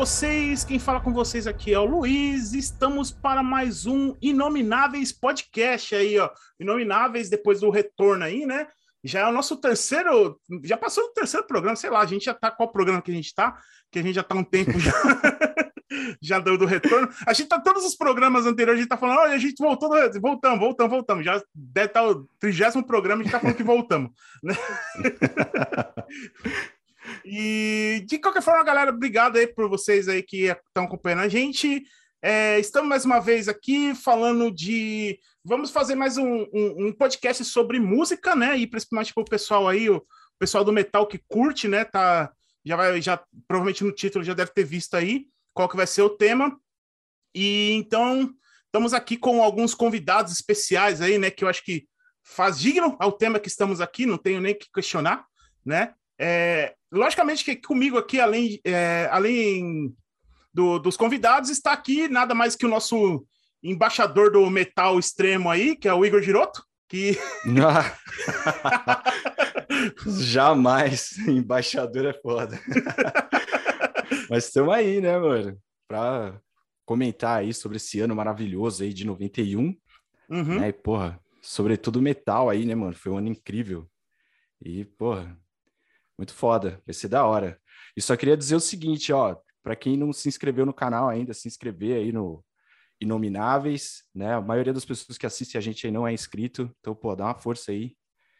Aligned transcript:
vocês? 0.00 0.64
Quem 0.64 0.78
fala 0.78 0.98
com 0.98 1.12
vocês 1.12 1.46
aqui 1.46 1.74
é 1.74 1.78
o 1.78 1.84
Luiz. 1.84 2.54
Estamos 2.54 3.10
para 3.10 3.42
mais 3.42 3.84
um 3.84 4.16
Inomináveis 4.22 5.12
Podcast 5.12 5.94
aí, 5.94 6.18
ó. 6.18 6.30
Inomináveis 6.58 7.28
depois 7.28 7.60
do 7.60 7.68
retorno 7.68 8.24
aí, 8.24 8.46
né? 8.46 8.66
Já 9.04 9.20
é 9.20 9.26
o 9.26 9.32
nosso 9.32 9.58
terceiro, 9.58 10.40
já 10.64 10.78
passou 10.78 11.04
o 11.04 11.12
terceiro 11.12 11.46
programa, 11.46 11.76
sei 11.76 11.90
lá, 11.90 12.00
a 12.00 12.06
gente 12.06 12.24
já 12.24 12.32
tá 12.32 12.50
qual 12.50 12.72
programa 12.72 13.02
que 13.02 13.10
a 13.10 13.14
gente 13.14 13.34
tá, 13.34 13.58
que 13.92 13.98
a 13.98 14.02
gente 14.02 14.14
já 14.14 14.22
tá 14.22 14.34
um 14.34 14.42
tempo 14.42 14.80
já 14.80 14.90
já 16.22 16.40
deu 16.40 16.56
do 16.56 16.64
retorno. 16.64 17.10
A 17.26 17.34
gente 17.34 17.50
tá 17.50 17.60
todos 17.60 17.84
os 17.84 17.94
programas 17.94 18.46
anteriores, 18.46 18.78
a 18.78 18.82
gente 18.82 18.88
tá 18.88 18.96
falando, 18.96 19.18
olha, 19.18 19.34
a 19.34 19.38
gente 19.38 19.58
voltou, 19.58 19.90
voltamos, 20.18 20.58
voltamos, 20.58 20.90
voltamos. 20.90 21.24
Já 21.26 21.42
deve 21.54 21.88
estar 21.88 22.00
tá 22.00 22.08
o 22.08 22.26
trigésimo 22.38 22.86
programa, 22.86 23.20
a 23.20 23.24
gente 23.24 23.32
tá 23.32 23.40
falando 23.40 23.56
que 23.56 23.62
voltamos, 23.62 24.12
né? 24.42 24.54
E 27.24 28.04
de 28.06 28.18
qualquer 28.18 28.42
forma, 28.42 28.64
galera, 28.64 28.90
obrigado 28.90 29.36
aí 29.36 29.46
por 29.46 29.68
vocês 29.68 30.08
aí 30.08 30.22
que 30.22 30.46
estão 30.46 30.84
acompanhando 30.84 31.20
a 31.20 31.28
gente. 31.28 31.84
É, 32.22 32.58
estamos 32.58 32.88
mais 32.88 33.04
uma 33.04 33.18
vez 33.18 33.48
aqui 33.48 33.94
falando 33.94 34.50
de. 34.50 35.18
Vamos 35.42 35.70
fazer 35.70 35.94
mais 35.94 36.18
um, 36.18 36.42
um, 36.52 36.86
um 36.86 36.92
podcast 36.92 37.44
sobre 37.44 37.80
música, 37.80 38.34
né? 38.36 38.58
E 38.58 38.66
principalmente 38.66 39.14
para 39.14 39.22
o 39.22 39.28
pessoal 39.28 39.66
aí, 39.68 39.88
o 39.88 40.04
pessoal 40.38 40.62
do 40.62 40.72
metal 40.72 41.06
que 41.06 41.20
curte, 41.28 41.66
né? 41.66 41.84
Tá, 41.84 42.30
já 42.64 42.76
vai, 42.76 43.00
já 43.00 43.22
provavelmente 43.48 43.84
no 43.84 43.92
título 43.92 44.24
já 44.24 44.34
deve 44.34 44.52
ter 44.52 44.64
visto 44.64 44.94
aí 44.94 45.26
qual 45.54 45.68
que 45.68 45.76
vai 45.76 45.86
ser 45.86 46.02
o 46.02 46.10
tema. 46.10 46.58
E 47.34 47.72
então 47.72 48.34
estamos 48.66 48.92
aqui 48.92 49.16
com 49.16 49.42
alguns 49.42 49.74
convidados 49.74 50.32
especiais 50.32 51.00
aí, 51.00 51.16
né? 51.16 51.30
Que 51.30 51.44
eu 51.44 51.48
acho 51.48 51.64
que 51.64 51.88
faz 52.22 52.58
digno 52.58 52.96
ao 53.00 53.12
tema 53.12 53.40
que 53.40 53.48
estamos 53.48 53.80
aqui, 53.80 54.04
não 54.04 54.18
tenho 54.18 54.40
nem 54.40 54.54
que 54.54 54.66
questionar, 54.72 55.24
né? 55.64 55.94
É, 56.22 56.74
logicamente 56.92 57.42
que 57.42 57.56
comigo 57.56 57.96
aqui, 57.96 58.20
além, 58.20 58.60
é, 58.62 59.08
além 59.10 59.94
do, 60.52 60.78
dos 60.78 60.94
convidados, 60.94 61.48
está 61.48 61.72
aqui 61.72 62.08
nada 62.08 62.34
mais 62.34 62.54
que 62.54 62.66
o 62.66 62.68
nosso 62.68 63.24
embaixador 63.62 64.30
do 64.30 64.48
metal 64.50 64.98
extremo 64.98 65.48
aí, 65.48 65.74
que 65.74 65.88
é 65.88 65.94
o 65.94 66.04
Igor 66.04 66.20
Giroto, 66.20 66.62
que... 66.86 67.18
Jamais, 70.06 71.16
embaixador 71.26 72.06
é 72.06 72.12
foda. 72.12 72.60
Mas 74.28 74.44
estamos 74.46 74.74
aí, 74.74 75.00
né, 75.00 75.18
mano, 75.18 75.58
para 75.88 76.38
comentar 76.84 77.38
aí 77.38 77.54
sobre 77.54 77.78
esse 77.78 78.00
ano 78.00 78.14
maravilhoso 78.14 78.82
aí 78.82 78.92
de 78.92 79.06
91, 79.06 79.74
uhum. 80.28 80.60
né, 80.60 80.68
e, 80.68 80.72
porra, 80.72 81.18
sobretudo 81.40 82.02
metal 82.02 82.50
aí, 82.50 82.66
né, 82.66 82.74
mano, 82.74 82.94
foi 82.94 83.10
um 83.10 83.18
ano 83.18 83.28
incrível. 83.28 83.88
E, 84.62 84.84
porra, 84.84 85.38
muito 86.20 86.34
foda, 86.34 86.82
vai 86.84 86.92
ser 86.92 87.08
da 87.08 87.24
hora. 87.24 87.58
E 87.96 88.02
só 88.02 88.14
queria 88.14 88.36
dizer 88.36 88.54
o 88.54 88.60
seguinte, 88.60 89.10
ó, 89.10 89.36
para 89.62 89.74
quem 89.74 89.96
não 89.96 90.12
se 90.12 90.28
inscreveu 90.28 90.66
no 90.66 90.74
canal 90.74 91.08
ainda, 91.08 91.32
se 91.32 91.48
inscrever 91.48 91.96
aí 91.96 92.12
no 92.12 92.44
Inomináveis, 93.00 94.04
né? 94.14 94.34
A 94.34 94.40
maioria 94.42 94.74
das 94.74 94.84
pessoas 94.84 95.16
que 95.16 95.24
assistem 95.24 95.58
a 95.58 95.62
gente 95.62 95.86
aí 95.86 95.90
não 95.90 96.06
é 96.06 96.12
inscrito, 96.12 96.70
então, 96.78 96.94
pô, 96.94 97.16
dá 97.16 97.24
uma 97.24 97.34
força 97.34 97.72
aí, 97.72 97.96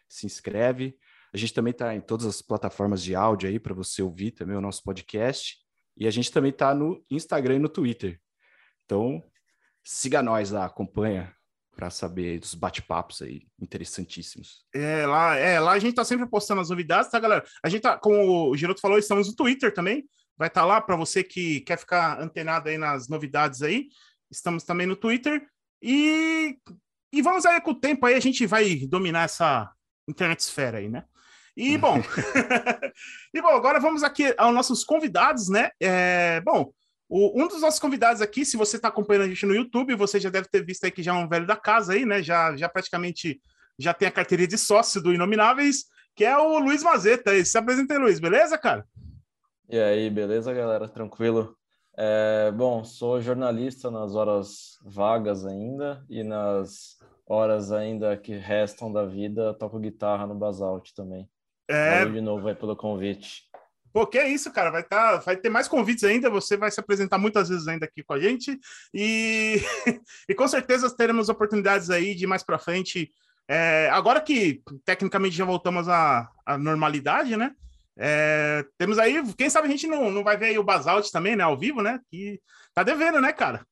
se 0.07 0.27
inscreve. 0.27 0.95
A 1.33 1.39
gente 1.39 1.55
também 1.55 1.73
tá 1.73 1.95
em 1.95 2.03
todas 2.03 2.27
as 2.27 2.43
plataformas 2.43 3.03
de 3.03 3.15
áudio 3.15 3.49
aí 3.49 3.59
para 3.59 3.73
você 3.73 4.03
ouvir 4.03 4.33
também 4.33 4.55
o 4.55 4.61
nosso 4.61 4.85
podcast. 4.85 5.57
E 5.97 6.07
a 6.07 6.11
gente 6.11 6.31
também 6.31 6.53
tá 6.53 6.75
no 6.75 7.03
Instagram 7.11 7.57
e 7.57 7.61
no 7.61 7.69
Twitter. 7.71 8.21
Então, 8.85 9.25
siga 9.83 10.23
nós 10.23 10.51
lá, 10.51 10.67
acompanha 10.67 11.35
para 11.75 11.91
saber 11.91 12.39
dos 12.39 12.55
bate-papos 12.55 13.23
aí 13.23 13.43
interessantíssimos. 13.61 14.65
É 14.75 15.07
lá, 15.07 15.37
é, 15.37 15.59
lá 15.59 15.73
a 15.73 15.79
gente 15.79 15.95
tá 15.95 16.05
sempre 16.05 16.29
postando 16.29 16.61
as 16.61 16.71
novidades, 16.71 17.11
tá, 17.11 17.19
galera? 17.19 17.45
A 17.63 17.69
gente 17.69 17.83
tá, 17.83 17.97
como 17.97 18.51
o 18.51 18.57
Giroto 18.57 18.81
falou, 18.81 18.99
estamos 18.99 19.29
no 19.29 19.35
Twitter 19.35 19.73
também. 19.73 20.05
Vai 20.37 20.49
estar 20.49 20.63
tá 20.63 20.67
lá 20.67 20.81
para 20.81 20.97
você 20.97 21.23
que 21.23 21.61
quer 21.61 21.79
ficar 21.79 22.21
antenado 22.21 22.69
aí 22.69 22.79
nas 22.79 23.09
novidades 23.09 23.63
aí. 23.63 23.89
Estamos 24.31 24.65
também 24.65 24.87
no 24.87 24.97
Twitter. 24.97 25.47
E, 25.83 26.57
e 27.13 27.23
vamos 27.23 27.47
aí 27.47 27.61
com 27.61 27.71
o 27.71 27.81
tempo 27.81 28.07
aí, 28.07 28.15
a 28.15 28.21
gente 28.21 28.47
vai 28.47 28.77
dominar 28.87 29.25
essa 29.25 29.71
internet 30.09 30.41
esfera 30.41 30.79
aí, 30.79 30.89
né? 30.89 31.05
E 31.57 31.77
bom, 31.79 31.97
e 33.35 33.43
bom, 33.43 33.49
agora 33.49 33.81
vamos 33.81 34.03
aqui 34.03 34.35
aos 34.37 34.55
nossos 34.55 34.85
convidados, 34.85 35.49
né? 35.49 35.71
É, 35.81 36.41
bom, 36.43 36.73
o, 37.11 37.43
um 37.43 37.49
dos 37.49 37.61
nossos 37.61 37.81
convidados 37.81 38.23
aqui, 38.23 38.45
se 38.45 38.57
você 38.57 38.77
está 38.77 38.87
acompanhando 38.87 39.25
a 39.25 39.29
gente 39.29 39.45
no 39.45 39.55
YouTube, 39.55 39.97
você 39.97 40.21
já 40.21 40.31
deve 40.31 40.49
ter 40.49 40.65
visto 40.65 40.85
aí 40.85 40.93
que 40.93 41.03
já 41.03 41.13
é 41.13 41.15
um 41.19 41.29
velho 41.29 41.45
da 41.45 41.57
casa 41.57 41.93
aí, 41.93 42.07
né? 42.07 42.23
Já, 42.23 42.57
já 42.57 42.69
praticamente 42.69 43.43
já 43.77 43.93
tem 43.93 44.07
a 44.07 44.13
carteirinha 44.13 44.47
de 44.47 44.57
sócio 44.57 45.03
do 45.03 45.13
Inomináveis, 45.13 45.87
que 46.15 46.25
é 46.25 46.39
o 46.39 46.61
Luiz 46.61 46.85
Mazeta. 46.85 47.45
Se 47.45 47.59
apresenta 47.59 47.95
aí, 47.95 47.99
Luiz, 47.99 48.21
beleza, 48.21 48.57
cara? 48.57 48.87
E 49.69 49.77
aí, 49.77 50.09
beleza, 50.09 50.55
galera? 50.55 50.89
Tranquilo? 50.89 51.57
É, 51.99 52.53
bom, 52.53 52.85
sou 52.85 53.21
jornalista 53.21 53.91
nas 53.91 54.15
horas 54.15 54.79
vagas 54.85 55.45
ainda 55.45 56.05
e 56.09 56.23
nas 56.23 56.97
horas 57.27 57.73
ainda 57.73 58.17
que 58.17 58.37
restam 58.37 58.93
da 58.93 59.05
vida, 59.05 59.53
toco 59.55 59.81
guitarra 59.81 60.29
no 60.29 60.35
Basalt 60.37 60.93
também. 60.95 61.29
É... 61.69 61.99
Valeu 61.99 62.13
de 62.13 62.21
novo 62.21 62.47
aí 62.47 62.55
pelo 62.55 62.77
convite. 62.77 63.50
Pô, 63.93 64.07
que 64.07 64.19
é 64.19 64.29
isso, 64.29 64.53
cara. 64.53 64.71
Vai, 64.71 64.83
tá, 64.83 65.17
vai 65.17 65.37
ter 65.37 65.49
mais 65.49 65.67
convites 65.69 66.05
ainda. 66.05 66.31
Você 66.31 66.57
vai 66.57 66.71
se 66.71 66.81
apresentar 66.81 67.19
muitas 67.19 67.49
vezes 67.49 67.67
ainda 67.67 67.87
aqui 67.87 68.03
com 68.03 68.13
a 68.13 68.21
gente. 68.21 68.59
E, 68.95 69.61
e 70.29 70.35
com 70.35 70.47
certeza 70.47 70.95
teremos 70.95 71.29
oportunidades 71.29 71.91
aí 71.91 72.15
de 72.15 72.27
mais 72.27 72.43
para 72.43 72.59
frente. 72.59 73.13
É, 73.49 73.89
agora 73.91 74.21
que 74.21 74.63
tecnicamente 74.85 75.37
já 75.37 75.45
voltamos 75.45 75.89
à, 75.89 76.31
à 76.47 76.57
normalidade, 76.57 77.37
né? 77.37 77.53
É, 77.99 78.65
temos 78.79 78.99
aí, 78.99 79.23
quem 79.35 79.51
sabe 79.51 79.69
a 79.69 79.71
gente 79.71 79.87
não, 79.87 80.11
não 80.11 80.23
vai 80.25 80.37
ver 80.37 80.47
aí 80.47 80.59
o 80.59 80.65
Basalt 80.65 81.11
também, 81.11 81.37
né? 81.37 81.43
Ao 81.43 81.59
vivo, 81.59 81.83
né? 81.83 82.01
Que 82.09 82.41
tá 82.73 82.83
devendo, 82.83 83.21
né, 83.21 83.33
cara? 83.33 83.67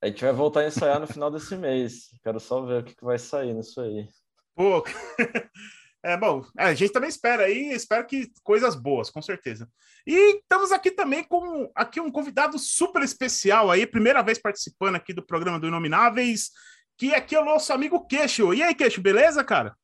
A 0.00 0.08
gente 0.08 0.22
vai 0.22 0.32
voltar 0.32 0.60
a 0.60 0.66
ensaiar 0.66 1.00
no 1.00 1.06
final 1.06 1.30
desse 1.30 1.56
mês. 1.56 2.08
Quero 2.22 2.38
só 2.38 2.60
ver 2.60 2.82
o 2.82 2.84
que, 2.84 2.94
que 2.94 3.04
vai 3.04 3.18
sair 3.18 3.54
nisso 3.54 3.80
aí. 3.80 4.08
Pô, 4.54 4.84
É, 6.04 6.16
bom, 6.16 6.44
é, 6.58 6.64
a 6.64 6.74
gente 6.74 6.92
também 6.92 7.08
espera 7.08 7.44
aí, 7.44 7.72
espero 7.72 8.04
que 8.04 8.28
coisas 8.42 8.74
boas, 8.74 9.08
com 9.08 9.22
certeza. 9.22 9.68
E 10.04 10.38
estamos 10.38 10.72
aqui 10.72 10.90
também 10.90 11.22
com 11.22 11.70
aqui 11.76 12.00
um 12.00 12.10
convidado 12.10 12.58
super 12.58 13.02
especial 13.02 13.70
aí, 13.70 13.86
primeira 13.86 14.20
vez 14.20 14.36
participando 14.36 14.96
aqui 14.96 15.12
do 15.12 15.24
programa 15.24 15.60
do 15.60 15.68
Inomináveis, 15.68 16.50
que 16.98 17.14
aqui 17.14 17.36
é 17.36 17.40
o 17.40 17.44
nosso 17.44 17.72
amigo 17.72 18.04
Queixo. 18.04 18.52
E 18.52 18.64
aí, 18.64 18.74
Queixo, 18.74 19.00
beleza, 19.00 19.44
cara? 19.44 19.76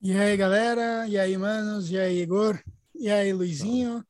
E 0.00 0.16
aí, 0.16 0.36
galera? 0.36 1.08
E 1.08 1.18
aí, 1.18 1.36
manos? 1.36 1.90
E 1.90 1.98
aí, 1.98 2.22
Igor? 2.22 2.62
E 2.94 3.10
aí, 3.10 3.32
Luizinho? 3.32 4.04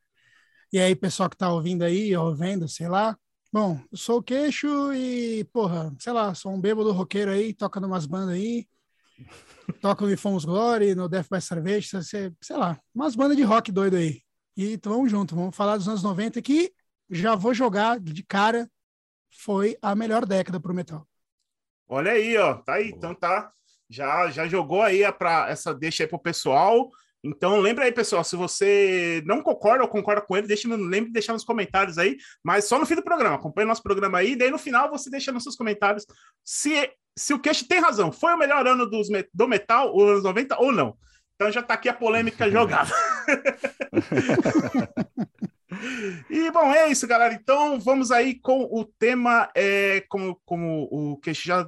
E 0.71 0.79
aí, 0.79 0.95
pessoal 0.95 1.31
que 1.31 1.39
tá 1.39 1.51
ouvindo 1.51 1.85
aí, 1.85 2.15
ou 2.15 2.35
vendo, 2.35 2.69
sei 2.69 2.89
lá. 2.89 3.17
Bom, 3.51 3.81
eu 3.91 3.97
sou 3.97 4.19
o 4.19 4.23
Queixo 4.23 4.93
e, 4.93 5.45
porra, 5.45 5.91
sei 5.99 6.13
lá, 6.13 6.35
sou 6.35 6.53
um 6.53 6.61
bêbado 6.61 6.93
roqueiro 6.93 7.31
aí, 7.31 7.55
toca 7.55 7.81
umas 7.81 8.05
bandas 8.05 8.35
aí 8.35 8.67
toca 9.81 10.07
no 10.07 10.17
Fomos 10.17 10.45
Glory, 10.45 10.95
no 10.95 11.09
Death 11.09 11.29
by 11.31 11.39
Starvation, 11.39 12.03
sei, 12.03 12.33
sei 12.41 12.57
lá, 12.57 12.79
umas 12.95 13.15
bandas 13.15 13.37
de 13.37 13.43
rock 13.43 13.71
doido 13.71 13.97
aí. 13.97 14.23
E 14.57 14.73
então 14.73 14.93
vamos 14.93 15.11
junto, 15.11 15.35
vamos 15.35 15.57
falar 15.57 15.77
dos 15.77 15.89
anos 15.89 16.03
90 16.03 16.41
que 16.41 16.73
já 17.11 17.35
vou 17.35 17.53
jogar 17.53 17.99
de 18.01 18.23
cara, 18.23 18.69
foi 19.31 19.77
a 19.83 19.95
melhor 19.95 20.25
década 20.25 20.61
pro 20.61 20.75
metal. 20.75 21.07
Olha 21.87 22.13
aí, 22.13 22.37
ó, 22.37 22.55
tá 22.55 22.75
aí, 22.75 22.89
então 22.89 23.15
tá, 23.15 23.53
já 23.89 24.31
já 24.31 24.47
jogou 24.49 24.83
aí 24.83 25.11
para 25.13 25.49
essa 25.51 25.75
deixa 25.75 26.05
aí 26.05 26.09
pro 26.09 26.19
pessoal. 26.19 26.91
Então, 27.25 27.59
lembra 27.59 27.87
aí, 27.87 27.93
pessoal, 27.93 28.23
se 28.23 28.37
você 28.37 29.23
não 29.25 29.41
concorda 29.41 29.83
ou 29.83 29.89
concorda 29.89 30.21
com 30.21 30.37
ele, 30.37 30.47
deixa, 30.47 30.69
lembre 30.69 31.07
de 31.07 31.15
deixar 31.15 31.33
nos 31.33 31.43
comentários 31.43 31.97
aí, 31.97 32.19
mas 32.43 32.67
só 32.67 32.79
no 32.79 32.85
fim 32.85 32.97
do 32.97 33.03
programa. 33.03 33.37
Acompanhe 33.37 33.67
nosso 33.67 33.83
programa 33.83 34.19
aí, 34.19 34.37
daí 34.37 34.51
no 34.51 34.59
final 34.59 34.91
você 34.91 35.09
deixa 35.09 35.33
nos 35.33 35.43
seus 35.43 35.57
comentários 35.57 36.05
se, 36.45 36.91
se 37.17 37.33
o 37.33 37.39
Cash 37.39 37.63
tem 37.63 37.81
razão. 37.81 38.13
Foi 38.13 38.35
o 38.35 38.37
melhor 38.37 38.67
ano 38.67 38.85
dos, 38.85 39.09
do 39.33 39.49
metal, 39.49 39.97
os 39.97 40.03
anos 40.03 40.23
90, 40.23 40.61
ou 40.61 40.71
não? 40.71 40.99
Então 41.35 41.51
já 41.51 41.63
tá 41.63 41.73
aqui 41.73 41.89
a 41.89 41.95
polêmica 41.95 42.49
jogada. 42.53 42.93
e 46.29 46.51
bom, 46.51 46.71
é 46.75 46.89
isso, 46.89 47.07
galera. 47.07 47.33
Então 47.33 47.81
vamos 47.81 48.13
aí 48.13 48.39
com 48.39 48.65
o 48.71 48.85
tema, 48.85 49.51
é, 49.55 50.05
como, 50.11 50.39
como 50.45 50.89
o 50.91 51.17
Cash 51.23 51.43
já, 51.43 51.67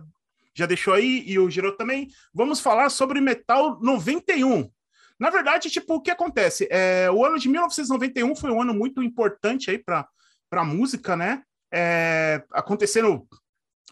já 0.55 0.67
deixou 0.67 0.93
aí, 0.93 1.25
e 1.27 1.39
o 1.39 1.49
Giro 1.49 1.75
também. 1.79 2.09
Vamos 2.35 2.61
falar 2.61 2.91
sobre 2.91 3.23
Metal 3.23 3.81
91. 3.81 4.71
Na 5.19 5.31
verdade, 5.31 5.71
tipo, 5.71 5.95
o 5.95 6.01
que 6.01 6.11
acontece? 6.11 6.69
É, 6.71 7.11
o 7.11 7.25
ano 7.25 7.39
de 7.39 7.49
1991 7.49 8.37
foi 8.37 8.51
um 8.51 8.61
ano 8.61 8.75
muito 8.75 9.03
importante 9.03 9.71
aí 9.71 9.79
para 9.79 10.07
a 10.53 10.65
música, 10.65 11.17
né? 11.17 11.43
É, 11.73 12.45
aconteceram 12.53 13.27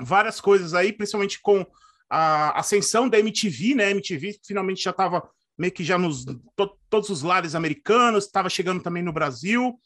várias 0.00 0.41
coisas 0.41 0.75
aí, 0.75 0.93
principalmente 0.93 1.41
com 1.41 1.67
a 2.11 2.59
ascensão 2.59 3.09
da 3.09 3.19
MTV, 3.19 3.75
né? 3.75 3.87
A 3.87 3.91
MTV 3.91 4.38
finalmente 4.47 4.82
já 4.82 4.91
estava 4.91 5.29
meio 5.56 5.73
que 5.73 5.85
já 5.85 5.97
nos 5.97 6.25
to, 6.25 6.79
todos 6.91 7.09
os 7.11 7.23
lares 7.23 7.55
americanos, 7.55 8.25
estava 8.27 8.50
chegando 8.50 8.82
também 8.82 9.03
no 9.03 9.12
Brasil, 9.12 9.79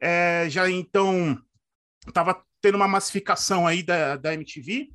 é, 0.00 0.46
já 0.48 0.70
então 0.70 1.38
estava 2.06 2.42
tendo 2.60 2.76
uma 2.76 2.88
massificação 2.88 3.66
aí 3.66 3.82
da, 3.82 4.16
da 4.16 4.32
MTV. 4.34 4.88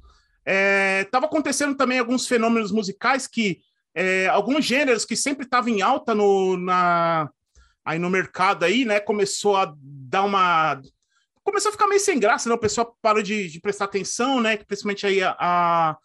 Estava 1.04 1.26
é, 1.26 1.28
acontecendo 1.28 1.76
também 1.76 2.00
alguns 2.00 2.28
fenômenos 2.28 2.72
musicais 2.72 3.28
que 3.28 3.60
é, 3.96 4.28
alguns 4.28 4.66
gêneros 4.66 5.06
que 5.06 5.16
sempre 5.16 5.46
estavam 5.46 5.70
em 5.70 5.82
alta 5.82 6.14
no, 6.14 6.58
na, 6.58 7.30
aí 7.84 8.00
no 8.00 8.10
mercado 8.10 8.64
aí, 8.64 8.86
né? 8.86 9.00
Começou 9.00 9.58
a 9.58 9.74
dar 9.82 10.24
uma 10.24 10.82
começou 11.44 11.70
a 11.70 11.72
ficar 11.72 11.88
meio 11.88 12.00
sem 12.00 12.20
graça, 12.20 12.48
né? 12.48 12.56
O 12.56 12.60
pessoal 12.60 12.96
parou 13.02 13.24
de, 13.24 13.50
de 13.50 13.60
prestar 13.60 13.86
atenção, 13.86 14.40
né? 14.40 14.58
Principalmente 14.58 15.08
aí 15.08 15.24
a, 15.24 15.36
a 15.40 15.98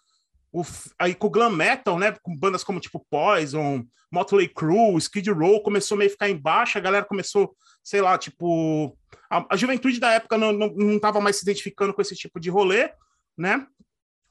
o, 0.52 0.62
aí 0.98 1.14
com 1.14 1.26
o 1.26 1.30
glam 1.30 1.50
metal, 1.50 1.98
né? 1.98 2.12
Com 2.22 2.34
bandas 2.36 2.64
como 2.64 2.80
tipo 2.80 3.04
Poison, 3.10 3.84
Motley 4.10 4.48
Crue, 4.48 4.96
Skid 4.98 5.30
Row, 5.30 5.60
começou 5.62 5.98
meio 5.98 6.08
a 6.08 6.12
ficar 6.12 6.30
embaixo, 6.30 6.78
a 6.78 6.80
galera 6.80 7.04
começou, 7.04 7.54
sei 7.82 8.00
lá, 8.00 8.16
tipo. 8.16 8.96
A, 9.28 9.44
a 9.50 9.56
juventude 9.56 9.98
da 9.98 10.12
época 10.12 10.38
não, 10.38 10.52
não, 10.52 10.68
não 10.68 10.98
tava 10.98 11.20
mais 11.20 11.36
se 11.36 11.42
identificando 11.42 11.92
com 11.92 12.00
esse 12.00 12.14
tipo 12.14 12.38
de 12.38 12.50
rolê, 12.50 12.90
né? 13.36 13.66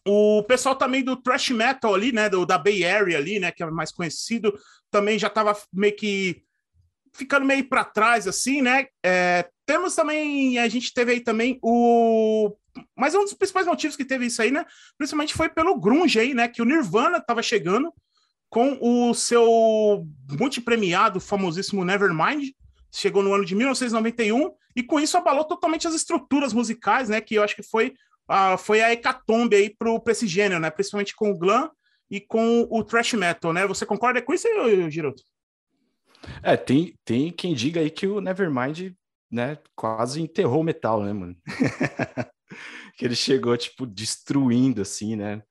O 0.05 0.43
pessoal 0.43 0.75
também 0.75 1.03
do 1.03 1.15
thrash 1.15 1.49
metal 1.51 1.95
ali, 1.95 2.11
né? 2.11 2.29
Do, 2.29 2.45
da 2.45 2.57
Bay 2.57 2.85
Area 2.85 3.17
ali, 3.17 3.39
né? 3.39 3.51
Que 3.51 3.63
é 3.63 3.65
mais 3.71 3.91
conhecido, 3.91 4.53
também 4.91 5.17
já 5.17 5.29
tava 5.29 5.57
meio 5.71 5.95
que 5.95 6.43
ficando 7.13 7.45
meio 7.45 7.67
para 7.69 7.85
trás, 7.85 8.27
assim, 8.27 8.61
né? 8.61 8.87
É, 9.05 9.47
temos 9.65 9.95
também, 9.95 10.57
a 10.57 10.67
gente 10.67 10.93
teve 10.93 11.13
aí 11.13 11.19
também 11.19 11.59
o. 11.61 12.55
Mas 12.97 13.13
um 13.13 13.23
dos 13.23 13.33
principais 13.33 13.67
motivos 13.67 13.95
que 13.95 14.03
teve 14.03 14.25
isso 14.25 14.41
aí, 14.41 14.51
né? 14.51 14.65
Principalmente 14.97 15.33
foi 15.33 15.47
pelo 15.47 15.79
Grunge 15.79 16.19
aí, 16.19 16.33
né? 16.33 16.47
Que 16.47 16.61
o 16.61 16.65
Nirvana 16.65 17.19
estava 17.19 17.41
chegando 17.41 17.93
com 18.49 18.77
o 18.81 19.13
seu 19.13 20.05
multipremiado, 20.37 21.19
famosíssimo 21.19 21.85
Nevermind. 21.85 22.49
Chegou 22.91 23.23
no 23.23 23.33
ano 23.33 23.45
de 23.45 23.55
1991 23.55 24.51
e 24.75 24.83
com 24.83 24.99
isso 24.99 25.17
abalou 25.17 25.43
totalmente 25.43 25.87
as 25.87 25.93
estruturas 25.93 26.53
musicais, 26.53 27.09
né? 27.09 27.21
Que 27.21 27.35
eu 27.35 27.43
acho 27.43 27.55
que 27.55 27.63
foi, 27.63 27.93
a, 28.27 28.57
foi 28.57 28.81
a 28.81 28.91
hecatombe 28.91 29.55
aí 29.55 29.69
para 29.69 30.11
esse 30.11 30.27
gênero, 30.27 30.59
né? 30.59 30.69
Principalmente 30.69 31.15
com 31.15 31.31
o 31.31 31.37
glam 31.37 31.69
e 32.09 32.21
com 32.21 32.67
o 32.69 32.83
thrash 32.83 33.13
metal, 33.13 33.53
né? 33.53 33.65
Você 33.67 33.85
concorda 33.85 34.21
com 34.21 34.33
isso, 34.33 34.47
Giroto? 34.89 35.23
É, 36.41 36.55
tem, 36.55 36.97
tem 37.03 37.31
quem 37.31 37.53
diga 37.53 37.81
aí 37.81 37.89
que 37.89 38.07
o 38.07 38.21
Nevermind, 38.21 38.93
né, 39.29 39.57
quase 39.75 40.21
enterrou 40.21 40.61
o 40.61 40.63
metal, 40.63 41.03
né, 41.03 41.11
mano? 41.11 41.35
que 42.97 43.05
ele 43.05 43.15
chegou, 43.15 43.57
tipo, 43.57 43.85
destruindo, 43.85 44.81
assim, 44.81 45.15
né? 45.15 45.41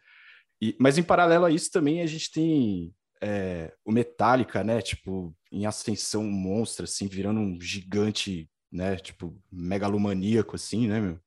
E, 0.60 0.76
mas 0.78 0.96
em 0.96 1.02
paralelo 1.02 1.44
a 1.44 1.50
isso 1.50 1.70
também 1.70 2.00
a 2.00 2.06
gente 2.06 2.30
tem 2.30 2.94
é, 3.20 3.72
o 3.84 3.92
Metallica, 3.92 4.62
né, 4.62 4.80
tipo, 4.80 5.34
em 5.50 5.66
ascensão 5.66 6.24
monstra, 6.24 6.84
assim, 6.84 7.08
virando 7.08 7.40
um 7.40 7.60
gigante, 7.60 8.48
né, 8.70 8.96
tipo, 8.96 9.36
megalomaníaco, 9.50 10.54
assim, 10.56 10.86
né, 10.86 11.00
meu? 11.00 11.20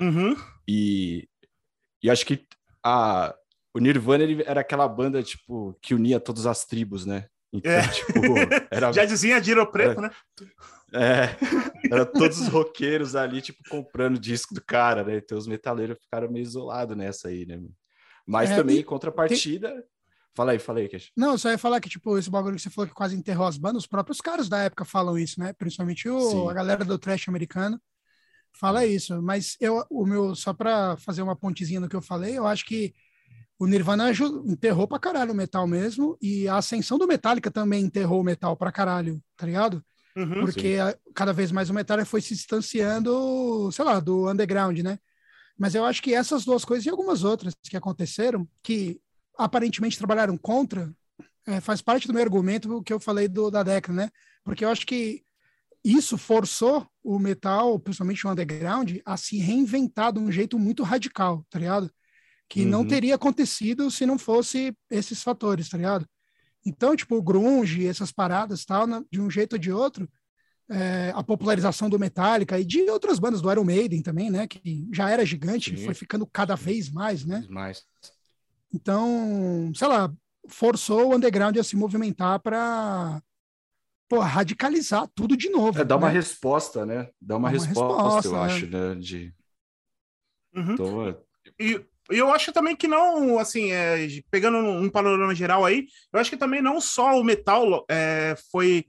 Uhum. 0.00 0.34
E, 0.66 1.28
e 2.02 2.10
acho 2.10 2.24
que 2.24 2.46
a, 2.82 3.34
o 3.74 3.78
Nirvana 3.78 4.24
ele 4.24 4.42
era 4.46 4.60
aquela 4.60 4.88
banda, 4.88 5.22
tipo, 5.22 5.76
que 5.82 5.94
unia 5.94 6.18
todas 6.18 6.46
as 6.46 6.64
tribos, 6.64 7.04
né? 7.04 7.26
Então, 7.52 7.72
é. 7.72 7.86
tipo, 7.88 8.12
era... 8.70 8.92
Já 8.92 9.04
dizia 9.04 9.40
Diro 9.40 9.70
Preto, 9.70 10.00
né? 10.00 10.10
É, 10.92 11.36
era 11.90 12.06
todos 12.06 12.40
os 12.40 12.48
roqueiros 12.48 13.14
ali, 13.14 13.42
tipo, 13.42 13.58
comprando 13.68 14.18
disco 14.18 14.54
do 14.54 14.64
cara, 14.64 15.04
né? 15.04 15.16
Então 15.16 15.36
os 15.36 15.46
metaleiros 15.46 15.98
ficaram 16.00 16.30
meio 16.30 16.42
isolados 16.42 16.96
nessa 16.96 17.28
aí, 17.28 17.44
né? 17.46 17.60
Mas 18.26 18.50
é, 18.50 18.56
também, 18.56 18.78
em 18.78 18.84
contrapartida... 18.84 19.70
Tem... 19.70 19.82
Fala 20.32 20.52
aí, 20.52 20.60
fala 20.60 20.78
aí, 20.78 20.88
Cash. 20.88 21.10
Não, 21.16 21.36
só 21.36 21.50
ia 21.50 21.58
falar 21.58 21.80
que, 21.80 21.88
tipo, 21.88 22.16
esse 22.16 22.30
bagulho 22.30 22.54
que 22.54 22.62
você 22.62 22.70
falou 22.70 22.86
que 22.86 22.94
quase 22.94 23.16
enterrou 23.16 23.48
as 23.48 23.58
bandas, 23.58 23.82
os 23.82 23.88
próprios 23.88 24.20
caras 24.20 24.48
da 24.48 24.58
época 24.60 24.84
falam 24.84 25.18
isso, 25.18 25.40
né? 25.40 25.52
Principalmente 25.52 26.08
o, 26.08 26.48
a 26.48 26.54
galera 26.54 26.84
do 26.84 26.96
trash 26.96 27.28
americano 27.28 27.80
fala 28.52 28.86
isso. 28.86 29.20
Mas 29.22 29.56
eu, 29.60 29.84
o 29.90 30.06
meu, 30.06 30.34
só 30.34 30.52
para 30.52 30.96
fazer 30.96 31.22
uma 31.22 31.36
pontezinha 31.36 31.80
no 31.80 31.88
que 31.88 31.96
eu 31.96 32.02
falei, 32.02 32.36
eu 32.36 32.46
acho 32.46 32.64
que 32.64 32.94
o 33.58 33.66
Nirvana 33.66 34.10
enterrou 34.46 34.88
pra 34.88 34.98
caralho 34.98 35.32
o 35.32 35.36
metal 35.36 35.66
mesmo, 35.66 36.16
e 36.20 36.48
a 36.48 36.56
ascensão 36.56 36.96
do 36.96 37.06
Metallica 37.06 37.50
também 37.50 37.84
enterrou 37.84 38.20
o 38.20 38.24
metal 38.24 38.56
pra 38.56 38.72
caralho, 38.72 39.22
tá 39.36 39.44
ligado? 39.44 39.84
Uhum, 40.16 40.40
Porque 40.40 40.78
a, 40.80 40.96
cada 41.14 41.32
vez 41.32 41.52
mais 41.52 41.68
o 41.68 41.74
Metallica 41.74 42.06
foi 42.06 42.22
se 42.22 42.34
distanciando, 42.34 43.70
sei 43.70 43.84
lá, 43.84 44.00
do 44.00 44.30
underground, 44.30 44.78
né? 44.78 44.98
Mas 45.58 45.74
eu 45.74 45.84
acho 45.84 46.02
que 46.02 46.14
essas 46.14 46.42
duas 46.44 46.64
coisas 46.64 46.86
e 46.86 46.88
algumas 46.90 47.22
outras 47.22 47.54
que 47.62 47.76
aconteceram, 47.76 48.48
que 48.62 48.98
aparentemente 49.36 49.98
trabalharam 49.98 50.38
contra, 50.38 50.90
é, 51.46 51.60
faz 51.60 51.82
parte 51.82 52.06
do 52.06 52.14
meu 52.14 52.22
argumento 52.22 52.82
que 52.82 52.92
eu 52.92 52.98
falei 52.98 53.28
do, 53.28 53.50
da 53.50 53.62
década, 53.62 53.92
né? 53.94 54.10
Porque 54.42 54.64
eu 54.64 54.70
acho 54.70 54.86
que 54.86 55.22
isso 55.84 56.18
forçou 56.18 56.86
o 57.02 57.18
metal, 57.18 57.78
principalmente 57.78 58.26
o 58.26 58.30
underground, 58.30 58.98
a 59.04 59.16
se 59.16 59.38
reinventar 59.38 60.12
de 60.12 60.18
um 60.18 60.30
jeito 60.30 60.58
muito 60.58 60.82
radical, 60.82 61.44
tá 61.48 61.58
ligado? 61.58 61.90
que 62.50 62.64
uhum. 62.64 62.68
não 62.68 62.86
teria 62.86 63.14
acontecido 63.14 63.88
se 63.92 64.04
não 64.04 64.18
fosse 64.18 64.76
esses 64.90 65.22
fatores, 65.22 65.68
tá 65.68 65.76
ligado? 65.76 66.04
Então, 66.66 66.96
tipo, 66.96 67.16
o 67.16 67.22
grunge, 67.22 67.86
essas 67.86 68.10
paradas 68.10 68.64
tal, 68.64 68.86
de 69.10 69.20
um 69.20 69.30
jeito 69.30 69.52
ou 69.52 69.58
de 69.58 69.70
outro, 69.70 70.10
é, 70.68 71.12
a 71.14 71.22
popularização 71.22 71.88
do 71.88 71.98
Metallica 71.98 72.58
e 72.58 72.64
de 72.64 72.82
outras 72.90 73.20
bandas 73.20 73.40
do 73.40 73.50
Iron 73.50 73.64
Maiden 73.64 74.02
também, 74.02 74.30
né, 74.30 74.48
que 74.48 74.86
já 74.92 75.08
era 75.08 75.24
gigante, 75.24 75.76
Sim. 75.76 75.84
foi 75.84 75.94
ficando 75.94 76.26
cada 76.26 76.56
vez 76.56 76.90
mais, 76.90 77.24
né? 77.24 77.46
Mais. 77.48 77.84
Então, 78.74 79.72
sei 79.74 79.86
lá, 79.86 80.12
forçou 80.48 81.10
o 81.10 81.16
underground 81.16 81.56
a 81.56 81.64
se 81.64 81.76
movimentar 81.76 82.40
para 82.40 83.22
radicalizar 84.18 85.08
tudo 85.14 85.36
de 85.36 85.48
novo. 85.48 85.80
É, 85.80 85.84
dar 85.84 85.96
né? 85.96 86.02
uma 86.02 86.08
resposta, 86.08 86.84
né? 86.84 87.08
Dar 87.20 87.36
uma, 87.36 87.48
uma 87.48 87.50
resposta, 87.50 88.02
resposta, 88.02 88.28
eu 88.28 88.32
né? 88.32 88.40
acho, 88.40 88.66
né? 88.66 88.94
De... 88.96 89.34
Uhum. 90.54 90.72
Então, 90.72 91.24
e 91.58 91.84
e 92.10 92.18
eu 92.18 92.32
acho 92.32 92.52
também 92.52 92.74
que 92.74 92.88
não, 92.88 93.38
assim, 93.38 93.70
é, 93.70 94.08
pegando 94.30 94.58
um 94.58 94.90
panorama 94.90 95.34
geral 95.34 95.64
aí, 95.64 95.86
eu 96.12 96.18
acho 96.18 96.30
que 96.30 96.36
também 96.36 96.60
não 96.60 96.80
só 96.80 97.18
o 97.18 97.24
metal 97.24 97.84
é, 97.88 98.34
foi. 98.50 98.84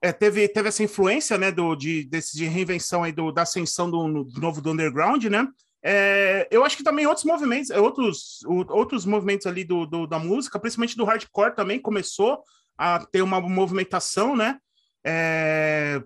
É, 0.00 0.12
teve, 0.12 0.48
teve 0.48 0.68
essa 0.68 0.82
influência, 0.82 1.38
né, 1.38 1.52
do, 1.52 1.76
de, 1.76 2.04
desse, 2.04 2.36
de 2.36 2.44
reinvenção 2.44 3.04
aí 3.04 3.12
do, 3.12 3.30
da 3.30 3.42
ascensão 3.42 3.88
do, 3.90 4.24
do 4.24 4.40
novo 4.40 4.60
do 4.60 4.70
underground, 4.70 5.24
né? 5.24 5.46
É, 5.84 6.48
eu 6.50 6.64
acho 6.64 6.76
que 6.76 6.84
também 6.84 7.06
outros 7.06 7.24
movimentos, 7.24 7.70
é, 7.70 7.80
outros, 7.80 8.40
outros 8.46 9.04
movimentos 9.04 9.46
ali 9.46 9.64
do, 9.64 9.84
do, 9.84 10.06
da 10.06 10.18
música, 10.18 10.58
principalmente 10.58 10.96
do 10.96 11.04
hardcore, 11.04 11.54
também 11.54 11.80
começou 11.80 12.40
a 12.82 12.98
ter 12.98 13.22
uma 13.22 13.40
movimentação, 13.40 14.34
né? 14.34 14.58
É, 15.06 16.02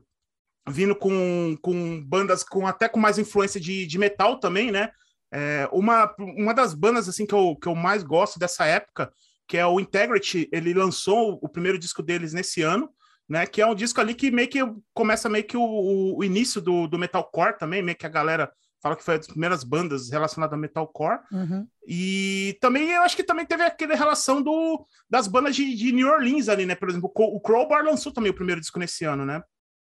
vindo 0.69 0.95
com, 0.95 1.57
com 1.63 2.05
bandas 2.05 2.43
com 2.43 2.67
até 2.67 2.87
com 2.87 3.01
mais 3.01 3.19
influência 3.19 3.59
de, 3.59 3.87
de 3.87 3.99
metal 3.99 4.39
também, 4.39 4.71
né? 4.71 4.91
É, 5.33 5.67
uma, 5.73 6.15
uma 6.19 6.53
das 6.53 6.75
bandas 6.75 7.09
assim 7.09 7.25
que 7.25 7.35
eu, 7.35 7.57
que 7.57 7.67
eu 7.67 7.75
mais 7.75 8.03
gosto 8.03 8.39
dessa 8.39 8.67
época, 8.67 9.11
que 9.49 9.57
é 9.57 9.67
o 9.67 9.81
Integrity, 9.81 10.51
ele 10.53 10.75
lançou 10.75 11.39
o 11.41 11.49
primeiro 11.49 11.79
disco 11.79 12.03
deles 12.03 12.35
nesse 12.35 12.61
ano, 12.61 12.91
né? 13.27 13.47
Que 13.47 13.63
é 13.63 13.67
um 13.67 13.75
disco 13.75 13.99
ali 13.99 14.15
que 14.15 14.31
meio 14.31 14.49
que 14.49 14.61
começa 14.93 15.31
meio 15.31 15.45
que 15.45 15.57
o, 15.57 16.17
o 16.19 16.23
início 16.23 16.61
do, 16.61 16.87
do 16.87 16.99
metalcore 16.99 17.57
também, 17.57 17.81
meio 17.81 17.97
que 17.97 18.07
a 18.07 18.11
galera 18.11 18.53
fala 18.83 18.97
que 18.97 19.05
foi 19.05 19.17
as 19.17 19.27
primeiras 19.27 19.65
bandas 19.65 20.11
relacionadas 20.11 20.53
ao 20.53 20.59
metalcore. 20.59 21.21
Uhum. 21.33 21.67
E 21.87 22.57
também 22.61 22.91
eu 22.91 23.03
acho 23.03 23.17
que 23.17 23.25
também 23.25 23.47
teve 23.47 23.63
aquela 23.63 23.95
relação 23.95 24.43
do, 24.43 24.87
das 25.09 25.27
bandas 25.27 25.57
de, 25.57 25.75
de 25.75 25.93
New 25.93 26.09
Orleans 26.09 26.49
ali, 26.49 26.67
né? 26.67 26.75
Por 26.75 26.89
exemplo, 26.89 27.11
o 27.15 27.41
Crowbar 27.41 27.85
lançou 27.85 28.13
também 28.13 28.31
o 28.31 28.35
primeiro 28.35 28.61
disco 28.61 28.79
nesse 28.79 29.05
ano, 29.05 29.25
né? 29.25 29.43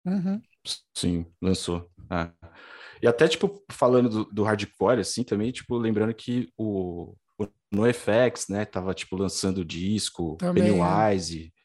Uhum. 0.04 0.40
Sim, 0.94 1.26
lançou. 1.40 1.90
Ah. 2.08 2.30
E 3.02 3.06
até, 3.06 3.26
tipo, 3.26 3.62
falando 3.70 4.08
do, 4.08 4.24
do 4.26 4.42
hardcore, 4.42 5.00
assim, 5.00 5.22
também, 5.22 5.50
tipo, 5.50 5.76
lembrando 5.76 6.12
que 6.12 6.52
o, 6.56 7.14
o 7.38 7.46
NoFX, 7.72 8.48
né, 8.48 8.64
tava, 8.64 8.92
tipo, 8.92 9.16
lançando 9.16 9.64
disco, 9.64 10.36
também, 10.36 10.62
é. 10.62 10.66
Pennywise, 10.66 11.52
é. 11.56 11.59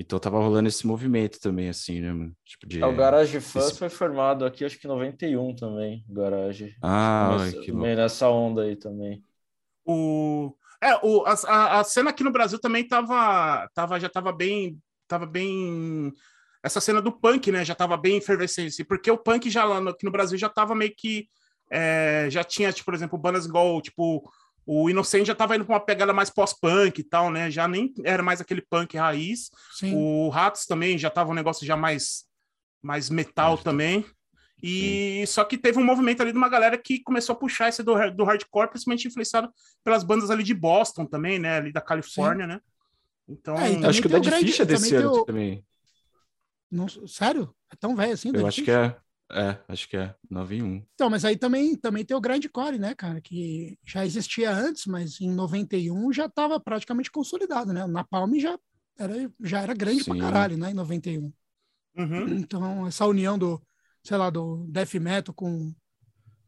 Então 0.00 0.16
tava 0.20 0.38
rolando 0.38 0.68
esse 0.68 0.86
movimento 0.86 1.40
também, 1.40 1.68
assim, 1.68 2.00
né? 2.00 2.30
Tipo 2.44 2.68
de... 2.68 2.80
É, 2.80 2.86
o 2.86 2.94
Garage 2.94 3.40
Fãs 3.40 3.70
esse... 3.70 3.78
foi 3.78 3.88
formado 3.88 4.44
aqui, 4.44 4.64
acho 4.64 4.78
que 4.78 4.86
em 4.86 4.90
91 4.90 5.56
também, 5.56 6.04
Garage. 6.08 6.76
Ah, 6.80 7.36
nessa, 7.36 7.60
que 7.60 7.72
louco. 7.72 7.86
Nessa 7.86 8.28
onda 8.28 8.62
aí 8.62 8.76
também. 8.76 9.24
O... 9.84 10.54
É, 10.80 10.94
o, 11.04 11.24
a, 11.26 11.80
a 11.80 11.84
cena 11.84 12.10
aqui 12.10 12.22
no 12.22 12.30
Brasil 12.30 12.60
também 12.60 12.86
tava, 12.86 13.68
tava, 13.74 13.98
já 13.98 14.08
tava 14.08 14.30
bem, 14.30 14.80
tava 15.08 15.26
bem 15.26 16.12
essa 16.62 16.80
cena 16.80 17.02
do 17.02 17.10
punk, 17.10 17.50
né, 17.50 17.64
já 17.64 17.72
estava 17.72 17.96
bem 17.96 18.18
efervescente, 18.18 18.84
porque 18.84 19.10
o 19.10 19.18
punk 19.18 19.50
já 19.50 19.64
lá 19.64 19.80
no, 19.80 19.90
aqui 19.90 20.04
no 20.04 20.12
Brasil 20.12 20.38
já 20.38 20.46
estava 20.46 20.76
meio 20.76 20.94
que 20.96 21.28
é, 21.70 22.28
já 22.30 22.44
tinha, 22.44 22.72
tipo, 22.72 22.84
por 22.84 22.94
exemplo, 22.94 23.18
bandas 23.18 23.46
igual, 23.46 23.80
tipo, 23.82 24.30
o 24.70 24.90
Inocente 24.90 25.28
já 25.28 25.32
estava 25.32 25.56
indo 25.56 25.64
para 25.64 25.76
uma 25.76 25.80
pegada 25.80 26.12
mais 26.12 26.28
pós-punk 26.28 26.98
e 26.98 27.02
tal, 27.02 27.30
né? 27.30 27.50
Já 27.50 27.66
nem 27.66 27.90
era 28.04 28.22
mais 28.22 28.38
aquele 28.38 28.60
punk 28.60 28.98
raiz. 28.98 29.50
Sim. 29.72 29.94
O 29.96 30.28
Ratos 30.28 30.66
também 30.66 30.98
já 30.98 31.08
estava 31.08 31.30
um 31.30 31.34
negócio 31.34 31.66
já 31.66 31.74
mais 31.74 32.26
mais 32.82 33.08
metal 33.08 33.54
Acho 33.54 33.64
também. 33.64 34.04
E 34.62 35.20
Sim. 35.20 35.32
só 35.32 35.44
que 35.44 35.56
teve 35.56 35.78
um 35.78 35.84
movimento 35.84 36.20
ali 36.20 36.32
de 36.32 36.36
uma 36.36 36.50
galera 36.50 36.76
que 36.76 37.00
começou 37.00 37.32
a 37.32 37.38
puxar 37.38 37.70
esse 37.70 37.82
do, 37.82 37.94
do 38.10 38.24
hardcore, 38.24 38.68
principalmente 38.68 39.08
influenciado 39.08 39.50
pelas 39.82 40.04
bandas 40.04 40.30
ali 40.30 40.44
de 40.44 40.52
Boston 40.52 41.06
também, 41.06 41.38
né? 41.38 41.56
Ali 41.56 41.72
da 41.72 41.80
Califórnia, 41.80 42.44
Sim. 42.44 42.52
né? 42.52 42.60
Então, 43.26 43.56
é, 43.56 43.86
acho 43.86 44.02
que 44.02 44.06
o 44.06 44.20
Dead 44.20 44.40
Fish 44.40 44.60
é 44.60 44.66
desse 44.66 44.94
ano 44.94 45.12
o... 45.12 45.24
também. 45.24 45.64
Não, 46.70 46.86
sério? 47.06 47.54
É 47.72 47.76
tão 47.76 47.96
velho 47.96 48.12
assim? 48.12 48.30
Eu 48.34 48.46
acho 48.46 48.62
que 48.62 48.70
é. 48.70 48.94
É, 49.30 49.58
acho 49.68 49.88
que 49.88 49.96
é 49.96 50.14
9 50.30 50.56
em 50.56 50.62
1. 50.62 50.82
Então, 50.94 51.10
mas 51.10 51.24
aí 51.24 51.36
também, 51.36 51.76
também 51.76 52.04
tem 52.04 52.16
o 52.16 52.20
Grindcore, 52.20 52.78
né, 52.78 52.94
cara? 52.94 53.20
Que 53.20 53.78
já 53.84 54.04
existia 54.04 54.50
antes, 54.50 54.86
mas 54.86 55.20
em 55.20 55.30
91 55.30 56.12
já 56.12 56.26
estava 56.26 56.58
praticamente 56.58 57.10
consolidado, 57.10 57.72
né? 57.72 57.84
O 57.84 57.88
Napalm 57.88 58.38
já 58.38 58.58
era, 58.98 59.14
já 59.42 59.60
era 59.60 59.74
grande 59.74 60.02
Sim. 60.02 60.12
pra 60.12 60.20
caralho, 60.20 60.56
né? 60.56 60.70
Em 60.70 60.74
91. 60.74 61.32
Uhum. 61.96 62.28
Então, 62.38 62.86
essa 62.86 63.04
união 63.06 63.38
do 63.38 63.60
sei 64.02 64.16
lá, 64.16 64.30
do 64.30 64.64
death 64.68 64.94
metal 64.94 65.34
com, 65.34 65.74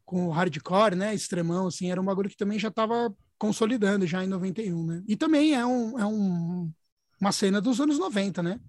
com 0.03 0.27
o 0.27 0.31
hardcore, 0.31 0.95
né? 0.95 1.13
Extremão, 1.13 1.67
assim, 1.67 1.91
era 1.91 2.01
um 2.01 2.05
bagulho 2.05 2.29
que 2.29 2.37
também 2.37 2.57
já 2.57 2.69
estava 2.69 3.13
consolidando 3.37 4.07
já 4.07 4.23
em 4.23 4.27
91, 4.27 4.85
né? 4.85 5.03
E 5.07 5.15
também 5.15 5.53
é, 5.53 5.65
um, 5.65 5.99
é 5.99 6.05
um, 6.05 6.71
uma 7.19 7.31
cena 7.31 7.61
dos 7.61 7.79
anos 7.79 7.99
90, 7.99 8.41
né? 8.41 8.59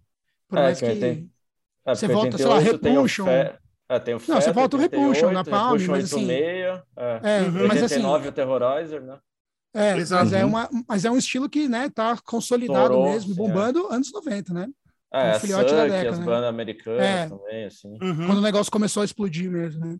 Por 0.49 0.59
É, 0.59 0.63
mais 0.63 0.81
que 0.81 0.93
que 0.93 1.01
tem- 1.01 1.33
É, 1.87 1.95
Você 1.95 2.07
volta, 2.07 2.37
sei 2.37 2.47
lá, 2.47 2.57
88 2.57 2.83
tem 2.83 2.93
o 2.93 2.95
Repulsion. 2.97 3.25
Fe- 3.27 3.59
É, 3.93 3.99
tem 3.99 4.15
o 4.15 4.23
Não, 4.27 4.41
você 4.41 4.53
volta 4.53 4.77
o 4.77 4.81
Repulsion 4.81 5.29
88, 5.29 5.33
na 5.33 5.45
Palm, 5.45 5.73
Repulsion 5.73 5.91
mas 5.93 6.05
assim- 6.05 6.27
86, 6.27 6.83
é. 6.97 7.21
É, 7.23 7.43
Uhum. 7.43 7.53
mas 7.69 7.83
assim, 7.83 7.95
89 7.97 8.29
o 8.29 8.33
Terrorizer, 8.33 9.03
né? 9.03 9.19
é, 9.75 9.97
Exato. 9.99 10.25
mas, 10.25 10.33
é 10.33 10.43
Uhum. 10.45 10.51
uma, 10.51 10.71
mas 10.89 11.05
é 11.05 11.11
um 11.11 11.17
estilo 11.19 11.49
que, 11.49 11.69
né, 11.69 11.91
tá 11.91 12.17
consolidado 12.25 12.85
Estourou, 12.85 13.05
mesmo, 13.13 13.35
bombando 13.35 13.87
anos 13.93 14.11
90, 14.13 14.55
né? 14.55 14.69
É, 15.13 15.27
Um 15.27 15.31
a 15.33 15.41
filhote 15.41 15.75
da 15.75 15.81
Suck, 15.83 15.91
década, 15.91 16.11
as 16.11 16.19
né? 16.21 16.25
bandas 16.25 16.49
americanas 16.49 17.01
É. 17.07 17.29
também, 17.29 17.65
assim. 17.67 17.89
Uhum. 18.01 18.27
Quando 18.27 18.39
o 18.39 18.43
negócio 18.43 18.73
começou 18.73 19.03
a 19.03 19.05
explodir 19.05 19.51
mesmo, 19.51 19.85
né? 19.85 19.99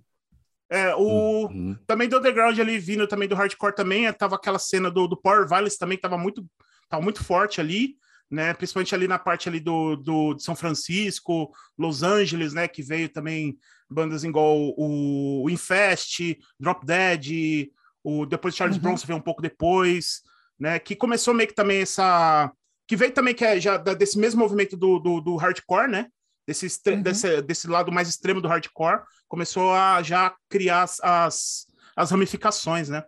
É, 0.71 0.95
o, 0.95 1.49
Uhum. 1.49 1.77
também 1.87 2.09
do 2.09 2.17
underground 2.17 2.59
ali, 2.59 2.79
vindo 2.79 3.07
também 3.07 3.29
do 3.29 3.35
hardcore 3.35 3.75
também, 3.75 4.07
eh, 4.07 4.13
tava 4.13 4.37
aquela 4.37 4.59
cena 4.59 4.91
do, 4.91 5.07
do 5.07 5.19
Power 5.21 5.47
Violence 5.47 5.79
também, 5.79 5.99
que 5.99 6.03
tava 6.03 6.17
muito, 6.17 6.47
tava 6.89 7.03
muito 7.03 7.23
forte 7.23 7.61
ali, 7.61 7.97
né? 8.33 8.55
Principalmente 8.55 8.95
ali 8.95 9.07
na 9.07 9.19
parte 9.19 9.47
ali 9.49 9.61
do, 9.61 9.95
do 9.95 10.33
de 10.35 10.43
São 10.43 10.57
Francisco, 10.57 11.53
Los 11.79 12.03
Angeles, 12.03 12.55
né? 12.55 12.67
Que 12.67 12.83
veio 12.83 13.09
também 13.11 13.59
bandas 13.91 14.25
igual 14.25 14.57
o, 14.57 15.45
o 15.45 15.51
Infest, 15.51 16.39
Drop 16.59 16.85
Dead, 16.87 17.69
o 18.03 18.25
depois 18.25 18.57
Charles 18.57 18.77
Uhum. 18.77 18.83
Bronson 18.83 19.07
veio 19.07 19.19
um 19.19 19.23
pouco 19.23 19.43
depois, 19.43 20.23
né? 20.59 20.79
Que 20.79 20.97
começou 20.97 21.35
meio 21.35 21.49
que 21.49 21.55
também 21.55 21.83
essa 21.83 22.51
que 22.89 22.97
veio 22.97 23.13
também 23.13 23.35
que 23.35 23.45
é 23.45 23.61
já 23.61 23.77
desse 23.77 24.19
mesmo 24.19 24.41
movimento 24.41 24.77
do, 24.77 24.99
do, 24.99 25.21
do 25.21 25.37
hardcore, 25.37 25.89
né? 25.91 26.09
Desse, 26.47 26.67
Uhum. 26.87 27.03
desse, 27.03 27.43
desse 27.43 27.69
lado 27.69 27.93
mais 27.93 28.09
extremo 28.09 28.41
do 28.41 28.49
hardcore, 28.49 29.03
começou 29.29 29.73
a 29.73 30.03
já 30.03 30.35
criar 30.49 30.83
as, 30.83 30.99
as, 31.01 31.67
as 31.95 32.11
ramificações, 32.11 32.89
né? 32.89 33.05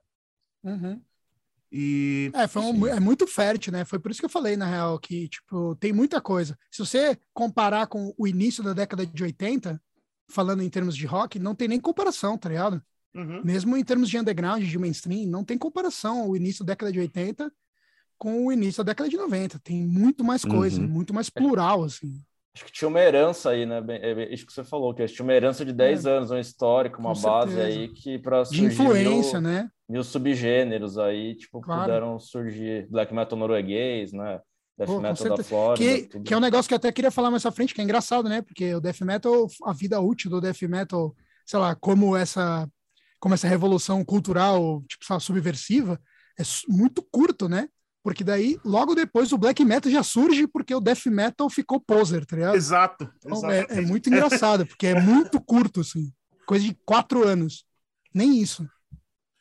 Uhum. 0.63 1.03
E 1.77 2.31
É, 2.35 2.47
foi 2.47 2.63
um- 2.63 2.73
Sim. 2.85 2.89
é 2.91 3.01
muito 3.01 3.27
fértil, 3.27 3.73
né? 3.73 3.85
Foi 3.85 3.99
por 3.99 4.09
isso 4.13 4.21
que 4.21 4.27
eu 4.27 4.31
falei, 4.31 4.57
na 4.57 4.65
real, 4.67 4.97
que, 4.97 5.29
tipo, 5.29 5.75
tem 5.77 5.93
muita 5.93 6.21
coisa. 6.21 6.57
Se 6.71 6.79
você 6.79 7.19
comparar 7.33 7.89
com 7.89 8.15
o 8.17 8.29
início 8.29 8.63
da 8.63 8.73
década 8.73 9.05
de 9.05 9.23
80, 9.25 9.83
falando 10.31 10.63
em 10.63 10.71
termos 10.71 10.97
de 10.97 11.05
rock, 11.05 11.37
não 11.41 11.53
tem 11.53 11.67
nem 11.67 11.81
comparação, 11.81 12.39
tá 12.39 12.49
ligado? 12.49 12.81
Uhum. 13.13 13.43
Mesmo 13.45 13.77
em 13.77 13.83
termos 13.83 14.09
de 14.09 14.17
underground, 14.19 14.63
de 14.63 14.79
mainstream, 14.79 15.27
não 15.29 15.43
tem 15.45 15.59
comparação 15.59 16.29
o 16.29 16.37
início 16.37 16.65
da 16.65 16.73
década 16.75 16.93
de 16.93 17.01
80 17.01 17.53
com 18.17 18.47
o 18.47 18.53
início 18.53 18.83
da 18.85 18.93
década 18.93 19.11
de 19.11 19.17
90. 19.17 19.59
Tem 19.59 19.85
muito 19.85 20.23
mais 20.23 20.45
coisa, 20.45 20.81
Uhum. 20.81 20.87
muito 20.89 21.13
mais 21.13 21.29
plural, 21.29 21.83
assim. 21.83 22.23
Acho 22.57 22.65
que 22.67 22.73
tinha 22.73 22.89
uma 22.89 23.01
herança 23.01 23.51
aí, 23.51 23.67
né? 23.67 23.83
É 23.89 24.33
isso 24.33 24.47
que 24.47 24.53
você 24.53 24.63
falou, 24.63 24.95
que 24.95 25.05
tinha 25.07 25.25
uma 25.25 25.33
herança 25.33 25.65
de 25.65 25.73
10 25.73 26.07
anos, 26.07 26.31
um 26.31 26.39
histórico, 26.39 27.01
uma 27.01 27.13
Com 27.13 27.21
base 27.21 27.55
certeza. 27.55 27.79
aí 27.81 27.89
que 27.89 28.19
para 28.19 28.43
De 28.43 28.49
surgir 28.49 28.65
influência, 28.67 29.41
mil, 29.41 29.51
né? 29.51 29.71
mil 29.89 30.05
subgêneros 30.05 30.97
aí, 30.97 31.35
tipo, 31.35 31.61
Claro. 31.61 31.81
puderam 31.83 32.19
surgir 32.21 32.87
black 32.89 33.13
metal 33.13 33.37
norueguês, 33.37 34.13
né? 34.13 34.41
Death 34.79 34.89
Pô, 34.89 35.01
metal 35.01 35.37
da. 35.37 35.43
Flórida, 35.45 35.85
Que, 35.85 36.07
tudo. 36.07 36.25
que 36.25 36.33
é 36.35 36.37
um 36.37 36.41
negócio 36.41 36.69
que 36.69 36.75
eu 36.75 36.77
até 36.77 36.93
queria 36.93 37.11
falar 37.11 37.31
mais 37.31 37.45
à 37.45 37.51
frente, 37.51 37.75
que 37.75 37.81
é 37.81 37.85
engraçado, 37.85 38.29
né? 38.29 38.41
Porque 38.41 38.73
o 38.75 38.81
death 38.81 39.01
metal, 39.01 39.47
a 39.65 39.73
vida 39.73 40.01
útil 40.01 40.31
do 40.31 40.41
death 40.41 40.63
metal, 40.63 41.15
sei 41.45 41.59
lá, 41.59 41.75
como 41.75 42.17
essa, 42.17 42.69
como 43.19 43.35
essa 43.35 43.49
revolução 43.49 44.05
cultural, 44.05 44.81
tipo, 44.89 45.05
lá, 45.11 45.19
subversiva, 45.19 46.01
é 46.39 46.43
muito 46.69 47.03
curto, 47.11 47.49
né? 47.49 47.69
Porque 48.05 48.23
daí, 48.23 48.61
logo 48.63 48.95
depois, 48.95 49.33
o 49.33 49.39
black 49.39 49.65
metal 49.65 49.91
já 49.91 50.03
surge 50.03 50.47
porque 50.47 50.75
o 50.75 50.81
death 50.81 51.07
metal 51.07 51.49
ficou 51.49 51.81
poser, 51.81 52.27
tá 52.27 52.37
ligado? 52.37 52.55
exato, 52.55 53.11
Então, 53.25 53.51
é, 53.51 53.67
é 53.71 53.81
muito 53.81 54.11
engraçado, 54.11 54.67
porque 54.67 54.87
é 54.89 55.01
muito 55.01 55.41
curto, 55.41 55.81
assim. 55.81 56.13
Coisa 56.47 56.67
de 56.67 56.77
quatro 56.85 57.27
anos. 57.27 57.65
Nem 58.15 58.39
isso. 58.43 58.69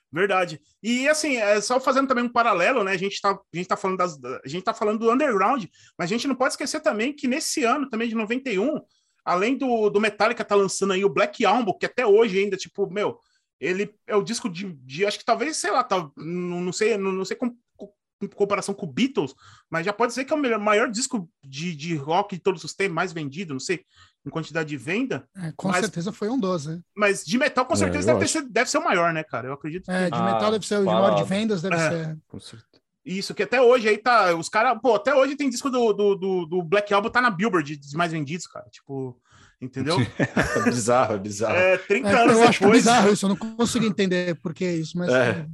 Verdade. 0.09 0.61
E 0.81 1.09
assim, 1.09 1.37
é, 1.37 1.59
só 1.59 1.79
fazendo 1.79 2.07
também 2.07 2.23
um 2.23 2.31
paralelo, 2.31 2.83
né? 2.85 2.91
A 2.93 2.97
gente 2.97 3.19
tá, 3.19 3.31
a 3.31 3.57
gente 3.57 3.67
tá 3.67 3.75
falando 3.75 3.97
das, 3.97 4.17
a 4.23 4.47
gente 4.47 4.63
tá 4.63 4.73
falando 4.73 4.99
do 4.99 5.11
underground, 5.11 5.65
mas 5.97 6.05
a 6.09 6.13
gente 6.13 6.27
não 6.27 6.35
pode 6.35 6.53
esquecer 6.53 6.79
também 6.79 7.11
que 7.13 7.27
nesse 7.27 7.63
ano 7.65 7.89
também 7.89 8.07
de 8.07 8.15
91, 8.15 8.79
além 9.25 9.57
do, 9.57 9.89
do 9.89 9.99
Metallica 9.99 10.45
tá 10.45 10.55
lançando 10.55 10.93
aí 10.93 11.03
o 11.03 11.09
Black 11.09 11.43
Album, 11.43 11.75
que 11.77 11.85
até 11.87 12.05
hoje 12.05 12.37
ainda, 12.39 12.55
tipo, 12.55 12.87
meu, 12.89 13.19
ele 13.59 13.93
é 14.05 14.15
o 14.15 14.23
disco 14.23 14.47
de, 14.49 14.71
de 14.85 15.05
acho 15.05 15.17
que 15.17 15.25
talvez, 15.25 15.57
sei 15.57 15.71
lá, 15.71 15.83
tá, 15.83 16.09
não, 16.15 16.61
não 16.61 16.71
sei, 16.71 16.95
não, 16.95 17.11
não 17.11 17.25
sei 17.25 17.35
com, 17.35 17.49
com- 17.49 17.57
em 18.23 18.27
comparação 18.27 18.73
com 18.73 18.85
o 18.85 18.91
Beatles, 18.91 19.33
mas 19.69 19.85
já 19.85 19.93
pode 19.93 20.11
dizer 20.11 20.25
que 20.25 20.33
é 20.33 20.35
o 20.35 20.39
melhor, 20.39 20.59
maior 20.59 20.89
disco 20.89 21.29
de, 21.43 21.75
de 21.75 21.95
rock 21.95 22.35
de 22.35 22.41
todos 22.41 22.63
os 22.63 22.73
tempos, 22.73 22.93
mais 22.95 23.11
vendido, 23.13 23.53
não 23.53 23.59
sei, 23.59 23.81
em 24.25 24.29
quantidade 24.29 24.69
de 24.69 24.77
venda, 24.77 25.27
É, 25.35 25.51
com 25.55 25.67
Mas- 25.67 25.81
certeza 25.81 26.11
foi 26.11 26.29
um 26.29 26.39
12. 26.39 26.69
né? 26.69 26.79
mas 26.95 27.25
de 27.25 27.37
metal 27.37 27.65
com 27.65 27.73
É, 27.73 27.77
certeza 27.77 28.11
eu 28.11 28.17
deve, 28.17 28.31
sido- 28.31 28.49
deve 28.49 28.69
ser 28.69 28.77
o 28.77 28.83
maior, 28.83 29.13
né, 29.13 29.23
cara? 29.23 29.47
Eu 29.49 29.53
acredito. 29.53 29.89
É, 29.91 30.09
de 30.09 30.15
Ah, 30.17 30.23
metal 30.33 30.51
deve 30.51 30.65
ser 30.65 30.75
o 30.75 30.79
de 30.79 30.85
maior 30.85 31.15
de 31.15 31.23
vendas, 31.23 31.61
deve 31.61 31.75
É. 31.75 31.89
ser. 31.89 32.17
Com 32.27 32.39
certeza. 32.39 32.81
Isso, 33.05 33.33
que 33.35 33.43
até 33.43 33.61
hoje 33.61 33.89
aí 33.89 33.97
tá. 33.97 34.33
Os 34.33 34.47
caras. 34.47 34.79
Pô, 34.81 34.95
até 34.95 35.13
hoje 35.13 35.35
tem 35.35 35.49
disco 35.49 35.69
do, 35.69 35.91
do, 35.91 36.15
do, 36.15 36.45
do 36.45 36.63
Black 36.63 36.93
Album, 36.93 37.09
tá 37.09 37.21
na 37.21 37.29
Billboard 37.29 37.75
dos 37.75 37.93
mais 37.95 38.13
vendidos, 38.13 38.47
cara. 38.47 38.65
Tipo, 38.71 39.19
entendeu? 39.61 39.97
É 40.65 40.69
bizarro, 40.71 41.15
é 41.15 41.19
bizarro. 41.19 41.53
É, 41.55 41.77
30 41.79 42.07
É, 42.07 42.21
anos 42.23 42.37
eu 42.37 42.43
acho 42.47 42.59
depois. 42.61 42.77
bizarro 42.79 43.11
isso, 43.11 43.25
eu 43.25 43.29
não 43.29 43.35
consigo 43.35 43.83
entender 43.85 44.35
por 44.35 44.53
que 44.53 44.65
isso, 44.71 44.97
mas 44.97 45.09
É. 45.11 45.45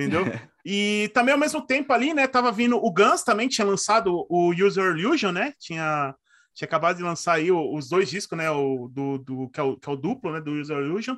Entendeu? 0.00 0.24
E 0.62 1.10
também 1.14 1.32
ao 1.32 1.40
mesmo 1.40 1.62
tempo 1.66 1.90
ali, 1.90 2.12
né? 2.12 2.26
Tava 2.26 2.52
vindo. 2.52 2.76
O 2.76 2.92
Guns 2.92 3.22
também 3.22 3.48
tinha 3.48 3.66
lançado 3.66 4.26
o 4.28 4.52
User 4.52 4.94
Illusion, 4.94 5.32
né? 5.32 5.54
Tinha, 5.58 6.14
tinha 6.54 6.66
acabado 6.66 6.98
de 6.98 7.02
lançar 7.02 7.36
aí 7.36 7.50
os 7.50 7.88
dois 7.88 8.10
discos, 8.10 8.36
né? 8.36 8.50
O, 8.50 8.86
do, 8.92 9.16
do, 9.16 9.48
que, 9.48 9.58
é 9.58 9.62
o, 9.62 9.78
que 9.78 9.88
é 9.88 9.92
o 9.92 9.96
duplo, 9.96 10.30
né? 10.30 10.38
Do 10.38 10.52
User 10.52 10.76
Illusion. 10.76 11.16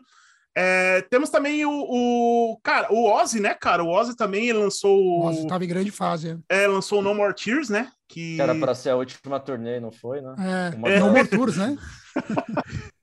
É, 0.54 1.00
temos 1.10 1.30
também 1.30 1.64
o, 1.64 1.70
o. 1.72 2.60
Cara, 2.62 2.92
o 2.92 3.10
Ozzy, 3.10 3.40
né, 3.40 3.52
cara? 3.54 3.82
O 3.82 3.88
Ozzy 3.88 4.14
também 4.14 4.52
lançou 4.52 4.96
o. 4.96 5.24
Nossa, 5.24 5.48
tava 5.48 5.64
em 5.64 5.68
grande 5.68 5.90
fase. 5.90 6.38
é, 6.48 6.66
lançou 6.68 7.00
o 7.00 7.02
No 7.02 7.12
More 7.12 7.34
Tears, 7.34 7.68
né? 7.68 7.90
Que. 8.08 8.36
Que 8.36 8.42
era 8.42 8.54
para 8.54 8.74
ser 8.74 8.90
a 8.90 8.96
última 8.96 9.40
turnê, 9.40 9.80
não 9.80 9.90
foi, 9.90 10.20
né? 10.20 10.36
É, 10.38 10.76
Uma 10.76 10.88
É. 10.88 11.00
No 11.00 11.10
More 11.10 11.26
Tours, 11.26 11.56
né? 11.56 11.76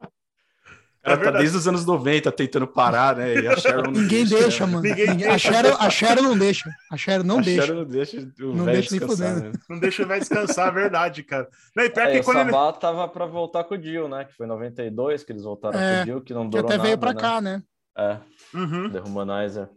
O 1.02 1.06
cara 1.06 1.22
É 1.22 1.24
tá 1.32 1.38
desde 1.38 1.56
os 1.58 1.66
anos 1.68 1.86
90 1.86 2.30
tentando 2.34 2.68
parar, 2.68 3.16
né? 3.16 3.34
E 3.36 3.48
a 3.48 3.56
Sharon 3.56 3.84
não 3.84 3.92
Ninguém 4.02 4.26
deixa, 4.26 4.68
mano. 4.68 4.82
Ninguém 4.82 5.08
Ninguém- 5.08 5.30
deixa. 5.30 5.50
A, 5.50 5.54
Sharon, 5.54 5.76
a 5.80 5.90
Sharon 5.90 6.22
não 6.24 6.38
deixa. 6.38 6.70
A 6.92 6.98
Sharon 6.98 7.24
não 7.24 7.40
a 7.40 7.42
deixa. 7.42 7.62
Sharon 7.66 7.80
não 7.80 7.86
deixa 7.86 8.18
o 8.18 8.22
Não 8.54 8.66
velho 8.66 8.66
deixa 8.80 8.92
nem 8.92 9.00
descansar, 9.00 9.34
fudendo. 9.36 9.46
né? 9.58 9.64
Não 9.70 9.80
deixa 9.80 10.02
ele 10.02 10.10
vai 10.10 10.20
descansar, 10.20 10.68
é 10.68 10.72
verdade, 10.72 11.24
cara. 11.24 11.48
Não, 11.76 11.84
e 11.86 11.90
pior 11.90 12.06
Aí, 12.08 12.14
que 12.16 12.20
o 12.20 12.24
quando 12.26 12.40
ele. 12.42 12.52
Sabá 12.52 12.74
tava 12.74 13.08
para 13.08 13.26
voltar 13.26 13.64
com 13.64 13.76
o 13.76 13.78
Dio, 13.78 14.10
né? 14.10 14.26
Que 14.26 14.34
foi 14.36 14.46
em 14.46 14.50
92 14.50 15.24
que 15.24 15.32
eles 15.32 15.44
voltaram 15.44 15.80
É, 15.80 15.96
com 15.96 16.02
o 16.02 16.06
Dio, 16.06 16.22
que 16.22 16.34
não 16.34 16.44
Que 16.44 16.50
durou 16.52 16.66
até 16.66 16.78
nada, 16.78 16.84
veio 16.88 16.98
pra 16.98 17.14
né? 17.14 17.20
cá, 17.20 17.40
né? 17.42 17.64
É, 17.98 18.18
Uhum, 18.54 18.90
The 18.92 19.00
Humanizer. 19.02 19.70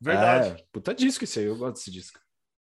verdade. 0.00 0.48
É, 0.50 0.56
puta 0.72 0.94
disco 0.94 1.24
esse 1.24 1.38
aí, 1.38 1.46
eu 1.46 1.56
gosto 1.56 1.74
desse 1.76 1.90
disco. 1.90 2.20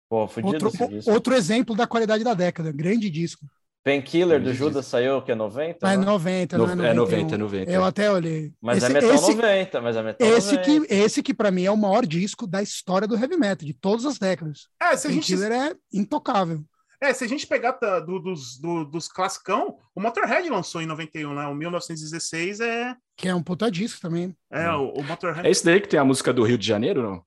Pô, 0.10 0.28
fudido 0.28 0.54
Outro, 0.66 0.68
esse 0.70 0.88
disco. 0.88 1.12
outro 1.12 1.34
exemplo 1.36 1.76
da 1.76 1.88
qualidade 1.88 2.24
da 2.24 2.34
década. 2.34 2.72
Grande 2.72 3.10
disco. 3.10 3.46
Painkiller 3.84 4.42
do 4.42 4.54
Judas 4.54 4.86
saiu 4.86 5.22
que? 5.24 5.34
90? 5.34 5.80
Mas 5.82 5.94
é 5.94 5.98
né? 5.98 6.06
90, 6.06 6.58
No- 6.58 6.76
não 6.76 6.84
é 6.84 6.90
é 6.90 6.94
91. 6.94 6.96
90, 6.96 7.36
é 7.36 7.38
90. 7.38 7.72
Eu 7.72 7.84
até 7.84 8.12
olhei. 8.12 8.54
Mas 8.62 8.78
esse, 8.78 8.86
é 8.86 8.90
metal 8.90 9.14
esse, 9.16 9.34
90, 9.36 9.82
mas 9.82 9.96
é 9.96 10.04
metal 10.04 10.28
esse 10.28 10.56
90. 10.56 10.64
que, 10.88 10.94
esse 10.94 11.24
que 11.24 11.34
para 11.34 11.50
mim 11.52 11.64
é 11.64 11.72
o 11.72 11.78
maior 11.78 12.06
disco 12.06 12.46
da 12.46 12.62
história 12.62 13.08
do 13.08 13.16
heavy 13.16 13.38
metal, 13.38 13.66
de 13.66 13.74
todas 13.74 14.06
as 14.06 14.20
décadas. 14.20 14.68
É, 14.80 14.96
se 14.96 15.08
a 15.08 15.12
gente, 15.12 15.34
é 15.44 15.74
intocável. 15.92 16.64
é, 17.02 17.12
se 17.12 17.24
a 17.24 17.28
gente 17.28 17.48
pegar 17.48 17.74
tá, 17.74 18.00
do- 18.00 18.20
dos, 18.20 18.60
do- 18.60 18.86
dos 18.86 19.08
classicão, 19.08 19.78
o 19.96 20.00
Motorhead 20.02 20.48
lançou 20.50 20.80
em 20.82 20.86
91, 20.86 21.34
né? 21.34 21.48
O 21.48 21.56
1916 21.56 22.60
é, 22.60 22.96
Que 23.18 23.30
é 23.30 23.34
um 23.36 23.42
puta 23.42 23.72
disco 23.72 24.00
também. 24.00 24.36
é 24.52 24.70
Hum. 24.72 24.92
o, 24.96 25.00
o 25.00 25.04
Motorhead. 25.04 25.48
É 25.48 25.50
esse 25.50 25.66
daí 25.66 25.82
que 25.82 25.90
tem 25.90 26.00
a 26.00 26.06
música 26.06 26.32
do 26.32 26.44
Rio 26.44 26.58
de 26.58 26.68
Janeiro, 26.68 27.02
não? 27.02 27.24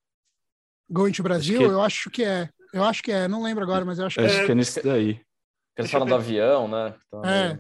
Going 0.89 1.11
to 1.13 1.23
Brasil, 1.25 1.57
Acho 1.59 1.67
que- 1.69 1.73
eu 1.75 1.83
acho 1.83 2.11
que 2.11 2.25
é. 2.25 2.49
Eu 2.73 2.85
acho 2.85 3.03
que 3.03 3.11
é, 3.11 3.27
não 3.27 3.43
lembro 3.43 3.65
agora, 3.65 3.85
mas 3.85 3.99
eu 3.99 4.07
acho 4.07 4.17
que 4.17 4.21
é. 4.25 4.27
acho 4.27 4.47
que 4.47 4.53
é 4.53 4.55
nesse 4.55 4.83
daí. 4.83 5.21
Que 5.75 5.83
eles 5.83 5.91
falam 5.91 6.07
do 6.07 6.15
avião, 6.15 6.69
né? 6.69 6.95
Então, 7.09 7.25
É. 7.25 7.59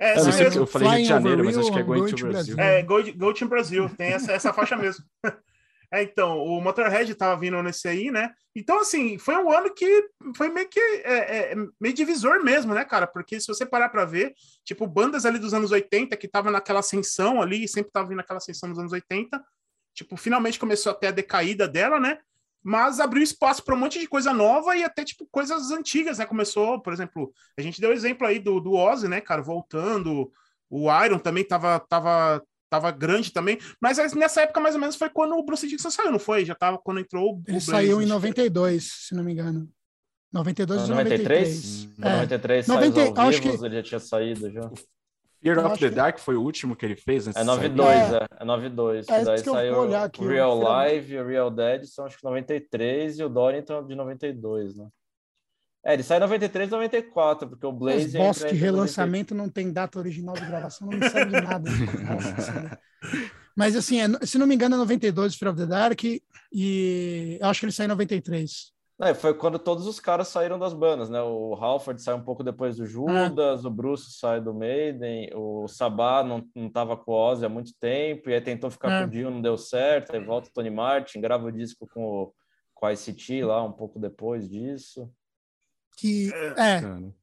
É, 0.00 0.16
Eu 0.16 0.32
sei, 0.32 0.46
eu 0.46 0.66
falei 0.66 0.88
Rio 0.88 0.98
de 0.98 1.04
Janeiro, 1.08 1.44
mas 1.44 1.58
acho 1.58 1.72
que 1.72 1.78
é 1.78 1.82
Going 1.82 1.98
going 2.00 2.10
to 2.10 2.16
to 2.16 2.28
Brasil. 2.28 2.54
Brazil. 2.54 2.78
É, 2.78 2.82
Go, 2.84 3.02
Go 3.16 3.34
Team 3.34 3.48
Brasil, 3.48 3.88
tem 3.96 4.12
essa, 4.12 4.32
essa 4.32 4.52
faixa 4.52 4.76
mesmo. 4.76 5.04
É, 5.90 6.02
então, 6.02 6.38
o 6.38 6.60
Motorhead 6.60 7.14
tava 7.14 7.40
vindo 7.40 7.62
nesse 7.62 7.88
aí, 7.88 8.10
né? 8.10 8.30
Então, 8.54 8.78
assim, 8.78 9.16
foi 9.16 9.34
um 9.36 9.50
ano 9.50 9.72
que 9.72 10.04
foi 10.36 10.50
meio 10.50 10.68
que 10.68 10.78
é, 10.78 11.52
é, 11.52 11.54
meio 11.80 11.94
divisor 11.94 12.44
mesmo, 12.44 12.74
né, 12.74 12.84
cara? 12.84 13.06
Porque 13.06 13.40
se 13.40 13.46
você 13.46 13.64
parar 13.64 13.88
pra 13.88 14.04
ver, 14.04 14.34
tipo, 14.66 14.86
bandas 14.86 15.24
ali 15.24 15.38
dos 15.38 15.54
anos 15.54 15.72
80 15.72 16.14
que 16.18 16.28
tava 16.28 16.50
naquela 16.50 16.80
ascensão 16.80 17.40
ali, 17.40 17.66
sempre 17.66 17.90
tava 17.90 18.06
vindo 18.06 18.18
naquela 18.18 18.36
ascensão 18.36 18.68
dos 18.68 18.78
anos 18.78 18.92
80, 18.92 19.42
tipo, 19.94 20.14
finalmente 20.18 20.58
começou 20.58 20.92
até 20.92 21.08
a 21.08 21.10
decaída 21.10 21.66
dela, 21.66 21.98
né? 21.98 22.18
Mas 22.68 23.00
abriu 23.00 23.22
espaço 23.22 23.64
para 23.64 23.74
um 23.74 23.78
monte 23.78 23.98
de 23.98 24.06
coisa 24.06 24.30
nova 24.34 24.76
e 24.76 24.84
até, 24.84 25.02
tipo, 25.02 25.26
coisas 25.30 25.70
antigas, 25.70 26.18
né? 26.18 26.26
Começou, 26.26 26.78
por 26.82 26.92
exemplo, 26.92 27.32
a 27.58 27.62
gente 27.62 27.80
deu 27.80 27.92
exemplo 27.94 28.26
aí 28.26 28.38
do, 28.38 28.60
do 28.60 28.74
Ozzy, 28.74 29.08
né, 29.08 29.22
cara, 29.22 29.40
voltando, 29.40 30.30
o 30.68 30.86
Iron 31.02 31.18
também 31.18 31.42
tava, 31.44 31.80
tava, 31.80 32.42
tava 32.68 32.90
grande 32.90 33.32
também, 33.32 33.58
mas 33.80 33.96
nessa 34.12 34.42
época 34.42 34.60
mais 34.60 34.74
ou 34.74 34.80
menos 34.82 34.96
foi 34.96 35.08
quando 35.08 35.34
o 35.34 35.42
Bruce 35.42 35.66
Dixon 35.66 35.90
saiu, 35.90 36.12
não 36.12 36.18
foi? 36.18 36.44
Já 36.44 36.54
tava 36.54 36.76
quando 36.76 37.00
entrou 37.00 37.30
o 37.30 37.42
Ele 37.46 37.52
Blaze, 37.52 37.64
saiu 37.64 38.02
em 38.02 38.04
né? 38.04 38.12
92, 38.12 38.92
se 39.08 39.14
não 39.14 39.24
me 39.24 39.32
engano. 39.32 39.66
92 40.30 40.82
ou 40.82 40.88
93? 40.88 41.88
93. 41.96 41.98
Em 41.98 42.10
93 42.12 42.68
É. 42.68 42.72
90 42.72 42.94
saiu 43.00 43.28
acho 43.28 43.40
que- 43.40 43.48
ele 43.64 43.76
já 43.76 43.82
tinha 43.82 44.00
saído 44.00 44.50
já. 44.52 44.70
Fear 45.42 45.58
Eu 45.58 45.66
of 45.66 45.78
the 45.78 45.88
que- 45.88 45.94
Dark 45.94 46.18
foi 46.18 46.36
o 46.36 46.42
último 46.42 46.74
que 46.74 46.84
ele 46.84 46.96
fez? 46.96 47.26
antes 47.28 47.36
É 47.36 47.40
de 47.40 47.46
92, 47.46 47.96
sair? 48.08 48.14
é. 48.14 48.26
É 48.40 48.44
92. 48.44 49.08
É, 49.08 49.18
que 49.18 49.24
daí 49.24 49.34
isso 49.36 49.42
que 49.44 49.48
eu 49.48 49.52
vou 49.54 49.62
saiu 49.62 49.78
olhar 49.78 50.04
aqui, 50.04 50.24
Real 50.26 50.58
Live 50.58 51.14
e 51.14 51.18
o 51.20 51.26
Real 51.26 51.50
Dead 51.50 51.84
são 51.84 52.04
acho 52.06 52.16
que 52.18 52.24
93 52.24 53.18
e 53.18 53.24
o 53.24 53.28
Dorrington 53.28 53.86
de 53.86 53.94
92, 53.94 54.76
né? 54.76 54.88
É, 55.84 55.94
ele 55.94 56.02
sai 56.02 56.16
em 56.18 56.20
93 56.20 56.68
e 56.68 56.72
94, 56.72 57.48
porque 57.48 57.64
o 57.64 57.70
Os 57.70 57.78
Blaze 57.78 58.18
entra 58.18 58.32
de 58.32 58.44
entre 58.46 58.56
relançamento 58.56 59.34
não 59.34 59.48
tem 59.48 59.72
data 59.72 59.98
original 59.98 60.34
de 60.34 60.44
gravação, 60.44 60.88
não 60.90 60.98
me 60.98 61.08
serve 61.08 61.30
de 61.30 61.40
nada. 61.40 61.70
Mas 63.56 63.74
assim, 63.76 64.00
é- 64.00 64.26
se 64.26 64.38
não 64.38 64.46
me 64.46 64.54
engano, 64.54 64.74
é 64.74 64.78
92 64.78 65.34
Fear 65.36 65.52
of 65.52 65.60
the 65.60 65.66
Dark 65.66 66.02
e 66.02 67.38
eu 67.40 67.46
acho 67.48 67.60
que 67.60 67.66
ele 67.66 67.72
sai 67.72 67.86
em 67.86 67.88
93. 67.88 68.72
É, 69.00 69.14
foi 69.14 69.32
quando 69.32 69.60
todos 69.60 69.86
os 69.86 70.00
caras 70.00 70.26
saíram 70.26 70.58
das 70.58 70.74
bandas, 70.74 71.08
né? 71.08 71.22
O 71.22 71.54
Halford 71.54 72.02
sai 72.02 72.14
um 72.14 72.24
pouco 72.24 72.42
depois 72.42 72.76
do 72.76 72.84
Judas, 72.84 73.64
o 73.64 73.70
Bruce 73.70 74.10
sai 74.18 74.40
do 74.40 74.52
Maiden, 74.52 75.30
o 75.34 75.68
Sabá 75.68 76.24
não, 76.24 76.44
não 76.52 76.68
tava 76.68 76.96
com 76.96 77.12
o 77.12 77.14
Ozzy 77.14 77.44
há 77.46 77.48
muito 77.48 77.72
tempo, 77.78 78.28
e 78.28 78.34
aí 78.34 78.40
tentou 78.40 78.68
ficar 78.70 78.90
É. 78.90 79.00
com 79.02 79.06
o 79.06 79.10
Dio, 79.10 79.30
não 79.30 79.40
deu 79.40 79.56
certo, 79.56 80.12
aí 80.16 80.24
volta 80.24 80.48
o 80.48 80.52
Tony 80.52 80.70
Martin, 80.70 81.20
grava 81.20 81.46
o 81.46 81.52
disco 81.52 81.86
com 81.94 82.04
o, 82.04 82.34
com 82.74 82.86
a 82.86 82.92
ICT 82.92 83.44
lá 83.44 83.62
um 83.62 83.72
pouco 83.72 84.00
depois 84.00 84.48
disso. 84.48 85.08
Que 85.96 86.32
é, 86.34 86.80
Cara, 86.80 87.14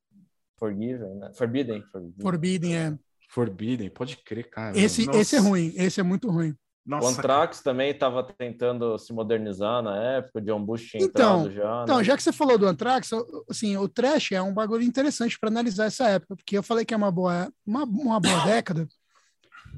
Forgiven, 0.58 1.16
né? 1.16 1.32
Forbidden. 1.34 1.82
Forbidden. 1.92 2.22
Forbidden, 2.22 2.76
é. 2.78 2.98
Forbidden, 3.30 3.90
pode 3.90 4.16
crer, 4.18 4.50
cara. 4.50 4.78
Esse, 4.78 5.06
Nossa. 5.06 5.20
esse 5.20 5.36
é 5.36 5.40
ruim, 5.40 5.74
esse 5.76 6.00
é 6.00 6.04
muito 6.04 6.30
ruim. 6.32 6.56
O 6.86 6.90
Nossa, 6.90 7.10
Anthrax 7.10 7.62
também 7.62 7.90
estava 7.90 8.24
tentando 8.24 8.98
se 9.00 9.12
modernizar 9.12 9.82
na 9.82 9.98
época, 10.18 10.40
o 10.40 10.42
John 10.42 10.64
Bush 10.64 10.86
tinha 10.92 11.04
Então, 11.04 11.40
entrado 11.40 11.56
já. 11.56 11.84
Então, 11.84 11.98
né? 11.98 12.04
já 12.04 12.16
que 12.16 12.22
você 12.22 12.32
falou 12.32 12.60
do 12.60 12.68
Anthrax, 12.68 13.10
assim, 13.50 13.76
o 13.76 13.90
trash 13.90 14.34
é 14.34 14.42
um 14.42 14.54
bagulho 14.54 14.84
interessante 14.84 15.40
para 15.40 15.50
analisar 15.50 15.86
essa 15.86 16.08
época, 16.08 16.36
porque 16.36 16.56
eu 16.56 16.62
falei 16.62 16.86
que 16.86 16.94
é 16.94 16.98
uma 16.98 17.12
boa, 17.12 17.52
uma, 17.66 17.84
uma 17.86 18.20
boa 18.20 18.40
década, 18.46 18.88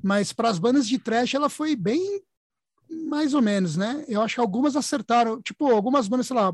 mas 0.03 0.33
para 0.33 0.49
as 0.49 0.59
bandas 0.59 0.85
de 0.85 0.99
trash 0.99 1.33
ela 1.33 1.49
foi 1.49 1.77
bem 1.77 2.21
mais 2.89 3.33
ou 3.33 3.41
menos, 3.41 3.77
né? 3.77 4.03
Eu 4.07 4.21
acho 4.21 4.35
que 4.35 4.41
algumas 4.41 4.75
acertaram, 4.75 5.41
tipo, 5.41 5.71
algumas 5.71 6.09
bandas, 6.09 6.27
sei 6.27 6.35
lá, 6.35 6.53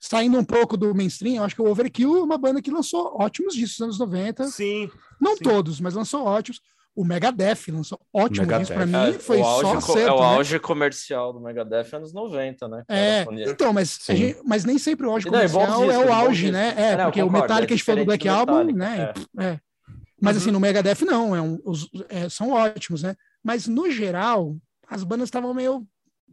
saindo 0.00 0.38
um 0.38 0.44
pouco 0.44 0.76
do 0.76 0.94
mainstream, 0.94 1.36
eu 1.36 1.44
acho 1.44 1.54
que 1.54 1.62
o 1.62 1.68
Overkill 1.68 2.18
é 2.18 2.22
uma 2.22 2.38
banda 2.38 2.62
que 2.62 2.70
lançou 2.70 3.16
ótimos 3.18 3.54
discos 3.54 3.78
nos 3.80 3.98
anos 3.98 3.98
90, 3.98 4.46
sim. 4.48 4.90
não 5.20 5.36
sim. 5.36 5.42
todos, 5.42 5.80
mas 5.80 5.94
lançou 5.94 6.24
ótimos. 6.24 6.60
O 6.96 7.04
Megadeth 7.04 7.70
lançou 7.72 8.00
ótimos 8.12 8.38
Megadeth. 8.40 8.60
discos, 8.66 8.74
para 8.76 8.84
É, 8.84 9.10
mim 9.12 9.18
foi 9.18 9.40
o 9.40 9.44
só 9.44 9.76
acerto, 9.76 9.98
é 9.98 10.12
o 10.12 10.20
né? 10.20 10.26
auge 10.36 10.60
comercial 10.60 11.32
do 11.32 11.40
Megadeth 11.40 11.92
anos 11.94 12.12
90, 12.12 12.68
né? 12.68 12.84
cara? 12.86 13.00
É, 13.00 13.26
então, 13.50 13.72
mas, 13.72 13.98
gente- 14.08 14.38
mas 14.44 14.64
nem 14.64 14.78
sempre 14.78 15.04
o 15.06 15.10
auge 15.10 15.26
E 15.26 15.30
não, 15.30 15.36
comercial 15.38 15.82
é 15.84 15.86
discos, 15.88 16.08
o 16.08 16.12
auge, 16.12 16.52
né? 16.52 16.74
É, 16.76 16.82
É, 16.92 16.96
não, 16.96 17.04
porque 17.06 17.20
o 17.20 17.26
concordo, 17.26 17.42
Metallica 17.48 17.72
é 17.72 17.74
a 17.74 17.76
gente 17.76 17.84
falou 17.84 18.04
do 18.04 18.06
Black 18.06 18.24
do 18.28 18.30
Album, 18.32 18.64
né? 18.74 19.12
É. 19.38 19.60
Mas 20.20 20.36
Uhum. 20.36 20.42
assim, 20.42 20.50
no 20.52 20.60
Megadeth 20.60 21.04
não, 21.04 21.34
é 21.34 21.42
um, 21.42 21.58
os- 21.64 21.90
é, 22.08 22.28
são 22.28 22.50
ótimos, 22.52 23.02
né? 23.02 23.16
Mas 23.42 23.66
no 23.66 23.90
geral, 23.90 24.56
as 24.88 25.02
bandas 25.02 25.26
estavam 25.26 25.52
meio. 25.52 25.86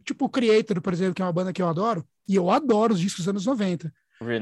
Tipo 0.04 0.24
o 0.26 0.28
Creator, 0.28 0.80
por 0.80 0.92
exemplo, 0.92 1.14
que 1.14 1.22
é 1.22 1.24
uma 1.24 1.32
banda 1.32 1.52
que 1.52 1.60
eu 1.62 1.68
adoro, 1.68 2.04
e 2.28 2.34
eu 2.36 2.50
adoro 2.50 2.94
os 2.94 3.00
discos 3.00 3.24
dos 3.24 3.28
anos 3.28 3.46
90. 3.46 3.92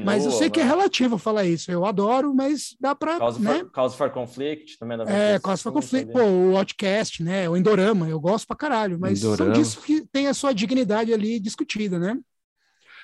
Mas 0.03 0.25
eu 0.25 0.31
sei 0.31 0.49
que 0.49 0.59
é 0.59 0.63
né? 0.63 0.69
relativo 0.69 1.17
falar 1.17 1.45
isso. 1.45 1.71
Eu 1.71 1.85
adoro, 1.85 2.33
mas 2.33 2.75
dá 2.79 2.93
pra. 2.95 3.17
Cause, 3.19 3.41
né? 3.41 3.59
for, 3.59 3.71
Cause 3.71 3.97
for 3.97 4.09
Conflict 4.11 4.77
também. 4.79 4.97
É, 5.07 5.39
Cause 5.39 5.63
for 5.63 5.71
Conflict, 5.71 6.11
pô, 6.11 6.19
o 6.21 6.57
Outcast, 6.57 7.23
né? 7.23 7.49
O 7.49 7.55
Endorama, 7.57 8.07
eu 8.07 8.19
gosto 8.19 8.45
pra 8.47 8.55
caralho, 8.55 8.97
mas 8.99 9.19
são 9.19 9.33
Endorama. 9.33 9.53
discos 9.55 9.85
que 9.85 10.05
tem 10.11 10.27
a 10.27 10.33
sua 10.33 10.53
dignidade 10.53 11.13
ali 11.13 11.39
discutida, 11.39 11.97
né? 11.99 12.17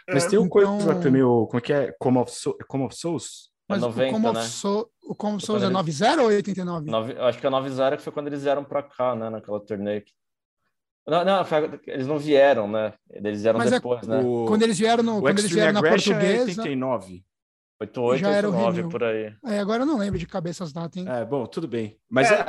Mas 0.10 0.25
É, 0.25 0.29
tem 0.29 0.39
o 0.39 0.46
então- 0.46 0.50
coisa 0.79 0.96
também, 1.01 1.22
o, 1.22 1.46
como 1.48 1.57
é 1.57 1.62
que 1.62 1.74
é? 1.74 1.93
Como 2.00 2.22
of, 2.22 2.31
Soul, 2.31 2.57
Como 2.67 2.85
of 2.85 2.96
Souls? 2.96 3.50
Mas 3.68 3.81
90, 3.81 4.09
o 4.09 4.13
Como 4.13 4.31
né? 4.33 4.40
of 4.40 4.50
Soul, 4.50 4.90
o 5.03 5.13
Como 5.16 5.35
of 5.35 5.46
Souls 5.46 5.61
é 5.61 5.66
quando 5.66 5.74
90 5.74 6.22
ou 6.22 6.27
89? 6.29 6.90
Nove, 6.90 7.13
acho 7.20 7.40
que 7.40 7.46
a 7.48 7.50
90 7.50 7.98
que 7.98 8.03
foi 8.03 8.13
quando 8.13 8.27
eles 8.27 8.42
vieram 8.44 8.63
pra 8.63 8.81
cá, 8.81 9.13
né? 9.16 9.29
Naquela 9.29 9.59
turnê. 9.59 10.03
Não, 11.07 11.24
não, 11.24 11.46
foi- 11.46 11.79
eles 11.87 12.05
não 12.05 12.17
vieram, 12.20 12.67
né? 12.67 12.93
Eles 13.09 13.41
vieram 13.41 13.59
Mas 13.59 13.72
é- 13.72 13.75
depois, 13.75 14.05
né? 14.07 14.20
O, 14.20 14.46
Quando 14.46 14.63
eles 14.63 14.77
vieram, 14.77 15.01
no, 15.03 15.17
o 15.17 15.22
quando 15.22 15.39
eles 15.39 15.46
Extreme 15.46 15.72
vieram 15.72 15.81
na 15.81 15.87
é 15.87 15.91
portuguesa. 15.91 16.43
89. 16.61 17.24
88, 17.79 18.20
já 18.20 18.29
era 18.31 18.48
o 18.50 18.51
89, 18.51 18.77
Renew. 18.77 18.89
por 18.91 19.03
aí. 19.03 19.33
É, 19.46 19.59
agora 19.59 19.83
eu 19.83 19.85
não 19.85 19.98
lembro 19.98 20.17
de 20.20 20.25
cabeça 20.25 20.63
as 20.63 20.74
datas, 20.74 20.98
hein? 20.98 21.05
É, 21.07 21.24
bom, 21.24 21.46
tudo 21.46 21.67
bem. 21.67 21.98
Mas 22.09 22.29
É. 22.31 22.35
é, 22.41 22.43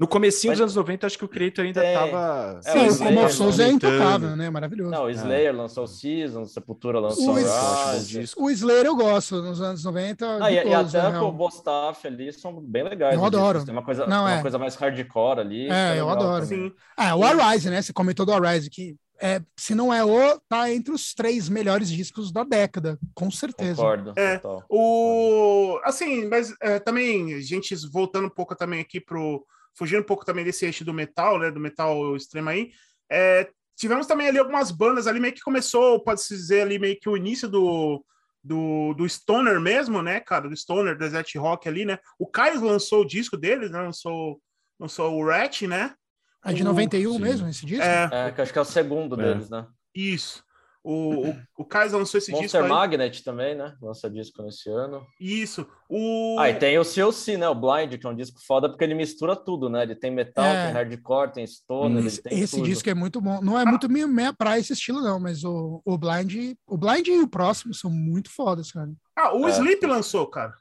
no 0.00 0.08
comecinho 0.08 0.52
Mas- 0.52 0.58
dos 0.58 0.62
anos 0.62 0.76
90, 0.76 1.06
acho 1.06 1.18
que 1.18 1.24
o 1.26 1.28
Creator 1.28 1.62
ainda 1.62 1.82
Tem. 1.82 1.94
tava... 1.94 2.58
É, 2.64 2.72
Sim, 2.72 2.78
o 2.78 2.82
o 2.82 2.86
Slayer 2.86 3.14
Como 3.14 3.26
of 3.26 3.34
Souls 3.34 3.60
é 3.60 3.68
intocável, 3.68 4.34
né? 4.34 4.48
Maravilhoso. 4.48 4.90
Não, 4.90 5.04
o 5.04 5.10
Slayer 5.10 5.54
lançou 5.54 5.86
Season, 5.86 6.46
Sepultura 6.46 6.98
lançou 6.98 7.34
O 7.34 8.00
disco. 8.02 8.42
O 8.42 8.50
Slayer 8.50 8.86
eu 8.86 8.96
gosto, 8.96 9.42
nos 9.42 9.60
anos 9.60 9.84
90. 9.84 10.42
Ah, 10.42 10.50
e, 10.50 10.54
e 10.54 10.74
até 10.74 11.20
o 11.20 11.30
Bostaff 11.30 12.06
ali 12.06 12.32
são 12.32 12.58
bem 12.62 12.82
legais. 12.82 13.14
Eu 13.14 13.22
adoro. 13.22 13.62
Tem 13.62 13.74
uma 13.74 13.84
coisa, 13.84 14.06
Não, 14.06 14.22
uma 14.22 14.38
é. 14.38 14.40
coisa 14.40 14.58
mais 14.58 14.74
hardcore 14.74 15.40
ali. 15.40 15.68
É, 15.68 15.90
eu 15.90 16.06
legal 16.06 16.10
adoro. 16.10 16.48
também. 16.48 16.68
Sim. 16.70 16.74
Ah, 16.96 17.14
o 17.14 17.22
Arise, 17.22 17.68
né? 17.68 17.82
Você 17.82 17.92
comentou 17.92 18.24
do 18.24 18.32
Arise, 18.32 18.70
que 18.70 18.96
é, 19.20 19.42
se 19.54 19.74
não 19.74 19.92
é 19.92 20.02
o, 20.02 20.40
tá 20.48 20.72
entre 20.72 20.94
os 20.94 21.12
três 21.12 21.46
melhores 21.50 21.90
discos 21.90 22.32
da 22.32 22.42
década, 22.42 22.98
com 23.14 23.30
certeza. 23.30 23.76
Concordo. 23.76 24.14
É. 24.16 24.38
total. 24.38 24.64
O 24.66 25.78
assim, 25.84 26.26
mas 26.26 26.54
é, 26.62 26.78
também 26.78 27.34
a 27.34 27.40
gente 27.42 27.74
voltando 27.92 28.28
um 28.28 28.30
pouco 28.30 28.56
também 28.56 28.80
aqui 28.80 28.98
pro 28.98 29.44
fugindo 29.74 30.00
um 30.00 30.06
pouco 30.06 30.24
também 30.24 30.44
desse 30.44 30.64
eixo 30.66 30.84
do 30.84 30.92
metal, 30.94 31.38
né, 31.38 31.50
do 31.50 31.60
metal 31.60 32.14
extremo 32.16 32.48
aí. 32.50 32.70
é, 33.10 33.48
tivemos 33.76 34.06
também 34.06 34.28
ali 34.28 34.38
algumas 34.38 34.70
bandas 34.70 35.06
ali 35.06 35.18
meio 35.18 35.32
que 35.32 35.40
começou, 35.40 36.02
pode 36.04 36.22
se 36.22 36.34
dizer 36.36 36.62
ali 36.62 36.78
meio 36.78 36.98
que 37.00 37.08
o 37.08 37.16
início 37.16 37.48
do 37.48 38.04
do, 38.42 38.94
do 38.94 39.06
Stoner 39.06 39.60
mesmo, 39.60 40.00
né, 40.00 40.18
cara, 40.18 40.48
do 40.48 40.56
Stoner, 40.56 40.96
Desert 40.96 41.30
Rock 41.36 41.68
ali, 41.68 41.84
né? 41.84 41.98
O 42.18 42.26
Caio 42.26 42.58
lançou 42.64 43.02
o 43.02 43.06
disco 43.06 43.36
deles, 43.36 43.70
né? 43.70 43.82
Lançou 43.82 44.40
lançou 44.78 45.14
o 45.14 45.26
Rat, 45.26 45.62
né? 45.66 45.94
É 46.42 46.52
de 46.54 46.62
O- 46.62 46.64
91 46.64 47.12
sim. 47.12 47.18
mesmo, 47.20 47.48
esse 47.48 47.66
disco? 47.66 47.84
É, 47.84 48.08
É, 48.10 48.30
que 48.32 48.40
acho 48.40 48.50
que 48.50 48.58
é 48.58 48.62
o 48.62 48.64
segundo 48.64 49.20
É. 49.20 49.24
deles, 49.24 49.50
né? 49.50 49.66
isso. 49.94 50.42
O, 50.82 51.28
o, 51.28 51.36
o 51.58 51.64
Caio 51.66 51.92
lançou 51.92 52.16
esse 52.16 52.28
disco 52.30 52.42
Monster 52.42 52.62
aí. 52.62 52.68
Magnet 52.68 53.22
também, 53.22 53.54
né? 53.54 53.76
Lança 53.82 54.08
disco 54.08 54.42
nesse 54.42 54.70
ano. 54.70 55.06
Isso. 55.20 55.66
O 55.90 56.36
Ah, 56.38 56.48
e 56.48 56.54
tem 56.54 56.78
o 56.78 56.84
CLC, 56.84 57.36
né? 57.36 57.46
O 57.50 57.54
Blind, 57.54 57.98
que 58.00 58.06
é 58.06 58.08
um 58.08 58.14
disco 58.16 58.40
foda, 58.46 58.66
porque 58.66 58.82
ele 58.84 58.94
mistura 58.94 59.36
tudo, 59.36 59.68
né? 59.68 59.82
Ele 59.82 59.94
tem 59.94 60.10
metal, 60.10 60.42
É. 60.42 60.64
tem 60.66 60.72
hardcore, 60.74 61.32
tem 61.32 61.46
stoner, 61.46 61.96
Hum. 61.96 61.98
ele 61.98 62.06
Esse, 62.08 62.22
tem 62.22 62.38
esse 62.38 62.56
tudo. 62.56 62.64
disco 62.66 62.88
é 62.88 62.94
muito 62.94 63.20
bom. 63.20 63.42
Não 63.42 63.58
é 63.60 63.64
muito 63.66 63.90
minha, 63.90 64.06
minha 64.06 64.32
praia 64.32 64.58
esse 64.60 64.72
estilo, 64.72 65.02
não, 65.02 65.20
mas 65.20 65.44
o, 65.44 65.82
o 65.84 65.98
Blind. 65.98 66.54
O 66.66 66.78
Blind 66.78 67.06
e 67.08 67.18
o 67.20 67.28
próximo 67.28 67.74
são 67.74 67.90
muito 67.90 68.30
fodas, 68.30 68.72
cara. 68.72 68.90
Ah, 69.14 69.34
o 69.36 69.46
É. 69.46 69.50
Sleep 69.50 69.84
lançou, 69.84 70.26
cara. 70.28 70.54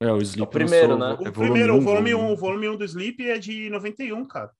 É, 0.00 0.10
o 0.10 0.18
Sleep 0.22 0.42
O 0.42 0.50
primeiro, 0.50 0.96
lançou- 0.96 1.24
né? 1.24 1.24
O 1.24 1.28
é 1.28 1.30
primeiro, 1.30 1.76
o 1.76 1.80
volume 1.82 2.14
1, 2.14 2.18
volume 2.18 2.32
o 2.32 2.36
volume 2.38 2.68
1 2.70 2.76
do 2.78 2.84
Sleep 2.84 3.22
é 3.28 3.38
de 3.38 3.68
91, 3.68 4.24
cara. 4.24 4.50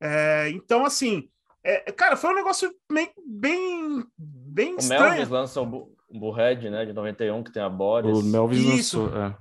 É, 0.00 0.48
então, 0.50 0.84
assim, 0.86 1.28
é, 1.64 1.92
cara, 1.92 2.16
foi 2.16 2.30
um 2.30 2.36
negócio 2.36 2.72
bem, 2.92 3.10
bem, 3.26 4.04
bem 4.18 4.74
O 4.74 4.78
estranho. 4.78 5.02
Melvis 5.12 5.28
lança 5.28 5.60
o 5.60 5.66
Bu- 5.66 5.92
o 6.08 6.18
Bullhead, 6.18 6.68
né? 6.70 6.84
De 6.84 6.92
91, 6.92 7.42
que 7.42 7.52
tem 7.52 7.62
a 7.62 7.68
Boris. 7.68 8.16
O 8.18 8.22
Melvis 8.22 8.58
Isso. 8.60 9.02
lançou. 9.04 9.18
É. 9.18 9.36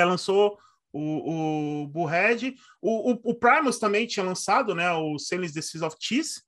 É, 0.00 0.04
lançou 0.04 0.58
o, 0.92 1.82
o 1.84 1.88
Bullhead. 1.88 2.54
O, 2.80 3.12
o, 3.12 3.20
o 3.24 3.34
Primus 3.34 3.78
também 3.78 4.06
tinha 4.06 4.24
lançado, 4.24 4.74
né? 4.74 4.90
O 4.92 5.18
Sailors 5.18 5.52
The 5.52 5.62
Seas 5.62 5.82
of 5.82 5.96
Cheese. 6.00 6.42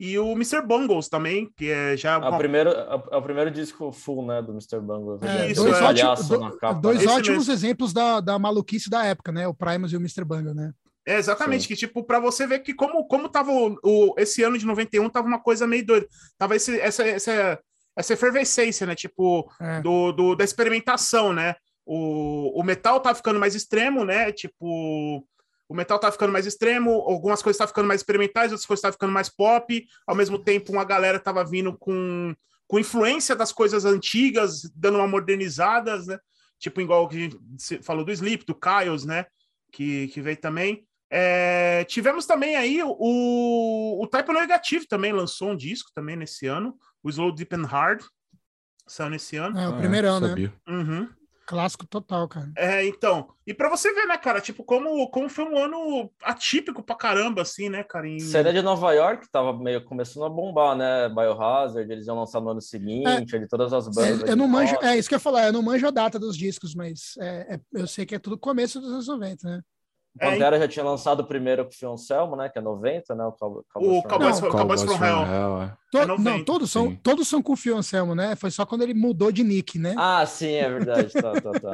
E 0.00 0.16
o 0.16 0.30
Mr. 0.32 0.62
Bungles 0.62 1.08
também, 1.08 1.50
que 1.56 1.70
é 1.70 1.96
já. 1.96 2.14
É 2.14 2.28
o, 2.28 2.38
primeiro, 2.38 2.70
é 2.70 2.94
o- 2.94 3.08
é 3.10 3.16
o 3.16 3.22
primeiro 3.22 3.50
disco 3.50 3.90
full, 3.90 4.24
né? 4.24 4.40
Do 4.40 4.52
Mr. 4.52 4.78
Bungle. 4.80 5.18
É, 5.22 5.50
Isso, 5.50 5.62
dois 5.64 5.76
é. 5.76 5.80
na 5.80 5.92
do- 6.14 6.56
capa. 6.58 6.80
dois 6.80 7.04
né? 7.04 7.12
Ótimos 7.12 7.48
exemplos 7.48 7.92
da, 7.92 8.20
da 8.20 8.38
maluquice 8.38 8.88
da 8.88 9.04
época, 9.04 9.32
né? 9.32 9.48
O 9.48 9.54
Primus 9.54 9.92
e 9.92 9.96
o 9.96 10.00
Mr. 10.00 10.22
Bungle, 10.24 10.54
né? 10.54 10.72
É, 11.08 11.16
exatamente, 11.18 11.62
Sim. 11.62 11.68
que 11.68 11.76
tipo, 11.76 12.04
para 12.04 12.20
você 12.20 12.46
ver 12.46 12.58
que 12.58 12.74
como, 12.74 13.06
como 13.06 13.28
tava 13.28 13.50
o, 13.50 13.78
o- 13.82 14.14
esse 14.18 14.42
ano 14.42 14.58
de 14.58 14.66
91, 14.66 15.08
tava 15.08 15.26
uma 15.26 15.40
coisa 15.40 15.66
meio 15.66 15.84
doida. 15.86 16.06
Tava 16.36 16.54
esse, 16.54 16.78
essa, 16.78 17.02
essa, 17.06 17.58
essa 17.96 18.12
efervescência, 18.12 18.86
né? 18.86 18.94
Tipo, 18.94 19.50
É. 19.60 19.80
do, 19.80 20.12
do- 20.12 20.34
da 20.36 20.44
experimentação, 20.44 21.32
né? 21.32 21.54
O, 21.86 22.60
o 22.60 22.62
metal 22.62 23.00
tá 23.00 23.14
ficando 23.14 23.40
mais 23.40 23.54
extremo, 23.54 24.04
né? 24.04 24.30
Tipo, 24.32 25.24
o 25.66 25.74
metal 25.74 25.98
tá 25.98 26.12
ficando 26.12 26.32
mais 26.32 26.44
extremo, 26.44 26.90
algumas 26.90 27.42
coisas 27.42 27.58
tá 27.58 27.66
ficando 27.66 27.88
mais 27.88 28.00
experimentais, 28.00 28.52
outras 28.52 28.66
coisas 28.66 28.82
tá 28.82 28.92
ficando 28.92 29.12
mais 29.12 29.30
pop. 29.30 29.84
Ao 30.06 30.14
mesmo 30.14 30.38
tempo, 30.38 30.72
uma 30.72 30.84
galera 30.84 31.18
tava 31.18 31.42
vindo 31.44 31.76
com, 31.78 32.34
com 32.66 32.78
influência 32.78 33.34
das 33.34 33.52
coisas 33.52 33.86
antigas, 33.86 34.62
dando 34.74 34.98
uma 34.98 35.08
modernizada, 35.08 35.96
né? 36.04 36.18
Tipo, 36.58 36.80
igual 36.82 37.08
que 37.08 37.16
a 37.16 37.20
gente 37.20 37.82
falou 37.82 38.04
do 38.04 38.10
Sleep, 38.12 38.44
do 38.44 38.54
Kyles, 38.54 39.04
né? 39.06 39.24
Que, 39.72 40.08
que 40.08 40.20
veio 40.20 40.36
também. 40.36 40.86
É, 41.10 41.84
tivemos 41.84 42.26
também 42.26 42.54
aí 42.56 42.82
o, 42.82 43.98
o 44.02 44.06
Type 44.06 44.32
Negativo 44.32 44.86
também 44.86 45.12
lançou 45.12 45.50
um 45.50 45.56
disco 45.56 45.90
também 45.94 46.16
nesse 46.16 46.46
ano, 46.46 46.76
o 47.02 47.08
Slow 47.08 47.34
Deep 47.34 47.54
and 47.56 47.64
Hard, 47.66 48.02
saiu 48.86 49.10
nesse 49.10 49.36
ano. 49.36 49.58
É, 49.58 49.68
o 49.68 49.72
Ah, 49.72 49.76
primeirão, 49.76 50.20
né? 50.20 50.28
sabia. 50.28 50.52
Uhum. 50.68 51.08
Clássico 51.46 51.86
total, 51.86 52.28
cara. 52.28 52.52
É, 52.58 52.84
então, 52.86 53.32
e 53.46 53.54
pra 53.54 53.70
você 53.70 53.90
ver, 53.94 54.04
né, 54.06 54.18
cara, 54.18 54.38
tipo, 54.38 54.62
como, 54.62 55.08
como 55.08 55.30
foi 55.30 55.44
um 55.46 55.56
ano 55.56 56.12
atípico 56.22 56.82
pra 56.82 56.94
caramba, 56.94 57.40
assim, 57.40 57.70
né, 57.70 57.82
cara? 57.82 58.06
Em... 58.06 58.18
Série 58.18 58.52
de 58.52 58.60
Nova 58.60 58.92
York 58.92 59.26
tava 59.32 59.58
meio 59.58 59.82
começando 59.82 60.26
a 60.26 60.28
bombar, 60.28 60.76
né? 60.76 61.08
Biohazard, 61.08 61.90
eles 61.90 62.06
iam 62.06 62.18
lançar 62.18 62.42
no 62.42 62.50
ano 62.50 62.60
seguinte, 62.60 63.34
ali 63.34 63.48
todas 63.48 63.72
as 63.72 63.88
bandas. 63.88 64.28
É, 64.28 64.32
eu 64.32 64.36
não 64.36 64.46
manjo, 64.46 64.76
é 64.82 64.98
isso 64.98 65.08
que 65.08 65.14
eu 65.14 65.16
ia 65.16 65.20
falar, 65.20 65.46
eu 65.46 65.52
não 65.54 65.62
manjo 65.62 65.86
a 65.86 65.90
data 65.90 66.18
dos 66.18 66.36
discos, 66.36 66.74
mas 66.74 67.14
é, 67.18 67.54
é- 67.54 67.60
eu 67.72 67.86
sei 67.86 68.04
que 68.04 68.14
é 68.14 68.18
tudo 68.18 68.36
começo 68.36 68.78
dos 68.78 68.92
anos 68.92 69.08
90, 69.08 69.48
né? 69.48 69.62
Pantera 70.18 70.56
é, 70.56 70.60
já 70.60 70.68
tinha 70.68 70.84
lançado 70.84 71.20
o 71.20 71.24
primeiro 71.24 71.64
com 71.64 71.70
o 71.70 71.74
Fioncelmo, 71.74 72.36
né? 72.36 72.48
Que 72.48 72.58
é 72.58 72.62
90, 72.62 73.14
né? 73.14 73.24
O 73.24 73.32
Cowboys, 73.32 73.64
o 73.74 74.02
Cowboys, 74.02 74.40
from, 74.40 74.50
Cowboys 74.50 74.82
from 74.82 75.04
Hell. 75.04 75.26
Hell 75.26 75.62
é. 75.62 75.72
To, 75.90 75.98
é 75.98 76.06
não, 76.18 76.44
todos 76.44 76.70
são, 76.70 76.94
todos 76.94 77.26
são 77.26 77.42
com 77.42 77.54
o 77.54 77.56
Fioncelmo, 77.56 78.14
né? 78.14 78.36
Foi 78.36 78.50
só 78.50 78.66
quando 78.66 78.82
ele 78.82 78.92
mudou 78.92 79.32
de 79.32 79.42
nick, 79.42 79.78
né? 79.78 79.94
Ah, 79.96 80.26
sim, 80.26 80.52
é 80.52 80.68
verdade. 80.68 81.10
tá, 81.12 81.32
tá, 81.32 81.50
tá. 81.52 81.72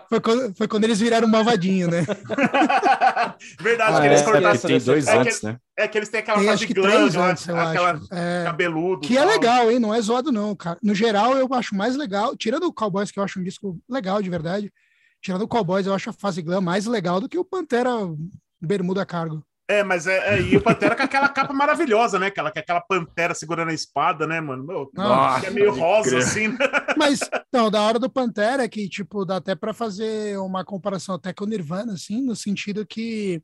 foi, 0.08 0.20
quando, 0.20 0.54
foi 0.56 0.66
quando 0.68 0.84
eles 0.84 0.98
viraram 0.98 1.28
malvadinho, 1.28 1.90
né? 1.90 2.06
verdade, 3.60 3.96
ah, 3.96 4.00
que 4.00 4.06
eles 4.06 4.22
é, 4.22 4.24
cortaram. 4.24 4.58
Tem 4.58 4.80
dois 4.80 5.08
antes, 5.08 5.42
né? 5.42 5.58
É 5.76 5.86
que 5.86 5.98
eles 5.98 6.08
têm 6.08 6.20
aquela 6.20 6.38
tem, 6.38 6.48
fase 6.48 6.66
grande, 6.66 7.18
antes, 7.18 7.48
aquela 7.48 8.00
é, 8.10 8.44
cabeludo. 8.44 9.06
Que 9.06 9.18
é 9.18 9.24
legal, 9.24 9.70
hein? 9.70 9.78
Não 9.78 9.94
é 9.94 10.00
zoado, 10.00 10.32
não, 10.32 10.56
cara. 10.56 10.78
No 10.82 10.94
geral, 10.94 11.36
eu 11.36 11.48
acho 11.52 11.74
mais 11.74 11.96
legal, 11.96 12.34
tirando 12.34 12.64
o 12.64 12.72
Cowboys, 12.72 13.10
que 13.10 13.18
eu 13.18 13.24
acho 13.24 13.38
um 13.38 13.42
disco 13.42 13.78
legal 13.88 14.22
de 14.22 14.30
verdade 14.30 14.72
tirando 15.20 15.42
o 15.42 15.48
Cowboys, 15.48 15.86
eu 15.86 15.94
acho 15.94 16.10
a 16.10 16.12
fase 16.12 16.42
glam 16.42 16.60
mais 16.60 16.86
legal 16.86 17.20
do 17.20 17.28
que 17.28 17.38
o 17.38 17.44
Pantera 17.44 17.90
Bermuda 18.60 19.04
Cargo. 19.06 19.44
É, 19.70 19.84
mas 19.84 20.06
é, 20.06 20.36
é, 20.36 20.40
e 20.40 20.56
o 20.56 20.62
Pantera 20.62 20.96
com 20.96 21.02
aquela 21.02 21.28
capa 21.28 21.52
maravilhosa, 21.52 22.18
né? 22.18 22.28
Aquela, 22.28 22.48
aquela 22.48 22.80
Pantera 22.80 23.34
segurando 23.34 23.68
a 23.68 23.74
espada, 23.74 24.26
né, 24.26 24.40
mano? 24.40 24.64
Meu, 24.64 24.90
Nossa, 24.94 25.46
é 25.46 25.50
meio 25.50 25.74
rosa, 25.74 26.08
crer. 26.08 26.22
assim. 26.22 26.48
Né? 26.48 26.56
Mas, 26.96 27.20
então, 27.48 27.70
da 27.70 27.82
hora 27.82 27.98
do 27.98 28.08
Pantera 28.08 28.64
é 28.64 28.68
que, 28.68 28.88
tipo, 28.88 29.26
dá 29.26 29.36
até 29.36 29.54
para 29.54 29.74
fazer 29.74 30.38
uma 30.38 30.64
comparação 30.64 31.16
até 31.16 31.34
com 31.34 31.44
o 31.44 31.46
Nirvana, 31.46 31.92
assim, 31.92 32.22
no 32.22 32.34
sentido 32.34 32.86
que 32.86 33.42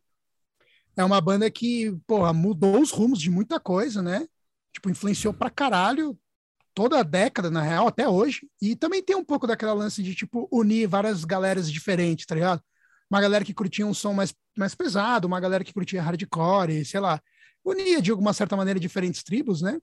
é 0.96 1.04
uma 1.04 1.20
banda 1.20 1.50
que, 1.50 1.94
porra, 2.06 2.32
mudou 2.32 2.80
os 2.80 2.90
rumos 2.90 3.20
de 3.20 3.30
muita 3.30 3.60
coisa, 3.60 4.00
né? 4.00 4.26
Tipo, 4.72 4.88
influenciou 4.88 5.34
pra 5.34 5.50
caralho 5.50 6.18
toda 6.74 6.98
a 6.98 7.02
década, 7.02 7.50
na 7.50 7.62
real, 7.62 7.86
até 7.86 8.08
hoje. 8.08 8.48
E 8.60 8.74
também 8.74 9.02
tem 9.02 9.16
um 9.16 9.24
pouco 9.24 9.46
daquela 9.46 9.72
lance 9.72 10.02
de, 10.02 10.14
tipo, 10.14 10.48
unir 10.50 10.88
várias 10.88 11.24
galeras 11.24 11.70
diferentes, 11.70 12.26
tá 12.26 12.34
ligado? 12.34 12.60
Uma 13.10 13.20
galera 13.20 13.44
que 13.44 13.54
curtia 13.54 13.86
um 13.86 13.94
som 13.94 14.12
mais, 14.12 14.34
mais 14.56 14.74
pesado, 14.74 15.26
uma 15.26 15.40
galera 15.40 15.62
que 15.62 15.72
curtia 15.72 16.02
hardcore, 16.02 16.84
sei 16.84 17.00
lá. 17.00 17.20
Unia, 17.64 18.02
de 18.02 18.10
alguma 18.10 18.32
certa 18.32 18.56
maneira, 18.56 18.80
diferentes 18.80 19.22
tribos, 19.22 19.62
né? 19.62 19.78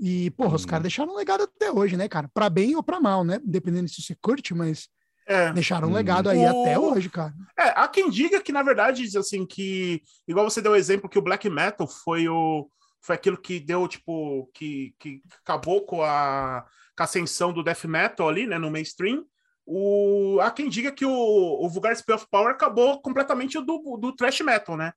E, 0.00 0.30
porra, 0.30 0.52
hum. 0.52 0.56
os 0.56 0.66
caras 0.66 0.82
deixaram 0.82 1.12
um 1.12 1.16
legado 1.16 1.44
até 1.44 1.70
hoje, 1.70 1.96
né, 1.96 2.08
cara? 2.08 2.28
Pra 2.32 2.48
bem 2.48 2.74
ou 2.74 2.82
pra 2.82 3.00
mal, 3.00 3.22
né? 3.22 3.40
Dependendo 3.44 3.88
se 3.88 4.02
você 4.02 4.16
curte, 4.20 4.54
mas 4.54 4.88
é. 5.26 5.52
deixaram 5.52 5.88
um 5.88 5.92
legado 5.92 6.28
aí 6.28 6.38
o... 6.38 6.62
até 6.62 6.78
hoje, 6.78 7.08
cara. 7.08 7.34
É, 7.58 7.68
há 7.76 7.86
quem 7.86 8.10
diga 8.10 8.40
que, 8.40 8.52
na 8.52 8.62
verdade, 8.62 9.04
assim, 9.16 9.46
que, 9.46 10.02
igual 10.26 10.48
você 10.48 10.60
deu 10.60 10.72
o 10.72 10.76
exemplo 10.76 11.08
que 11.08 11.18
o 11.18 11.22
black 11.22 11.48
metal 11.48 11.86
foi 11.86 12.28
o 12.28 12.68
foi 13.04 13.16
aquilo 13.16 13.36
que 13.36 13.60
deu, 13.60 13.86
tipo, 13.86 14.50
que, 14.54 14.94
que 14.98 15.20
acabou 15.42 15.84
com 15.84 16.02
a, 16.02 16.64
com 16.96 17.02
a 17.02 17.04
ascensão 17.04 17.52
do 17.52 17.62
death 17.62 17.84
metal 17.84 18.26
ali, 18.26 18.46
né, 18.46 18.56
no 18.56 18.70
mainstream. 18.70 19.26
O, 19.66 20.38
há 20.40 20.50
quem 20.50 20.70
diga 20.70 20.90
que 20.90 21.04
o, 21.04 21.12
o 21.12 21.68
Vulgar 21.68 21.94
Spell 21.94 22.16
of 22.16 22.26
Power 22.30 22.50
acabou 22.50 23.02
completamente 23.02 23.60
do, 23.60 23.98
do 23.98 24.16
thrash 24.16 24.40
metal, 24.40 24.78
né? 24.78 24.94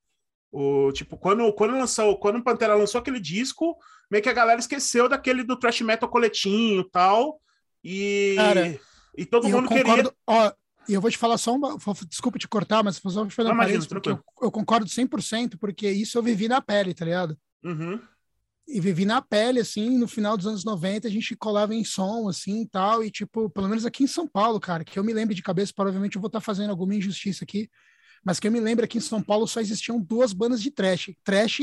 O, 0.50 0.90
tipo, 0.94 1.18
quando, 1.18 1.52
quando 1.52 1.78
lançou, 1.78 2.18
quando 2.18 2.38
o 2.38 2.44
Pantera 2.44 2.76
lançou 2.76 3.00
aquele 3.00 3.20
disco, 3.20 3.78
meio 4.10 4.24
que 4.24 4.30
a 4.30 4.34
galera 4.34 4.60
esqueceu 4.60 5.10
daquele 5.10 5.44
do 5.44 5.58
thrash 5.60 5.82
metal 5.82 6.08
coletinho 6.08 6.82
e 6.82 6.90
tal. 6.90 7.42
E, 7.84 8.36
Cara, 8.38 8.80
e 9.18 9.26
todo 9.26 9.50
mundo 9.50 9.68
concordo, 9.68 9.86
queria. 9.86 10.14
Ó, 10.26 10.52
e 10.88 10.94
eu 10.94 11.02
vou 11.02 11.12
te 11.12 11.18
falar 11.18 11.38
só 11.38 11.54
uma. 11.54 11.78
Desculpa 12.08 12.40
te 12.40 12.48
cortar, 12.48 12.86
mas 12.86 12.96
só 12.96 13.10
vou 13.10 13.28
te 13.28 13.36
fazer 13.36 13.50
um 13.52 13.56
eu, 14.10 14.24
eu, 14.44 14.52
concordo 14.52 14.86
100%, 14.86 15.58
porque 15.60 15.90
isso 15.90 16.18
eu 16.18 16.24
vivi 16.24 16.48
na 16.48 16.62
pele, 16.62 16.94
tá 16.94 17.04
ligado? 17.04 17.38
Uhum. 17.64 18.00
E 18.68 18.82
vivi 18.82 19.06
na 19.06 19.22
pele, 19.22 19.62
assim, 19.62 19.98
no 19.98 20.08
final 20.08 20.36
dos 20.36 20.46
anos 20.46 20.66
90, 20.66 21.08
a 21.08 21.12
gente 21.12 21.36
colava 21.38 21.74
em 21.74 21.86
som, 21.86 22.28
assim, 22.28 22.64
e 22.64 22.68
tal, 22.68 23.02
e, 23.02 23.10
tipo, 23.10 23.50
pelo 23.50 23.70
menos 23.70 23.86
aqui 23.86 24.04
em 24.04 24.08
São 24.08 24.28
Paulo, 24.28 24.60
cara, 24.60 24.84
que 24.84 25.00
eu 25.00 25.04
me 25.04 25.14
lembro 25.14 25.34
de 25.34 25.42
cabeça, 25.42 25.72
provavelmente 25.74 26.18
eu 26.18 26.22
vou 26.22 26.28
estar 26.28 26.40
tá 26.40 26.46
fazendo 26.46 26.70
alguma 26.70 26.94
injustiça 26.94 27.46
aqui, 27.46 27.70
mas 28.26 28.40
que 28.40 28.48
eu 28.48 28.52
me 28.52 28.60
lembro 28.60 28.84
aqui 28.84 28.98
em 28.98 29.02
São 29.02 29.24
Paulo 29.24 29.48
só 29.48 29.62
existiam 29.62 29.98
duas 30.00 30.34
bandas 30.34 30.62
de 30.62 30.70
trash, 30.70 31.12
trash, 31.24 31.60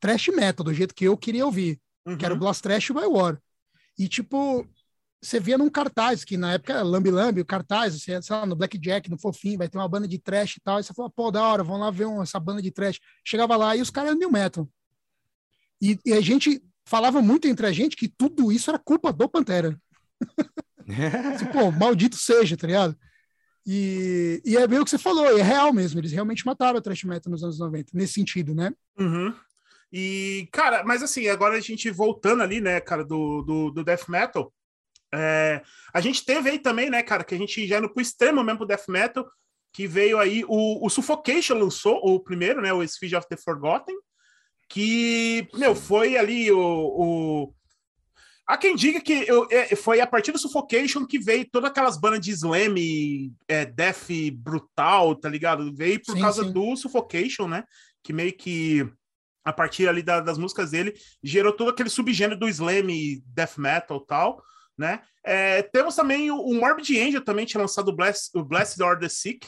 trash 0.00 0.28
metal, 0.28 0.64
do 0.64 0.72
jeito 0.72 0.94
que 0.94 1.04
eu 1.04 1.18
queria 1.18 1.44
ouvir, 1.44 1.78
uhum. 2.06 2.16
que 2.16 2.24
era 2.24 2.32
o 2.32 2.36
uhum. 2.36 2.40
Blast 2.40 2.62
Trash 2.62 2.86
e 2.86 2.92
o 2.92 2.94
By 2.94 3.06
War. 3.06 3.38
E, 3.98 4.08
tipo, 4.08 4.66
você 5.20 5.40
via 5.40 5.58
num 5.58 5.68
cartaz, 5.68 6.24
que 6.24 6.36
na 6.36 6.52
época 6.54 6.72
era 6.72 6.82
Lambi 6.82 7.10
Lambi, 7.10 7.40
o 7.40 7.44
cartaz, 7.44 8.00
você, 8.00 8.22
sei 8.22 8.36
lá, 8.36 8.46
no 8.46 8.56
Blackjack, 8.56 9.10
no 9.10 9.18
Fofinho, 9.18 9.58
vai 9.58 9.68
ter 9.68 9.76
uma 9.76 9.88
banda 9.88 10.08
de 10.08 10.18
trash 10.18 10.56
e 10.56 10.60
tal, 10.60 10.78
e 10.78 10.82
você 10.82 10.94
falou, 10.94 11.10
pô, 11.10 11.30
da 11.30 11.42
hora, 11.42 11.64
vamos 11.64 11.80
lá 11.80 11.90
ver 11.90 12.06
uma, 12.06 12.22
essa 12.22 12.38
banda 12.38 12.62
de 12.62 12.70
trash. 12.70 13.00
Chegava 13.24 13.56
lá 13.56 13.76
e 13.76 13.82
os 13.82 13.90
caras 13.90 14.10
eram 14.10 14.18
new 14.18 14.30
metal. 14.30 14.68
E, 15.80 15.98
e, 16.04 16.12
a 16.12 16.20
gente 16.20 16.62
falava 16.86 17.20
muito 17.20 17.46
entre 17.46 17.66
a 17.66 17.72
gente 17.72 17.96
que 17.96 18.08
tudo 18.08 18.50
isso 18.50 18.70
era 18.70 18.78
culpa 18.78 19.12
do 19.12 19.28
Pantera. 19.28 19.78
assim, 21.34 21.46
pô, 21.46 21.70
maldito 21.70 22.16
seja, 22.16 22.56
tá 22.56 22.66
ligado? 22.66 22.96
E, 23.66 24.40
e 24.44 24.56
é 24.56 24.66
bem 24.66 24.78
o 24.78 24.84
que 24.84 24.90
você 24.90 24.98
falou, 24.98 25.26
é 25.38 25.42
real 25.42 25.72
mesmo. 25.72 26.00
Eles 26.00 26.12
realmente 26.12 26.46
mataram 26.46 26.78
o 26.78 26.82
thrash 26.82 27.04
metal 27.04 27.30
nos 27.30 27.44
anos 27.44 27.58
90, 27.58 27.92
nesse 27.94 28.14
sentido, 28.14 28.54
né? 28.54 28.72
Uhum. 28.98 29.34
E, 29.92 30.48
cara, 30.52 30.82
mas 30.84 31.02
assim, 31.02 31.28
agora 31.28 31.56
a 31.56 31.60
gente 31.60 31.90
voltando 31.90 32.42
ali, 32.42 32.60
né, 32.60 32.80
cara, 32.80 33.04
do, 33.04 33.42
do, 33.42 33.70
do 33.70 33.84
death 33.84 34.08
metal, 34.08 34.52
é, 35.12 35.62
a 35.92 36.00
gente 36.00 36.24
teve 36.24 36.50
aí 36.50 36.58
também, 36.58 36.90
né, 36.90 37.02
cara, 37.02 37.24
que 37.24 37.34
a 37.34 37.38
gente 37.38 37.66
já 37.66 37.78
indo 37.78 37.88
pro 37.88 38.02
extremo 38.02 38.42
mesmo 38.44 38.58
pro 38.58 38.66
death 38.66 38.88
metal, 38.88 39.26
que 39.72 39.86
veio 39.86 40.18
aí 40.18 40.44
o, 40.46 40.84
o 40.84 40.90
Suffocation 40.90 41.54
lançou 41.54 41.96
o 42.02 42.20
primeiro, 42.20 42.60
né, 42.60 42.72
o 42.72 42.86
Siege 42.86 43.16
of 43.16 43.26
the 43.28 43.36
Forgotten, 43.36 43.96
que, 44.68 45.48
meu, 45.54 45.74
foi 45.74 46.16
ali 46.16 46.52
o, 46.52 46.58
o... 46.60 47.54
Há 48.46 48.56
quem 48.56 48.74
diga 48.74 49.00
que 49.00 49.24
eu, 49.26 49.46
é, 49.50 49.74
foi 49.74 50.00
a 50.00 50.06
partir 50.06 50.32
do 50.32 50.38
Suffocation 50.38 51.06
que 51.06 51.18
veio 51.18 51.48
todas 51.50 51.70
aquelas 51.70 51.98
bandas 51.98 52.20
de 52.20 52.30
slam, 52.30 52.74
é, 53.46 53.64
death 53.66 54.08
brutal, 54.34 55.14
tá 55.14 55.28
ligado? 55.28 55.74
Veio 55.74 56.02
por 56.02 56.14
sim, 56.14 56.20
causa 56.20 56.44
sim. 56.44 56.52
do 56.52 56.76
Suffocation, 56.76 57.46
né? 57.46 57.64
Que 58.02 58.12
meio 58.12 58.32
que, 58.32 58.88
a 59.44 59.52
partir 59.52 59.88
ali 59.88 60.02
da, 60.02 60.20
das 60.20 60.38
músicas 60.38 60.70
dele, 60.70 60.94
gerou 61.22 61.52
todo 61.52 61.70
aquele 61.70 61.90
subgênero 61.90 62.38
do 62.38 62.48
slam, 62.48 62.86
death 63.26 63.58
metal 63.58 64.00
tal, 64.00 64.42
né? 64.76 65.02
É, 65.24 65.62
temos 65.62 65.94
também 65.94 66.30
o, 66.30 66.36
o 66.36 66.54
Morbid 66.54 66.98
Angel, 66.98 67.24
também 67.24 67.44
tinha 67.44 67.60
lançado 67.60 67.88
o 67.88 67.96
Blessed, 67.96 68.30
o 68.34 68.42
Blessed 68.42 68.82
or 68.82 68.98
the 68.98 69.08
Sick, 69.10 69.46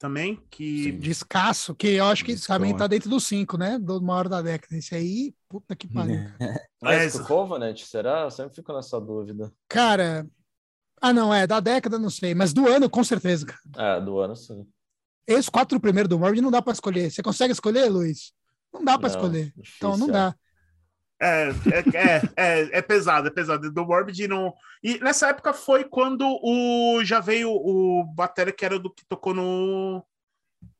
também, 0.00 0.42
que... 0.50 0.92
Descasso, 0.92 1.74
que 1.74 1.88
eu 1.88 2.06
acho 2.06 2.24
que 2.24 2.32
Descão, 2.34 2.56
também 2.56 2.74
tá 2.74 2.86
dentro 2.86 3.10
dos 3.10 3.24
cinco, 3.24 3.58
né? 3.58 3.78
Do 3.78 3.98
uma 3.98 4.14
hora 4.14 4.30
da 4.30 4.40
década. 4.40 4.74
Esse 4.74 4.94
aí, 4.94 5.34
puta 5.46 5.76
que 5.76 5.86
pariu. 5.86 6.18
Mas 6.82 7.14
é, 7.14 7.20
o 7.20 7.24
Covenant, 7.26 7.78
será? 7.82 8.22
Eu 8.22 8.30
sempre 8.30 8.54
fico 8.54 8.72
nessa 8.72 8.98
dúvida. 8.98 9.52
Cara, 9.68 10.26
ah 11.02 11.12
não, 11.12 11.32
é, 11.32 11.46
da 11.46 11.60
década 11.60 11.98
não 11.98 12.08
sei, 12.08 12.34
mas 12.34 12.54
do 12.54 12.66
ano 12.66 12.88
com 12.88 13.04
certeza. 13.04 13.46
É, 13.76 14.00
do 14.00 14.18
ano 14.18 14.34
sim. 14.34 14.66
Esse 15.26 15.50
quatro 15.50 15.78
primeiro 15.78 16.08
do 16.08 16.18
Morbid 16.18 16.40
não 16.40 16.50
dá 16.50 16.62
para 16.62 16.72
escolher. 16.72 17.10
Você 17.10 17.22
consegue 17.22 17.52
escolher, 17.52 17.88
Luiz? 17.90 18.32
Não 18.72 18.82
dá 18.82 18.98
para 18.98 19.08
escolher. 19.08 19.52
Difícil, 19.56 19.74
então 19.76 19.96
não 19.98 20.08
é. 20.08 20.12
dá. 20.12 20.34
É, 21.22 21.50
é, 21.50 21.98
é, 21.98 22.22
é, 22.36 22.78
é, 22.78 22.82
pesado, 22.82 23.28
é 23.28 23.30
pesado. 23.30 23.70
Do 23.70 23.84
Morbid 23.84 24.26
não. 24.26 24.54
E 24.82 24.98
nessa 25.00 25.28
época 25.28 25.52
foi 25.52 25.84
quando 25.84 26.24
o 26.42 27.04
já 27.04 27.20
veio 27.20 27.50
o 27.50 28.04
bateria 28.14 28.52
que 28.52 28.64
era 28.64 28.78
do 28.78 28.90
que 28.90 29.04
tocou 29.06 29.34
no 29.34 30.02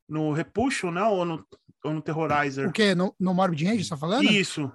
no 0.09 0.33
Repuxo, 0.33 0.91
não? 0.91 1.13
Ou 1.13 1.25
no, 1.25 1.47
ou 1.85 1.93
no 1.93 2.03
Terrorizer? 2.03 2.69
O 2.69 2.73
quê? 2.73 2.95
No, 2.95 3.15
no 3.21 3.35
Morbid 3.35 3.67
Angel, 3.67 3.85
você 3.85 3.91
tá 3.91 3.97
falando? 3.97 4.25
Isso. 4.25 4.73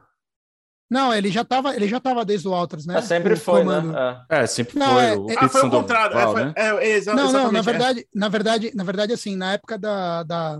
Não, 0.89 1.13
ele 1.13 1.31
já 1.31 1.43
tava, 1.43 1.75
ele 1.75 1.87
já 1.87 1.99
tava 1.99 2.23
desde 2.23 2.47
o 2.47 2.53
Alters, 2.53 2.85
né? 2.85 2.99
É, 2.99 3.01
sempre 3.01 3.33
o 3.33 3.37
foi, 3.37 3.63
né? 3.63 3.75
comando. 3.75 3.91
né? 3.91 4.25
É, 4.29 4.45
sempre 4.45 4.77
não, 4.77 4.93
foi. 4.93 5.03
É, 5.03 5.17
o 5.17 5.27
ah, 5.39 5.49
foi 5.49 5.61
o 5.65 5.69
contrário. 5.69 6.15
Val, 6.15 6.29
é, 6.29 6.31
foi, 6.31 6.45
né? 6.45 6.53
é, 6.55 7.05
não, 7.13 7.31
não, 7.31 7.51
na 7.51 7.61
verdade, 7.61 8.07
na 8.13 8.29
verdade, 8.29 8.71
na 8.75 8.83
verdade, 8.83 9.13
assim, 9.13 9.35
na 9.35 9.53
época 9.53 9.79
da, 9.79 10.23
da, 10.23 10.59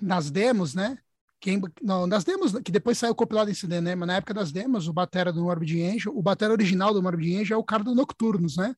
das 0.00 0.30
demos, 0.30 0.74
né? 0.74 0.98
Quem, 1.42 1.60
não, 1.82 2.08
das 2.08 2.22
demos, 2.22 2.52
que 2.60 2.70
depois 2.70 2.96
saiu 2.96 3.16
compilado 3.16 3.50
em 3.50 3.54
CD, 3.54 3.80
né? 3.80 3.96
Mas 3.96 4.06
na 4.06 4.14
época 4.14 4.32
das 4.32 4.52
demos, 4.52 4.86
o 4.86 4.92
batera 4.92 5.32
do 5.32 5.42
Morbid 5.42 5.82
Angel, 5.82 6.16
o 6.16 6.22
batera 6.22 6.52
original 6.52 6.94
do 6.94 7.02
Morbid 7.02 7.34
Angel 7.34 7.56
é 7.56 7.60
o 7.60 7.64
cara 7.64 7.82
do 7.82 7.96
Nocturnos, 7.96 8.56
né? 8.56 8.76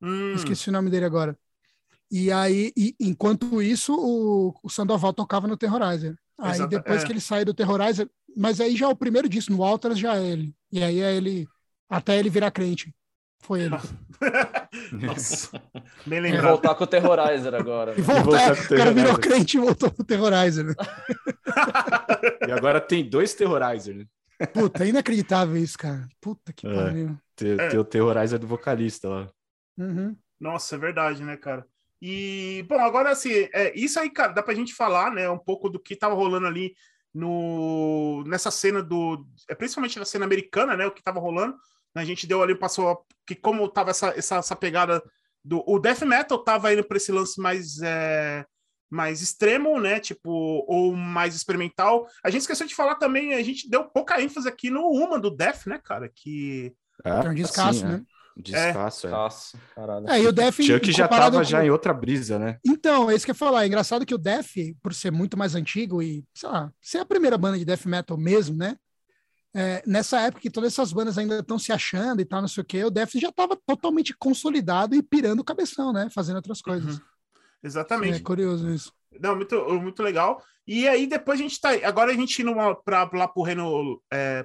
Hum. 0.00 0.32
Esqueci 0.32 0.68
o 0.68 0.72
nome 0.72 0.90
dele 0.90 1.06
agora. 1.06 1.36
E 2.08 2.30
aí, 2.30 2.72
e, 2.76 2.94
enquanto 3.00 3.60
isso, 3.60 3.92
o, 3.92 4.54
o 4.62 4.70
Sandoval 4.70 5.12
tocava 5.12 5.48
no 5.48 5.56
Terrorizer. 5.56 6.16
Aí 6.38 6.52
Exato, 6.52 6.70
depois 6.70 7.02
é. 7.02 7.04
que 7.06 7.10
ele 7.10 7.20
saiu 7.20 7.46
do 7.46 7.54
Terrorizer, 7.54 8.08
mas 8.36 8.60
aí 8.60 8.76
já 8.76 8.86
é 8.86 8.88
o 8.88 8.96
primeiro 8.96 9.28
disso, 9.28 9.50
no 9.50 9.64
Alters 9.64 9.98
já 9.98 10.16
é 10.16 10.24
ele. 10.24 10.54
E 10.70 10.84
aí 10.84 11.00
é 11.00 11.16
ele, 11.16 11.48
até 11.90 12.16
ele 12.16 12.30
virar 12.30 12.52
crente. 12.52 12.94
Foi 13.40 13.62
ele. 13.62 13.76
Nossa, 15.06 15.50
bem 16.06 16.20
lembrado. 16.20 16.44
E 16.44 16.48
voltar 16.48 16.74
com 16.74 16.84
o 16.84 16.86
Terrorizer 16.86 17.54
agora. 17.54 17.92
Né? 17.92 17.98
E 17.98 18.02
voltar, 18.02 18.22
e 18.22 18.24
voltar 18.24 18.56
com 18.56 18.62
o, 18.62 18.76
o 18.76 18.78
cara 18.78 18.92
virou 18.92 19.18
crente 19.18 19.56
e 19.56 19.60
voltou 19.60 19.90
pro 19.90 20.04
Terrorizer. 20.04 20.64
Né? 20.64 20.74
e 22.48 22.52
agora 22.52 22.80
tem 22.80 23.08
dois 23.08 23.34
Terrorizer, 23.34 23.96
né? 23.96 24.06
Puta, 24.52 24.84
é 24.84 24.88
inacreditável 24.88 25.56
isso, 25.56 25.78
cara. 25.78 26.08
Puta 26.20 26.52
que 26.52 26.66
é, 26.66 26.74
pariu. 26.74 27.16
Tem, 27.36 27.52
é. 27.52 27.68
tem 27.68 27.78
o 27.78 27.84
Terrorizer 27.84 28.38
do 28.38 28.46
vocalista 28.46 29.08
lá. 29.08 29.30
Uhum. 29.78 30.16
Nossa, 30.40 30.74
é 30.74 30.78
verdade, 30.78 31.22
né, 31.22 31.36
cara? 31.36 31.66
E, 32.00 32.64
bom, 32.68 32.78
agora 32.80 33.10
assim, 33.10 33.48
é, 33.52 33.72
isso 33.74 33.98
aí, 33.98 34.10
cara, 34.10 34.32
dá 34.32 34.42
pra 34.42 34.54
gente 34.54 34.74
falar, 34.74 35.10
né, 35.10 35.28
um 35.30 35.38
pouco 35.38 35.70
do 35.70 35.78
que 35.78 35.96
tava 35.96 36.14
rolando 36.14 36.46
ali 36.46 36.74
no, 37.14 38.24
nessa 38.26 38.50
cena 38.50 38.82
do. 38.82 39.26
É, 39.48 39.54
principalmente 39.54 39.98
na 39.98 40.04
cena 40.04 40.24
americana, 40.24 40.76
né, 40.76 40.86
o 40.86 40.90
que 40.90 41.02
tava 41.02 41.20
rolando. 41.20 41.56
A 41.94 42.04
gente 42.04 42.26
deu 42.26 42.42
ali, 42.42 42.54
passou 42.54 43.06
que 43.26 43.34
como 43.34 43.68
tava 43.68 43.90
essa, 43.90 44.08
essa, 44.16 44.36
essa 44.36 44.56
pegada 44.56 45.02
do. 45.44 45.62
O 45.66 45.78
death 45.78 46.02
metal 46.02 46.38
tava 46.38 46.72
indo 46.72 46.84
para 46.84 46.96
esse 46.96 47.12
lance 47.12 47.40
mais. 47.40 47.80
É, 47.82 48.44
mais 48.90 49.20
extremo, 49.20 49.80
né? 49.80 49.98
Tipo, 49.98 50.30
ou 50.68 50.94
mais 50.94 51.34
experimental. 51.34 52.06
A 52.22 52.30
gente 52.30 52.42
esqueceu 52.42 52.66
de 52.66 52.74
falar 52.74 52.94
também, 52.94 53.34
a 53.34 53.42
gente 53.42 53.68
deu 53.68 53.84
pouca 53.84 54.20
ênfase 54.22 54.48
aqui 54.48 54.70
no 54.70 54.88
Uma 54.88 55.18
do 55.18 55.30
Death, 55.30 55.66
né, 55.66 55.80
cara? 55.82 56.08
Que. 56.14 56.72
É, 57.04 57.10
é 57.10 57.28
um 57.28 57.34
descasso, 57.34 57.80
sim, 57.80 57.86
né? 57.86 58.02
É. 58.06 58.14
Descasso, 58.36 59.06
é. 59.06 59.10
Descasso, 59.10 59.58
caralho. 59.74 60.10
É, 60.10 60.20
e 60.20 60.26
o 60.26 60.32
Def. 60.32 60.60
Chuck 60.60 60.90
já 60.90 61.06
tava 61.06 61.38
com... 61.38 61.44
já 61.44 61.64
em 61.64 61.70
outra 61.70 61.92
brisa, 61.92 62.38
né? 62.38 62.58
Então, 62.64 63.10
é 63.10 63.14
isso 63.14 63.24
que 63.24 63.30
eu 63.30 63.34
ia 63.34 63.38
falar. 63.38 63.64
É 63.64 63.66
engraçado 63.66 64.04
que 64.04 64.14
o 64.14 64.18
Def, 64.18 64.56
por 64.82 64.92
ser 64.92 65.12
muito 65.12 65.36
mais 65.36 65.54
antigo 65.54 66.02
e, 66.02 66.24
sei 66.34 66.48
lá, 66.48 66.72
ser 66.80 66.98
a 66.98 67.04
primeira 67.04 67.38
banda 67.38 67.58
de 67.58 67.64
death 67.64 67.86
metal 67.86 68.16
mesmo, 68.16 68.56
né? 68.56 68.76
É, 69.56 69.82
nessa 69.86 70.20
época 70.20 70.42
que 70.42 70.50
todas 70.50 70.72
essas 70.72 70.92
bandas 70.92 71.16
ainda 71.16 71.38
estão 71.38 71.58
se 71.58 71.70
achando 71.70 72.20
e 72.20 72.24
tal, 72.24 72.40
não 72.40 72.48
sei 72.48 72.62
o 72.62 72.66
quê, 72.66 72.84
o 72.84 72.90
Def 72.90 73.14
já 73.14 73.28
estava 73.28 73.56
totalmente 73.64 74.12
consolidado 74.16 74.96
e 74.96 75.02
pirando 75.02 75.40
o 75.40 75.44
cabeção, 75.44 75.92
né? 75.92 76.08
Fazendo 76.10 76.36
outras 76.36 76.60
coisas. 76.60 76.96
Uhum. 76.96 77.04
Exatamente. 77.62 78.18
É 78.18 78.22
curioso 78.22 78.68
isso. 78.68 78.92
Não, 79.20 79.36
muito, 79.36 79.56
muito 79.80 80.02
legal. 80.02 80.42
E 80.66 80.88
aí 80.88 81.06
depois 81.06 81.38
a 81.38 81.42
gente 81.42 81.60
tá. 81.60 81.70
Agora 81.84 82.10
a 82.10 82.14
gente 82.14 82.42
indo 82.42 82.54
para 82.84 83.08
lá 83.12 83.28
pro 83.28 83.42
Reino, 83.42 84.02
é, 84.12 84.44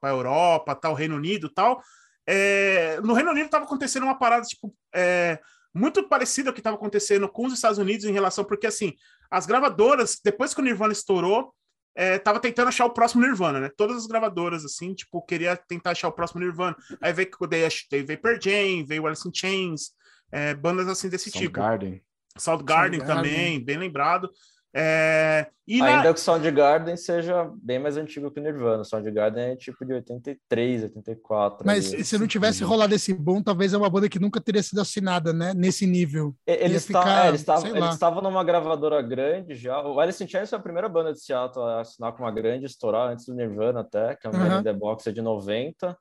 para 0.00 0.10
Europa, 0.10 0.74
tal, 0.74 0.94
Reino 0.94 1.16
Unido 1.16 1.48
tal. 1.48 1.82
É, 2.26 3.00
no 3.00 3.12
Reino 3.12 3.30
Unido 3.30 3.46
estava 3.46 3.64
acontecendo 3.64 4.04
uma 4.04 4.18
parada, 4.18 4.46
tipo, 4.46 4.74
é, 4.94 5.40
muito 5.74 6.08
parecida 6.08 6.50
ao 6.50 6.54
que 6.54 6.60
estava 6.60 6.76
acontecendo 6.76 7.28
com 7.28 7.46
os 7.46 7.52
Estados 7.52 7.78
Unidos 7.78 8.04
em 8.06 8.12
relação, 8.12 8.44
porque 8.44 8.66
assim, 8.66 8.94
as 9.30 9.44
gravadoras, 9.44 10.20
depois 10.24 10.54
que 10.54 10.60
o 10.60 10.64
Nirvana 10.64 10.92
estourou, 10.92 11.52
é, 11.94 12.18
tava 12.18 12.40
tentando 12.40 12.68
achar 12.68 12.86
o 12.86 12.90
próximo 12.90 13.22
Nirvana, 13.22 13.60
né? 13.60 13.70
Todas 13.76 13.96
as 13.96 14.06
gravadoras, 14.06 14.64
assim, 14.64 14.94
tipo, 14.94 15.22
queria 15.22 15.56
tentar 15.56 15.90
achar 15.90 16.08
o 16.08 16.12
próximo 16.12 16.40
Nirvana. 16.40 16.76
Aí 17.00 17.12
veio, 17.12 17.30
veio, 17.48 18.06
veio 18.06 18.20
Pearl 18.20 18.38
Jam, 18.40 18.84
veio 18.86 19.06
Alice 19.06 19.28
in 19.28 19.32
Chains, 19.34 19.92
é, 20.30 20.54
bandas 20.54 20.88
assim 20.88 21.08
desse 21.08 21.30
tipo. 21.30 21.52
Garden. 21.52 22.02
Soundgarden 22.36 23.00
também, 23.00 23.62
bem 23.62 23.76
lembrado. 23.76 24.30
É, 24.74 25.46
Ainda 25.68 25.96
na... 25.96 26.02
que 26.02 26.08
o 26.08 26.16
Soundgarden 26.16 26.96
seja 26.96 27.50
bem 27.62 27.78
mais 27.78 27.96
antigo 27.96 28.30
que 28.30 28.40
o 28.40 28.42
Nirvana. 28.42 28.82
O 28.82 28.84
Soundgarden 28.84 29.52
é 29.52 29.56
tipo 29.56 29.84
de 29.84 29.92
83, 29.92 30.84
84. 30.84 31.66
Mas 31.66 31.92
ali. 31.92 32.04
se 32.04 32.18
não 32.18 32.26
tivesse 32.26 32.64
rolado 32.64 32.94
esse 32.94 33.14
boom, 33.14 33.42
talvez 33.42 33.72
é 33.72 33.76
uma 33.76 33.88
banda 33.88 34.08
que 34.08 34.18
nunca 34.18 34.40
teria 34.40 34.62
sido 34.62 34.80
assinada, 34.80 35.32
né? 35.32 35.52
Nesse 35.54 35.86
nível. 35.86 36.34
Eles, 36.46 36.86
ficar, 36.86 37.26
é, 37.26 37.28
eles, 37.28 37.44
tavam, 37.44 37.76
eles 37.76 37.92
estavam 37.92 38.22
numa 38.22 38.42
gravadora 38.42 39.00
grande 39.02 39.54
já. 39.54 39.80
O 39.82 40.00
Alice 40.00 40.22
in 40.22 40.28
Chains 40.28 40.50
foi 40.50 40.58
a 40.58 40.62
primeira 40.62 40.88
banda 40.88 41.12
de 41.12 41.20
Seattle 41.20 41.64
a 41.64 41.80
assinar 41.80 42.12
com 42.12 42.22
uma 42.22 42.32
grande, 42.32 42.66
estourar 42.66 43.10
antes 43.10 43.26
do 43.26 43.34
Nirvana 43.34 43.80
até, 43.80 44.16
que 44.16 44.26
é 44.26 44.32
Man 44.32 44.60
in 44.60 44.62
the 44.62 44.72
Box 44.72 45.06
é 45.06 45.12
de 45.12 45.22
90. 45.22 45.96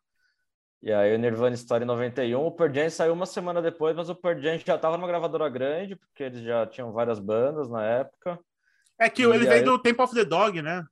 E 0.81 0.91
aí 0.91 1.13
o 1.13 1.19
Nirvana 1.19 1.53
Story 1.53 1.85
91, 1.85 2.43
o 2.43 2.51
Pearl 2.51 2.73
Jam 2.73 2.89
saiu 2.89 3.13
uma 3.13 3.27
semana 3.27 3.61
depois, 3.61 3.95
mas 3.95 4.09
o 4.09 4.15
Pearl 4.15 4.41
Jam 4.41 4.57
já 4.57 4.75
estava 4.75 4.97
numa 4.97 5.07
gravadora 5.07 5.47
grande, 5.47 5.95
porque 5.95 6.23
eles 6.23 6.41
já 6.41 6.65
tinham 6.65 6.91
várias 6.91 7.19
bandas 7.19 7.69
na 7.69 7.85
época. 7.85 8.39
É 9.01 9.09
que 9.09 9.23
e 9.23 9.25
ele 9.25 9.33
aí... 9.33 9.47
veio 9.47 9.65
do 9.65 9.79
Temple 9.79 10.03
of 10.03 10.13
the 10.13 10.23
Dog, 10.23 10.61
né? 10.61 10.85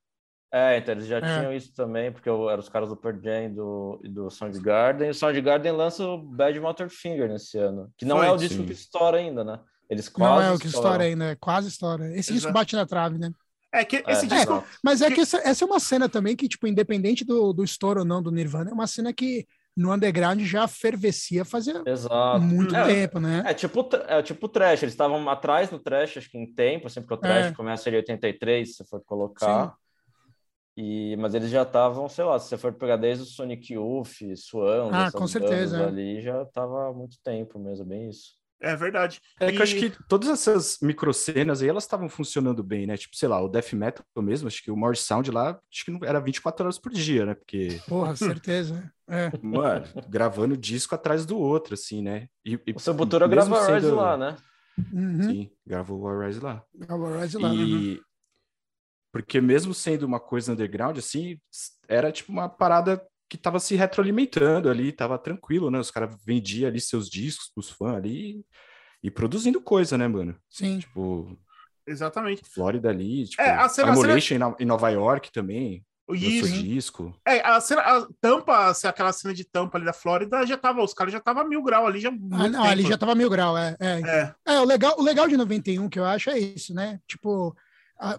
É, 0.51 0.77
então 0.77 0.95
eles 0.95 1.05
já 1.05 1.17
é. 1.17 1.21
tinham 1.21 1.53
isso 1.53 1.71
também, 1.75 2.11
porque 2.11 2.27
eram 2.27 2.57
os 2.57 2.67
caras 2.67 2.89
do 2.89 2.97
Pearl 2.97 3.21
Jam 3.21 3.45
e 3.45 3.49
do, 3.49 4.01
do 4.03 4.31
Soundgarden. 4.31 5.11
O 5.11 5.13
Soundgarden 5.13 5.71
lança 5.73 6.03
o 6.03 6.17
Bad 6.17 6.59
Motor 6.59 6.89
Finger 6.89 7.29
nesse 7.29 7.55
ano, 7.59 7.93
que 7.95 8.03
não 8.03 8.17
Foi, 8.17 8.25
é 8.25 8.31
o 8.31 8.37
disco 8.37 8.55
sim. 8.55 8.65
que 8.65 8.73
estoura 8.73 9.17
ainda, 9.17 9.43
né? 9.43 9.59
Eles 9.87 10.09
quase 10.09 10.33
Não 10.33 10.41
é 10.41 10.51
o 10.51 10.57
que 10.57 10.65
estoura 10.65 11.03
ainda, 11.03 11.25
é 11.25 11.35
quase 11.35 11.67
estoura. 11.67 12.07
Esse 12.07 12.17
Exato. 12.17 12.33
disco 12.33 12.51
bate 12.51 12.75
na 12.75 12.85
trave, 12.85 13.19
né? 13.19 13.31
É 13.71 13.85
que 13.85 14.03
esse 14.07 14.25
é, 14.25 14.27
disco. 14.27 14.53
É, 14.55 14.63
mas 14.83 15.03
é 15.03 15.11
que 15.11 15.21
essa, 15.21 15.37
essa, 15.37 15.63
é 15.63 15.67
uma 15.67 15.79
cena 15.79 16.09
também 16.09 16.35
que, 16.35 16.47
tipo, 16.47 16.65
independente 16.65 17.23
do, 17.23 17.53
do 17.53 17.63
estouro 17.63 17.99
ou 17.99 18.05
não 18.05 18.21
do 18.21 18.31
Nirvana, 18.31 18.71
é 18.71 18.73
uma 18.73 18.87
cena 18.87 19.13
que 19.13 19.47
no 19.79 19.93
underground 19.93 20.41
já 20.41 20.67
fervecia 20.67 21.45
fazia 21.45 21.81
Exato. 21.85 22.41
muito 22.41 22.75
é, 22.75 22.85
tempo, 22.85 23.19
né? 23.19 23.43
É 23.45 23.53
tipo, 23.53 23.89
é 24.07 24.21
tipo 24.21 24.45
o 24.45 24.49
trash, 24.49 24.83
eles 24.83 24.93
estavam 24.93 25.27
atrás 25.29 25.69
do 25.69 25.79
trash, 25.79 26.17
acho 26.17 26.29
que 26.29 26.37
em 26.37 26.53
tempo, 26.53 26.87
assim, 26.87 27.01
porque 27.01 27.13
o 27.13 27.17
trash 27.17 27.47
é. 27.47 27.53
começa 27.53 27.89
em 27.89 27.95
83, 27.95 28.69
se 28.69 28.75
você 28.75 28.85
for 28.85 29.01
colocar. 29.05 29.73
E, 30.75 31.15
mas 31.17 31.33
eles 31.33 31.49
já 31.49 31.63
estavam, 31.63 32.07
sei 32.07 32.23
lá, 32.23 32.39
se 32.39 32.47
você 32.47 32.57
for 32.57 32.73
pegar 32.73 32.95
desde 32.95 33.23
o 33.23 33.27
Sonic 33.27 33.73
Youth, 33.73 34.35
Swan, 34.35 34.89
ah, 34.93 35.11
com 35.11 35.27
certeza, 35.27 35.81
é. 35.81 35.85
ali, 35.85 36.21
já 36.21 36.43
estava 36.43 36.87
há 36.87 36.93
muito 36.93 37.17
tempo 37.21 37.59
mesmo, 37.59 37.85
bem 37.85 38.09
isso. 38.09 38.38
É 38.61 38.75
verdade. 38.75 39.21
É 39.39 39.47
e... 39.47 39.51
que 39.51 39.57
eu 39.57 39.63
acho 39.63 39.75
que 39.75 39.93
todas 40.07 40.29
essas 40.29 40.79
microcenas 40.81 41.61
aí, 41.61 41.69
elas 41.69 41.83
estavam 41.83 42.09
funcionando 42.09 42.61
bem, 42.61 42.85
né? 42.85 42.97
Tipo, 42.97 43.15
sei 43.15 43.29
lá, 43.29 43.41
o 43.41 43.47
Death 43.47 43.73
Metal 43.73 44.03
mesmo, 44.17 44.47
acho 44.47 44.61
que 44.61 44.69
o 44.69 44.75
Morse 44.75 45.03
Sound 45.03 45.31
lá, 45.31 45.59
acho 45.71 45.85
que 45.85 45.91
não 45.91 45.99
era 46.03 46.19
24 46.19 46.65
horas 46.65 46.77
por 46.77 46.91
dia, 46.91 47.25
né? 47.25 47.33
Porque... 47.35 47.79
Porra, 47.87 48.15
certeza. 48.15 48.91
É. 49.07 49.31
Mano, 49.41 49.85
gravando 50.09 50.57
disco 50.57 50.93
atrás 50.93 51.25
do 51.25 51.37
outro, 51.37 51.73
assim, 51.73 52.01
né? 52.01 52.27
E, 52.43 52.59
e 52.67 52.73
o 52.73 52.79
Sepultura 52.79 53.27
gravou 53.27 53.57
sendo... 53.59 53.75
Rise 53.75 53.91
lá, 53.91 54.17
né? 54.17 54.35
Uhum. 54.93 55.23
Sim, 55.23 55.51
gravou 55.65 56.01
o 56.01 56.19
Rise 56.19 56.39
lá. 56.39 56.63
Gravou 56.75 57.07
o 57.07 57.19
Rise 57.19 57.37
lá. 57.37 57.53
E... 57.53 57.95
Uhum. 57.95 57.99
Porque 59.11 59.41
mesmo 59.41 59.73
sendo 59.73 60.03
uma 60.03 60.19
coisa 60.19 60.51
underground, 60.51 60.97
assim, 60.97 61.39
era 61.87 62.11
tipo 62.11 62.31
uma 62.31 62.47
parada 62.47 63.01
que 63.29 63.35
estava 63.35 63.59
se 63.59 63.75
retroalimentando 63.75 64.69
ali, 64.69 64.89
estava 64.89 65.17
tranquilo, 65.17 65.69
né? 65.69 65.79
Os 65.79 65.91
caras 65.91 66.15
vendiam 66.25 66.67
ali 66.67 66.81
seus 66.81 67.07
discos 67.07 67.51
os 67.55 67.69
fãs 67.69 67.95
ali 67.95 68.43
e 69.03 69.11
produzindo 69.11 69.61
coisa, 69.61 69.97
né, 69.97 70.07
mano? 70.07 70.35
Sim. 70.49 70.79
Tipo. 70.79 71.37
Exatamente. 71.87 72.43
Flórida 72.45 72.89
ali, 72.89 73.25
tipo, 73.25 73.41
é, 73.41 73.51
a 73.51 73.69
cena, 73.69 73.91
Immolation 73.91 74.35
cena... 74.35 74.55
em 74.59 74.65
Nova 74.65 74.89
York 74.89 75.31
também. 75.31 75.85
Isso. 76.11 76.51
disco. 76.51 77.15
É, 77.25 77.39
a, 77.41 77.61
cena, 77.61 77.81
a 77.81 78.07
tampa, 78.19 78.71
aquela 78.83 79.13
cena 79.13 79.33
de 79.33 79.43
tampa 79.43 79.77
ali 79.77 79.85
da 79.85 79.93
Flórida, 79.93 80.45
já 80.45 80.57
tava, 80.57 80.83
os 80.83 80.93
caras 80.93 81.13
já 81.13 81.19
tava 81.19 81.43
mil 81.43 81.61
grau 81.61 81.85
ali, 81.85 81.99
já. 81.99 82.09
Ah, 82.09 82.49
não, 82.49 82.63
ali 82.63 82.83
já 82.83 82.97
tava 82.97 83.13
mil 83.13 83.29
grau, 83.29 83.55
é. 83.55 83.75
É. 83.79 84.01
é. 84.01 84.35
é 84.53 84.59
o, 84.59 84.65
legal, 84.65 84.95
o 84.97 85.03
legal 85.03 85.27
de 85.27 85.37
91 85.37 85.87
que 85.87 85.99
eu 85.99 86.05
acho 86.05 86.31
é 86.31 86.39
isso, 86.39 86.73
né? 86.73 86.99
Tipo, 87.07 87.55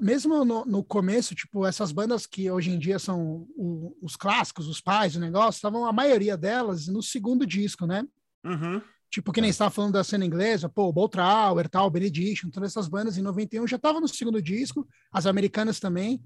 mesmo 0.01 0.45
no, 0.45 0.65
no, 0.65 0.85
começo, 0.85 1.35
tipo, 1.35 1.67
essas 1.67 1.91
bandas 1.91 2.27
que 2.27 2.51
hoje 2.51 2.71
em 2.71 2.79
dia 2.79 2.99
são 2.99 3.47
o, 3.57 3.97
os 4.03 4.15
clássicos, 4.15 4.69
os 4.69 4.81
pais 4.81 5.15
do 5.15 5.21
negócio, 5.21 5.59
estavam 5.59 5.87
a 5.87 5.93
maioria 5.93 6.37
delas 6.37 6.87
no 6.87 7.03
segundo 7.03 7.47
disco, 7.47 7.87
né? 7.87 8.07
Uhum. 8.45 8.83
Tipo, 9.11 9.33
que 9.33 9.41
nem 9.41 9.51
estava 9.51 9.71
falando 9.71 9.95
da 9.95 10.05
cena 10.05 10.25
inglesa, 10.25 10.69
pô, 10.69 10.93
Boltrauer, 10.93 11.69
tal, 11.69 11.91
Benediction, 11.91 12.51
todas 12.51 12.71
essas 12.71 12.89
bandas 12.89 13.17
em 13.17 13.23
91 13.23 13.67
já 13.67 13.77
estavam 13.77 14.01
no 14.01 14.07
segundo 14.07 14.41
disco, 14.41 14.87
as 15.11 15.27
americanas 15.27 15.81
também. 15.81 16.23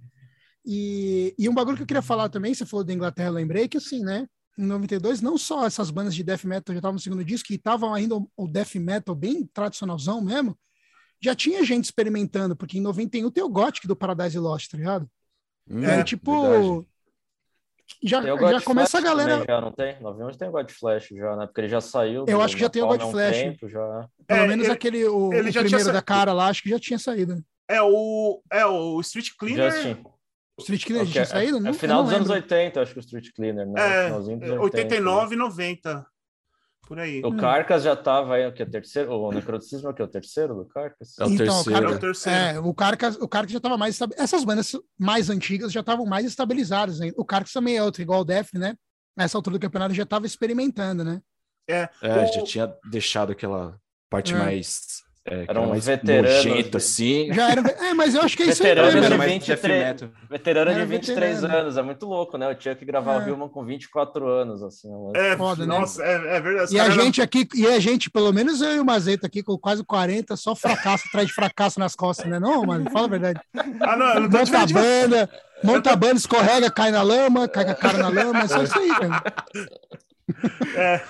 E, 0.67 1.35
e 1.39 1.49
um 1.49 1.55
bagulho 1.55 1.77
que 1.77 1.83
eu 1.83 1.87
queria 1.87 2.03
falar 2.03 2.29
também, 2.29 2.53
você 2.53 2.67
falou 2.67 2.85
da 2.85 2.93
Inglaterra, 2.93 3.31
lembrei 3.31 3.69
que 3.69 3.79
assim, 3.79 4.03
né? 4.03 4.27
Em 4.59 4.67
92, 4.67 5.21
não 5.21 5.39
só 5.39 5.67
essas 5.67 5.91
bandas 5.91 6.15
de 6.15 6.23
death 6.23 6.45
metal 6.45 6.75
já 6.75 6.79
estavam 6.79 6.95
no 6.95 7.01
segundo 7.01 7.25
disco, 7.25 7.49
que 7.49 7.55
estavam 7.55 7.95
ainda 7.95 8.17
o 8.37 8.49
death 8.49 8.75
metal 8.77 9.15
bem 9.15 9.47
tradicionalzão 9.47 10.21
mesmo, 10.21 10.57
já 11.25 11.35
tinha 11.35 11.65
gente 11.65 11.85
experimentando, 11.85 12.55
porque 12.55 12.77
em 12.77 12.83
91 12.83 13.31
tem 13.31 13.43
o 13.43 13.49
Gothic 13.49 13.87
do 13.87 13.97
Paradise 13.97 14.39
Lost, 14.39 14.71
tá 14.71 14.77
ligado? 14.77 15.09
É, 15.71 16.01
é 16.01 16.05
tipo. 16.05 16.43
Verdade. 16.43 16.87
Já, 18.03 18.23
já 18.23 18.61
começa 18.63 18.99
a 18.99 19.01
galera. 19.01 19.45
já 19.47 19.61
não 19.61 19.73
tem? 19.73 19.99
91 20.01 20.39
tem 20.39 20.49
o 20.49 20.53
God 20.53 20.71
Flash 20.71 21.09
já, 21.09 21.37
né? 21.37 21.47
Porque 21.47 21.63
ele 21.63 21.69
já 21.69 21.81
saiu. 21.81 22.25
Eu 22.29 22.43
acho 22.43 22.55
que 22.55 22.61
já 22.61 22.69
tem 22.69 22.83
o 22.83 22.87
God 22.87 23.01
Flash. 23.11 23.37
Tempo, 23.37 23.69
já. 23.69 24.09
Pelo 24.27 24.41
é, 24.41 24.47
menos 24.47 24.65
ele, 24.65 24.75
aquele, 24.75 25.05
o, 25.07 25.33
ele 25.33 25.51
o 25.51 25.53
primeiro 25.53 25.93
da 25.93 26.03
cara 26.03 26.33
lá, 26.33 26.49
acho 26.49 26.63
que 26.63 26.69
já 26.69 26.79
tinha 26.79 26.99
saído. 26.99 27.43
É 27.69 27.81
o, 27.81 28.43
é 28.51 28.67
o 28.67 29.01
Street 29.01 29.31
Cleaner. 29.39 29.71
Justin. 29.71 30.05
O 30.57 30.61
Street 30.61 30.85
Cleaner 30.85 31.03
okay. 31.03 31.13
tinha 31.13 31.25
saído? 31.25 31.57
É, 31.57 31.61
não, 31.61 31.71
é 31.71 31.75
final 31.75 32.05
dos 32.05 32.13
anos 32.13 32.31
80, 32.31 32.81
acho 32.81 32.93
que 32.93 32.99
o 32.99 33.01
Street 33.01 33.29
Cleaner, 33.35 33.67
né? 33.67 34.09
É, 34.09 34.13
89 34.13 35.35
e 35.35 35.39
90. 35.39 36.07
Por 36.87 36.99
aí. 36.99 37.23
O 37.25 37.29
hum. 37.29 37.37
Carcas 37.37 37.83
já 37.83 37.95
estava 37.95 38.35
aí, 38.35 38.47
o 38.47 38.53
que 38.53 38.63
é 38.63 38.67
terceiro? 38.67 39.13
O 39.13 39.33
necroticismo 39.33 39.89
é 39.89 39.91
o 39.91 39.95
que? 39.95 40.03
O 40.03 40.09
terceiro 40.09 40.55
do 40.55 40.67
Carcas? 40.67 41.19
É 41.19 41.25
o 41.25 41.31
então, 41.31 41.47
terceiro. 41.47 41.79
O, 41.79 41.83
Car... 41.83 41.93
é 41.93 41.95
o 41.95 41.99
terceiro. 41.99 42.39
É, 42.39 42.61
o 42.61 42.75
Carcas, 42.75 43.17
o 43.17 43.29
Carcas 43.29 43.53
já 43.53 43.57
estava 43.59 43.79
mais 43.79 43.99
Essas 44.17 44.45
bandas 44.45 44.73
mais 44.99 45.31
antigas 45.31 45.73
já 45.73 45.81
estavam 45.81 46.05
mais 46.05 46.27
estabilizadas. 46.27 47.01
Hein? 47.01 47.13
O 47.17 47.25
Carcas 47.25 47.53
também 47.53 47.77
é 47.77 47.83
outro, 47.83 48.03
igual 48.03 48.21
o 48.21 48.25
Def, 48.25 48.53
né? 48.55 48.77
Nessa 49.17 49.39
altura 49.39 49.59
do 49.59 49.63
campeonato 49.63 49.95
já 49.95 50.03
estava 50.03 50.27
experimentando, 50.27 51.05
né? 51.05 51.21
É, 51.69 51.89
é 52.03 52.25
o... 52.25 52.33
já 52.33 52.43
tinha 52.43 52.75
deixado 52.91 53.33
aquela 53.33 53.79
parte 54.11 54.35
é. 54.35 54.39
mais 54.39 55.03
é, 55.27 55.47
era 55.49 55.59
um 55.59 55.73
veterano. 55.73 56.29
Nojento, 56.29 56.77
assim. 56.77 57.33
Já 57.33 57.51
era, 57.51 57.63
é, 57.63 57.95
mas 57.95 58.15
eu 58.15 58.21
acho 58.21 58.37
que 58.37 58.43
é 58.43 58.47
isso 58.47 58.63
veterano 58.63 59.23
aí. 59.23 59.39
De 59.39 59.49
23, 59.49 60.11
veterano 60.29 60.75
de 60.75 60.85
23 60.85 61.41
veterano. 61.41 61.61
anos, 61.61 61.77
é 61.79 61.83
muito 61.83 62.05
louco, 62.05 62.37
né? 62.37 62.51
Eu 62.51 62.55
tinha 62.55 62.75
que 62.75 62.85
gravar 62.85 63.15
é. 63.15 63.19
o 63.19 63.29
Hillman 63.29 63.49
com 63.49 63.65
24 63.65 64.29
anos, 64.29 64.63
assim. 64.63 64.91
É, 65.17 65.35
Foda, 65.35 65.65
né? 65.65 65.79
nossa, 65.79 66.03
é, 66.05 66.37
é 66.37 66.41
verdade. 66.41 66.75
E 66.75 66.79
a 66.79 66.91
gente 66.91 67.23
aqui, 67.23 67.49
e 67.55 67.67
a 67.67 67.81
gente, 67.81 68.11
pelo 68.11 68.35
menos 68.35 68.61
eu 68.61 68.77
e 68.77 68.81
o 68.81 68.85
Mazeta 68.85 69.27
aqui, 69.27 69.43
com 69.43 69.57
quase 69.57 69.83
40, 69.83 70.37
só 70.37 70.55
fracasso 70.55 71.05
atrás 71.09 71.27
de 71.27 71.33
fracasso 71.33 71.81
nas 71.81 71.97
costas, 71.97 72.27
né? 72.27 72.39
Não, 72.39 72.63
mano, 72.67 72.91
fala 72.91 73.07
a 73.07 73.11
verdade. 73.11 73.41
Ah, 73.81 73.97
não, 73.97 74.07
eu 74.15 74.21
não 74.21 74.31
tô 74.31 74.39
monta 74.39 74.59
a 74.59 74.67
banda, 74.67 75.31
monta 75.63 75.91
a 75.91 75.97
banda, 75.97 76.17
escorrega, 76.17 76.71
cai 76.71 76.91
na 76.91 77.01
lama, 77.01 77.49
cai 77.49 77.65
com 77.65 77.71
a 77.71 77.75
cara 77.75 77.97
na 77.97 78.09
lama, 78.11 78.41
é 78.41 78.49
só 78.49 78.63
isso 78.63 78.79
aí, 78.79 78.89
cara. 78.89 79.23
É. 80.77 81.01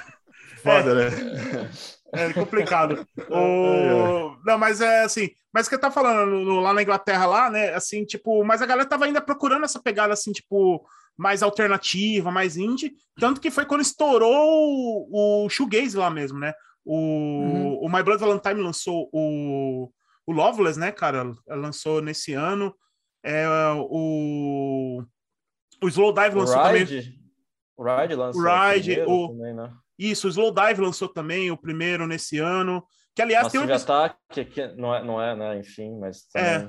Foda, 0.62 0.94
né? 0.94 1.11
É 2.14 2.33
complicado. 2.33 3.07
o... 3.31 4.37
Não, 4.44 4.59
mas 4.59 4.81
é 4.81 5.03
assim. 5.03 5.31
Mas 5.53 5.68
que 5.68 5.79
tá 5.79 5.90
falando 5.90 6.31
no, 6.31 6.61
lá 6.61 6.72
na 6.72 6.83
Inglaterra, 6.83 7.27
lá, 7.27 7.50
né? 7.50 7.74
Assim, 7.74 8.05
tipo, 8.05 8.44
mas 8.44 8.61
a 8.61 8.66
galera 8.66 8.88
tava 8.88 9.05
ainda 9.05 9.20
procurando 9.20 9.64
essa 9.64 9.81
pegada, 9.81 10.12
assim, 10.12 10.33
tipo, 10.33 10.85
mais 11.16 11.42
alternativa, 11.42 12.31
mais 12.31 12.57
indie. 12.57 12.92
Tanto 13.18 13.40
que 13.40 13.50
foi 13.50 13.64
quando 13.64 13.81
estourou 13.81 14.31
o, 14.31 15.44
o 15.44 15.48
shoegaze 15.48 15.96
lá 15.96 16.11
mesmo, 16.11 16.38
né? 16.38 16.53
O, 16.85 16.96
uhum. 16.96 17.79
o 17.79 17.88
My 17.88 18.03
Blood 18.03 18.20
Valentine 18.20 18.61
lançou 18.61 19.09
o, 19.12 19.90
o 20.27 20.33
Loveless, 20.33 20.79
né, 20.79 20.92
cara? 20.92 21.33
Lançou 21.48 22.03
nesse 22.03 22.35
ano. 22.35 22.74
É, 23.22 23.46
o, 23.79 25.03
o 25.83 25.88
Slowdive 25.88 26.37
lançou 26.37 26.59
o 26.59 26.62
também. 26.62 26.85
Ride, 26.85 27.18
o 27.77 27.85
Ride 27.85 28.14
lançou 28.14 28.42
O 28.42 28.70
Ride, 28.70 29.00
o- 29.07 29.29
também, 29.29 29.55
né? 29.55 29.72
Isso, 29.98 30.26
o 30.26 30.30
Slowdive 30.30 30.80
lançou 30.80 31.09
também 31.09 31.50
o 31.50 31.57
primeiro 31.57 32.07
nesse 32.07 32.38
ano. 32.38 32.85
Que, 33.14 33.22
aliás, 33.22 33.50
tem 33.52 33.61
um 33.61 33.64
episódio. 33.64 33.94
Attack, 34.28 34.44
que 34.46 34.66
não 34.76 34.94
é, 34.94 35.04
não 35.04 35.22
é, 35.22 35.37
né? 35.37 35.59
Enfim, 35.61 35.96
mas 36.00 36.26
É, 36.35 36.68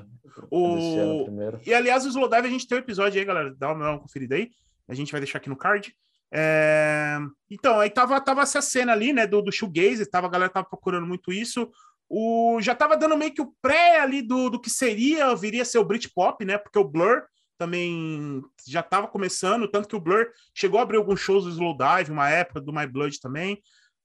o- 0.50 1.24
primeiro. 1.24 1.60
E, 1.66 1.74
aliás, 1.74 2.04
o 2.04 2.08
Slowdive 2.08 2.46
a 2.46 2.50
gente 2.50 2.68
tem 2.68 2.78
um 2.78 2.80
episódio 2.80 3.18
aí, 3.18 3.24
galera. 3.24 3.52
Dá 3.58 3.72
uma, 3.72 3.90
uma 3.90 4.00
conferida 4.00 4.36
aí. 4.36 4.50
A 4.88 4.94
gente 4.94 5.10
vai 5.10 5.20
deixar 5.20 5.38
aqui 5.38 5.48
no 5.48 5.56
card. 5.56 5.92
É, 6.32 7.18
Então, 7.50 7.80
aí 7.80 7.90
tava, 7.90 8.20
tava 8.20 8.42
essa 8.42 8.60
cena 8.60 8.92
ali, 8.92 9.12
né, 9.12 9.26
do, 9.26 9.42
do 9.42 9.52
shoegaze, 9.52 10.08
tava, 10.08 10.26
a 10.26 10.30
galera 10.30 10.52
tava 10.52 10.66
procurando 10.68 11.06
muito 11.06 11.32
isso. 11.32 11.70
O... 12.08 12.58
Já 12.60 12.74
tava 12.74 12.96
dando 12.96 13.16
meio 13.16 13.32
que 13.34 13.42
o 13.42 13.52
pré 13.60 13.98
ali 14.00 14.22
do, 14.22 14.48
do 14.50 14.60
que 14.60 14.70
seria, 14.70 15.34
viria 15.34 15.62
a 15.62 15.64
ser 15.64 15.78
o 15.78 15.84
Britpop, 15.84 16.44
né, 16.44 16.58
porque 16.58 16.78
o 16.78 16.84
Blur 16.84 17.22
também 17.58 18.42
já 18.66 18.82
tava 18.82 19.06
começando, 19.08 19.68
tanto 19.68 19.88
que 19.88 19.96
o 19.96 20.00
Blur 20.00 20.26
chegou 20.54 20.78
a 20.78 20.82
abrir 20.82 20.96
alguns 20.98 21.20
shows 21.20 21.44
do 21.44 21.50
Slowdive, 21.50 22.10
uma 22.10 22.28
época 22.28 22.60
do 22.60 22.72
My 22.72 22.86
Blood 22.86 23.18
também. 23.20 23.60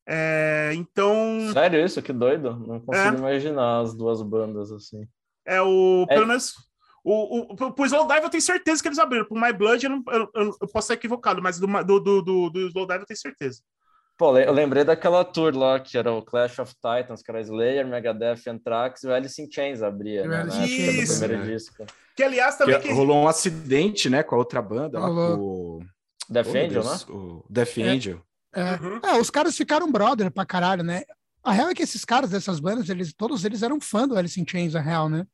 É, 0.07 0.71
Então, 0.73 1.15
Sério 1.53 1.83
isso? 1.85 2.01
Que 2.01 2.11
doido. 2.13 2.55
Não 2.67 2.79
consigo 2.79 3.15
É. 3.15 3.17
imaginar 3.19 3.81
as 3.81 3.93
duas 3.93 4.21
bandas 4.21 4.71
assim. 4.71 5.07
é 5.45 5.61
o... 5.61 6.05
É. 6.09 6.15
Pelo 6.15 6.27
menos... 6.27 6.53
O, 7.03 7.53
o, 7.53 7.55
pro- 7.73 7.85
Slowdive 7.85 8.21
eu 8.23 8.29
tenho 8.29 8.43
certeza 8.43 8.79
que 8.79 8.87
eles 8.87 8.99
abriram. 8.99 9.25
Pro 9.25 9.39
My 9.39 9.51
Blood 9.51 9.83
eu, 9.83 9.89
não, 9.89 10.03
eu, 10.09 10.29
eu- 10.35 10.57
eu 10.61 10.67
posso 10.67 10.85
estar 10.85 10.93
equivocado, 10.93 11.41
mas 11.41 11.59
do, 11.59 11.65
do, 11.65 11.99
do, 12.21 12.49
do 12.51 12.59
Slowdive 12.67 12.99
eu 12.99 13.05
tenho 13.07 13.17
certeza. 13.19 13.61
Pô, 14.21 14.37
eu 14.37 14.53
lembrei 14.53 14.83
daquela 14.83 15.25
tour 15.25 15.57
lá 15.57 15.79
que 15.79 15.97
era 15.97 16.13
o 16.13 16.21
Clash 16.21 16.59
of 16.59 16.75
Titans, 16.75 17.23
que 17.23 17.31
era 17.31 17.41
Slayer, 17.41 17.87
Megadeth, 17.87 18.47
Anthrax 18.47 19.01
e 19.01 19.07
o 19.07 19.11
Alice 19.11 19.41
in 19.41 19.49
Chains 19.51 19.81
abria, 19.81 20.27
né? 20.27 20.43
Na 20.43 20.55
in 20.63 20.79
época 20.79 21.01
do 21.01 21.07
primeiro 21.19 21.33
É. 21.33 21.53
disco. 21.55 21.85
Que, 22.15 22.21
aliás, 22.21 22.55
Que 22.55 22.63
também... 22.63 22.81
Que, 22.81 22.91
rolou 22.93 23.23
um 23.23 23.27
acidente, 23.27 24.11
né, 24.11 24.21
com 24.21 24.35
a 24.35 24.37
outra 24.37 24.61
banda, 24.61 24.99
lá, 24.99 25.09
o... 25.09 25.79
Death 26.29 26.49
Oh, 26.53 26.55
Angel, 26.55 26.83
né? 26.83 26.99
O 27.09 27.45
Death 27.49 27.77
É. 27.79 27.81
Angel. 27.81 28.21
É. 28.53 28.73
Uhum. 28.73 28.99
É, 29.03 29.19
os 29.19 29.31
caras 29.31 29.57
ficaram 29.57 29.91
brother 29.91 30.29
pra 30.29 30.45
caralho, 30.45 30.83
né? 30.83 31.01
A 31.43 31.51
real 31.51 31.69
é 31.69 31.73
que 31.73 31.81
esses 31.81 32.05
caras 32.05 32.29
dessas 32.29 32.59
bandas, 32.59 32.89
eles, 32.89 33.11
todos 33.13 33.43
eles 33.43 33.63
eram 33.63 33.81
fã 33.81 34.07
do 34.07 34.15
Alice 34.15 34.39
in 34.39 34.45
Chains, 34.47 34.75
a 34.75 34.81
real, 34.81 35.09
né? 35.09 35.25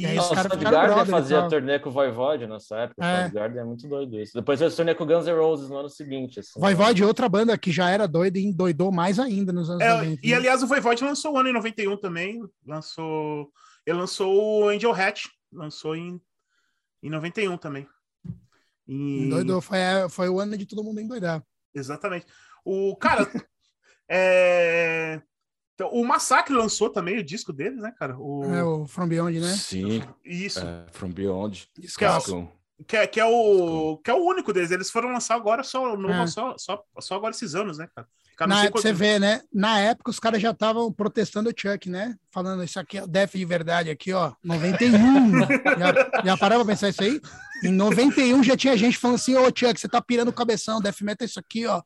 E 0.00 0.06
aí 0.06 0.18
os 0.18 0.28
caras 0.28 0.42
ficaram 0.42 0.60
Soundgarden 0.62 0.94
brother 0.94 1.10
fazia 1.12 1.40
tal. 1.40 1.48
turnê 1.48 1.78
com 1.78 1.88
o 1.88 1.92
Voivode 1.92 2.46
nessa 2.46 2.76
época. 2.78 3.04
É. 3.04 3.14
O 3.14 3.20
Soundgarden 3.22 3.60
é 3.60 3.64
muito 3.64 3.88
doido 3.88 4.18
isso. 4.20 4.32
Depois 4.34 4.58
fez 4.60 4.74
turnê 4.76 4.94
com 4.94 5.04
o 5.04 5.06
Guns 5.06 5.26
N' 5.26 5.32
Roses 5.36 5.68
no 5.68 5.76
ano 5.76 5.88
seguinte. 5.88 6.40
Assim, 6.40 6.60
Voivode, 6.60 7.04
outra 7.04 7.28
banda 7.28 7.56
que 7.58 7.72
já 7.72 7.90
era 7.90 8.06
doida 8.06 8.38
e 8.38 8.44
endoidou 8.44 8.92
mais 8.92 9.18
ainda 9.18 9.52
nos 9.52 9.68
anos 9.70 9.82
É, 9.82 9.92
90. 9.94 10.20
e 10.26 10.30
né? 10.30 10.36
aliás, 10.36 10.62
o 10.62 10.66
Voivode 10.66 11.02
lançou 11.04 11.34
o 11.34 11.38
ano 11.38 11.48
em 11.48 11.52
91 11.52 11.96
também. 11.96 12.40
Lançou. 12.66 13.50
Ele 13.86 13.98
lançou 13.98 14.62
o 14.64 14.68
Angel 14.68 14.92
Hatch. 14.92 15.24
Lançou 15.52 15.96
em, 15.96 16.20
em 17.02 17.10
91 17.10 17.56
também. 17.56 17.86
E- 18.86 19.24
Endoidou, 19.26 19.60
foi, 19.60 19.82
a- 19.82 20.08
foi 20.08 20.28
o 20.28 20.38
ano 20.40 20.56
de 20.56 20.66
todo 20.66 20.84
mundo 20.84 21.00
endoidar. 21.00 21.42
Exatamente. 21.74 22.26
O 22.64 22.94
cara. 22.96 23.26
é, 24.08 25.20
então, 25.78 25.90
o 25.92 26.04
Massacre 26.04 26.52
lançou 26.52 26.90
também 26.90 27.18
o 27.18 27.22
disco 27.22 27.52
deles, 27.52 27.80
né, 27.80 27.94
cara? 27.96 28.18
O... 28.18 28.42
É, 28.52 28.64
o 28.64 28.84
From 28.84 29.06
Beyond, 29.06 29.38
né? 29.38 29.52
Sim, 29.52 30.02
Isso. 30.24 30.58
é, 30.58 30.84
From 30.90 31.10
Beyond. 31.10 31.70
Isso 31.78 31.96
que 31.96 32.04
é. 32.04 32.08
Que, 32.84 32.96
é, 32.96 33.06
que, 33.06 33.20
é 33.20 33.24
o, 33.24 33.96
que 33.98 34.10
é 34.10 34.14
o 34.14 34.24
único 34.24 34.52
deles. 34.52 34.72
Eles 34.72 34.90
foram 34.90 35.12
lançar 35.12 35.36
agora 35.36 35.62
só, 35.62 35.94
É. 35.94 36.26
só, 36.26 36.56
só, 36.58 36.82
só 36.98 37.14
agora 37.14 37.30
esses 37.30 37.54
anos, 37.54 37.78
né, 37.78 37.88
cara? 37.94 38.08
Cara, 38.36 38.48
Na 38.48 38.64
época, 38.64 38.82
você 38.82 38.92
vê, 38.92 39.20
né? 39.20 39.40
Na 39.54 39.78
época, 39.78 40.10
os 40.10 40.18
caras 40.18 40.42
já 40.42 40.50
estavam 40.50 40.92
protestando 40.92 41.48
o 41.48 41.54
Chuck, 41.56 41.88
né? 41.88 42.16
Falando, 42.28 42.64
isso 42.64 42.80
aqui 42.80 42.98
é 42.98 43.06
Def 43.06 43.34
de 43.34 43.44
verdade, 43.44 43.88
aqui, 43.88 44.12
ó, 44.12 44.32
91. 44.42 45.40
já, 45.78 46.22
já 46.24 46.36
parava 46.36 46.64
pra 46.64 46.72
pensar 46.72 46.88
isso 46.88 47.04
aí? 47.04 47.20
Em 47.62 47.70
91 47.70 48.42
já 48.42 48.56
tinha 48.56 48.76
gente 48.76 48.98
falando 48.98 49.16
assim, 49.16 49.36
ô 49.36 49.44
Chuck, 49.46 49.78
você 49.78 49.88
tá 49.88 50.02
pirando 50.02 50.28
o 50.28 50.32
cabeção, 50.32 50.80
Def 50.80 51.00
Metal 51.02 51.24
é 51.24 51.28
isso 51.28 51.38
aqui, 51.38 51.66
ó. 51.66 51.82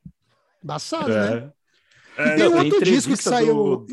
Embaçado, 0.64 1.08
né? 1.08 1.52
É. 2.16 2.22
É, 2.22 2.36
Tem 2.36 2.46
um 2.46 2.50
Não, 2.50 2.64
outro 2.64 2.84
disco 2.84 3.10
que 3.12 3.16
saiu. 3.22 3.54
do- 3.54 3.86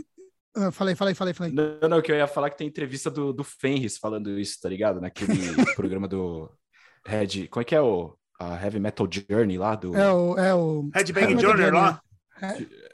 Ah, 0.55 0.71
falei, 0.71 0.95
falei, 0.95 1.13
falei, 1.13 1.33
falei. 1.33 1.53
Não, 1.53 1.87
não, 1.89 2.01
que 2.01 2.11
eu 2.11 2.15
ia 2.15 2.27
falar 2.27 2.49
que 2.49 2.57
tem 2.57 2.67
entrevista 2.67 3.09
do, 3.09 3.31
do 3.31 3.43
Fenris 3.43 3.97
falando 3.97 4.37
isso, 4.39 4.59
tá 4.61 4.67
ligado? 4.69 4.99
Naquele 4.99 5.33
programa 5.75 6.07
do 6.07 6.49
Red. 7.05 7.47
Como 7.49 7.61
é 7.61 7.65
que 7.65 7.75
é 7.75 7.81
o 7.81 8.15
a 8.39 8.55
Heavy 8.61 8.79
Metal 8.79 9.07
Journey 9.11 9.57
lá 9.57 9.75
do. 9.75 9.95
É 9.95 10.11
o. 10.11 10.37
É 10.37 10.53
o 10.55 10.89
Headbang 10.93 11.27
Metal 11.35 11.41
Journey 11.41 11.65
Journey, 11.65 11.81
lá. 11.81 12.01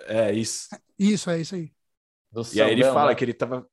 É 0.07 0.31
isso. 0.33 0.67
Isso, 0.97 1.29
é 1.29 1.39
isso 1.39 1.55
aí. 1.55 1.71
Do 2.31 2.41
E 2.53 2.61
aí 2.61 2.71
ele 2.71 2.83
fala 2.83 3.09
né? 3.11 3.15
que 3.15 3.23
ele 3.23 3.33
tava. 3.33 3.67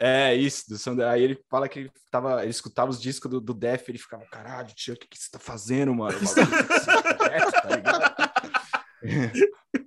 É 0.00 0.32
isso, 0.34 0.68
do 0.68 0.78
Sand- 0.78 1.00
aí 1.02 1.22
ele 1.22 1.38
fala 1.50 1.68
que 1.68 1.80
ele 1.80 1.92
tava. 2.10 2.40
Ele 2.42 2.50
escutava 2.50 2.90
os 2.90 3.00
discos 3.00 3.30
do, 3.30 3.40
do 3.40 3.52
Def, 3.52 3.88
ele 3.88 3.98
ficava, 3.98 4.24
caralho, 4.26 4.72
tio, 4.74 4.94
o 4.94 4.96
que, 4.96 5.08
que 5.08 5.18
você 5.18 5.28
tá 5.30 5.38
fazendo, 5.38 5.92
mano? 5.94 6.16
O 6.16 6.20
tá 6.34 7.60
tá 7.62 7.76
ligado? 7.76 8.27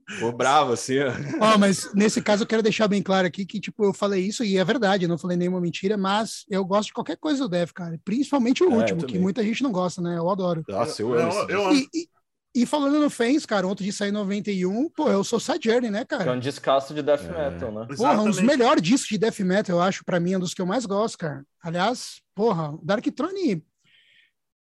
Ficou 0.09 0.31
bravo, 0.31 0.73
assim, 0.73 0.99
ó. 0.99 1.11
Ó, 1.39 1.57
mas 1.57 1.91
nesse 1.93 2.21
caso 2.21 2.43
eu 2.43 2.47
quero 2.47 2.61
deixar 2.61 2.87
bem 2.87 3.01
claro 3.01 3.25
aqui 3.27 3.45
que, 3.45 3.59
tipo, 3.59 3.83
eu 3.85 3.93
falei 3.93 4.25
isso 4.25 4.43
e 4.43 4.57
é 4.57 4.63
verdade, 4.63 5.05
eu 5.05 5.09
não 5.09 5.17
falei 5.17 5.37
nenhuma 5.37 5.59
mentira, 5.61 5.97
mas 5.97 6.43
eu 6.49 6.63
gosto 6.65 6.87
de 6.87 6.93
qualquer 6.93 7.17
coisa 7.17 7.43
do 7.43 7.49
Def, 7.49 7.71
cara. 7.73 7.99
Principalmente 8.03 8.63
o 8.63 8.69
É, 8.69 8.73
eu 8.73 8.77
último, 8.77 9.03
que 9.05 9.17
muita 9.19 9.43
gente 9.43 9.63
não 9.63 9.71
gosta, 9.71 10.01
né? 10.01 10.17
Eu 10.17 10.29
adoro. 10.29 10.63
Nossa, 10.67 11.01
eu 11.01 11.15
Eu- 11.15 11.49
eu 11.49 11.65
amo. 11.67 11.73
E, 11.73 11.87
e, 11.93 12.07
e 12.53 12.65
falando 12.65 12.99
no 12.99 13.09
Fans, 13.09 13.45
cara, 13.45 13.65
ontem 13.65 13.85
de 13.85 13.93
sair 13.93 14.09
em 14.09 14.13
91, 14.13 14.89
pô, 14.89 15.09
eu 15.09 15.23
sou 15.23 15.39
Sad 15.39 15.63
Journey, 15.63 15.89
né, 15.89 16.03
Que 16.05 16.13
é 16.13 16.17
cara? 16.17 16.33
um 16.33 16.39
descasso 16.39 16.93
de 16.93 17.01
death 17.01 17.21
É. 17.23 17.49
metal, 17.51 17.71
né? 17.71 17.87
Porra, 17.95 18.21
um 18.21 18.25
dos 18.29 18.41
melhores 18.41 18.81
discos 18.83 19.09
de 19.09 19.17
death 19.17 19.39
metal, 19.39 19.77
eu 19.77 19.81
acho, 19.81 20.03
pra 20.03 20.19
mim, 20.19 20.33
é 20.33 20.37
um 20.37 20.41
dos 20.41 20.53
que 20.53 20.61
eu 20.61 20.65
mais 20.65 20.85
gosto, 20.85 21.17
cara. 21.17 21.43
Aliás, 21.63 22.21
porra, 22.35 22.71
o 22.73 22.81
Dark 22.83 23.05
Throne, 23.15 23.63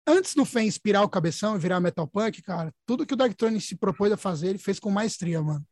antes 0.07 0.35
do 0.35 0.45
Fê 0.45 0.63
inspirar 0.63 1.03
o 1.03 1.09
cabeção 1.09 1.57
e 1.57 1.59
virar 1.59 1.81
metal 1.81 2.07
punk, 2.07 2.43
cara, 2.43 2.73
tudo 2.87 3.07
que 3.07 3.15
o 3.15 3.17
Dark 3.17 3.35
Throne 3.35 3.61
se 3.61 3.77
propôs 3.77 4.13
a 4.13 4.17
fazer, 4.17 4.49
ele 4.49 4.59
fez 4.59 4.79
com 4.81 4.91
maestria, 4.91 5.43
mano. 5.43 5.65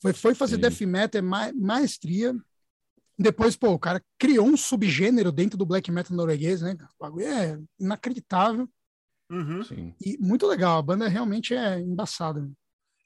Foi, 0.00 0.12
foi 0.12 0.34
fazer 0.34 0.56
Sim. 0.56 0.60
death 0.60 0.80
metal, 0.82 1.18
é 1.18 1.22
ma 1.22 1.52
maestria. 1.54 2.34
Depois, 3.18 3.56
pô, 3.56 3.70
o 3.70 3.78
cara 3.78 4.02
criou 4.18 4.46
um 4.46 4.56
subgênero 4.56 5.30
dentro 5.30 5.56
do 5.56 5.64
black 5.64 5.90
metal 5.90 6.16
norueguês, 6.16 6.62
né? 6.62 6.76
O 6.98 7.04
bagulho 7.04 7.26
é 7.26 7.58
inacreditável 7.78 8.68
Uhum. 9.30 9.62
Sim. 9.62 9.94
e 10.04 10.18
muito 10.18 10.46
legal. 10.46 10.78
A 10.78 10.82
banda 10.82 11.08
realmente 11.08 11.54
é 11.54 11.80
embaçada. 11.80 12.48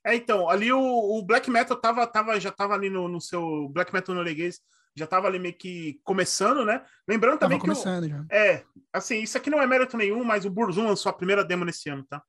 É, 0.05 0.15
então, 0.15 0.49
ali 0.49 0.73
o, 0.73 0.81
o 0.81 1.23
Black 1.23 1.51
Metal 1.51 1.77
tava, 1.77 2.07
tava, 2.07 2.39
já 2.41 2.51
tava 2.51 2.75
ali 2.75 2.89
no, 2.89 3.09
no 3.09 3.21
seu 3.21 3.69
Black 3.69 3.93
Metal 3.93 4.15
norueguês, 4.15 4.61
já 4.97 5.07
tava 5.07 5.27
ali 5.29 5.39
meio 5.39 5.55
que 5.55 6.01
começando, 6.05 6.65
né? 6.65 6.83
Lembrando 7.07 7.39
Tava 7.39 7.53
também 7.53 7.59
que. 7.59 7.65
o- 7.65 7.69
começando 7.75 8.09
já. 8.09 8.25
é, 8.31 8.65
assim, 8.93 9.23
isso 9.23 9.37
aqui 9.39 9.49
não 9.51 9.61
é 9.63 9.67
mérito 9.67 9.97
nenhum, 9.97 10.25
mas 10.25 10.45
o 10.45 10.51
Burzum 10.51 10.87
lançou 10.87 11.11
a 11.11 11.13
primeira 11.13 11.45
demo 11.45 11.65
nesse 11.65 11.89
ano, 11.89 12.05
tá? 12.09 12.23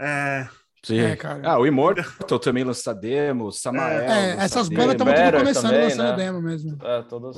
É, 0.00 0.48
Sim. 0.84 0.98
É, 1.00 1.16
cara. 1.16 1.40
Ah, 1.44 1.58
o 1.58 1.66
Immortal 1.66 2.38
também 2.38 2.62
lança 2.62 2.94
demo, 2.94 3.50
Samael. 3.50 4.00
É, 4.02 4.30
essas 4.44 4.68
demo. 4.68 4.80
bandas 4.82 4.94
estavam 4.94 5.14
tudo 5.14 5.38
começando 5.38 5.62
também, 5.70 5.82
lançando 5.84 6.10
né? 6.10 6.16
demo 6.24 6.42
mesmo. 6.42 6.78
É, 6.86 7.02
todos. 7.02 7.36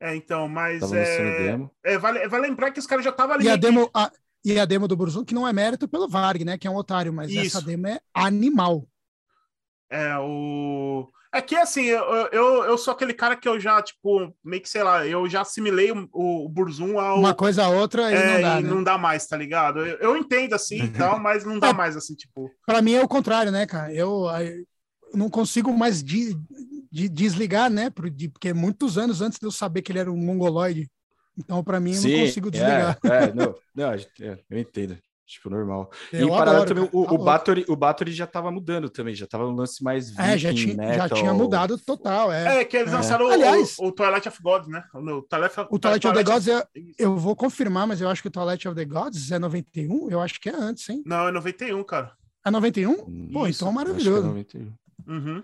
é, 0.00 0.14
então, 0.14 0.48
mas 0.48 0.80
Tava 0.80 0.94
lançando 0.94 1.26
é, 1.26 1.42
demo. 1.46 1.70
é, 1.84 1.98
vale, 1.98 2.28
vale 2.28 2.46
lembrar 2.46 2.70
que 2.70 2.78
os 2.78 2.86
caras 2.86 3.04
já 3.04 3.10
estavam 3.10 3.34
ali. 3.34 3.44
E 3.44 3.48
a 3.48 3.52
meio 3.52 3.60
que- 3.60 3.66
demo, 3.66 3.90
a, 3.92 4.10
e 4.44 4.58
a 4.58 4.64
demo 4.64 4.86
do 4.86 4.96
Burzum, 4.96 5.24
que 5.24 5.34
não 5.34 5.48
é 5.48 5.52
mérito 5.52 5.88
pelo 5.88 6.08
Varg, 6.08 6.44
né? 6.44 6.56
Que 6.56 6.68
é 6.68 6.70
um 6.70 6.76
otário, 6.76 7.12
mas 7.12 7.30
Isso. 7.30 7.58
essa 7.58 7.62
demo 7.66 7.88
é 7.88 7.98
animal. 8.14 8.86
É, 9.90 10.16
o. 10.18 11.10
É 11.32 11.40
que 11.40 11.54
assim, 11.54 11.84
eu, 11.84 12.02
eu, 12.32 12.64
eu 12.64 12.76
sou 12.76 12.92
aquele 12.92 13.14
cara 13.14 13.36
que 13.36 13.48
eu 13.48 13.58
já, 13.60 13.80
tipo, 13.80 14.34
meio 14.44 14.60
que 14.60 14.68
sei 14.68 14.82
lá, 14.82 15.06
eu 15.06 15.28
já 15.28 15.42
assimilei 15.42 15.92
o, 15.92 16.08
o 16.12 16.48
Burzum 16.48 16.98
ao. 16.98 17.18
Uma 17.20 17.34
coisa 17.34 17.64
a 17.64 17.68
outra 17.68 18.10
e 18.10 18.14
é, 18.14 18.26
não 18.34 18.42
dá, 18.42 18.60
e 18.60 18.62
né? 18.64 18.70
não 18.70 18.82
dá 18.82 18.98
mais, 18.98 19.26
tá 19.28 19.36
ligado? 19.36 19.78
Eu, 19.86 19.96
eu 19.98 20.16
entendo 20.16 20.54
assim 20.54 20.82
e 20.82 20.88
tal, 20.88 21.18
mas 21.22 21.44
não 21.44 21.58
dá 21.58 21.68
É. 21.68 21.72
mais 21.72 21.96
assim, 21.96 22.14
tipo. 22.16 22.50
Pra 22.66 22.82
mim 22.82 22.94
é 22.94 23.02
o 23.02 23.08
contrário, 23.08 23.52
né, 23.52 23.64
cara? 23.64 23.94
Eu, 23.94 24.24
eu 24.40 24.64
não 25.14 25.30
consigo 25.30 25.72
mais 25.72 26.02
de, 26.02 26.36
de- 26.90 27.08
desligar, 27.08 27.70
né? 27.70 27.90
por- 27.90 28.10
de- 28.10 28.28
Porque 28.28 28.52
muitos 28.52 28.98
anos 28.98 29.20
antes 29.22 29.38
de 29.38 29.46
eu 29.46 29.52
saber 29.52 29.82
que 29.82 29.92
ele 29.92 30.00
era 30.00 30.10
um 30.10 30.16
mongoloide. 30.16 30.90
Então, 31.38 31.62
pra 31.62 31.78
mim, 31.78 31.94
eu 31.94 32.02
não 32.02 32.26
consigo 32.26 32.50
desligar. 32.50 32.98
É, 33.04 33.08
é, 33.08 33.32
não, 33.34 33.54
não, 33.74 33.92
é, 33.92 34.38
eu 34.50 34.58
entendo. 34.58 34.98
Tipo, 35.30 35.48
normal. 35.48 35.88
Eu 36.12 36.22
e 36.22 36.24
em 36.24 36.28
paralelo 36.28 36.66
também, 36.66 36.84
cara, 36.86 36.96
o, 36.96 37.14
o. 37.14 37.18
Bathory, 37.18 37.64
o 37.68 37.76
Bathory 37.76 38.10
já 38.12 38.26
tava 38.26 38.50
mudando 38.50 38.90
também, 38.90 39.14
já 39.14 39.28
tava 39.28 39.46
um 39.46 39.52
lance 39.54 39.80
mais 39.82 40.10
É, 40.18 40.36
já 40.36 40.50
viking, 40.50 40.72
tinha, 40.74 40.94
já 40.94 41.02
metal. 41.04 41.18
tinha 41.18 41.32
mudado 41.32 41.78
total, 41.78 42.32
é. 42.32 42.60
É, 42.60 42.64
que 42.64 42.76
eles 42.76 42.92
É. 42.92 42.96
lançaram 42.96 43.26
o- 43.26 43.30
Aliás- 43.30 43.76
o, 43.78 43.86
o 43.86 43.92
Twilight 43.92 44.28
of 44.28 44.42
Gods, 44.42 44.68
né? 44.68 44.82
O, 44.92 45.22
Twilight, 45.22 45.54
O 45.70 45.78
Twilight 45.78 46.06
of 46.08 46.16
the 46.16 46.24
Gods, 46.24 46.48
é, 46.48 46.66
Isso. 46.74 46.94
eu 46.98 47.16
vou 47.16 47.36
confirmar, 47.36 47.86
mas 47.86 48.00
eu 48.00 48.08
acho 48.08 48.20
que 48.22 48.26
o 48.28 48.30
Twilight 48.30 48.66
of 48.66 48.74
the 48.74 48.84
Gods 48.84 49.30
é 49.30 49.38
91? 49.38 50.10
Eu 50.10 50.20
acho 50.20 50.40
que 50.40 50.48
é 50.48 50.54
antes, 50.56 50.88
hein? 50.88 51.00
Não, 51.06 51.28
é 51.28 51.30
91, 51.30 51.84
cara. 51.84 52.12
É 52.44 52.50
91? 52.50 52.90
Hum, 53.06 53.30
Pô, 53.32 53.46
Isso, 53.46 53.62
então 53.64 53.68
acho 53.68 53.76
que 53.76 53.82
é 53.82 53.84
maravilhoso. 53.84 54.26
91. 54.26 54.72
Uhum. 55.06 55.42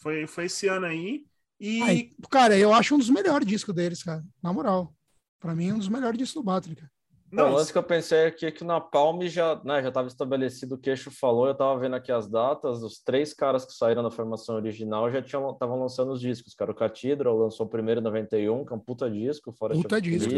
Foi, 0.00 0.26
foi 0.28 0.44
esse 0.44 0.68
ano 0.68 0.86
aí. 0.86 1.24
E 1.58 1.82
Aí, 1.82 2.10
cara, 2.30 2.56
eu 2.56 2.72
acho 2.72 2.94
um 2.94 2.98
dos 2.98 3.10
melhores 3.10 3.46
discos 3.46 3.74
deles, 3.74 4.02
cara. 4.02 4.22
Na 4.42 4.52
moral. 4.52 4.92
Pra 5.40 5.54
mim, 5.56 5.70
é 5.70 5.74
um 5.74 5.78
dos 5.78 5.88
melhores 5.88 6.16
discos 6.18 6.40
do 6.40 6.44
Battery, 6.46 6.76
cara. 6.76 6.90
Não, 7.32 7.44
Não, 7.44 7.52
o 7.52 7.56
lance 7.56 7.72
que 7.72 7.78
eu 7.78 7.82
pensei 7.82 8.26
aqui 8.26 8.44
é 8.44 8.50
que 8.50 8.62
na 8.62 8.78
Palme 8.78 9.26
já 9.26 9.58
né, 9.64 9.80
já 9.80 9.88
estava 9.88 10.06
estabelecido, 10.06 10.74
o 10.74 10.78
queixo 10.78 11.10
falou, 11.10 11.46
eu 11.46 11.52
estava 11.52 11.78
vendo 11.80 11.96
aqui 11.96 12.12
as 12.12 12.28
datas, 12.28 12.82
os 12.82 13.02
três 13.02 13.32
caras 13.32 13.64
que 13.64 13.72
saíram 13.72 14.02
da 14.02 14.10
formação 14.10 14.56
original 14.56 15.10
já 15.10 15.20
estavam 15.20 15.80
lançando 15.80 16.12
os 16.12 16.20
discos, 16.20 16.54
cara. 16.54 16.72
O 16.72 16.74
Catedral 16.74 17.34
lançou 17.38 17.64
o 17.64 17.68
primeiro 17.68 18.00
em 18.00 18.04
91, 18.04 18.66
que 18.66 18.72
é 18.74 18.76
um 18.76 18.78
puta 18.78 19.10
disco, 19.10 19.50
fora 19.50 19.72
Puta 19.72 19.98
disco, 19.98 20.30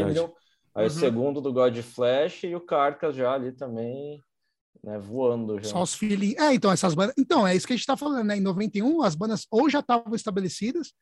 Aí 0.77 0.83
Uhum. 0.83 0.87
o 0.87 0.91
segundo 0.91 1.41
do 1.41 1.53
God 1.53 1.77
Flash 1.79 2.45
e 2.45 2.55
o 2.55 2.61
Carcas 2.61 3.17
já 3.17 3.33
ali 3.33 3.53
também, 3.53 4.23
né, 4.83 4.99
voando 4.99 5.59
já. 5.59 5.71
Só 5.71 5.83
os 5.83 5.95
filhinhos. 5.95 6.37
É, 6.37 6.55
então, 6.55 6.71
essas 6.71 6.95
bandas. 6.95 7.15
Então, 7.19 7.47
é 7.47 7.57
isso 7.57 7.67
que 7.67 7.73
a 7.73 7.77
gente 7.77 7.87
tá 7.87 7.97
falando, 7.97 8.25
né? 8.27 8.37
Em 8.37 8.41
91, 8.41 9.03
as 9.03 9.15
bandas 9.15 9.47
ou 9.51 9.69
já 9.69 9.81
estavam 9.81 10.15
estabelecidas, 10.15 10.93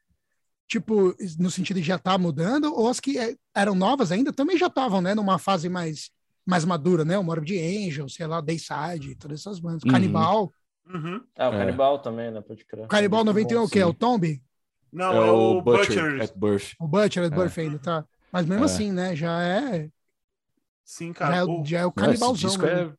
tipo, 0.72 1.14
no 1.38 1.50
sentido 1.50 1.80
de 1.80 1.86
já 1.86 1.96
estar 1.96 2.16
mudando, 2.18 2.74
ou 2.74 2.88
as 2.88 2.98
que 2.98 3.18
é, 3.18 3.36
eram 3.54 3.74
novas 3.74 4.10
ainda 4.10 4.32
também 4.32 4.56
já 4.56 4.68
estavam, 4.68 5.02
né? 5.02 5.14
Numa 5.14 5.38
fase 5.38 5.68
mais, 5.68 6.10
mais 6.46 6.64
madura, 6.64 7.04
né? 7.04 7.18
O 7.18 7.22
Morbid 7.22 7.58
Angel, 7.58 8.08
sei 8.08 8.26
lá, 8.26 8.40
Dayside, 8.40 9.14
todas 9.16 9.40
essas 9.40 9.60
bandas. 9.60 9.82
Uhum. 9.84 9.90
Canibal. 9.90 10.50
Uhum. 10.86 11.22
É, 11.36 11.46
o 11.48 11.52
É. 11.52 11.58
Canibal 11.58 11.98
também, 11.98 12.30
né, 12.30 12.40
pode 12.40 12.64
crer. 12.64 12.86
O 12.86 12.88
Canibal 12.88 13.22
Muito 13.22 13.36
91 13.36 13.58
é 13.58 13.60
bom. 13.60 13.66
o 13.66 13.70
quê? 13.70 13.78
É 13.80 13.84
sim. 13.84 13.90
o 13.90 13.94
Tomb? 13.94 14.42
Não, 14.90 15.12
é, 15.12 15.30
o 15.30 15.60
Butcher, 15.62 15.86
Butcher. 16.04 16.22
at 16.22 16.32
Birth. 16.36 16.72
O 16.80 16.88
Butcher, 16.88 17.22
é. 17.22 17.26
É. 17.26 17.30
Birth 17.30 17.58
ainda, 17.58 17.78
tá? 17.78 18.04
Mas 18.32 18.46
mesmo 18.46 18.64
É. 18.64 18.66
assim, 18.66 18.92
né? 18.92 19.14
Já 19.14 19.42
é, 19.42 19.90
Sim, 20.84 21.08
já 21.08 21.14
cara. 21.14 21.36
é, 21.36 21.44
o- 21.44 21.60
o- 21.60 21.64
já 21.66 21.80
é 21.80 21.86
o 21.86 21.92
Não, 21.94 22.04
esse 22.04 22.06
canibalzão. 22.20 22.48
disco 22.50 22.64
é 22.66 22.92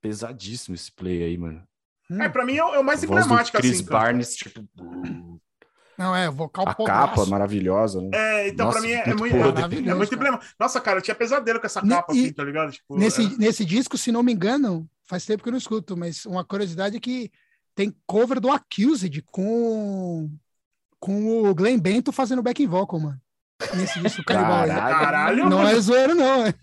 pesadíssimo 0.00 0.74
esse 0.74 0.90
play 0.90 1.22
aí, 1.22 1.38
mano. 1.38 1.62
Hum. 2.10 2.20
É, 2.20 2.28
pra 2.28 2.44
mim 2.44 2.56
é 2.56 2.64
o, 2.64 2.74
é 2.74 2.78
o 2.80 2.84
mais 2.84 3.02
emblemático, 3.04 3.56
Chris 3.58 3.76
assim. 3.76 3.84
cara. 3.84 4.00
Barnes, 4.04 4.34
tipo, 4.36 4.60
Não, 5.98 6.16
é, 6.16 6.30
vocal 6.30 6.66
a 6.66 6.74
capa 6.74 7.26
maravilhosa, 7.26 8.00
né? 8.00 8.08
É, 8.14 8.48
então 8.48 8.66
Nossa, 8.66 8.78
pra 8.78 8.88
mim 8.88 8.94
é, 8.94 9.08
é 9.08 9.14
muito 9.14 9.36
é, 9.36 9.38
Maravilhoso, 9.52 9.96
muito 9.96 10.14
emblemático. 10.14 10.52
Nossa, 10.58 10.80
cara, 10.80 10.98
eu 10.98 11.02
tinha 11.02 11.14
pesadelo 11.14 11.60
com 11.60 11.66
essa 11.66 11.80
capa, 11.86 12.14
e- 12.14 12.20
assim, 12.24 12.32
tá 12.32 12.44
ligado? 12.44 12.72
Tipo, 12.72 12.98
Nesse, 12.98 13.24
é- 13.24 13.36
nesse 13.38 13.64
disco, 13.64 13.98
se 13.98 14.10
não 14.10 14.22
me 14.22 14.32
engano, 14.32 14.88
faz 15.04 15.26
tempo 15.26 15.42
que 15.42 15.48
eu 15.48 15.52
não 15.52 15.58
escuto, 15.58 15.96
mas 15.96 16.24
uma 16.24 16.44
curiosidade 16.44 16.96
é 16.96 17.00
que 17.00 17.30
tem 17.74 17.94
cover 18.06 18.40
do 18.40 18.50
Accused 18.50 19.22
com, 19.30 20.30
com 20.98 21.42
o 21.48 21.54
Glenn 21.54 21.78
Bento 21.78 22.10
fazendo 22.12 22.42
backing 22.42 22.66
vocal, 22.66 22.98
mano. 23.00 23.20
Nesse 23.74 24.00
disco. 24.00 24.22
Caralho. 24.26 24.72
Caralho, 24.72 25.50
Não 25.50 25.66
é 25.66 25.78
zoeiro, 25.80 26.14
não. 26.14 26.46
é. 26.46 26.54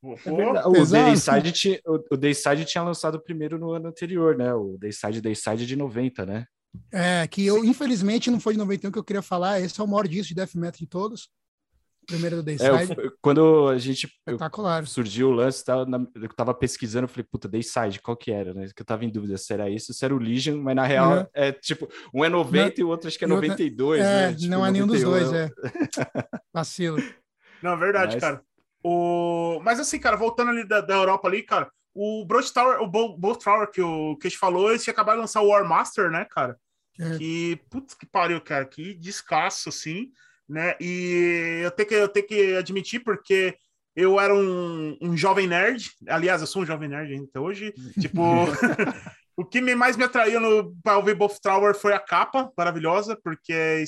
Pô, 0.00 0.16
É. 0.56 0.66
O. 0.66 0.84
Dayside, 0.84 1.52
tinha, 1.52 1.80
o, 1.86 2.02
o 2.14 2.16
Dayside 2.16 2.64
tinha 2.64 2.82
lançado 2.82 3.14
o 3.14 3.20
primeiro 3.20 3.58
no 3.58 3.70
ano 3.72 3.88
anterior, 3.88 4.36
né? 4.36 4.52
O 4.52 4.76
Dayside 4.78 5.20
Dayside 5.20 5.64
de 5.64 5.76
90, 5.76 6.26
né? 6.26 6.46
É, 6.90 7.26
que 7.26 7.44
eu, 7.46 7.64
infelizmente, 7.64 8.30
não 8.30 8.40
foi 8.40 8.54
de 8.54 8.58
91 8.58 8.90
que 8.90 8.98
eu 8.98 9.04
queria 9.04 9.22
falar. 9.22 9.60
Esse 9.60 9.80
é 9.80 9.84
o 9.84 9.86
maior 9.86 10.06
disco 10.08 10.28
de 10.28 10.34
death 10.34 10.54
metal 10.54 10.78
de 10.78 10.86
todos. 10.86 11.28
Primeiro 12.06 12.42
do 12.42 12.50
É, 12.50 12.56
Dayside. 12.56 12.94
eu- 13.00 13.12
quando 13.22 13.68
a 13.68 13.78
gente 13.78 14.12
eu- 14.26 14.36
surgiu 14.86 15.28
o 15.28 15.32
lance, 15.32 15.64
tava 15.64 15.86
na- 15.86 16.04
eu 16.16 16.28
tava 16.30 16.52
pesquisando, 16.52 17.04
eu 17.04 17.08
falei, 17.08 17.24
puta, 17.30 17.48
Dayside, 17.48 18.00
qual 18.00 18.16
que 18.16 18.32
era, 18.32 18.52
né? 18.52 18.66
Que 18.74 18.82
eu 18.82 18.86
tava 18.86 19.04
em 19.04 19.08
dúvida 19.08 19.38
se 19.38 19.52
era 19.52 19.70
isso, 19.70 19.94
se 19.94 20.04
era 20.04 20.12
o 20.12 20.18
Legion, 20.18 20.60
mas 20.60 20.74
na 20.74 20.84
real 20.84 21.18
Uhum. 21.20 21.26
é 21.32 21.52
tipo, 21.52 21.88
um 22.12 22.24
é 22.24 22.28
90 22.28 22.80
e 22.80 22.84
o 22.84 22.88
outro 22.88 23.06
acho 23.06 23.16
que 23.16 23.24
é 23.24 23.28
e 23.28 23.30
outra- 23.30 23.48
92, 23.48 24.00
É, 24.00 24.04
né? 24.30 24.34
Tipo, 24.34 24.50
não 24.50 24.66
é 24.66 24.70
nenhum 24.72 24.86
dos 24.88 25.00
91, 25.00 25.30
dois, 25.30 25.32
é. 25.32 25.50
Vacilo. 26.52 26.98
Não, 27.62 27.78
verdade, 27.78 28.14
Mas- 28.14 28.20
cara. 28.20 28.42
O... 28.84 29.60
Mas 29.62 29.78
assim, 29.78 30.00
cara, 30.00 30.16
voltando 30.16 30.50
ali 30.50 30.66
da, 30.66 30.80
da 30.80 30.94
Europa 30.94 31.28
ali, 31.28 31.42
cara, 31.44 31.70
o 31.94 32.24
Broad 32.24 32.52
Tower, 32.52 32.80
o 32.82 32.86
Bo- 32.86 33.16
Bolt 33.16 33.42
Tower 33.42 33.70
que 33.70 33.80
o 33.82 34.16
que 34.16 34.26
a 34.26 34.30
gente 34.30 34.38
falou, 34.38 34.70
eles 34.70 34.82
tinham 34.82 34.92
acabado 34.92 35.16
de 35.16 35.20
lançar 35.22 35.42
o 35.42 35.48
War 35.48 35.66
Master, 35.68 36.10
né, 36.10 36.24
cara? 36.24 36.56
É. 36.98 37.18
Que, 37.18 37.60
putz, 37.70 37.94
que 37.94 38.06
pariu, 38.06 38.40
cara, 38.40 38.64
que 38.64 38.94
descasso, 38.94 39.68
assim, 39.68 40.10
né? 40.48 40.74
E 40.80 41.60
eu 41.62 41.70
tenho 41.70 41.88
que, 41.88 41.94
eu 41.94 42.08
tenho 42.08 42.26
que 42.26 42.56
admitir, 42.56 43.00
porque 43.00 43.56
eu 43.94 44.18
era 44.18 44.34
um, 44.34 44.96
um 45.00 45.16
jovem 45.16 45.46
nerd, 45.46 45.90
aliás, 46.08 46.40
eu 46.40 46.46
sou 46.46 46.62
um 46.62 46.66
jovem 46.66 46.88
nerd 46.88 47.12
ainda 47.12 47.40
hoje, 47.40 47.72
tipo... 48.00 48.22
O 49.34 49.46
que 49.46 49.62
mais 49.74 49.96
me 49.96 50.04
atraiu 50.04 50.76
pra 50.84 50.98
ouvir 50.98 51.14
Bolt 51.14 51.38
Tower 51.40 51.74
foi 51.74 51.94
a 51.94 51.98
capa 51.98 52.52
maravilhosa, 52.54 53.18
porque 53.24 53.52
é 53.52 53.82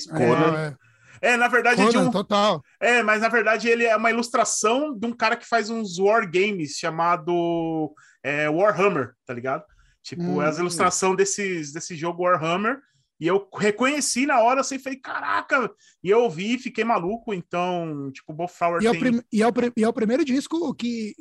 É, 0.55 0.75
é, 1.21 1.37
na 1.37 1.47
verdade, 1.47 1.81
é 1.81 1.85
de 1.87 1.91
Conan, 1.93 2.09
um, 2.09 2.11
total. 2.11 2.61
é, 2.79 3.01
mas 3.03 3.21
na 3.21 3.29
verdade 3.29 3.67
ele 3.67 3.83
é 3.85 3.95
uma 3.95 4.09
ilustração 4.11 4.97
de 4.97 5.05
um 5.07 5.13
cara 5.13 5.35
que 5.35 5.45
faz 5.47 5.69
uns 5.69 5.97
war 5.99 6.29
games 6.29 6.71
chamado 6.77 7.93
é, 8.23 8.49
Warhammer, 8.49 9.13
tá 9.25 9.33
ligado? 9.33 9.63
Tipo, 10.03 10.23
Hum. 10.23 10.41
é 10.41 10.47
as 10.47 10.57
ilustração 10.59 11.15
desses, 11.15 11.71
desse 11.73 11.95
jogo 11.95 12.23
Warhammer. 12.23 12.79
E 13.19 13.27
eu 13.27 13.47
reconheci 13.57 14.25
na 14.25 14.41
hora, 14.41 14.59
assim, 14.59 14.77
falei, 14.77 14.99
caraca! 14.99 15.71
E 16.03 16.09
eu 16.09 16.19
ouvi 16.23 16.55
e 16.55 16.59
fiquei 16.59 16.83
maluco, 16.83 17.33
então, 17.33 18.11
tipo, 18.11 18.35
o 18.37 18.47
Flower 18.47 18.83
E 18.83 18.87
é, 18.87 18.89
o 18.89 18.91
tem... 18.91 18.99
prim- 18.99 19.21
e, 19.31 19.41
é 19.41 19.47
o 19.47 19.51
e 19.77 19.83
é 19.83 19.87
o 19.87 19.93
primeiro 19.93 20.25
disco 20.25 20.75
que 20.75 21.15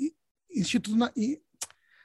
instituto 0.50 0.96
e, 1.16 1.40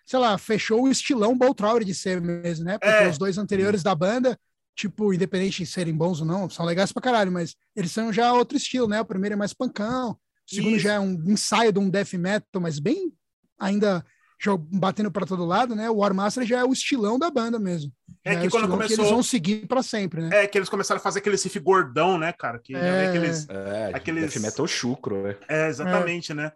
sei 0.05 0.19
lá, 0.19 0.37
fechou 0.37 0.83
o 0.83 0.87
estilão 0.89 1.35
Boltrower 1.37 1.83
de 1.83 1.95
ser 1.95 2.21
mesmo, 2.21 2.65
né? 2.65 2.77
Porque 2.77 2.93
É. 3.03 3.09
os 3.09 3.17
dois 3.17 3.37
anteriores 3.39 3.81
da 3.81 3.95
banda, 3.95 4.39
tipo, 4.79 5.13
independente 5.13 5.57
de 5.63 5.65
serem 5.69 5.93
bons 5.93 6.21
ou 6.21 6.25
não, 6.25 6.49
são 6.49 6.65
legais 6.65 6.91
pra 6.93 7.01
caralho, 7.01 7.31
mas 7.31 7.53
eles 7.75 7.91
são 7.91 8.13
já 8.13 8.31
outro 8.31 8.55
estilo, 8.57 8.87
né? 8.87 9.01
O 9.01 9.05
primeiro 9.05 9.33
é 9.33 9.37
mais 9.37 9.53
pancão, 9.53 10.11
o 10.11 10.17
segundo 10.55 10.75
Isso. 10.77 10.83
já 10.85 10.93
é 10.93 10.99
um 10.99 11.11
ensaio 11.25 11.73
de 11.73 11.79
um 11.79 11.89
death 11.89 12.13
metal, 12.13 12.61
mas 12.61 12.79
bem 12.79 13.11
ainda 13.59 14.05
jo- 14.41 14.57
batendo 14.57 15.11
para 15.11 15.25
todo 15.25 15.43
lado, 15.43 15.75
né? 15.75 15.89
O 15.89 15.97
War 15.97 16.13
Master 16.13 16.45
já 16.45 16.59
é 16.59 16.63
o 16.63 16.71
estilão 16.71 17.19
da 17.19 17.29
banda 17.29 17.59
mesmo. 17.59 17.91
É 18.23 18.33
Já 18.35 18.39
que 18.41 18.47
o 18.47 18.51
quando 18.51 18.69
começou- 18.69 18.97
eles 18.97 19.11
vão 19.11 19.21
seguir 19.21 19.67
para 19.67 19.83
sempre, 19.83 20.21
né? 20.21 20.43
É, 20.43 20.47
que 20.47 20.57
eles 20.57 20.69
começaram 20.69 20.99
a 20.99 21.03
fazer 21.03 21.19
aquele 21.19 21.35
riff 21.35 21.59
gordão, 21.59 22.17
né, 22.17 22.31
cara? 22.31 22.57
Que 22.57 22.71
já 22.73 22.79
É. 22.79 23.07
aqueles... 23.09 23.49
É, 23.49 23.91
Aqueles- 23.93 24.31
death 24.33 24.41
metal 24.41 24.65
chucro, 24.65 25.27
é. 25.27 25.37
É, 25.49 25.67
exatamente, 25.67 26.33
né? 26.33 26.53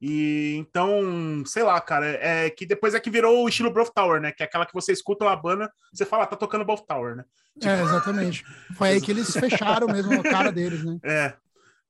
E 0.00 0.56
então, 0.56 1.42
sei 1.46 1.62
lá, 1.62 1.80
cara, 1.80 2.06
é 2.20 2.50
que 2.50 2.66
depois 2.66 2.94
é 2.94 3.00
que 3.00 3.10
virou 3.10 3.42
o 3.44 3.48
estilo 3.48 3.72
Broth 3.72 3.92
Tower, 3.94 4.20
né? 4.20 4.30
Que 4.30 4.42
é 4.42 4.46
aquela 4.46 4.66
que 4.66 4.74
você 4.74 4.92
escuta 4.92 5.28
a 5.28 5.36
banda, 5.36 5.72
você 5.92 6.04
fala, 6.04 6.24
ah, 6.24 6.26
tá 6.26 6.36
tocando 6.36 6.64
Broth 6.64 6.84
Tower, 6.86 7.16
né? 7.16 7.24
É, 7.62 7.82
exatamente. 7.82 8.44
Foi 8.76 8.88
aí 8.90 9.00
que 9.00 9.10
eles 9.10 9.32
fecharam 9.32 9.86
mesmo 9.86 10.20
a 10.20 10.22
cara 10.22 10.52
deles, 10.52 10.84
né? 10.84 10.98
É. 11.02 11.34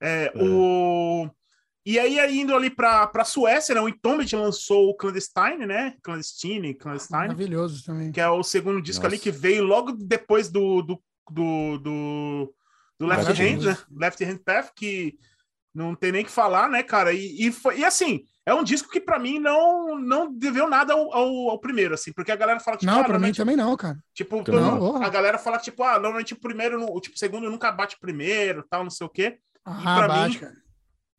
é, 0.01 0.33
O... 0.37 1.29
E 1.85 2.01
aí, 2.01 2.19
indo 2.37 2.55
ali 2.55 2.69
pra, 2.69 3.07
pra 3.07 3.25
Suécia, 3.25 3.75
né? 3.75 3.81
O 3.81 3.89
Entombed 3.89 4.35
lançou 4.35 4.89
o 4.89 4.95
Clandestine, 4.97 5.67
né? 5.67 5.95
Clandestine, 6.03 6.75
Clandestine, 6.75 7.19
Maravilhoso 7.19 7.85
também. 7.85 8.11
que 8.11 8.21
é 8.21 8.29
o 8.29 8.43
segundo 8.43 8.83
disco 8.83 9.05
Nossa. 9.05 9.15
ali 9.15 9.23
que 9.23 9.31
veio 9.31 9.63
logo 9.63 9.93
depois 9.93 10.49
do, 10.49 10.83
do, 10.83 11.03
do, 11.31 11.79
do, 11.79 12.55
do 12.99 13.07
Left 13.07 13.41
Hand, 13.41 13.63
né? 13.63 13.79
Left 13.97 14.25
Hand 14.25 14.39
Path, 14.45 14.71
que 14.75 15.17
não 15.77 15.95
tem 15.95 16.11
nem 16.11 16.22
o 16.22 16.24
que 16.24 16.31
falar, 16.31 16.68
né, 16.68 16.83
cara? 16.83 17.12
E, 17.12 17.47
e, 17.47 17.53
foi, 17.53 17.79
e 17.79 17.85
assim, 17.85 18.24
é 18.45 18.55
um 18.55 18.64
disco 18.64 18.89
que 18.91 19.01
pra 19.01 19.18
mim 19.18 19.39
não, 19.39 19.99
não 19.99 20.33
deveu 20.33 20.68
nada 20.68 20.95
ao, 20.95 21.12
ao, 21.14 21.51
ao 21.51 21.59
primeiro, 21.61 21.95
assim, 21.95 22.12
porque 22.12 22.33
a 22.33 22.37
galera 22.37 22.59
fala, 22.61 22.77
tipo, 22.77 22.91
Não, 22.91 23.01
ah, 23.01 23.05
pra 23.05 23.18
mim 23.18 23.33
também 23.33 23.57
não, 23.57 23.77
cara. 23.77 23.99
Tipo, 24.14 24.43
todo- 24.43 24.59
não, 24.61 25.03
a 25.03 25.09
galera 25.09 25.39
fala, 25.39 25.59
tipo, 25.59 25.83
ah, 25.83 25.95
normalmente 25.99 26.33
o 26.33 26.41
primeiro, 26.41 26.79
não- 26.81 26.89
o 26.93 27.01
tipo, 27.01 27.14
o 27.14 27.18
segundo 27.18 27.51
nunca 27.51 27.70
bate 27.70 27.97
o 27.97 28.01
primeiro, 28.01 28.64
tal, 28.68 28.83
não 28.83 28.91
sei 28.91 29.07
o 29.07 29.11
quê. 29.11 29.39
Ah, 29.64 29.97
pra 29.99 30.09
bate, 30.09 30.35
mim- 30.35 30.41
cara. 30.41 30.55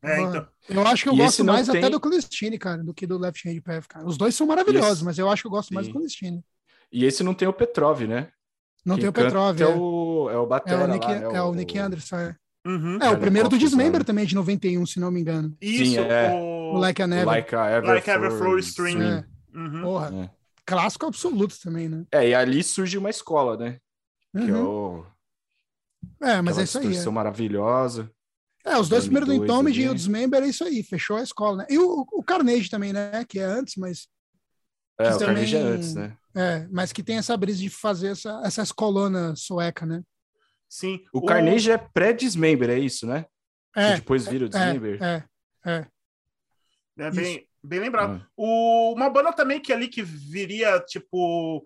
É, 0.04 0.22
então. 0.22 0.48
Eu 0.70 0.88
acho 0.88 1.04
que 1.04 1.10
eu 1.10 1.14
E 1.14 1.18
gosto 1.18 1.44
mais 1.44 1.68
tem- 1.68 1.80
até 1.80 1.90
do 1.90 2.00
Clandestine, 2.00 2.58
cara, 2.60 2.84
do 2.84 2.94
que 2.94 3.08
do 3.08 3.18
Left 3.18 3.48
Hand 3.50 3.62
Path, 3.62 3.88
cara. 3.88 4.06
Os 4.06 4.16
dois 4.18 4.36
são 4.36 4.46
maravilhosos, 4.48 4.98
Esse- 4.98 5.06
mas 5.06 5.18
eu 5.18 5.30
acho 5.30 5.42
que 5.44 5.48
eu 5.48 5.52
gosto 5.52 5.74
mais 5.74 5.86
Sim. 5.88 5.92
do 5.92 5.96
Clandestine. 5.96 6.44
E 6.92 7.04
esse 7.06 7.24
não 7.24 7.34
tem 7.34 7.48
o 7.48 7.54
Petrov, 7.54 8.02
né? 8.02 8.30
Não 8.86 8.96
Quem 8.96 9.02
tem 9.02 9.10
o 9.10 9.14
Petrov, 9.14 9.60
É 9.60 9.64
é. 9.64 9.68
o, 9.68 10.30
é 10.32 10.38
o 10.38 10.44
É 10.44 10.48
Batera 10.48 10.84
o 10.86 10.88
Nick, 10.88 11.06
lá, 11.06 11.16
né? 11.16 11.38
é 11.38 11.42
o 11.42 11.54
Nick 11.54 11.78
Anderson. 11.78 12.34
É, 12.68 12.70
Uhum. 12.70 12.98
é 13.02 13.06
o 13.06 13.10
Olha, 13.12 13.18
primeiro 13.20 13.48
do 13.50 13.58
que 13.58 13.64
Dismember 13.64 14.04
também, 14.04 14.26
de 14.26 14.36
91, 14.36 14.86
se 14.86 15.00
não 15.00 15.10
me 15.10 15.22
engano. 15.22 15.56
Isso, 15.62 15.92
Sim, 15.94 15.98
é. 16.00 16.34
o... 16.34 16.78
Like 16.78 17.02
a 17.02 17.08
Never. 17.08 17.26
Like 17.26 17.56
a 17.56 17.66
Ever, 17.72 17.90
Like 17.96 18.10
Ever 18.10 18.32
Flow 18.32 18.60
Stream. 18.60 19.02
É, 19.02 19.26
Uhum. 19.56 19.82
porra, 19.82 20.14
É. 20.14 20.30
clássico 20.66 21.06
absoluto 21.06 21.56
também, 21.64 21.88
né? 21.88 22.06
É, 22.12 22.28
e 22.30 22.36
ali 22.36 22.62
surge 22.64 22.98
uma 22.98 23.10
escola, 23.10 23.56
né? 23.58 23.78
Que 24.34 24.52
é 24.52 24.54
Uhum. 24.54 24.66
o. 25.00 25.06
É, 26.22 26.42
mas 26.42 26.58
aquela 26.58 26.62
é 26.62 26.64
isso 26.64 26.80
aí. 26.80 27.08
É, 27.08 27.10
maravilhosa. 27.10 28.12
É, 28.66 28.78
os 28.78 28.90
dois 28.90 29.06
M2 29.06 29.08
primeiros 29.08 29.30
do 29.30 29.44
Entombed 29.46 29.82
e 29.82 29.88
o 29.90 29.96
Dismember 29.96 30.44
é 30.44 30.48
isso 30.48 30.64
aí, 30.66 30.84
fechou 30.84 31.16
a 31.16 31.24
escola, 31.24 31.58
né? 31.60 31.66
E 31.70 31.78
o, 31.80 32.06
o 32.12 32.22
Carnage 32.24 32.70
também, 32.70 32.92
né? 32.92 33.24
Que 33.28 33.40
é 33.40 33.44
antes, 33.46 33.76
mas 33.78 34.08
É, 35.00 35.10
Que 35.10 35.16
o 35.16 35.20
Carnage 35.20 35.56
é 35.56 35.60
também- 35.60 35.76
antes, 35.76 35.96
né? 35.96 36.18
é, 36.36 36.68
mas 36.70 36.92
que 36.92 37.02
tem 37.04 37.18
essa 37.18 37.38
brisa 37.38 37.60
de 37.60 37.70
fazer 37.70 38.08
essa, 38.10 38.42
essas 38.44 38.72
colunas 38.74 39.40
sueca, 39.42 39.86
né? 39.86 40.02
Sim. 40.70 41.04
O 41.14 41.24
Carnage 41.26 41.72
é 41.72 41.78
pré-Dismember, 41.78 42.70
é 42.70 42.78
isso, 42.80 43.06
né? 43.08 43.26
É, 43.76 43.94
que 43.94 44.00
depois 44.02 44.28
vira 44.28 44.46
o 44.46 44.50
Dismember. 44.50 45.02
é, 45.02 45.24
é. 45.66 45.88
É 47.00 47.12
bem, 47.12 47.48
bem 47.64 47.80
lembrado. 47.80 48.22
Ah. 48.24 48.28
O, 48.36 48.94
uma 48.96 49.10
banda 49.10 49.32
também 49.32 49.60
que 49.62 49.72
ali 49.72 49.88
que 49.88 50.02
viria, 50.02 50.80
tipo. 50.82 51.64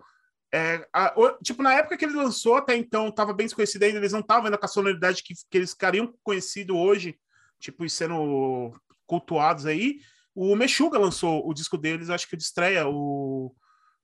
é, 0.52 0.86
a- 0.92 1.14
o- 1.16 1.38
tipo, 1.42 1.62
na 1.62 1.72
época 1.74 1.96
que 1.96 2.04
ele 2.04 2.14
lançou, 2.14 2.56
até 2.56 2.76
então, 2.76 3.10
tava 3.10 3.32
bem 3.32 3.46
desconhecido 3.46 3.82
ainda, 3.84 3.96
eles 3.98 4.12
não 4.12 4.20
estavam 4.20 4.44
ainda 4.44 4.58
com 4.58 4.66
a 4.66 4.68
sonoridade 4.68 5.22
que, 5.22 5.32
que 5.50 5.56
eles 5.58 5.70
ficariam 5.70 6.12
conhecidos 6.22 6.76
hoje, 6.76 7.18
tipo, 7.58 7.84
e 7.84 7.88
sendo 7.90 8.78
cultuados 9.06 9.64
aí. 9.64 10.00
O 10.34 10.54
Meshuga 10.54 10.98
lançou 10.98 11.46
o 11.48 11.54
disco 11.54 11.78
deles, 11.78 12.10
acho 12.10 12.28
que 12.28 12.36
de 12.36 12.42
estreia, 12.42 12.86
o 12.86 13.54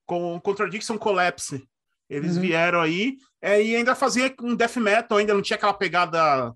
com 0.07 0.41
Contradiction 0.41 0.97
Collapse. 0.97 1.69
Eles 2.09 2.37
Uhum. 2.37 2.43
vieram 2.43 2.81
aí 2.81 3.17
é, 3.41 3.63
e 3.63 3.77
ainda 3.77 3.95
fazia 3.95 4.35
um 4.41 4.55
death 4.57 4.77
metal, 4.77 5.19
ainda 5.19 5.35
não 5.35 5.43
tinha 5.43 5.57
aquela 5.57 5.75
pegada 5.75 6.55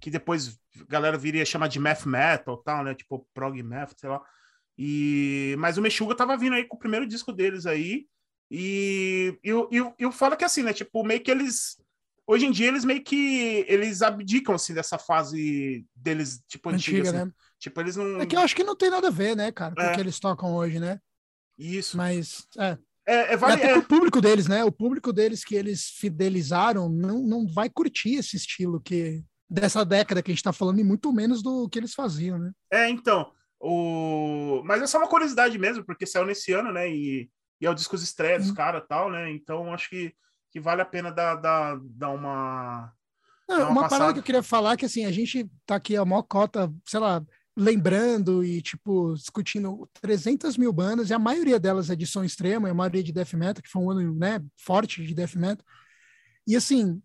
que 0.00 0.10
depois 0.10 0.58
a 0.80 0.84
galera 0.88 1.16
viria 1.18 1.44
chamar 1.44 1.68
de 1.68 1.78
math 1.78 2.04
metal, 2.06 2.56
tal, 2.58 2.82
né? 2.84 2.94
Tipo 2.94 3.26
prog 3.34 3.62
math, 3.62 3.92
sei 3.98 4.08
lá. 4.10 4.20
E 4.78 5.54
mas 5.58 5.78
o 5.78 5.82
Meshuga 5.82 6.14
tava 6.14 6.36
vindo 6.36 6.54
aí 6.54 6.64
com 6.64 6.76
o 6.76 6.78
primeiro 6.78 7.06
disco 7.06 7.32
deles 7.32 7.66
aí. 7.66 8.06
E 8.50 9.38
eu, 9.42 9.68
eu, 9.72 9.94
eu 9.98 10.12
falo 10.12 10.36
que 10.36 10.44
assim, 10.44 10.62
né? 10.62 10.72
Tipo, 10.72 11.04
meio 11.04 11.20
que 11.22 11.30
eles 11.30 11.76
hoje 12.26 12.46
em 12.46 12.50
dia 12.50 12.68
eles 12.68 12.84
meio 12.84 13.02
que 13.04 13.64
eles 13.68 14.00
abdicam 14.02 14.54
assim 14.54 14.72
dessa 14.74 14.96
fase 14.98 15.86
deles 15.94 16.42
tipo 16.48 16.70
antiga, 16.70 16.98
antiga 17.00 17.18
assim. 17.18 17.26
né? 17.28 17.32
Tipo, 17.58 17.80
eles 17.80 17.96
não 17.96 18.20
É 18.20 18.26
que 18.26 18.34
eu 18.36 18.40
acho 18.40 18.56
que 18.56 18.64
não 18.64 18.76
tem 18.76 18.90
nada 18.90 19.08
a 19.08 19.10
ver, 19.10 19.36
né, 19.36 19.52
cara, 19.52 19.74
com 19.74 19.80
o 19.80 19.84
É. 19.84 19.94
que 19.94 20.00
eles 20.00 20.18
tocam 20.18 20.54
hoje, 20.54 20.78
né? 20.80 21.00
Isso. 21.58 21.96
Mas 21.96 22.46
é, 22.58 22.76
É, 23.06 23.34
é, 23.34 23.36
vale, 23.36 23.54
até 23.54 23.70
é, 23.70 23.72
pro 23.74 23.82
público 23.82 24.20
deles, 24.20 24.46
né? 24.46 24.64
O 24.64 24.72
público 24.72 25.12
deles 25.12 25.44
que 25.44 25.54
eles 25.54 25.88
fidelizaram 25.98 26.88
não, 26.88 27.22
não 27.22 27.46
vai 27.46 27.68
curtir 27.68 28.14
esse 28.14 28.36
estilo 28.36 28.80
que 28.80 29.22
dessa 29.48 29.84
década 29.84 30.22
que 30.22 30.30
a 30.30 30.34
gente 30.34 30.42
tá 30.42 30.52
falando, 30.52 30.80
e 30.80 30.84
muito 30.84 31.12
menos 31.12 31.42
do 31.42 31.68
que 31.68 31.78
eles 31.78 31.94
faziam, 31.94 32.38
né? 32.38 32.50
é, 32.72 32.88
então. 32.88 33.30
O... 33.60 34.62
Mas 34.64 34.82
é 34.82 34.86
só 34.86 34.98
uma 34.98 35.08
curiosidade 35.08 35.58
mesmo, 35.58 35.84
porque 35.84 36.04
saiu 36.04 36.26
nesse 36.26 36.52
ano, 36.52 36.70
né? 36.70 36.90
E, 36.90 37.30
e 37.60 37.66
é 37.66 37.70
o 37.70 37.74
disco 37.74 37.96
de 37.96 38.04
estreia 38.04 38.38
dos 38.38 38.52
caras 38.52 38.82
tal, 38.86 39.10
né? 39.10 39.30
Então 39.30 39.72
acho 39.72 39.88
que, 39.88 40.12
que 40.50 40.60
vale 40.60 40.82
a 40.82 40.86
pena 40.86 41.10
dar, 41.10 41.36
dar, 41.36 41.78
dar 41.82 42.10
uma. 42.10 42.92
Não, 43.48 43.58
Dá 43.58 43.68
uma 43.68 43.80
uma 43.80 43.88
parada 43.88 44.12
que 44.12 44.18
eu 44.18 44.22
queria 44.22 44.42
falar 44.42 44.72
é 44.72 44.76
que 44.76 44.84
assim, 44.84 45.06
a 45.06 45.12
gente 45.12 45.50
tá 45.64 45.76
aqui 45.76 45.96
a 45.96 46.04
maior 46.04 46.22
cota, 46.22 46.70
sei 46.84 47.00
lá, 47.00 47.24
lembrando 47.56 48.44
e 48.44 48.60
tipo 48.60 49.14
discutindo 49.14 49.88
300 50.00 50.56
mil 50.56 50.72
bandas, 50.72 51.10
e 51.10 51.14
a 51.14 51.18
maioria 51.18 51.58
delas 51.60 51.90
é 51.90 51.96
de 51.96 52.06
som 52.06 52.24
extremo, 52.24 52.66
e 52.66 52.70
a 52.70 52.74
maioria 52.74 53.02
de 53.02 53.12
death 53.12 53.34
metal, 53.34 53.62
que 53.62 53.68
foi 53.70 53.82
um 53.82 53.90
ano 53.90 54.14
né, 54.14 54.40
forte 54.56 55.04
de 55.06 55.14
death 55.14 55.34
metal. 55.36 55.64
E 56.46 56.56
assim, 56.56 57.00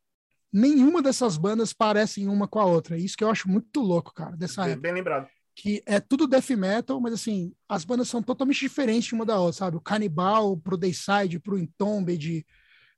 nenhuma 0.51 1.01
dessas 1.01 1.37
bandas 1.37 1.71
parecem 1.73 2.27
uma 2.27 2.47
com 2.47 2.59
a 2.59 2.65
outra. 2.65 2.97
Isso 2.97 3.15
que 3.17 3.23
eu 3.23 3.29
acho 3.29 3.49
muito 3.49 3.79
louco, 3.81 4.13
cara, 4.13 4.35
dessa 4.35 4.63
Bem, 4.63 4.71
época. 4.73 4.81
bem 4.81 4.93
lembrado. 4.93 5.27
que 5.55 5.83
é 5.85 5.99
tudo 5.99 6.27
death 6.27 6.49
metal, 6.51 6.99
mas 7.01 7.13
assim, 7.13 7.53
as 7.67 7.83
bandas 7.85 8.07
são 8.09 8.23
totalmente 8.23 8.59
diferentes 8.59 9.11
uma 9.11 9.25
da 9.25 9.37
outra, 9.39 9.53
sabe? 9.59 9.77
O 9.77 9.81
Cannibal 9.81 10.57
pro 10.57 10.77
Dayside, 10.77 11.39
pro 11.39 11.57
Entombed, 11.59 12.45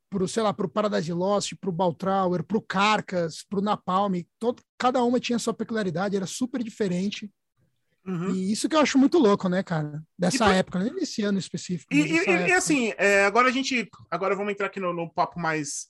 pro, 0.09 0.27
sei 0.27 0.43
lá, 0.43 0.53
pro 0.53 0.69
Paradise 0.69 1.11
Lost, 1.11 1.53
pro 1.59 1.71
Baltrower, 1.71 2.43
pro 2.43 2.61
Carcas, 2.61 3.43
pro 3.49 3.61
Napalm, 3.61 4.13
todo, 4.39 4.61
cada 4.77 5.03
uma 5.03 5.19
tinha 5.19 5.39
sua 5.39 5.53
peculiaridade, 5.53 6.15
era 6.15 6.27
super 6.27 6.63
diferente. 6.63 7.31
Uhum. 8.05 8.33
E 8.33 8.51
isso 8.51 8.67
que 8.67 8.75
eu 8.75 8.79
acho 8.79 8.97
muito 8.97 9.17
louco, 9.17 9.47
né, 9.47 9.61
cara? 9.61 10.03
Dessa 10.17 10.53
época, 10.53 10.79
nem 10.79 10.93
desse 10.93 11.21
ano 11.21 11.37
específico. 11.37 11.93
E, 11.93 12.01
e- 12.01 12.47
e- 12.47 12.51
assim, 12.53 12.93
é, 12.97 13.25
agora 13.25 13.49
a 13.49 13.51
gente. 13.51 13.87
Agora 14.09 14.35
vamos 14.35 14.51
entrar 14.51 14.67
aqui 14.67 14.79
no, 14.79 14.93
no 14.93 15.11
papo 15.11 15.39
mais. 15.39 15.87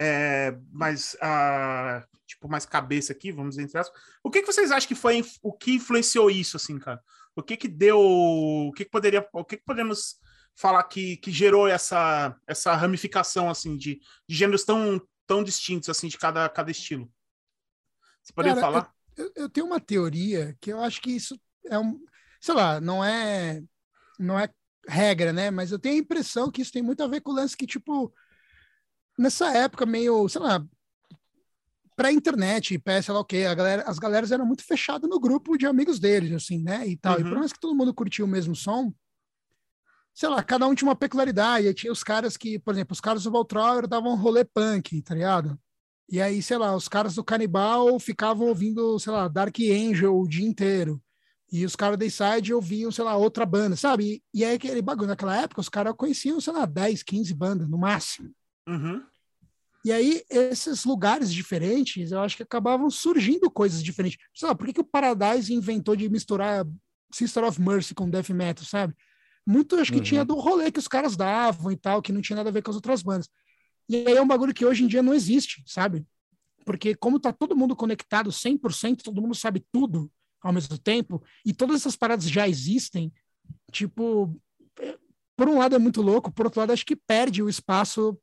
é, 0.00 0.56
mais 0.72 1.16
ah, 1.20 2.04
tipo, 2.26 2.48
mais 2.48 2.66
cabeça 2.66 3.12
aqui, 3.12 3.30
vamos 3.30 3.58
entre 3.58 3.78
aspas. 3.78 4.00
O 4.24 4.30
que, 4.30 4.40
que 4.40 4.46
vocês 4.52 4.72
acham 4.72 4.88
que 4.88 4.94
foi 4.94 5.24
o 5.42 5.52
que 5.52 5.74
influenciou 5.74 6.30
isso, 6.30 6.56
assim, 6.56 6.78
cara? 6.78 7.00
O 7.36 7.42
que 7.42 7.56
que 7.56 7.68
deu. 7.68 7.98
O 8.00 8.72
que, 8.72 8.84
que 8.84 8.90
poderia. 8.90 9.26
O 9.32 9.44
que, 9.44 9.56
que 9.56 9.64
podemos 9.64 10.16
falar 10.56 10.82
que, 10.84 11.16
que 11.18 11.30
gerou 11.30 11.68
essa, 11.68 12.36
essa 12.46 12.74
ramificação, 12.74 13.48
assim, 13.48 13.76
de, 13.76 14.00
de 14.28 14.34
gêneros 14.36 14.64
tão, 14.64 15.00
tão 15.26 15.42
distintos, 15.42 15.88
assim, 15.88 16.08
de 16.08 16.18
cada, 16.18 16.48
cada 16.48 16.70
estilo? 16.70 17.10
Você 18.22 18.32
poderia 18.32 18.60
Cara, 18.60 18.66
falar? 18.72 18.94
eu, 19.16 19.32
eu 19.34 19.48
tenho 19.48 19.66
uma 19.66 19.80
teoria 19.80 20.56
que 20.60 20.72
eu 20.72 20.80
acho 20.80 21.00
que 21.00 21.10
isso 21.10 21.38
é 21.66 21.78
um, 21.78 21.98
sei 22.40 22.54
lá, 22.54 22.80
não 22.80 23.04
é 23.04 23.62
não 24.18 24.38
é 24.38 24.48
regra, 24.88 25.32
né? 25.32 25.50
Mas 25.50 25.70
eu 25.72 25.78
tenho 25.78 25.96
a 25.96 25.98
impressão 25.98 26.50
que 26.50 26.62
isso 26.62 26.72
tem 26.72 26.82
muito 26.82 27.02
a 27.02 27.08
ver 27.08 27.20
com 27.20 27.30
o 27.30 27.34
lance 27.34 27.56
que 27.56 27.66
tipo 27.66 28.12
nessa 29.18 29.50
época 29.56 29.84
meio, 29.86 30.28
sei 30.28 30.40
lá, 30.40 30.64
pré-internet, 31.94 32.78
pré, 32.78 33.02
sei 33.02 33.12
lá 33.14 33.20
o 33.20 33.24
quê, 33.24 33.44
a 33.48 33.54
galera, 33.54 33.82
as 33.82 33.98
galeras 33.98 34.32
eram 34.32 34.46
muito 34.46 34.64
fechadas 34.64 35.08
no 35.08 35.20
grupo 35.20 35.56
de 35.56 35.66
amigos 35.66 35.98
deles, 36.00 36.32
assim, 36.32 36.62
né? 36.62 36.86
E 36.86 36.96
tal. 36.96 37.18
E 37.20 37.22
Uhum. 37.22 37.28
por 37.30 37.38
mais 37.38 37.52
que 37.52 37.60
todo 37.60 37.74
mundo 37.76 37.94
curtia 37.94 38.24
o 38.24 38.28
mesmo 38.28 38.56
som, 38.56 38.92
sei 40.14 40.28
lá, 40.28 40.42
cada 40.42 40.66
um 40.66 40.74
tinha 40.74 40.88
uma 40.88 40.96
peculiaridade. 40.96 41.66
Aí 41.68 41.74
tinha 41.74 41.92
os 41.92 42.02
caras 42.02 42.36
que, 42.36 42.58
por 42.58 42.74
exemplo, 42.74 42.92
os 42.92 43.00
caras 43.00 43.24
do 43.24 43.30
Voltrower 43.30 43.86
davam 43.86 44.16
rolê 44.16 44.44
punk, 44.44 45.00
tá 45.02 45.14
ligado? 45.14 45.58
E 46.08 46.20
aí, 46.20 46.42
sei 46.42 46.58
lá, 46.58 46.74
os 46.74 46.88
caras 46.88 47.14
do 47.14 47.24
Canibal 47.24 47.98
ficavam 47.98 48.48
ouvindo, 48.48 48.98
sei 48.98 49.12
lá, 49.12 49.28
Dark 49.28 49.56
Angel 49.60 50.14
o 50.18 50.26
dia 50.28 50.46
inteiro. 50.46 51.00
E 51.52 51.66
os 51.66 51.76
caras 51.76 51.98
da 51.98 52.08
Side 52.08 52.54
ouviam, 52.54 52.90
sei 52.90 53.04
lá, 53.04 53.14
outra 53.14 53.44
banda, 53.44 53.76
sabe? 53.76 54.22
E, 54.34 54.40
e 54.40 54.44
aí 54.44 54.54
aquele 54.54 54.80
bagulho, 54.80 55.08
naquela 55.08 55.36
época, 55.36 55.60
os 55.60 55.68
caras 55.68 55.94
conheciam, 55.94 56.40
sei 56.40 56.52
lá, 56.52 56.64
10, 56.64 57.02
15 57.02 57.34
bandas 57.34 57.68
no 57.68 57.76
máximo. 57.76 58.32
Uhum. 58.66 59.02
E 59.84 59.92
aí, 59.92 60.22
esses 60.30 60.84
lugares 60.84 61.30
diferentes, 61.32 62.10
eu 62.10 62.20
acho 62.20 62.36
que 62.36 62.42
acabavam 62.42 62.88
surgindo 62.88 63.50
coisas 63.50 63.82
diferentes. 63.82 64.18
Sei 64.34 64.48
lá, 64.48 64.54
por 64.54 64.66
que, 64.66 64.72
que 64.72 64.80
o 64.80 64.84
Paradise 64.84 65.52
inventou 65.52 65.94
de 65.94 66.08
misturar 66.08 66.64
Sister 67.12 67.44
of 67.44 67.60
Mercy 67.60 67.94
com 67.94 68.08
Death 68.08 68.30
Metal, 68.30 68.64
sabe? 68.64 68.94
Muito 69.46 69.76
acho 69.76 69.92
que 69.92 69.98
Uhum. 69.98 70.04
tinha 70.04 70.24
do 70.24 70.36
rolê 70.36 70.70
que 70.70 70.78
os 70.78 70.88
caras 70.88 71.16
davam 71.16 71.70
e 71.70 71.76
tal, 71.76 72.00
que 72.00 72.12
não 72.12 72.22
tinha 72.22 72.36
nada 72.36 72.48
a 72.48 72.52
ver 72.52 72.62
com 72.62 72.70
as 72.70 72.76
outras 72.76 73.02
bandas. 73.02 73.28
E 73.88 73.96
aí 73.96 74.16
é 74.16 74.22
um 74.22 74.26
bagulho 74.26 74.54
que 74.54 74.64
hoje 74.64 74.84
em 74.84 74.86
dia 74.86 75.02
não 75.02 75.12
existe, 75.12 75.62
sabe? 75.66 76.06
Porque 76.64 76.94
como 76.94 77.18
tá 77.20 77.32
todo 77.32 77.56
mundo 77.56 77.76
conectado 77.76 78.30
100%, 78.30 79.02
todo 79.02 79.20
mundo 79.20 79.34
sabe 79.34 79.66
tudo 79.72 80.10
ao 80.42 80.52
mesmo 80.52 80.76
tempo, 80.78 81.22
e 81.44 81.52
todas 81.52 81.76
essas 81.76 81.96
paradas 81.96 82.28
já 82.28 82.48
existem, 82.48 83.12
tipo, 83.70 84.38
é, 84.80 84.98
por 85.36 85.48
um 85.48 85.58
lado 85.58 85.74
é 85.74 85.78
muito 85.78 86.02
louco, 86.02 86.32
por 86.32 86.46
outro 86.46 86.60
lado 86.60 86.72
acho 86.72 86.84
que 86.86 86.96
perde 86.96 87.42
o 87.42 87.48
espaço 87.48 88.18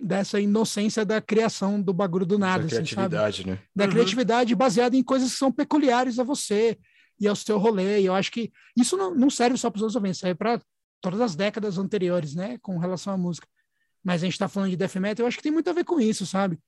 dessa 0.00 0.40
inocência 0.40 1.04
da 1.04 1.20
criação 1.20 1.80
do 1.80 1.92
bagulho 1.92 2.26
do 2.26 2.38
nada, 2.38 2.64
da 2.64 2.66
assim, 2.66 2.76
sabe? 2.76 2.86
criatividade, 3.14 3.46
né? 3.46 3.58
Da 3.74 3.84
Uhum. 3.84 3.90
criatividade 3.90 4.54
baseada 4.54 4.96
em 4.96 5.02
coisas 5.02 5.30
que 5.32 5.38
são 5.38 5.52
peculiares 5.52 6.18
a 6.18 6.24
você 6.24 6.76
e 7.20 7.28
ao 7.28 7.36
seu 7.36 7.56
rolê. 7.56 8.00
E 8.00 8.06
eu 8.06 8.14
acho 8.14 8.32
que 8.32 8.52
isso 8.76 8.96
não, 8.96 9.14
não 9.14 9.30
serve 9.30 9.56
só 9.56 9.70
para 9.70 9.76
os 9.78 9.82
anos 9.82 9.94
90, 9.94 10.14
serve 10.14 10.34
para 10.34 10.60
todas 11.00 11.20
as 11.20 11.36
décadas 11.36 11.78
anteriores, 11.78 12.34
né, 12.34 12.58
com 12.60 12.78
relação 12.78 13.12
à 13.12 13.16
música. 13.16 13.46
Mas 14.02 14.22
a 14.22 14.26
gente 14.26 14.34
está 14.34 14.48
falando 14.48 14.70
de 14.70 14.76
death 14.76 14.96
metal, 14.96 15.22
eu 15.24 15.28
acho 15.28 15.36
que 15.36 15.42
tem 15.42 15.52
muito 15.52 15.70
a 15.70 15.72
ver 15.72 15.84
com 15.84 16.00
isso, 16.00 16.26
sabe? 16.26 16.58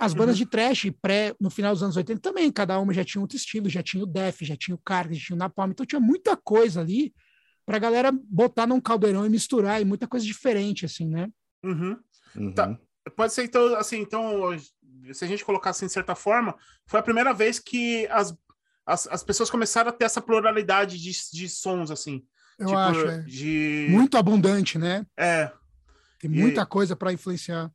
As 0.00 0.14
bandas 0.14 0.36
Uhum. 0.36 0.44
de 0.44 0.50
trash 0.50 0.90
pré, 1.02 1.34
no 1.38 1.50
final 1.50 1.74
dos 1.74 1.82
anos 1.82 1.96
80 1.96 2.20
também, 2.20 2.50
cada 2.50 2.78
uma 2.80 2.92
já 2.94 3.04
tinha 3.04 3.20
outro 3.20 3.36
estilo, 3.36 3.68
já 3.68 3.82
tinha 3.82 4.02
o 4.02 4.06
death, 4.06 4.38
já 4.40 4.56
tinha 4.56 4.74
o 4.74 4.78
carga, 4.78 5.12
já 5.14 5.20
tinha 5.26 5.36
o 5.36 5.38
napalm, 5.38 5.70
então 5.72 5.84
tinha 5.84 6.00
muita 6.00 6.36
coisa 6.36 6.80
ali 6.80 7.12
pra 7.66 7.78
galera 7.78 8.10
botar 8.10 8.66
num 8.66 8.80
caldeirão 8.80 9.26
e 9.26 9.28
misturar, 9.28 9.80
e 9.80 9.84
muita 9.84 10.08
coisa 10.08 10.24
diferente, 10.24 10.86
assim, 10.86 11.06
né? 11.06 11.28
Uhum. 11.62 11.96
Uhum. 12.34 12.52
Tá. 12.54 12.78
Pode 13.14 13.32
ser, 13.34 13.44
então, 13.44 13.74
assim, 13.76 13.98
então, 13.98 14.56
se 15.12 15.24
a 15.24 15.28
gente 15.28 15.44
colocar 15.44 15.70
assim, 15.70 15.86
de 15.86 15.92
certa 15.92 16.14
forma, 16.14 16.56
foi 16.86 16.98
a 16.98 17.02
primeira 17.02 17.34
vez 17.34 17.58
que 17.58 18.06
as, 18.10 18.34
as, 18.86 19.06
as 19.08 19.22
pessoas 19.22 19.50
começaram 19.50 19.90
a 19.90 19.92
ter 19.92 20.06
essa 20.06 20.20
pluralidade 20.22 20.98
de, 20.98 21.12
de 21.32 21.48
sons, 21.48 21.90
assim. 21.90 22.24
Eu 22.58 22.66
tipo, 22.66 22.78
acho, 22.78 23.06
é. 23.06 23.22
de... 23.22 23.86
Muito 23.90 24.16
abundante, 24.16 24.78
né? 24.78 25.04
É, 25.16 25.52
Tem 26.18 26.30
E- 26.30 26.34
muita 26.40 26.64
coisa 26.64 26.96
para 26.96 27.12
influenciar. 27.12 27.70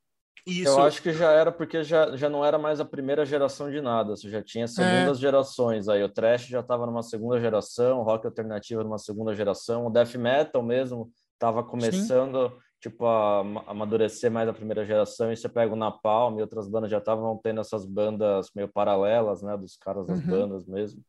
Isso. 0.45 0.69
Eu 0.69 0.83
acho 0.83 1.01
que 1.01 1.11
já 1.11 1.31
era 1.31 1.51
porque 1.51 1.83
já, 1.83 2.15
já 2.15 2.29
não 2.29 2.43
era 2.45 2.57
mais 2.59 2.79
a 2.79 2.85
primeira 2.85 3.25
geração 3.25 3.69
de 3.71 3.81
nada, 3.81 4.15
você 4.15 4.29
já 4.29 4.41
tinha 4.43 4.67
segundas 4.67 5.19
gerações 5.19 5.87
aí. 5.89 6.03
O 6.03 6.09
trash 6.09 6.47
já 6.47 6.59
estava 6.59 6.85
numa 6.85 7.01
segunda 7.01 7.39
geração, 7.39 7.99
o 7.99 8.03
rock 8.03 8.25
alternativo 8.27 8.83
numa 8.83 8.97
segunda 8.99 9.33
geração, 9.33 9.87
o 9.87 9.89
death 9.89 10.15
metal 10.15 10.61
mesmo 10.61 11.09
estava 11.33 11.63
começando 11.63 12.55
tipo 12.79 13.05
a 13.05 13.39
ama- 13.39 13.63
amadurecer 13.65 14.29
mais 14.29 14.47
a 14.47 14.53
primeira 14.53 14.85
geração. 14.85 15.31
E 15.31 15.35
você 15.37 15.49
pega 15.49 15.73
o 15.73 15.75
Napalm 15.75 16.37
e 16.37 16.41
outras 16.41 16.67
bandas 16.67 16.91
já 16.91 16.99
estavam 16.99 17.35
tendo 17.41 17.59
essas 17.61 17.83
bandas 17.85 18.49
meio 18.55 18.67
paralelas, 18.67 19.41
né, 19.41 19.57
dos 19.57 19.75
caras 19.75 20.05
das 20.05 20.19
Uhum. 20.19 20.27
bandas 20.27 20.65
mesmo. 20.67 21.01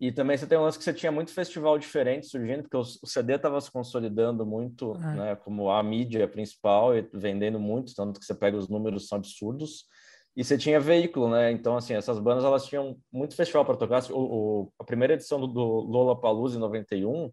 E 0.00 0.10
também 0.10 0.36
você 0.36 0.46
tem 0.46 0.56
um 0.56 0.62
lance 0.62 0.78
que 0.78 0.84
você 0.84 0.94
tinha 0.94 1.12
muito 1.12 1.30
festival 1.30 1.78
diferente 1.78 2.26
surgindo, 2.26 2.62
porque 2.62 2.76
o, 2.76 2.82
CD 2.84 3.34
estava 3.34 3.60
se 3.60 3.70
consolidando 3.70 4.46
muito, 4.46 4.94
É. 4.96 5.14
né, 5.14 5.36
como 5.36 5.70
a 5.70 5.82
mídia 5.82 6.26
principal 6.26 6.96
e 6.96 7.06
vendendo 7.12 7.60
muito, 7.60 7.94
tanto 7.94 8.18
que 8.18 8.24
você 8.24 8.34
pega 8.34 8.56
os 8.56 8.68
números 8.68 9.08
são 9.08 9.18
absurdos. 9.18 9.84
E 10.34 10.42
você 10.42 10.56
tinha 10.56 10.80
veículo, 10.80 11.28
né? 11.28 11.50
Então, 11.52 11.76
assim, 11.76 11.92
essas 11.92 12.18
bandas 12.18 12.44
elas 12.44 12.64
tinham 12.64 12.96
muito 13.12 13.34
festival 13.34 13.64
para 13.64 13.76
tocar. 13.76 14.02
O, 14.10 14.16
o- 14.62 14.72
a 14.78 14.84
primeira 14.84 15.14
edição 15.14 15.38
do, 15.40 15.46
do 15.48 15.62
Lollapalooza 15.62 16.56
em 16.56 16.60
91, 16.60 17.30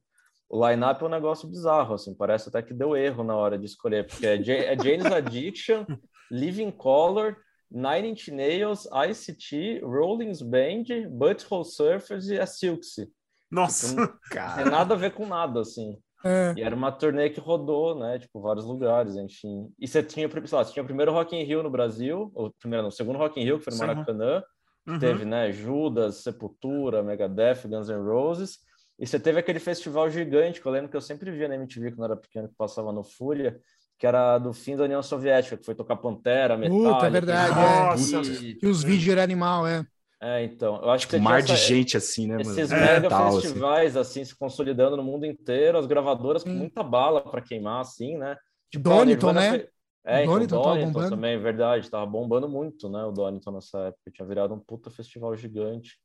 o 0.49 0.67
line-up 0.67 1.01
é 1.01 1.05
um 1.05 1.09
negócio 1.09 1.47
bizarro, 1.47 1.93
assim, 1.93 2.13
parece 2.15 2.49
até 2.49 2.61
que 2.61 2.73
deu 2.73 2.97
erro 2.97 3.23
na 3.23 3.35
hora 3.35 3.57
de 3.57 3.65
escolher, 3.65 4.07
porque 4.07 4.25
é, 4.25 4.35
é 4.73 4.75
Jane's 4.77 5.05
Addiction, 5.05 5.85
Living 6.31 6.71
Color, 6.71 7.37
Nine 7.69 8.09
Inch 8.09 8.29
Nails, 8.29 8.87
ICT, 8.87 9.81
Rollins 9.83 10.41
Band, 10.41 11.09
Butthole 11.09 11.65
Surfers 11.65 12.27
e 12.29 12.39
a 12.39 12.45
Silksy. 12.45 13.09
Nossa. 13.51 13.95
Não 13.95 14.07
tem 14.55 14.65
nada 14.65 14.93
a 14.93 14.97
ver 14.97 15.13
com 15.13 15.25
nada, 15.25 15.61
assim. 15.61 15.97
É, 16.23 16.53
E 16.57 16.63
era 16.63 16.75
uma 16.75 16.91
turnê 16.91 17.29
que 17.29 17.39
rodou, 17.39 17.97
né? 17.97 18.19
Tipo, 18.19 18.41
vários 18.41 18.65
lugares, 18.65 19.15
enfim. 19.15 19.71
E 19.79 19.87
você 19.87 20.01
tinha, 20.01 20.29
sei 20.29 20.57
lá, 20.57 20.63
você 20.63 20.73
tinha 20.73 20.83
o 20.83 20.87
primeiro 20.87 21.11
Rock 21.11 21.35
in 21.35 21.43
Rio 21.43 21.61
no 21.61 21.69
Brasil, 21.69 22.31
ou 22.33 22.51
primeiro, 22.59 22.83
não, 22.83 22.89
o 22.89 22.91
segundo 22.91 23.19
Rock 23.19 23.39
in 23.39 23.43
Rio, 23.43 23.59
que 23.59 23.65
foi 23.65 23.73
no. 23.73 23.79
Maracanã. 23.79 24.43
Uhum. 24.87 24.99
Teve, 24.99 25.25
né, 25.25 25.51
Judas, 25.51 26.23
Sepultura, 26.23 27.03
Megadeth, 27.03 27.67
Guns 27.67 27.89
N' 27.89 28.01
Roses. 28.01 28.59
E 28.99 29.05
você 29.05 29.19
teve 29.19 29.39
aquele 29.39 29.59
festival 29.59 30.09
gigante, 30.09 30.59
que 30.59 30.67
eu 30.67 30.71
lembro 30.71 30.89
que 30.89 30.97
eu 30.97 31.01
sempre 31.01 31.29
via 31.29 31.47
na 31.47 31.55
MTV 31.55 31.91
quando 31.91 31.99
eu 31.99 32.05
era 32.05 32.15
pequeno, 32.15 32.47
que 32.47 32.55
passava 32.55 32.91
no 32.91 33.03
Fúria, 33.03 33.59
que 33.97 34.05
era 34.05 34.37
do 34.37 34.53
fim 34.53 34.75
da 34.75 34.83
União 34.83 35.01
Soviética, 35.01 35.57
que 35.57 35.65
foi 35.65 35.73
tocar 35.75 35.95
Pantera, 35.95 36.55
Metallica, 36.55 36.93
Puta, 36.93 37.07
é 37.07 37.09
verdade, 37.09 37.51
é. 37.51 38.13
Nossa. 38.13 38.21
E 38.61 38.67
os 38.67 38.83
vídeos 38.83 39.09
eram 39.09 39.23
animal, 39.23 39.67
é. 39.67 39.85
É, 40.19 40.43
então, 40.43 40.81
eu 40.81 40.89
acho 40.89 41.01
tipo, 41.01 41.11
que 41.11 41.19
um 41.19 41.23
mar 41.23 41.39
essa, 41.39 41.53
de 41.53 41.55
gente 41.57 41.95
assim, 41.95 42.27
né, 42.27 42.37
mano? 42.37 42.49
Esses 42.49 42.71
é, 42.71 42.75
mega 42.75 43.07
tal, 43.07 43.39
festivais 43.39 43.95
assim. 43.95 44.21
assim. 44.21 44.25
se 44.25 44.35
consolidando 44.35 44.97
no 44.97 45.03
mundo 45.03 45.25
inteiro, 45.25 45.77
as 45.77 45.85
gravadoras 45.85 46.43
com 46.43 46.49
muita 46.49 46.81
bala 46.81 47.21
para 47.21 47.41
queimar 47.41 47.81
assim, 47.81 48.17
né? 48.17 48.35
Tipo, 48.71 48.89
Doniton, 48.89 49.33
né? 49.33 49.67
É, 50.03 50.23
então, 50.23 50.35
Donington, 50.35 50.61
Donington 50.61 51.09
também, 51.09 51.33
é 51.33 51.37
verdade, 51.37 51.91
tava 51.91 52.05
bombando 52.05 52.47
muito, 52.47 52.89
né? 52.89 53.03
O 53.03 53.11
Donington 53.11 53.51
nessa 53.51 53.77
época, 53.87 54.09
tinha 54.11 54.27
virado 54.27 54.53
um 54.53 54.59
puta 54.59 54.89
festival 54.89 55.35
gigante. 55.35 55.99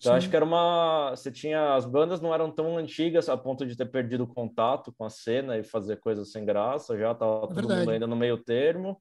Então, 0.00 0.14
acho 0.14 0.30
que 0.30 0.36
era 0.36 0.44
uma. 0.44 1.10
Você 1.10 1.30
tinha. 1.30 1.74
As 1.74 1.84
bandas 1.84 2.20
não 2.20 2.32
eram 2.32 2.50
tão 2.50 2.76
antigas 2.78 3.28
a 3.28 3.36
ponto 3.36 3.66
de 3.66 3.76
ter 3.76 3.86
perdido 3.86 4.24
o 4.24 4.32
contato 4.32 4.94
com 4.96 5.04
a 5.04 5.10
cena 5.10 5.58
e 5.58 5.64
fazer 5.64 5.96
coisas 5.96 6.30
sem 6.30 6.44
graça, 6.44 6.96
já 6.96 7.14
tava 7.14 7.46
é 7.50 7.54
todo 7.54 7.68
mundo 7.68 7.90
ainda 7.90 8.06
no 8.06 8.16
meio 8.16 8.38
termo. 8.38 9.00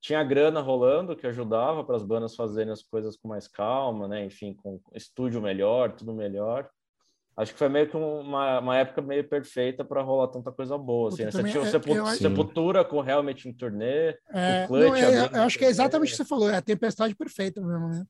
Tinha 0.00 0.24
grana 0.24 0.60
rolando 0.60 1.16
que 1.16 1.26
ajudava 1.26 1.84
para 1.84 1.96
as 1.96 2.02
bandas 2.02 2.34
fazerem 2.34 2.72
as 2.72 2.82
coisas 2.82 3.16
com 3.16 3.28
mais 3.28 3.46
calma, 3.46 4.08
né? 4.08 4.24
Enfim, 4.24 4.54
com 4.54 4.80
estúdio 4.94 5.42
melhor, 5.42 5.92
tudo 5.92 6.14
melhor. 6.14 6.70
Acho 7.36 7.52
que 7.52 7.58
foi 7.58 7.68
meio 7.68 7.88
que 7.88 7.96
uma, 7.96 8.58
uma 8.58 8.76
época 8.78 9.00
meio 9.02 9.28
perfeita 9.28 9.84
para 9.84 10.02
rolar 10.02 10.28
tanta 10.28 10.50
coisa 10.50 10.76
boa. 10.78 11.08
Assim, 11.08 11.24
né? 11.24 11.30
Você 11.30 11.44
tinha 11.44 11.62
o 11.62 11.66
Sepul 11.66 12.06
Sepultura 12.06 12.84
com 12.84 13.04
Helmet 13.04 13.48
em 13.48 13.52
turnê, 13.52 14.16
é, 14.32 14.64
o 14.64 14.66
Clutch. 14.66 14.88
Não, 14.88 14.96
é, 14.96 15.26
eu 15.34 15.42
acho 15.42 15.58
que 15.58 15.64
é 15.64 15.68
exatamente 15.68 16.08
o 16.08 16.10
que 16.12 16.16
você 16.16 16.24
falou, 16.24 16.50
é 16.50 16.56
a 16.56 16.62
tempestade 16.62 17.14
perfeita 17.14 17.60
mesmo, 17.60 17.88
né? 17.88 18.04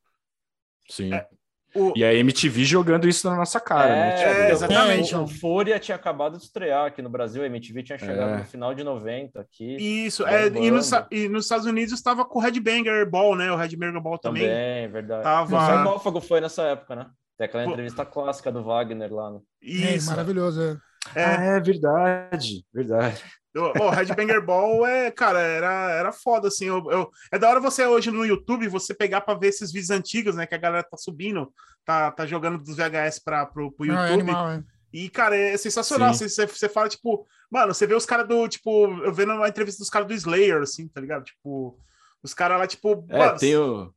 Sim. 0.88 1.12
É, 1.12 1.28
o... 1.74 1.92
E 1.94 2.04
a 2.04 2.14
MTV 2.14 2.64
jogando 2.64 3.08
isso 3.08 3.28
na 3.28 3.36
nossa 3.36 3.60
cara, 3.60 3.88
né? 3.88 3.98
é, 3.98 4.02
né? 4.02 4.16
Tipo, 4.16 4.30
é, 4.30 4.50
exatamente. 4.50 5.14
O, 5.14 5.22
o 5.22 5.28
Fúria 5.28 5.78
tinha 5.78 5.96
acabado 5.96 6.36
de 6.36 6.44
estrear 6.44 6.86
aqui 6.86 7.02
no 7.02 7.10
Brasil, 7.10 7.42
a 7.42 7.46
MTV 7.46 7.82
tinha 7.82 7.98
chegado 7.98 8.34
é. 8.34 8.38
no 8.38 8.44
final 8.44 8.74
de 8.74 8.82
90 8.82 9.40
aqui. 9.40 9.76
Isso, 10.06 10.26
é, 10.26 10.46
e, 10.46 10.70
nos, 10.70 10.90
e 11.10 11.28
nos 11.28 11.44
Estados 11.44 11.66
Unidos 11.66 11.92
estava 11.92 12.24
com 12.24 12.38
o 12.38 12.42
Headbanger 12.42 13.08
Ball, 13.08 13.36
né? 13.36 13.52
O 13.52 13.56
Headbanger 13.56 14.00
Ball 14.00 14.18
também. 14.18 14.44
Também, 14.44 14.88
verdade. 14.88 15.22
Tava... 15.22 15.56
O 15.56 15.60
sarcófago 15.60 16.20
foi 16.20 16.40
nessa 16.40 16.62
época, 16.62 16.96
né? 16.96 17.06
Tem 17.36 17.44
aquela 17.44 17.64
entrevista 17.64 18.04
Pô. 18.04 18.10
clássica 18.10 18.50
do 18.50 18.64
Wagner 18.64 19.12
lá. 19.12 19.30
No... 19.30 19.42
Isso. 19.62 20.08
É, 20.08 20.10
maravilhoso. 20.10 20.60
É. 20.60 20.87
Ah, 21.14 21.44
é 21.44 21.60
verdade, 21.60 22.64
verdade. 22.72 23.22
O 23.56 23.90
Headbanger 23.90 24.44
Ball 24.44 24.86
é, 24.86 25.10
cara, 25.10 25.40
era, 25.40 25.90
era 25.90 26.12
foda, 26.12 26.48
assim. 26.48 26.66
Eu, 26.66 26.90
eu, 26.90 27.10
é 27.32 27.38
da 27.38 27.48
hora 27.48 27.58
você 27.58 27.84
hoje 27.84 28.10
no 28.10 28.24
YouTube 28.24 28.68
você 28.68 28.94
pegar 28.94 29.22
para 29.22 29.38
ver 29.38 29.48
esses 29.48 29.72
vídeos 29.72 29.90
antigos, 29.90 30.36
né? 30.36 30.46
Que 30.46 30.54
a 30.54 30.58
galera 30.58 30.86
tá 30.88 30.96
subindo, 30.96 31.52
tá, 31.84 32.10
tá 32.12 32.24
jogando 32.24 32.58
dos 32.58 32.76
VHS 32.76 33.18
para 33.24 33.46
pro, 33.46 33.72
pro 33.72 33.86
YouTube. 33.86 34.00
Ah, 34.00 34.10
é 34.10 34.14
animal, 34.14 34.50
é. 34.50 34.62
E, 34.92 35.08
cara, 35.08 35.36
é 35.36 35.56
sensacional. 35.56 36.14
Você, 36.14 36.28
você 36.46 36.68
fala, 36.68 36.88
tipo, 36.88 37.26
mano, 37.50 37.74
você 37.74 37.86
vê 37.86 37.94
os 37.94 38.06
caras 38.06 38.28
do, 38.28 38.46
tipo, 38.48 38.86
eu 39.02 39.12
vendo 39.12 39.32
uma 39.32 39.48
entrevista 39.48 39.80
dos 39.80 39.90
caras 39.90 40.06
do 40.06 40.14
Slayer, 40.14 40.62
assim, 40.62 40.86
tá 40.88 41.00
ligado? 41.00 41.24
Tipo, 41.24 41.78
os 42.22 42.32
caras 42.32 42.58
lá, 42.58 42.66
tipo. 42.66 43.04
É, 43.08 43.18
mano, 43.18 43.38
tem 43.38 43.56
o 43.56 43.92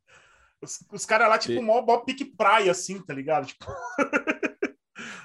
os, 0.62 0.86
os 0.92 1.06
caras 1.06 1.28
lá, 1.28 1.38
tipo, 1.38 1.62
mó, 1.62 1.82
mó 1.82 1.98
pique 1.98 2.24
praia, 2.24 2.72
assim, 2.72 3.02
tá 3.02 3.14
ligado? 3.14 3.48
Tipo... 3.48 3.66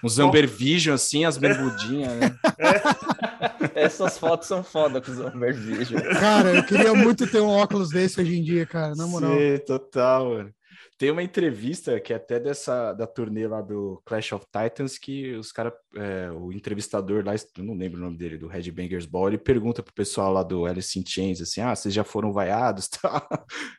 Uns 0.02 0.18
Amber 0.18 0.48
Vision, 0.48 0.94
assim, 0.94 1.24
as 1.24 1.36
bermudinhas, 1.36 2.12
né? 2.14 2.36
É. 2.58 3.84
Essas 3.84 4.18
fotos 4.18 4.48
são 4.48 4.62
foda 4.62 5.00
com 5.00 5.10
os 5.10 5.20
Amber 5.20 5.54
Vision. 5.54 6.00
Cara, 6.18 6.54
eu 6.54 6.64
queria 6.64 6.94
muito 6.94 7.26
ter 7.26 7.40
um 7.40 7.48
óculos 7.48 7.90
desse 7.90 8.20
hoje 8.20 8.38
em 8.38 8.42
dia, 8.42 8.66
cara, 8.66 8.94
na 8.94 9.06
moral. 9.06 9.32
Sim, 9.32 9.58
total, 9.66 10.28
mano. 10.30 10.54
Tem 10.98 11.10
uma 11.10 11.22
entrevista 11.22 12.00
que 12.00 12.12
é 12.12 12.16
até 12.16 12.40
dessa 12.40 12.94
da 12.94 13.06
turnê 13.06 13.46
lá 13.46 13.60
do 13.60 14.00
Clash 14.06 14.32
of 14.32 14.46
Titans 14.46 14.96
que 14.96 15.34
os 15.34 15.52
caras, 15.52 15.74
é, 15.94 16.30
o 16.30 16.50
entrevistador 16.50 17.22
lá, 17.22 17.34
eu 17.34 17.64
não 17.64 17.74
lembro 17.74 18.00
o 18.00 18.02
nome 18.02 18.16
dele, 18.16 18.38
do 18.38 18.46
Headbangers 18.48 19.04
Ball, 19.04 19.28
ele 19.28 19.38
pergunta 19.38 19.82
pro 19.82 19.92
pessoal 19.92 20.32
lá 20.32 20.42
do 20.42 20.64
Alice 20.64 20.98
in 20.98 21.04
Chains 21.06 21.42
assim: 21.42 21.60
"Ah, 21.60 21.74
vocês 21.74 21.92
já 21.92 22.02
foram 22.02 22.32
vaiados, 22.32 22.88
tá? 23.02 23.28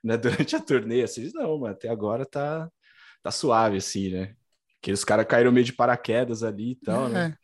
né, 0.03 0.15
durante 0.15 0.55
a 0.55 0.59
turnê?" 0.59 1.01
Assim, 1.03 1.31
não, 1.33 1.57
mano, 1.59 1.73
até 1.73 1.89
agora 1.89 2.23
tá 2.23 2.69
tá 3.23 3.31
suave 3.31 3.77
assim, 3.77 4.11
né? 4.11 4.35
Que 4.81 4.91
os 4.91 5.03
caras 5.03 5.25
caíram 5.25 5.51
meio 5.51 5.65
de 5.65 5.73
paraquedas 5.73 6.43
ali 6.43 6.71
e 6.71 6.75
tal, 6.75 7.09
né? 7.09 7.35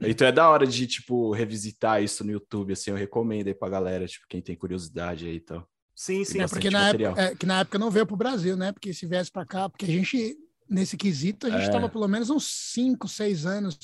É. 0.00 0.10
Então 0.10 0.26
é 0.26 0.32
da 0.32 0.48
hora 0.48 0.66
de, 0.66 0.86
tipo, 0.86 1.32
revisitar 1.32 2.02
isso 2.02 2.24
no 2.24 2.32
YouTube, 2.32 2.72
assim, 2.72 2.90
eu 2.90 2.96
recomendo 2.96 3.48
aí 3.48 3.54
pra 3.54 3.68
galera, 3.68 4.06
tipo, 4.06 4.26
quem 4.28 4.40
tem 4.40 4.56
curiosidade 4.56 5.26
aí 5.26 5.36
e 5.36 5.40
tal. 5.40 5.68
Sim, 5.94 6.24
sim. 6.24 6.40
É 6.40 6.48
porque 6.48 6.70
na 6.70 6.88
época, 6.88 7.20
é, 7.20 7.34
que 7.34 7.46
na 7.46 7.60
época 7.60 7.78
não 7.78 7.90
veio 7.90 8.06
para 8.06 8.14
o 8.14 8.18
Brasil, 8.18 8.56
né? 8.56 8.72
Porque 8.72 8.94
se 8.94 9.06
viesse 9.06 9.30
para 9.30 9.44
cá, 9.44 9.68
porque 9.68 9.84
a 9.84 9.88
gente, 9.88 10.36
nesse 10.68 10.96
quesito, 10.96 11.46
a 11.46 11.50
gente 11.50 11.64
estava 11.64 11.86
é. 11.86 11.88
pelo 11.88 12.08
menos 12.08 12.30
uns 12.30 12.72
5, 12.72 13.06
6 13.06 13.46
anos 13.46 13.78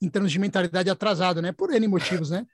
em 0.00 0.08
termos 0.08 0.30
de 0.30 0.38
mentalidade 0.38 0.90
atrasado, 0.90 1.40
né? 1.40 1.52
Por 1.52 1.72
N 1.72 1.88
motivos, 1.88 2.30
né? 2.30 2.46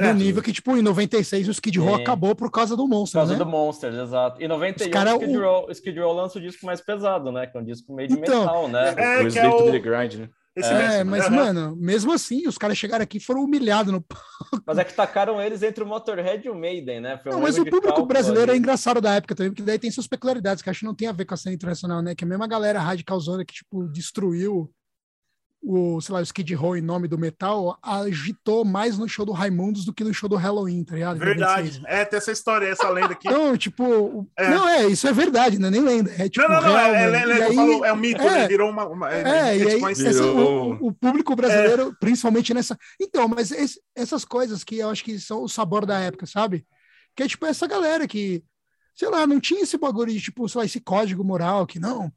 No 0.00 0.06
é, 0.06 0.14
nível 0.14 0.42
que, 0.42 0.52
tipo, 0.52 0.76
em 0.76 0.82
96 0.82 1.48
o 1.48 1.50
Skid 1.52 1.78
Row 1.78 1.98
é. 1.98 2.02
acabou 2.02 2.34
por 2.34 2.50
causa 2.50 2.76
do 2.76 2.88
Monsters, 2.88 3.12
Por 3.12 3.18
causa 3.18 3.32
né? 3.34 3.38
do 3.38 3.46
Monsters, 3.46 3.96
exato. 3.96 4.42
E 4.42 4.48
91 4.48 4.90
cara, 4.90 5.14
o 5.14 5.20
Skid, 5.20 5.36
Row, 5.36 5.66
o 5.68 5.72
Skid 5.72 6.00
Row 6.00 6.12
lança 6.12 6.38
o 6.38 6.42
disco 6.42 6.66
mais 6.66 6.80
pesado, 6.80 7.30
né? 7.30 7.46
Que 7.46 7.56
é 7.56 7.60
um 7.60 7.64
disco 7.64 7.94
meio 7.94 8.08
de 8.08 8.14
então, 8.14 8.40
metal, 8.40 8.68
né? 8.68 8.94
É, 8.96 9.22
o 9.22 9.30
que 9.30 9.38
é 9.38 9.48
o... 9.48 9.70
The 9.70 9.78
Grind, 9.78 10.14
né? 10.14 10.28
é, 10.56 11.02
mas, 11.02 11.26
uhum. 11.26 11.30
mano, 11.36 11.76
mesmo 11.76 12.12
assim, 12.12 12.46
os 12.46 12.58
caras 12.58 12.76
chegaram 12.76 13.02
aqui 13.02 13.16
e 13.16 13.20
foram 13.20 13.42
humilhados 13.42 13.92
no 13.92 14.04
Mas 14.66 14.76
é 14.76 14.84
que 14.84 14.92
tacaram 14.92 15.40
eles 15.40 15.62
entre 15.62 15.82
o 15.82 15.86
Motorhead 15.86 16.46
e 16.46 16.50
o 16.50 16.54
Maiden, 16.54 17.00
né? 17.00 17.18
Não, 17.24 17.40
mas 17.40 17.56
o 17.56 17.64
público 17.64 18.04
brasileiro 18.04 18.50
ali. 18.50 18.58
é 18.58 18.60
engraçado 18.60 19.00
da 19.00 19.14
época 19.14 19.34
também, 19.34 19.50
porque 19.50 19.62
daí 19.62 19.78
tem 19.78 19.90
suas 19.90 20.06
peculiaridades, 20.06 20.62
que 20.62 20.68
acho 20.68 20.80
que 20.80 20.86
não 20.86 20.94
tem 20.94 21.08
a 21.08 21.12
ver 21.12 21.24
com 21.24 21.32
a 21.32 21.36
cena 21.36 21.54
internacional, 21.54 22.02
né? 22.02 22.14
Que 22.14 22.24
a 22.24 22.26
mesma 22.26 22.46
galera 22.46 22.80
radicalzona 22.80 23.44
que, 23.44 23.54
tipo, 23.54 23.88
destruiu 23.88 24.70
o, 25.62 26.00
sei 26.00 26.12
lá, 26.12 26.20
o 26.20 26.24
Skid 26.24 26.52
Row 26.54 26.76
em 26.76 26.82
nome 26.82 27.06
do 27.06 27.16
metal, 27.16 27.78
agitou 27.80 28.64
mais 28.64 28.98
no 28.98 29.08
show 29.08 29.24
do 29.24 29.30
Raimundos 29.30 29.84
do 29.84 29.92
que 29.92 30.02
no 30.02 30.12
show 30.12 30.28
do 30.28 30.34
Halloween, 30.34 30.82
tá 30.82 30.94
ligado? 30.94 31.18
Verdade. 31.18 31.80
É, 31.86 32.04
tem 32.04 32.16
essa 32.16 32.32
história, 32.32 32.66
essa 32.66 32.88
lenda 32.88 33.12
aqui. 33.12 33.28
Não, 33.30 33.56
tipo, 33.56 34.28
é. 34.36 34.50
não, 34.50 34.68
é, 34.68 34.86
isso 34.86 35.06
é 35.06 35.12
verdade, 35.12 35.58
não 35.58 35.68
é 35.68 35.70
nem 35.70 35.80
lenda. 35.80 36.10
É, 36.18 36.28
tipo, 36.28 36.46
não, 36.48 36.60
não, 36.60 36.68
não, 36.68 36.78
é, 36.78 37.04
é, 37.04 37.40
é, 37.40 37.44
aí, 37.44 37.54
falou, 37.54 37.84
é 37.84 37.92
um 37.92 37.96
mito, 37.96 38.22
é, 38.22 38.30
né? 38.30 38.48
virou 38.48 38.70
uma. 38.70 38.86
uma 38.86 39.12
é, 39.12 39.20
é 39.20 39.58
e 39.58 39.68
aí, 39.68 39.84
assim, 39.84 40.20
o, 40.20 40.88
o, 40.88 40.92
público 40.92 41.36
brasileiro, 41.36 41.94
principalmente 42.00 42.52
nessa. 42.52 42.76
Então, 43.00 43.28
mas 43.28 43.52
esse, 43.52 43.80
essas 43.94 44.24
coisas 44.24 44.64
que 44.64 44.78
eu 44.78 44.90
acho 44.90 45.04
que 45.04 45.18
são 45.18 45.42
o 45.44 45.48
sabor 45.48 45.86
da 45.86 45.98
época, 46.00 46.26
sabe? 46.26 46.66
Que 47.14 47.22
é 47.22 47.28
tipo 47.28 47.46
essa 47.46 47.66
galera 47.66 48.06
que, 48.08 48.42
sei 48.94 49.08
lá, 49.08 49.26
não 49.26 49.38
tinha 49.38 49.62
esse 49.62 49.78
bagulho 49.78 50.12
de, 50.12 50.20
tipo, 50.20 50.48
sei 50.48 50.58
lá, 50.58 50.64
esse 50.64 50.80
código 50.80 51.22
moral 51.22 51.66
que 51.66 51.78
não 51.78 52.12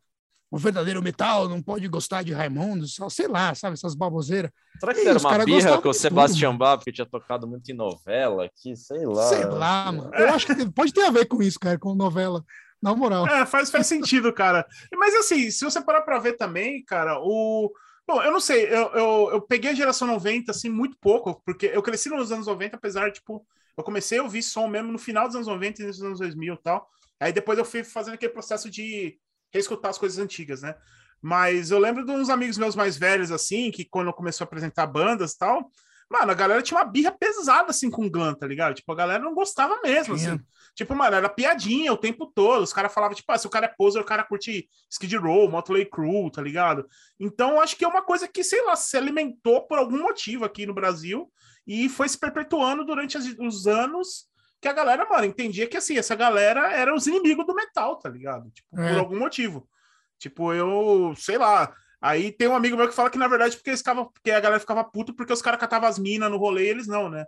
o 0.56 0.58
verdadeiro 0.58 1.04
metal 1.04 1.50
não 1.50 1.62
pode 1.62 1.86
gostar 1.90 2.24
de 2.24 2.32
Raimundo, 2.32 2.86
sei 3.10 3.28
lá, 3.28 3.54
sabe, 3.54 3.74
essas 3.74 3.94
baboseiras. 3.94 4.50
Será 4.80 4.94
que 4.94 5.02
e 5.02 5.08
era 5.08 5.20
uma 5.20 5.44
birra 5.44 5.82
com 5.82 5.90
o 5.90 5.94
Sebastião 5.94 6.58
Bach, 6.58 6.82
que 6.82 6.94
tinha 6.94 7.06
tocado 7.06 7.46
muito 7.46 7.70
em 7.70 7.74
novela 7.74 8.46
aqui, 8.46 8.74
sei 8.74 9.06
lá. 9.06 9.24
Sei 9.24 9.44
lá, 9.44 9.92
mano. 9.92 10.12
Eu 10.14 10.30
acho 10.30 10.48
que 10.48 10.72
pode 10.72 10.94
ter 10.94 11.04
a 11.04 11.12
ver 11.12 11.26
com 11.26 11.44
isso, 11.44 11.60
cara, 11.60 11.78
com 11.78 11.94
novela. 11.94 12.42
Na 12.82 12.96
moral. 12.96 13.28
É, 13.28 13.46
faz, 13.46 13.70
faz 13.70 13.86
sentido, 13.88 14.32
cara. 14.32 14.66
Mas 14.94 15.14
assim, 15.16 15.52
se 15.52 15.66
você 15.66 15.82
parar 15.82 16.04
pra 16.04 16.20
ver 16.20 16.38
também, 16.38 16.86
cara, 16.86 17.20
o. 17.20 17.70
Bom, 18.08 18.22
eu 18.24 18.32
não 18.32 18.40
sei, 18.40 18.66
eu, 18.68 18.92
eu, 18.94 19.30
eu 19.34 19.42
peguei 19.42 19.72
a 19.72 19.76
geração 19.76 20.08
90, 20.08 20.52
assim, 20.52 20.70
muito 20.70 20.96
pouco, 21.02 21.42
porque 21.44 21.66
eu 21.74 21.84
cresci 21.84 22.08
nos 22.08 22.32
anos 22.32 22.48
90, 22.48 22.78
apesar, 22.78 23.12
tipo, 23.12 23.46
eu 23.76 23.84
comecei 23.84 24.20
a 24.20 24.24
ouvir 24.24 24.42
som 24.42 24.68
mesmo 24.68 24.90
no 24.90 25.00
final 25.00 25.28
dos 25.28 25.36
anos 25.36 25.48
90 25.48 25.82
e 25.82 25.86
nos 25.88 26.02
anos 26.02 26.20
2000 26.20 26.54
e 26.54 26.58
tal. 26.60 26.90
Aí 27.20 27.34
depois 27.34 27.60
eu 27.60 27.66
fui 27.66 27.84
fazendo 27.84 28.14
aquele 28.14 28.32
processo 28.32 28.70
de 28.70 29.18
reescutar 29.52 29.90
as 29.90 29.98
coisas 29.98 30.20
antigas, 30.20 30.62
né? 30.62 30.76
Mas 31.22 31.72
eu 31.72 31.80
lembro 31.80 32.06
de 32.06 32.12
uns 32.12 32.30
amigos 32.30 32.58
meus 32.58 32.76
mais 32.76 32.98
velhos, 32.98 33.32
assim, 33.32 33.72
que 33.72 33.86
quando 33.86 34.14
começou 34.14 34.46
a 34.46 34.48
apresentar 34.48 34.86
bandas 34.86 35.34
e 35.34 35.38
tal, 35.38 35.72
mano, 36.10 36.32
a 36.32 36.36
galera 36.36 36.62
tinha 36.62 36.78
uma 36.78 36.86
birra 36.86 37.12
pesada, 37.12 37.72
assim, 37.72 37.90
com 37.90 38.06
o 38.06 38.10
Glam, 38.10 38.36
tá 38.36 38.46
ligado? 38.46 38.76
Tipo, 38.76 38.92
a 38.92 38.96
galera 38.96 39.24
não 39.24 39.34
gostava 39.34 39.80
mesmo, 39.82 40.14
assim. 40.14 40.40
Tipo, 40.76 40.94
mano, 40.94 41.16
era 41.16 41.30
piadinha 41.30 41.92
o 41.92 41.98
tempo 41.98 42.28
todo. 42.28 42.62
Os 42.62 42.74
caras 42.74 42.94
falavam, 42.94 43.16
tipo, 43.16 43.32
ah, 43.32 43.38
se 43.38 43.48
o 43.48 43.50
cara 43.50 43.66
é 43.66 43.74
poser, 43.76 44.02
o 44.02 44.06
cara 44.06 44.24
curte 44.24 44.70
Skid 44.90 45.18
Row, 45.18 45.50
Motley 45.50 45.86
Crue, 45.86 46.32
tá 46.32 46.42
ligado? 46.42 46.88
Então, 47.20 47.60
acho 47.60 47.76
que 47.76 47.86
é 47.86 47.88
uma 47.88 48.04
coisa 48.04 48.28
que, 48.28 48.44
sei 48.44 48.64
lá, 48.64 48.76
se 48.76 48.96
alimentou 48.96 49.66
por 49.66 49.80
algum 49.80 50.04
motivo 50.04 50.46
aqui 50.46 50.66
no 50.66 50.74
Brasil 50.74 51.32
e 51.66 51.90
foi 51.90 52.08
se 52.08 52.20
perpetuando 52.20 52.86
durante 52.86 53.18
os 53.18 53.66
anos 53.66 54.28
que 54.66 54.70
a 54.70 54.74
galera, 54.74 55.08
mano, 55.08 55.26
entendia 55.26 55.68
que 55.68 55.78
assim, 55.78 55.96
essa 55.96 56.16
galera 56.16 56.74
era 56.74 56.96
os 56.96 57.06
inimigos 57.06 57.46
do 57.46 57.54
metal, 57.54 57.98
tá 57.98 58.10
ligado? 58.10 58.50
Tipo, 58.50 58.82
é. 58.82 58.90
por 58.90 59.00
algum 59.00 59.20
motivo. 59.20 59.70
Tipo, 60.18 60.54
eu, 60.54 61.14
sei 61.16 61.38
lá. 61.38 61.72
Aí 62.02 62.32
tem 62.32 62.48
um 62.48 62.56
amigo 62.56 62.76
meu 62.76 62.88
que 62.88 62.96
fala 62.96 63.12
que, 63.12 63.18
na 63.18 63.28
verdade, 63.28 63.56
porque 63.56 63.70
eles 63.70 63.82
ficavam, 63.82 64.06
porque 64.12 64.32
a 64.32 64.40
galera 64.40 64.60
ficava 64.60 64.84
puto 64.84 65.14
porque 65.14 65.32
os 65.32 65.42
caras 65.42 65.60
catavam 65.60 65.88
as 65.88 66.00
minas 66.00 66.32
no 66.32 66.38
rolê 66.38 66.66
e 66.66 66.70
eles 66.70 66.88
não, 66.88 67.10
né? 67.10 67.26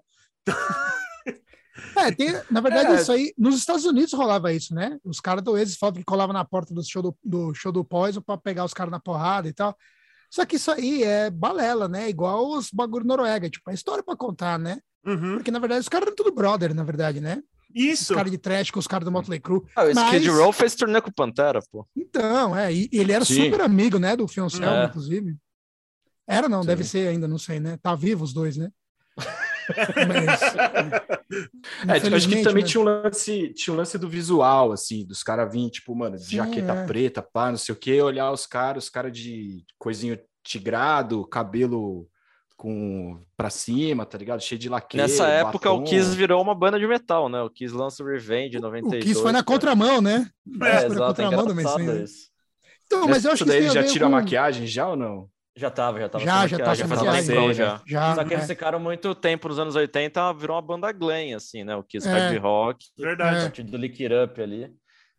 É, 1.95 2.11
tem, 2.11 2.29
na 2.49 2.59
verdade, 2.59 2.91
é. 2.91 2.95
isso 2.95 3.11
aí, 3.11 3.31
nos 3.37 3.55
Estados 3.55 3.85
Unidos 3.85 4.11
rolava 4.11 4.51
isso, 4.51 4.73
né? 4.73 4.97
Os 5.03 5.19
caras 5.19 5.43
do 5.43 5.55
Exis 5.55 5.77
falavam 5.77 5.99
que 5.99 6.05
colavam 6.05 6.33
na 6.33 6.43
porta 6.43 6.73
do 6.73 6.83
show 6.83 7.03
do, 7.03 7.15
do 7.23 7.53
show 7.53 7.71
do 7.71 7.85
Poison 7.85 8.19
para 8.19 8.35
pegar 8.35 8.65
os 8.65 8.73
caras 8.73 8.91
na 8.91 8.99
porrada 8.99 9.47
e 9.47 9.53
tal. 9.53 9.77
Só 10.27 10.43
que 10.43 10.55
isso 10.55 10.71
aí 10.71 11.03
é 11.03 11.29
balela, 11.29 11.87
né? 11.87 12.09
Igual 12.09 12.49
os 12.49 12.71
bagulho 12.71 13.05
Noruega, 13.05 13.47
tipo, 13.47 13.69
é 13.69 13.75
história 13.75 14.03
para 14.03 14.17
contar, 14.17 14.57
né? 14.57 14.79
Uhum. 15.05 15.35
Porque, 15.35 15.51
na 15.51 15.59
verdade, 15.59 15.81
os 15.81 15.89
caras 15.89 16.07
eram 16.07 16.15
tudo 16.15 16.33
brother, 16.33 16.73
na 16.73 16.83
verdade, 16.83 17.21
né? 17.21 17.41
Isso. 17.73 18.13
Os 18.13 18.17
caras 18.17 18.31
de 18.31 18.37
trash 18.37 18.71
com 18.71 18.79
os 18.79 18.87
caras 18.87 19.05
do 19.05 19.11
Motley 19.11 19.39
Crue. 19.39 19.61
Ah, 19.75 19.83
o 19.83 19.93
Mas... 19.93 20.13
Skid 20.13 20.29
Row 20.29 20.51
fez 20.51 20.75
turnê 20.75 21.01
com 21.01 21.09
o 21.09 21.13
Pantera, 21.13 21.59
pô. 21.71 21.87
Então, 21.95 22.55
é. 22.55 22.73
E 22.73 22.89
ele 22.91 23.11
era 23.11 23.23
Sim. 23.23 23.45
super 23.45 23.61
amigo, 23.61 23.99
né? 23.99 24.15
Do 24.15 24.27
Fioncel, 24.27 24.69
é. 24.69 24.85
inclusive. 24.85 25.35
Era, 26.27 26.49
não, 26.49 26.61
Sim. 26.61 26.67
deve 26.67 26.83
ser 26.83 27.07
ainda, 27.07 27.27
não 27.27 27.37
sei, 27.37 27.59
né? 27.59 27.77
Tá 27.81 27.95
vivo 27.95 28.23
os 28.23 28.33
dois, 28.33 28.57
né? 28.57 28.69
Mas, 30.07 30.41
É, 31.87 31.99
tipo, 31.99 32.15
acho 32.15 32.29
que 32.29 32.41
também 32.41 32.63
né? 32.63 32.69
tinha 32.69 32.81
um 32.81 32.85
lance, 32.85 33.53
tinha 33.53 33.73
um 33.73 33.77
lance 33.77 33.97
do 33.97 34.07
visual, 34.07 34.71
assim, 34.71 35.05
dos 35.05 35.23
caras 35.23 35.51
virem, 35.51 35.69
tipo, 35.69 35.93
mano, 35.93 36.17
de 36.17 36.23
Sim, 36.23 36.37
jaqueta 36.37 36.73
é. 36.73 36.85
preta, 36.85 37.21
pá, 37.21 37.49
não 37.49 37.57
sei 37.57 37.73
o 37.73 37.77
quê, 37.77 38.01
olhar 38.01 38.31
os 38.31 38.45
caras, 38.45 38.85
os 38.85 38.89
caras 38.89 39.11
de 39.11 39.65
coisinho 39.77 40.17
tigrado, 40.43 41.27
cabelo 41.27 42.07
com 42.57 43.21
pra 43.37 43.49
cima, 43.51 44.03
tá 44.05 44.17
ligado? 44.17 44.41
Cheio 44.41 44.57
de 44.59 44.67
laque. 44.67 44.97
Nessa 44.97 45.27
época, 45.27 45.71
o 45.71 45.77
batom. 45.79 45.89
Kiss 45.89 46.15
virou 46.15 46.41
uma 46.41 46.55
banda 46.55 46.79
de 46.79 46.87
metal, 46.87 47.29
né? 47.29 47.39
O 47.43 47.49
Kiss 47.51 47.73
lança 47.73 48.03
o 48.03 48.07
Revenge 48.07 48.55
em 48.55 48.59
O 48.59 48.63
92. 48.63 49.03
Kiss 49.05 49.21
foi 49.21 49.31
na 49.31 49.43
contramão, 49.43 50.01
né? 50.01 50.27
O 50.45 50.65
É, 50.65 50.69
Kiss 50.71 50.79
foi 50.87 50.89
na 50.89 50.95
exato, 50.95 51.21
é 51.21 51.23
contramão 51.25 51.45
do 51.45 51.53
né? 51.53 52.03
isso. 52.03 52.29
Então, 52.87 53.07
mas 53.07 53.23
eu 53.25 53.31
acho 53.31 53.45
que 53.45 53.51
ele 53.51 53.69
já 53.69 53.79
a 53.81 53.83
ver 53.83 53.89
tira 53.89 54.05
a 54.05 54.09
com- 54.09 54.15
maquiagem 54.15 54.65
já 54.65 54.87
ou 54.89 54.95
não? 54.95 55.29
Já 55.55 55.69
tava, 55.71 55.99
já 55.99 56.07
tava 56.09 56.23
Já, 56.23 56.47
já 56.47 56.57
tá 56.59 56.75
sem 56.75 56.87
faz 56.87 57.01
um 57.01 57.05
maquiagem. 57.05 57.53
já. 57.53 57.81
Já, 57.85 58.15
Só 58.15 58.23
que 58.23 58.33
é. 58.33 58.37
eles 58.37 58.47
ficaram 58.47 58.79
muito 58.79 59.13
tempo 59.15 59.47
nos 59.49 59.57
anos 59.59 59.75
80, 59.75 60.33
virou 60.33 60.55
uma 60.55 60.61
banda 60.61 60.91
glam, 60.91 61.35
assim, 61.35 61.63
né? 61.63 61.75
O 61.75 61.83
Kiss 61.83 62.07
É. 62.07 62.11
hard 62.11 62.37
rock, 62.41 62.85
a 62.97 63.01
Verdade. 63.01 63.41
partir 63.41 63.63
do 63.63 63.75
Lick 63.77 64.03
It 64.03 64.13
Up 64.15 64.41
ali. 64.41 64.63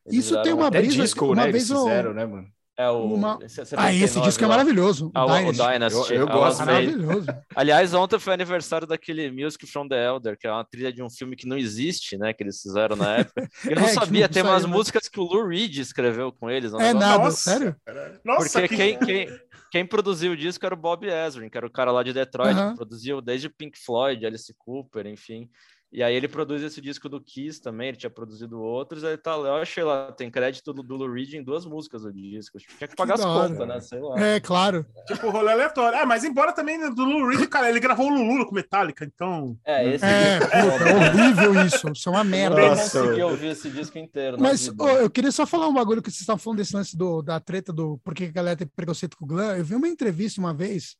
Eles 0.06 0.24
Isso 0.24 0.40
tem 0.42 0.52
uma 0.54 0.68
Até 0.68 0.78
brisa, 0.80 1.02
disco, 1.02 1.26
uma 1.26 1.34
né? 1.34 1.42
vez 1.52 1.54
Eles 1.54 1.70
eu- 1.70 1.84
fizeram, 1.84 2.14
né, 2.14 2.24
mano? 2.24 2.46
É 2.78 2.88
o. 2.88 3.12
Uma- 3.14 3.38
esse- 3.42 3.60
Ah, 3.76 3.92
esse 3.92 4.14
79 4.14 4.28
disco 4.28 4.44
é 4.44 4.46
maravilhoso. 4.46 5.06
o 5.08 5.10
Ah, 5.12 5.24
o, 5.26 5.28
o 5.30 5.52
Dynasty. 5.52 5.72
Dynasty. 5.72 6.14
Eu- 6.14 6.20
eu 6.20 6.26
I 6.26 6.30
gosto. 6.30 6.58
Maravilhoso. 6.64 7.26
Aliás, 7.56 7.92
ontem 7.92 8.18
foi 8.20 8.32
aniversário 8.34 8.86
daquele 8.86 9.30
Music 9.32 9.66
from 9.66 9.88
the 9.88 9.96
Elder, 10.06 10.38
que 10.38 10.46
é 10.46 10.52
uma 10.52 10.64
trilha 10.64 10.92
de 10.92 11.02
um 11.02 11.10
filme 11.10 11.34
que 11.34 11.44
não 11.46 11.58
existe, 11.58 12.16
né? 12.16 12.32
Que 12.32 12.44
eles 12.44 12.62
fizeram 12.62 12.94
na 12.94 13.16
época. 13.16 13.48
Eu 13.64 13.74
não 13.74 13.84
É, 13.84 13.88
sabia, 13.88 14.26
não 14.28 14.32
tem 14.32 14.42
umas 14.44 14.64
né? 14.64 14.70
músicas 14.70 15.08
que 15.08 15.18
o 15.18 15.24
Lou 15.24 15.48
Reed 15.48 15.76
escreveu 15.78 16.30
com 16.30 16.48
eles. 16.48 16.72
um 16.72 16.80
É 16.80 16.94
negócio- 16.94 17.00
nada, 17.08 17.24
Nossa. 17.24 17.36
sério? 17.50 17.76
Nossa, 18.24 18.60
Porque 18.60 18.68
que... 18.68 18.76
quem, 18.76 18.98
quem, 19.26 19.40
quem 19.72 19.84
produziu 19.84 20.30
o 20.32 20.36
disco 20.36 20.64
era 20.64 20.74
o 20.74 20.78
Bob 20.78 21.04
Ezrin, 21.04 21.48
que 21.48 21.58
era 21.58 21.66
o 21.66 21.70
cara 21.70 21.90
lá 21.90 22.04
de 22.04 22.12
Detroit, 22.12 22.54
Aham. 22.56 22.70
que 22.70 22.76
produziu 22.76 23.20
desde 23.20 23.48
Pink 23.48 23.76
Floyd, 23.76 24.24
Alice 24.24 24.54
Cooper, 24.56 25.04
enfim. 25.08 25.50
E 25.90 26.02
aí 26.02 26.14
ele 26.14 26.28
produz 26.28 26.62
esse 26.62 26.82
disco 26.82 27.08
do 27.08 27.18
Kiss 27.18 27.62
também, 27.62 27.88
ele 27.88 27.96
tinha 27.96 28.10
produzido 28.10 28.60
outros, 28.60 29.02
aí 29.04 29.16
tá, 29.16 29.30
eu 29.32 29.54
achei 29.54 29.82
lá, 29.82 30.12
tem 30.12 30.30
crédito 30.30 30.70
do, 30.70 30.82
do 30.82 30.96
Lou 30.96 31.10
Reed 31.10 31.32
em 31.32 31.42
duas 31.42 31.64
músicas 31.64 32.02
do 32.02 32.12
disco. 32.12 32.58
Tinha 32.58 32.86
que 32.86 32.94
pagar 32.94 33.14
Que 33.14 33.20
as 33.20 33.26
hora. 33.26 33.48
contas, 33.48 33.68
né? 33.68 33.80
Sei 33.80 33.98
lá. 33.98 34.20
É, 34.20 34.38
claro. 34.38 34.84
Tipo, 35.06 35.30
rolê 35.30 35.50
aleatório. 35.52 35.98
Ah, 35.98 36.04
mas 36.04 36.24
embora 36.24 36.52
também 36.52 36.76
né, 36.76 36.90
do 36.90 37.04
Lou 37.04 37.26
Reed, 37.28 37.48
cara, 37.48 37.70
ele 37.70 37.80
gravou 37.80 38.06
o 38.06 38.14
Lulu 38.14 38.46
com 38.46 38.54
Metallica, 38.54 39.02
então... 39.04 39.56
É, 39.64 39.94
esse 39.94 40.04
É, 40.04 40.38
disco 40.38 40.50
puta, 40.50 40.84
é 40.84 40.94
horrível 40.94 41.64
isso. 41.66 41.88
Isso 41.90 42.08
é 42.08 42.12
uma 42.12 42.20
Eu 42.20 42.24
merda. 42.24 42.56
não 42.60 42.68
Nossa, 42.68 43.00
consegui 43.00 43.22
ouvir 43.22 43.46
esse 43.48 43.70
disco 43.70 43.96
inteiro. 43.98 44.36
Mas 44.38 44.66
eu 44.66 45.08
queria 45.08 45.32
só 45.32 45.46
falar 45.46 45.68
um 45.68 45.74
bagulho 45.74 46.02
que 46.02 46.10
vocês 46.10 46.20
estavam 46.20 46.38
falando 46.38 46.58
desse 46.58 46.76
lance 46.76 46.94
do, 46.94 47.22
da 47.22 47.40
treta 47.40 47.72
do 47.72 47.96
por 48.04 48.14
que 48.14 48.24
a 48.24 48.30
galera 48.30 48.56
tem 48.58 48.66
preconceito 48.66 49.16
com 49.16 49.24
o 49.24 49.28
glam. 49.28 49.56
Eu 49.56 49.64
vi 49.64 49.74
uma 49.74 49.88
entrevista 49.88 50.38
uma 50.38 50.52
vez 50.52 50.96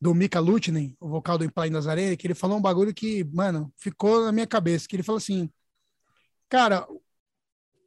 do 0.00 0.14
Mika 0.14 0.40
Lutinen, 0.40 0.96
o 0.98 1.08
vocal 1.08 1.36
do 1.36 1.44
Imply 1.44 1.68
Nazarene, 1.68 2.16
que 2.16 2.26
ele 2.26 2.34
falou 2.34 2.56
um 2.56 2.62
bagulho 2.62 2.94
que, 2.94 3.22
mano, 3.24 3.72
ficou 3.76 4.24
na 4.24 4.32
minha 4.32 4.46
cabeça, 4.46 4.88
que 4.88 4.96
ele 4.96 5.02
falou 5.02 5.18
assim, 5.18 5.50
cara, 6.48 6.86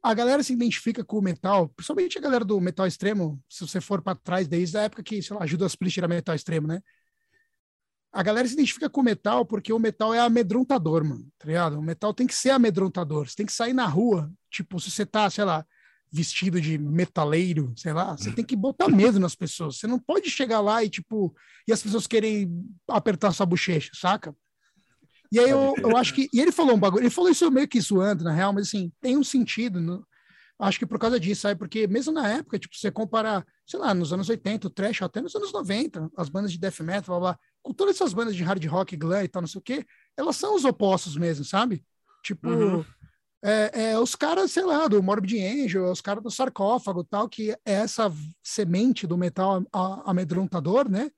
a 0.02 0.14
galera 0.14 0.42
se 0.42 0.52
identifica 0.52 1.04
com 1.04 1.18
o 1.18 1.22
metal, 1.22 1.68
principalmente 1.70 2.18
a 2.18 2.20
galera 2.20 2.44
do 2.44 2.60
metal 2.60 2.86
extremo, 2.86 3.42
se 3.48 3.66
você 3.66 3.80
for 3.80 4.00
para 4.00 4.14
trás 4.14 4.46
desde 4.46 4.78
a 4.78 4.82
época 4.82 5.02
que, 5.02 5.20
sei 5.22 5.36
lá, 5.36 5.42
ajuda 5.42 5.66
as 5.66 5.74
Priest 5.74 5.98
era 5.98 6.06
metal 6.06 6.34
extremo, 6.34 6.68
né? 6.68 6.80
A 8.12 8.22
galera 8.22 8.46
se 8.46 8.54
identifica 8.54 8.88
com 8.88 9.00
o 9.00 9.04
metal 9.04 9.44
porque 9.44 9.72
o 9.72 9.78
metal 9.78 10.14
é 10.14 10.20
amedrontador, 10.20 11.04
mano, 11.04 11.26
tá 11.36 11.48
ligado? 11.48 11.78
O 11.78 11.82
metal 11.82 12.14
tem 12.14 12.28
que 12.28 12.34
ser 12.34 12.50
amedrontador, 12.50 13.28
você 13.28 13.34
tem 13.34 13.46
que 13.46 13.52
sair 13.52 13.72
na 13.72 13.86
rua, 13.86 14.30
tipo, 14.50 14.78
se 14.78 14.88
você 14.88 15.04
tá, 15.04 15.28
sei 15.28 15.44
lá, 15.44 15.66
vestido 16.14 16.60
de 16.60 16.78
metaleiro, 16.78 17.72
sei 17.76 17.92
lá, 17.92 18.16
você 18.16 18.30
tem 18.30 18.44
que 18.44 18.54
botar 18.54 18.88
medo 18.88 19.18
nas 19.18 19.34
pessoas. 19.34 19.78
Você 19.78 19.86
não 19.88 19.98
pode 19.98 20.30
chegar 20.30 20.60
lá 20.60 20.84
e, 20.84 20.88
tipo, 20.88 21.34
e 21.66 21.72
as 21.72 21.82
pessoas 21.82 22.06
querem 22.06 22.64
apertar 22.88 23.32
sua 23.32 23.44
bochecha, 23.44 23.90
saca? 23.94 24.34
E 25.32 25.40
aí 25.40 25.50
eu, 25.50 25.74
eu 25.82 25.96
acho 25.96 26.14
que. 26.14 26.28
E 26.32 26.40
ele 26.40 26.52
falou 26.52 26.76
um 26.76 26.78
bagulho, 26.78 27.02
ele 27.02 27.10
falou 27.10 27.28
isso 27.28 27.50
meio 27.50 27.66
que 27.66 27.80
zoando, 27.80 28.22
na 28.22 28.30
real, 28.30 28.52
mas 28.52 28.68
assim, 28.68 28.92
tem 29.00 29.16
um 29.16 29.24
sentido. 29.24 29.80
No, 29.80 30.06
acho 30.60 30.78
que 30.78 30.86
por 30.86 31.00
causa 31.00 31.18
disso, 31.18 31.40
sabe? 31.40 31.58
Porque 31.58 31.88
mesmo 31.88 32.12
na 32.12 32.28
época, 32.28 32.60
tipo, 32.60 32.76
você 32.76 32.92
comparar, 32.92 33.44
sei 33.66 33.80
lá, 33.80 33.92
nos 33.92 34.12
anos 34.12 34.28
80, 34.28 34.68
o 34.68 34.70
trash, 34.70 35.02
até 35.02 35.20
nos 35.20 35.34
anos 35.34 35.52
90, 35.52 36.08
as 36.16 36.28
bandas 36.28 36.52
de 36.52 36.58
death 36.58 36.78
metal, 36.78 37.18
blá, 37.18 37.32
blá, 37.32 37.38
com 37.60 37.72
todas 37.72 37.96
essas 37.96 38.14
bandas 38.14 38.36
de 38.36 38.44
hard 38.44 38.64
rock, 38.66 38.96
glam 38.96 39.24
e 39.24 39.28
tal, 39.28 39.42
não 39.42 39.48
sei 39.48 39.58
o 39.58 39.62
quê, 39.62 39.84
elas 40.16 40.36
são 40.36 40.54
os 40.54 40.64
opostos 40.64 41.16
mesmo, 41.16 41.44
sabe? 41.44 41.84
Tipo, 42.22 42.48
Uhum. 42.48 42.84
É, 43.44 43.90
é 43.90 43.98
os 43.98 44.14
caras, 44.14 44.50
sei 44.50 44.64
lá, 44.64 44.88
do 44.88 45.02
Morbid 45.02 45.38
Angel, 45.38 45.90
os 45.90 46.00
caras 46.00 46.22
do 46.22 46.30
sarcófago 46.30 47.04
tal, 47.04 47.28
que 47.28 47.50
é 47.50 47.58
essa 47.64 48.10
semente 48.42 49.06
do 49.06 49.18
metal 49.18 49.62
amedrontador, 50.06 50.88
né? 50.90 51.10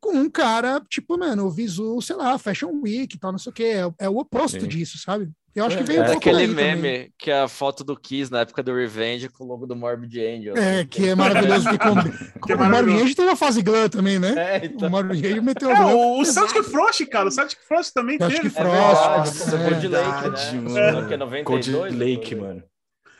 Com 0.00 0.16
um 0.16 0.28
cara, 0.28 0.80
tipo, 0.88 1.16
mano, 1.16 1.46
o 1.46 1.50
visu, 1.50 2.02
sei 2.02 2.16
lá, 2.16 2.36
Fashion 2.38 2.80
Week 2.82 3.16
tal, 3.18 3.30
não 3.30 3.38
sei 3.38 3.50
o 3.50 3.54
quê. 3.54 3.64
É, 3.98 4.06
é 4.06 4.08
o 4.10 4.18
oposto 4.18 4.60
Sim. 4.60 4.68
disso, 4.68 4.98
sabe? 4.98 5.32
Eu 5.54 5.64
acho 5.66 5.76
que 5.78 5.84
veio 5.84 6.00
É 6.00 6.02
um 6.02 6.06
pouco 6.06 6.18
aquele 6.18 6.46
meme 6.48 6.76
também. 6.76 7.12
que 7.16 7.30
é 7.30 7.40
a 7.42 7.48
foto 7.48 7.84
do 7.84 7.96
Kiss 7.96 8.30
na 8.30 8.40
época 8.40 8.62
do 8.62 8.74
Revenge 8.74 9.28
com 9.28 9.44
o 9.44 9.46
logo 9.46 9.66
do 9.66 9.76
Morbid 9.76 10.18
Angel. 10.20 10.56
É, 10.56 10.78
assim, 10.80 10.86
que 10.88 11.08
é 11.08 11.14
maravilhoso. 11.14 11.68
Que 11.70 11.78
com, 11.78 11.94
Que 11.94 12.52
é 12.52 12.54
o 12.56 12.58
Morbid 12.58 12.58
maravilhoso. 12.58 13.02
Angel 13.04 13.14
tem 13.16 13.24
uma 13.24 13.36
fase 13.36 13.62
glam 13.62 13.88
também, 13.88 14.18
né? 14.18 14.34
É, 14.36 14.66
então. 14.66 14.88
O 14.88 14.90
Morbid 14.90 15.24
Angel 15.26 15.42
meteu 15.42 15.70
É, 15.70 15.74
glam. 15.76 15.94
o, 15.94 16.20
o 16.20 16.24
Celtic 16.24 16.64
Frost, 16.64 17.06
cara, 17.06 17.28
o 17.28 17.30
Celtic 17.30 17.58
Frost 17.68 17.92
também 17.94 18.18
Celtic 18.18 18.42
teve. 18.42 18.48
É 18.58 18.62
Frost, 18.62 19.46
verdade, 19.50 19.56
é. 19.56 19.68
Cold 19.68 19.88
Lake, 19.88 20.56
né? 20.56 20.92
mano. 20.92 21.12
É 21.12 21.16
92. 21.16 21.44
Cold 21.44 21.96
Lake, 21.96 22.30
depois. 22.34 22.40
mano. 22.48 22.64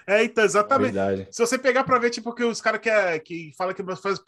É, 0.07 0.22
então, 0.24 0.45
exatamente. 0.45 0.93
Verdade. 0.93 1.28
Se 1.30 1.41
você 1.47 1.57
pegar 1.57 1.82
pra 1.85 1.99
ver, 1.99 2.11
tipo, 2.11 2.35
que 2.35 2.45
os 2.45 2.61
caras 2.61 2.80
que, 2.80 2.91
é, 2.91 3.18
que 3.18 3.53
falam 3.57 3.72
que 3.72 3.82
faz 3.97 4.18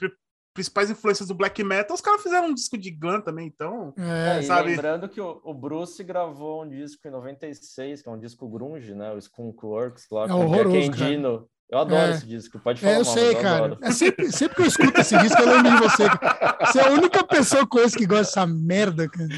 principais 0.56 0.90
influências 0.90 1.28
do 1.28 1.34
black 1.34 1.62
metal, 1.62 1.94
os 1.94 2.00
caras 2.00 2.22
fizeram 2.22 2.48
um 2.48 2.54
disco 2.54 2.76
de 2.76 2.90
glam 2.90 3.20
também, 3.20 3.46
então. 3.46 3.94
É, 3.96 4.42
sabe? 4.42 4.70
lembrando 4.70 5.08
que 5.08 5.20
o, 5.20 5.40
o 5.44 5.54
Bruce 5.54 6.02
gravou 6.02 6.64
um 6.64 6.68
disco 6.68 7.06
em 7.06 7.10
96, 7.10 8.02
que 8.02 8.08
é 8.08 8.12
um 8.12 8.18
disco 8.18 8.48
grunge, 8.48 8.94
né? 8.94 9.12
O 9.12 9.18
Skunk 9.18 9.64
Works 9.64 10.06
lá, 10.10 10.24
É 10.24 10.28
com 10.28 10.46
o. 10.46 10.76
Endino. 10.76 11.46
Eu 11.68 11.78
adoro 11.80 12.00
É. 12.00 12.10
esse 12.12 12.26
disco, 12.26 12.58
pode 12.60 12.80
falar 12.80 12.92
É, 12.92 13.00
eu 13.00 13.04
mal, 13.04 13.14
sei, 13.14 13.32
mas 13.34 13.42
cara. 13.42 13.64
adoro. 13.64 13.78
É 13.82 13.90
sempre, 13.90 14.32
sempre 14.32 14.54
que 14.56 14.62
eu 14.62 14.66
escuto 14.66 15.00
esse 15.00 15.18
disco, 15.18 15.42
eu 15.42 15.46
lembro 15.48 15.72
de 15.72 15.78
você. 15.82 16.08
cara. 16.08 16.58
Você 16.64 16.78
é 16.80 16.86
a 16.88 16.90
única 16.92 17.24
pessoa 17.24 17.62
que 17.62 17.68
conheço 17.68 17.96
que 17.98 18.06
gosta 18.06 18.22
dessa 18.24 18.46
merda, 18.46 19.08
cara. 19.08 19.28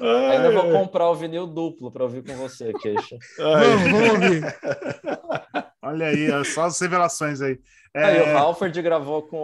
Ainda 0.00 0.50
vou 0.52 0.70
comprar 0.72 1.08
o 1.10 1.14
vinil 1.14 1.46
duplo 1.46 1.90
pra 1.92 2.04
ouvir 2.04 2.22
com 2.24 2.34
você, 2.36 2.72
queixa. 2.72 3.16
Vamos, 3.36 3.90
vamos 3.90 4.10
ouvir. 4.10 4.42
Olha 5.82 6.06
aí, 6.06 6.44
só 6.44 6.64
as 6.64 6.78
revelações 6.80 7.40
aí. 7.40 7.58
É, 7.94 8.04
Aí 8.04 8.32
o 8.32 8.38
Halford 8.38 8.80
gravou 8.80 9.22
com 9.22 9.36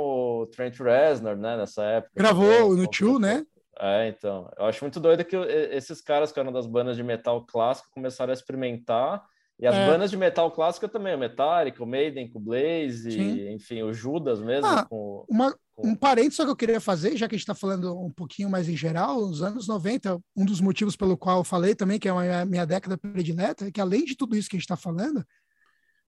o 0.43 0.47
Trent 0.47 0.79
Reznor, 0.79 1.37
né, 1.37 1.57
nessa 1.57 1.83
época. 1.85 2.13
Gravou 2.17 2.47
também, 2.51 2.77
no 2.77 2.85
com- 2.85 2.91
Tio, 2.91 3.19
né? 3.19 3.45
É, 3.81 4.09
então. 4.09 4.51
Eu 4.59 4.65
acho 4.65 4.83
muito 4.83 4.99
doido 4.99 5.25
que 5.25 5.37
esses 5.37 6.01
caras 6.01 6.33
que 6.33 6.41
eram 6.41 6.51
das 6.53 6.67
bandas 6.67 6.97
de 6.97 7.03
metal 7.03 7.45
clássico 7.47 7.91
começaram 7.93 8.31
a 8.31 8.35
experimentar. 8.35 9.23
E 9.61 9.67
as 9.67 9.75
É. 9.75 9.87
bandas 9.87 10.11
de 10.11 10.17
metal 10.17 10.51
clássico 10.53 10.89
também, 10.89 11.15
o 11.15 11.19
Metallica, 11.19 11.83
o 11.83 11.87
Maiden 11.87 12.29
com 12.31 12.39
o 12.39 12.43
Blaze, 12.43 13.11
Sim. 13.11 13.51
enfim, 13.53 13.83
o 13.83 13.93
Judas 13.93 14.41
mesmo 14.41 14.67
Ah, 14.67 14.85
com 14.89 15.25
Uma, 15.29 15.53
um 15.77 15.97
parênteses 15.97 16.37
só 16.37 16.45
que 16.45 16.51
eu 16.51 16.57
queria 16.57 16.81
fazer, 16.81 17.17
já 17.17 17.27
que 17.29 17.35
a 17.35 17.39
gente 17.39 17.43
está 17.43 17.57
falando 17.57 17.93
um 18.01 18.11
pouquinho 18.11 18.49
mais 18.49 18.69
em 18.69 18.77
geral, 18.77 19.17
os 19.19 19.43
anos 19.43 19.67
90, 19.67 20.17
um 20.37 20.45
dos 20.45 20.61
motivos 20.61 20.95
pelo 20.97 21.17
qual 21.19 21.39
eu 21.39 21.45
falei 21.45 21.75
também, 21.75 21.99
que 21.99 22.07
é 22.09 22.11
a 22.13 22.15
minha, 22.15 22.45
minha 22.45 22.65
década 22.67 22.97
predileta, 22.97 23.67
é 23.67 23.71
que 23.73 23.81
além 23.81 24.05
de 24.05 24.17
tudo 24.17 24.37
isso 24.37 24.49
que 24.49 24.55
a 24.57 24.59
gente 24.59 24.65
está 24.65 24.77
falando, 24.77 25.25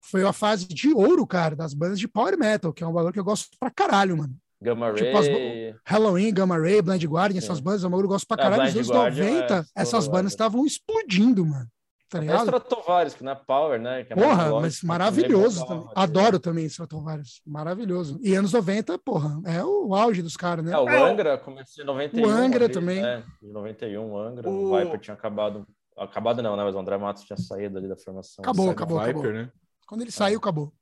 foi 0.00 0.24
a 0.24 0.32
fase 0.32 0.66
de 0.66 0.92
ouro, 0.92 1.26
cara, 1.26 1.54
das 1.54 1.74
bandas 1.74 1.98
de 1.98 2.08
power 2.08 2.38
metal, 2.38 2.72
que 2.72 2.82
é 2.82 2.86
um 2.86 2.92
valor 2.92 3.12
que 3.12 3.20
eu 3.20 3.24
gosto 3.24 3.48
pra 3.58 3.70
caralho, 3.70 4.16
mano. 4.16 4.34
Gamma 4.62 4.92
Tipo, 4.92 5.16
as 5.16 5.26
Ray. 5.26 5.74
Halloween, 5.86 6.34
Gamma 6.34 6.58
Ray, 6.58 6.82
Blind 6.82 7.04
Guardian, 7.04 7.40
Sim. 7.40 7.46
essas 7.46 7.60
bandas, 7.60 7.82
é 7.82 7.86
eu 7.86 7.90
gosto 8.08 8.26
pra 8.26 8.34
Ah, 8.34 8.50
caralho. 8.50 8.64
Nos 8.64 8.74
anos 8.74 8.90
Guardian, 8.90 9.24
90, 9.26 9.54
é, 9.54 9.82
essas 9.82 10.06
bandas 10.06 10.32
é. 10.32 10.34
estavam 10.34 10.66
explodindo, 10.66 11.46
mano. 11.46 11.66
Tá 12.10 12.18
Até 12.18 12.26
ligado? 12.26 12.42
Stratovarius, 12.42 13.14
que 13.14 13.22
não 13.22 13.32
é 13.32 13.34
Power, 13.36 13.80
né? 13.80 14.02
que 14.04 14.12
é 14.12 14.16
Porra, 14.16 14.60
mas 14.60 14.80
também 14.80 14.88
maravilhoso 14.88 15.64
também. 15.64 15.84
né? 15.84 15.90
Adoro 15.94 16.38
também 16.40 16.64
Stratovarius. 16.66 17.40
Maravilhoso. 17.46 18.18
E 18.20 18.34
anos 18.34 18.52
90, 18.52 18.98
porra, 18.98 19.40
é 19.46 19.64
o 19.64 19.94
auge 19.94 20.20
dos 20.20 20.36
caras, 20.36 20.64
né? 20.64 20.72
É, 20.72 20.76
o 20.78 20.88
É, 20.88 21.10
Angra 21.10 21.38
começou 21.38 21.82
em 21.84 21.86
91. 21.86 22.26
O 22.26 22.28
Angra 22.28 22.64
ali, 22.64 22.74
também. 22.74 23.00
Né? 23.00 23.22
Em 23.42 23.52
91, 23.52 24.10
o 24.12 24.18
Angra. 24.18 24.50
O- 24.50 24.72
O 24.72 24.76
Viper 24.78 24.98
tinha 24.98 25.14
acabado. 25.14 25.64
Acabado 25.96 26.42
não, 26.42 26.56
né? 26.56 26.64
Mas 26.64 26.74
o 26.74 26.78
André 26.80 26.98
Matos 26.98 27.22
tinha 27.22 27.36
saído 27.36 27.78
ali 27.78 27.88
da 27.88 27.96
formação. 27.96 28.42
Acabou, 28.42 28.68
acabou, 28.70 28.98
Viper, 28.98 29.14
acabou. 29.16 29.32
né? 29.32 29.50
Quando 29.90 30.02
ele 30.02 30.12
saiu, 30.12 30.38
acabou. 30.38 30.72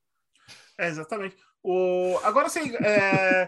É, 0.79 0.87
exatamente. 0.87 1.35
O... 1.63 2.19
Agora, 2.25 2.47
assim, 2.47 2.77
é, 2.77 3.47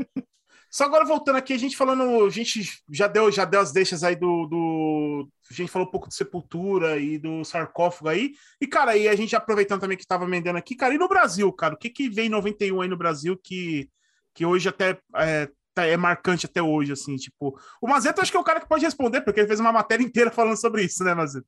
só 0.70 0.84
agora 0.84 1.04
voltando 1.04 1.36
aqui, 1.36 1.52
a 1.52 1.58
gente 1.58 1.76
falando, 1.76 2.24
a 2.24 2.30
gente 2.30 2.62
já 2.90 3.06
deu, 3.06 3.30
já 3.30 3.44
deu 3.44 3.60
as 3.60 3.70
deixas 3.70 4.02
aí 4.02 4.16
do, 4.16 4.46
do... 4.46 5.28
A 5.50 5.52
gente 5.52 5.70
falou 5.70 5.86
um 5.86 5.90
pouco 5.90 6.08
de 6.08 6.14
Sepultura 6.14 6.96
e 6.96 7.18
do 7.18 7.44
sarcófago 7.44 8.08
aí. 8.08 8.32
E, 8.58 8.66
cara, 8.66 8.92
aí 8.92 9.06
a 9.06 9.14
gente 9.14 9.36
aproveitando 9.36 9.82
também 9.82 9.98
que 9.98 10.02
estava 10.02 10.26
vendendo 10.26 10.56
aqui, 10.56 10.74
cara, 10.74 10.94
e 10.94 10.98
no 10.98 11.06
Brasil, 11.06 11.52
cara, 11.52 11.74
o 11.74 11.76
que 11.76 11.90
que 11.90 12.08
vem 12.08 12.28
em 12.28 12.30
91 12.30 12.80
aí 12.80 12.88
no 12.88 12.96
Brasil 12.96 13.36
que, 13.36 13.90
que 14.32 14.46
hoje 14.46 14.66
até 14.66 14.98
é, 15.16 15.46
é 15.76 15.96
marcante 15.96 16.46
até 16.46 16.62
hoje, 16.62 16.92
assim, 16.92 17.16
tipo... 17.16 17.58
O 17.80 17.88
Mazeta 17.88 18.22
acho 18.22 18.30
que 18.30 18.36
é 18.36 18.40
o 18.40 18.44
cara 18.44 18.60
que 18.60 18.68
pode 18.68 18.84
responder, 18.84 19.20
porque 19.22 19.40
ele 19.40 19.48
fez 19.48 19.60
uma 19.60 19.72
matéria 19.72 20.04
inteira 20.04 20.30
falando 20.32 20.60
sobre 20.60 20.82
isso, 20.84 21.02
né, 21.04 21.14
Mazeta? 21.14 21.46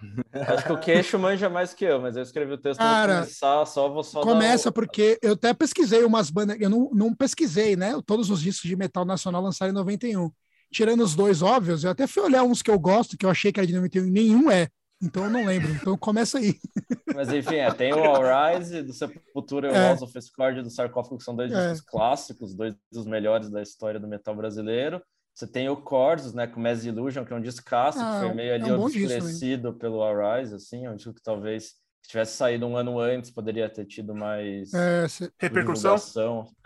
Acho 0.32 0.66
que 0.66 0.72
o 0.72 0.80
queixo 0.80 1.18
manja 1.18 1.48
mais 1.48 1.72
que 1.72 1.84
eu, 1.84 2.00
mas 2.00 2.16
eu 2.16 2.22
escrevi 2.22 2.52
o 2.52 2.58
texto 2.58 2.80
Cara, 2.80 3.20
começar, 3.20 3.64
só 3.66 3.88
vou 3.88 4.02
só 4.02 4.20
dar 4.24 4.32
Começa 4.32 4.68
o- 4.68 4.72
porque 4.72 5.18
eu 5.22 5.34
até 5.34 5.54
pesquisei 5.54 6.04
umas 6.04 6.30
bandas, 6.30 6.56
eu 6.60 6.68
não, 6.68 6.90
não 6.92 7.14
pesquisei, 7.14 7.76
né? 7.76 7.92
Todos 8.04 8.30
os 8.30 8.40
discos 8.40 8.68
de 8.68 8.76
metal 8.76 9.04
nacional 9.04 9.42
lançaram 9.42 9.70
em 9.70 9.74
91. 9.74 10.30
tirando 10.72 11.02
os 11.04 11.14
dois 11.14 11.42
óbvios, 11.42 11.84
eu 11.84 11.90
até 11.90 12.06
fui 12.06 12.22
olhar 12.22 12.42
uns 12.44 12.62
que 12.62 12.70
eu 12.70 12.78
gosto, 12.78 13.16
que 13.16 13.26
eu 13.26 13.30
achei 13.30 13.52
que 13.52 13.60
era 13.60 13.66
de 13.66 13.74
91 13.74 14.06
e 14.06 14.10
nenhum 14.10 14.50
é. 14.50 14.68
Então 15.02 15.24
eu 15.24 15.30
não 15.30 15.44
lembro. 15.44 15.70
Então 15.72 15.96
começa 15.98 16.38
aí. 16.38 16.54
Mas 17.14 17.30
enfim, 17.32 17.56
é, 17.56 17.70
tem 17.72 17.92
o 17.92 17.98
All 18.04 18.22
Rise 18.56 18.82
do 18.82 18.92
Sepultura 18.92 19.68
e 19.68 19.70
o 19.72 19.74
É. 19.74 19.84
Walls 19.86 20.02
of 20.02 20.12
Discord 20.12 20.62
do 20.62 20.70
Sarcófago, 20.70 21.18
que 21.18 21.24
são 21.24 21.34
dois 21.36 21.52
É. 21.52 21.72
discos 21.72 21.90
clássicos, 21.90 22.54
dois 22.54 22.74
dos 22.90 23.06
melhores 23.06 23.50
da 23.50 23.60
história 23.60 23.98
do 24.00 24.08
metal 24.08 24.34
brasileiro. 24.34 25.02
Você 25.34 25.46
tem 25.46 25.68
o 25.68 25.76
Corsos, 25.76 26.34
né, 26.34 26.46
com 26.46 26.60
Mass 26.60 26.84
Illusion, 26.84 27.24
que 27.24 27.32
é 27.32 27.36
um 27.36 27.40
discaço, 27.40 27.98
Ah, 28.00 28.20
que 28.20 28.26
foi 28.26 28.34
meio 28.34 28.52
é 28.52 28.54
ali 28.54 28.70
um 28.70 28.76
bom 28.76 28.88
disco 28.88 29.04
obscurecido 29.12 29.72
pelo 29.74 30.02
All 30.02 30.38
Rise, 30.38 30.54
assim, 30.54 30.84
é 30.86 30.90
um 30.90 30.96
disco 30.96 31.14
que 31.14 31.22
talvez 31.22 31.72
se 32.02 32.08
tivesse 32.10 32.36
saído 32.36 32.66
um 32.66 32.76
ano 32.76 32.98
antes 32.98 33.30
poderia 33.30 33.68
ter 33.68 33.86
tido 33.86 34.14
mais 34.14 34.72
É, 34.74 35.08
cê- 35.08 35.30
Repercussão? 35.38 35.96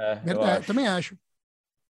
É, 0.00 0.20
eu 0.26 0.42
acho. 0.42 0.66
também 0.66 0.86
acho. 0.88 1.16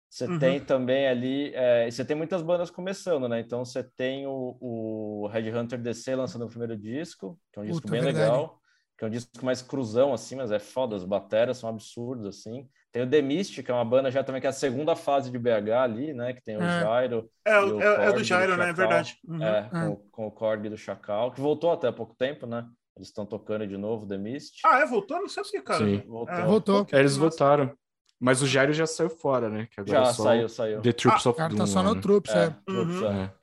Você 0.09 0.25
Uhum. 0.25 0.39
tem 0.39 0.59
também 0.59 1.07
ali, 1.07 1.53
é, 1.53 1.87
e 1.87 1.91
você 1.91 2.03
tem 2.03 2.15
muitas 2.17 2.41
bandas 2.41 2.71
começando, 2.71 3.27
né? 3.29 3.39
Então 3.39 3.63
você 3.63 3.83
tem 3.83 4.25
o, 4.25 4.57
o 4.59 5.27
Red 5.27 5.51
Hunter 5.55 5.79
DC 5.79 6.15
lançando 6.15 6.45
o 6.45 6.49
primeiro 6.49 6.75
disco, 6.75 7.39
que 7.53 7.59
é 7.59 7.61
um 7.61 7.65
disco 7.65 7.81
Puta, 7.83 7.91
bem 7.91 8.01
verdade. 8.01 8.25
legal, 8.25 8.59
que 8.97 9.05
é 9.05 9.07
um 9.07 9.11
disco 9.11 9.45
mais 9.45 9.61
cruzão, 9.61 10.11
assim, 10.11 10.35
mas 10.35 10.51
é 10.51 10.57
foda, 10.59 10.95
as 10.95 11.03
baterias 11.05 11.57
são 11.57 11.69
absurdas, 11.69 12.25
assim. 12.25 12.67
Tem 12.91 13.03
o 13.03 13.09
The 13.09 13.21
Mist, 13.21 13.61
que 13.61 13.69
é 13.69 13.73
uma 13.73 13.85
banda 13.85 14.09
já 14.09 14.23
também 14.23 14.41
que 14.41 14.47
é 14.47 14.49
a 14.49 14.53
segunda 14.53 14.95
fase 14.95 15.29
de 15.29 15.37
BH 15.37 15.83
ali, 15.83 16.11
né? 16.11 16.33
Que 16.33 16.41
tem 16.41 16.57
o 16.57 16.61
É. 16.63 16.79
Jairo, 16.81 17.29
É, 17.45 17.53
E 17.53 17.63
o- 17.71 17.79
é, 17.79 18.05
é 18.05 18.11
do 18.11 18.13
do 18.17 18.23
Jairo, 18.23 18.57
né? 18.57 18.69
É 18.69 18.73
verdade. 18.73 19.15
Uhum. 19.27 19.43
é, 19.43 19.69
Ah. 19.71 19.85
com, 19.89 19.95
com 20.11 20.27
o 20.27 20.31
Korg 20.31 20.67
do 20.69 20.77
Chacal, 20.77 21.31
que 21.31 21.39
voltou 21.39 21.71
até 21.71 21.87
há 21.87 21.93
pouco 21.93 22.15
tempo, 22.15 22.47
né? 22.47 22.65
Eles 22.97 23.09
estão 23.09 23.27
tocando 23.27 23.67
de 23.67 23.77
novo 23.77 24.07
The 24.07 24.17
Mist. 24.17 24.59
Ah, 24.65 24.79
é? 24.79 24.85
Voltou? 24.87 25.21
Não 25.21 25.29
sei 25.29 25.43
se, 25.43 25.61
cara. 25.61 25.85
Sim. 25.85 26.01
Voltou. 26.07 26.33
É. 26.35 26.45
Voltou. 26.45 26.87
É, 26.91 26.99
eles 26.99 27.15
voltaram. 27.15 27.71
Mas 28.19 28.41
o 28.41 28.47
Jairo 28.47 28.73
já 28.73 28.85
saiu 28.85 29.09
fora, 29.09 29.49
né? 29.49 29.67
Que 29.71 29.79
agora 29.79 30.03
Já 30.03 30.09
é 30.09 30.13
só 30.13 30.23
saiu, 30.23 30.49
saiu. 30.49 30.81
The 30.81 30.91
Troops 30.93 31.25
O 31.25 31.29
of 31.29 31.37
cara 31.37 31.49
Doom. 31.49 31.57
tá 31.57 31.65
só 31.67 31.81
no 31.83 31.95
né? 31.95 32.01
Troops, 32.01 32.35
É, 32.35 32.45
é. 32.45 32.49
Troops, 32.65 32.95
Uhum. 33.01 33.11
é. 33.11 33.23
É. 33.25 33.33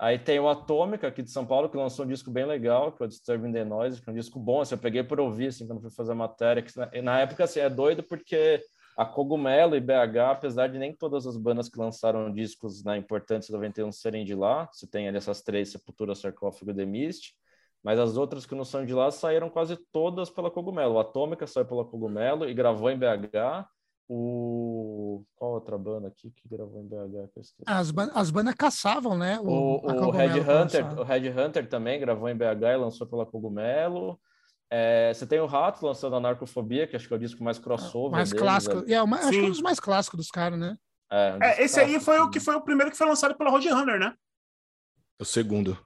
Aí 0.00 0.18
tem 0.18 0.38
o 0.38 0.48
Atômica 0.48 1.08
aqui 1.08 1.22
de 1.22 1.30
São 1.30 1.44
Paulo, 1.44 1.68
que 1.68 1.76
lançou 1.76 2.04
um 2.04 2.08
disco 2.08 2.30
bem 2.30 2.44
legal, 2.46 2.92
que 2.92 3.02
é 3.02 3.06
o 3.06 3.08
Disturbing 3.08 3.52
the 3.52 3.64
Noise, 3.64 4.00
que 4.00 4.08
é 4.08 4.12
um 4.12 4.14
disco 4.16 4.38
bom, 4.38 4.60
assim, 4.60 4.74
eu 4.74 4.78
peguei 4.78 5.02
por 5.02 5.18
ouvir, 5.18 5.48
assim, 5.48 5.66
quando 5.66 5.80
fui 5.80 5.90
fazer 5.90 6.12
a 6.12 6.14
matéria, 6.14 6.62
que 6.62 6.76
na, 6.78 6.88
na 7.02 7.20
época, 7.20 7.42
assim, 7.44 7.58
é 7.58 7.68
doido 7.68 8.02
porque 8.04 8.60
a 8.96 9.04
Cogumelo 9.04 9.74
e 9.74 9.80
BH, 9.80 10.30
apesar 10.30 10.68
de 10.68 10.78
nem 10.78 10.92
todas 10.94 11.26
as 11.26 11.36
bandas 11.36 11.68
que 11.68 11.78
lançaram 11.80 12.32
discos 12.32 12.84
na 12.84 12.96
Importância 12.96 13.52
91 13.52 13.90
serem 13.90 14.24
de 14.24 14.34
lá, 14.36 14.68
você 14.72 14.86
tem 14.86 15.08
ali 15.08 15.16
essas 15.16 15.42
três, 15.42 15.70
Sepultura, 15.72 16.14
Sarcófago 16.14 16.70
e 16.70 16.74
The 16.74 16.84
Mist, 16.86 17.32
mas 17.82 17.98
as 17.98 18.16
outras 18.16 18.46
que 18.46 18.54
não 18.54 18.64
são 18.64 18.84
de 18.84 18.92
lá 18.94 19.10
saíram 19.10 19.50
quase 19.50 19.76
todas 19.90 20.30
pela 20.30 20.50
Cogumelo. 20.50 20.94
O 20.94 20.98
Atômica 21.00 21.44
saiu 21.46 21.64
pela 21.66 21.84
Cogumelo 21.84 22.48
e 22.48 22.54
gravou 22.54 22.88
em 22.90 22.96
BH, 22.98 23.66
o... 24.08 25.24
Qual 25.36 25.52
outra 25.52 25.76
banda 25.78 26.08
aqui 26.08 26.30
que 26.30 26.48
gravou 26.48 26.80
em 26.80 26.86
BH? 26.86 27.28
Que 27.32 27.38
eu 27.38 27.42
esqueci? 27.42 27.62
As, 27.66 27.90
ban 27.90 28.10
as 28.14 28.30
bandas 28.30 28.54
caçavam, 28.54 29.16
né? 29.16 29.38
O, 29.40 29.76
o 29.76 29.80
Cogumelo 29.80 30.12
Red 30.12 30.40
Hunter, 30.40 30.98
o 30.98 31.02
Red 31.02 31.28
Hunter 31.30 31.68
também 31.68 32.00
gravou 32.00 32.28
em 32.28 32.36
BH 32.36 32.62
e 32.72 32.76
lançou 32.76 33.06
pela 33.06 33.26
Cogumelo. 33.26 34.18
É, 34.70 35.12
você 35.14 35.26
tem 35.26 35.40
o 35.40 35.46
Rato 35.46 35.84
lançando 35.84 36.16
a 36.16 36.20
Narcofobia, 36.20 36.86
que 36.86 36.94
acho 36.96 37.06
que 37.08 37.14
é 37.14 37.16
o 37.16 37.20
disco 37.20 37.42
mais 37.42 37.58
crossover 37.58 38.10
mais 38.18 38.30
deles, 38.30 38.42
clássico. 38.42 38.84
é 38.86 39.02
uma- 39.02 39.16
acho 39.18 39.30
que 39.30 39.36
é 39.38 39.42
um 39.44 39.50
dos 39.50 39.62
mais 39.62 39.80
clássicos 39.80 40.18
dos 40.18 40.30
caras, 40.30 40.58
né? 40.58 40.76
É, 41.10 41.34
um 41.34 41.42
É, 41.42 41.62
esse 41.62 41.80
aí 41.80 41.98
foi 42.00 42.18
o 42.20 42.28
que 42.28 42.38
foi 42.40 42.54
o 42.54 42.60
primeiro 42.60 42.90
que 42.90 42.96
foi 42.98 43.06
lançado 43.06 43.34
pela 43.36 43.50
Roadrunner, 43.50 43.98
né? 43.98 44.14
O 45.18 45.24
segundo. 45.24 45.78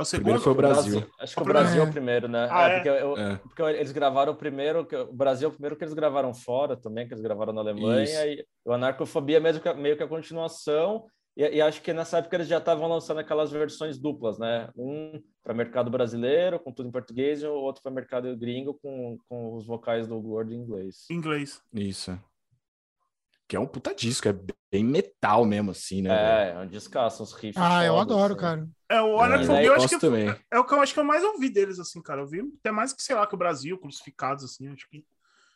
É 0.00 0.02
o 0.02 0.04
segundo. 0.06 0.24
Primeiro 0.24 0.42
foi 0.42 0.52
o 0.52 0.56
Brasil. 0.56 1.06
Acho 1.18 1.34
que 1.34 1.40
o 1.40 1.42
O 1.42 1.46
Brasil 1.46 1.82
é 1.82 1.84
o 1.84 1.90
primeiro. 1.90 2.26
né? 2.28 2.48
Ah, 2.50 2.68
é, 2.68 2.72
é? 2.72 2.74
Porque, 2.76 2.88
eu- 2.88 3.16
É. 3.18 3.36
porque 3.36 3.62
eles 3.62 3.92
gravaram 3.92 4.32
o 4.32 4.36
primeiro, 4.36 4.84
que, 4.86 4.96
o 4.96 5.12
Brasil 5.12 5.46
é 5.46 5.50
o 5.50 5.52
primeiro 5.52 5.76
que 5.76 5.84
eles 5.84 5.94
gravaram 5.94 6.32
fora 6.34 6.76
também, 6.76 7.06
que 7.06 7.12
eles 7.12 7.22
gravaram 7.22 7.52
na 7.52 7.60
Alemanha, 7.60 8.02
Isso. 8.02 8.16
e 8.24 8.44
o 8.64 8.72
Anarcofobia 8.72 9.36
é 9.36 9.40
mesmo 9.40 9.62
que, 9.62 9.72
meio 9.74 9.96
que 9.96 10.02
a 10.02 10.08
continuação, 10.08 11.04
e, 11.36 11.42
e 11.56 11.60
acho 11.62 11.80
que 11.82 11.92
nessa 11.92 12.18
época 12.18 12.36
eles 12.36 12.48
já 12.48 12.58
estavam 12.58 12.88
lançando 12.88 13.18
aquelas 13.20 13.50
versões 13.52 13.98
duplas, 13.98 14.38
né? 14.38 14.68
Um 14.76 15.20
para 15.42 15.54
mercado 15.54 15.90
brasileiro, 15.90 16.58
com 16.60 16.72
tudo 16.72 16.88
em 16.88 16.92
português, 16.92 17.42
e 17.42 17.46
o 17.46 17.52
outro 17.54 17.82
para 17.82 17.90
mercado 17.92 18.34
gringo, 18.36 18.78
com, 18.82 19.16
com 19.28 19.54
os 19.54 19.66
vocais 19.66 20.06
do 20.06 20.20
Gordo 20.20 20.52
em 20.52 20.56
inglês. 20.58 21.06
Em 21.10 21.14
inglês. 21.14 21.62
Isso. 21.72 22.18
Que 23.50 23.56
é 23.56 23.60
um 23.60 23.66
puta 23.66 23.92
disco, 23.92 24.28
é 24.28 24.34
bem 24.70 24.84
metal 24.84 25.44
mesmo, 25.44 25.72
assim, 25.72 26.02
né? 26.02 26.10
É, 26.12 26.50
é 26.52 26.58
um 26.60 26.68
descasso, 26.68 27.20
uns 27.20 27.32
riffs. 27.32 27.60
Ah, 27.60 27.84
eu 27.84 27.98
adoro, 27.98 28.34
assim. 28.34 28.40
cara. 28.40 28.68
É, 28.88 29.02
o 29.02 29.20
É, 29.20 29.26
Anarcofobia 29.26 29.62
eu 29.62 29.66
eu 29.66 29.74
acho 29.74 29.88
que 29.88 29.98
também. 29.98 30.36
é 30.52 30.58
o 30.60 30.64
que 30.64 30.72
eu 30.72 30.80
acho 30.80 30.94
que 30.94 31.00
eu 31.00 31.04
mais 31.04 31.24
ouvi 31.24 31.50
deles, 31.50 31.80
assim, 31.80 32.00
cara. 32.00 32.20
Eu 32.20 32.28
vi 32.28 32.42
até 32.60 32.70
mais 32.70 32.92
que, 32.92 33.02
sei 33.02 33.16
lá, 33.16 33.26
que 33.26 33.34
o 33.34 33.38
Brasil, 33.38 33.76
crucificados, 33.76 34.44
assim, 34.44 34.68
acho 34.68 34.88
que. 34.88 35.04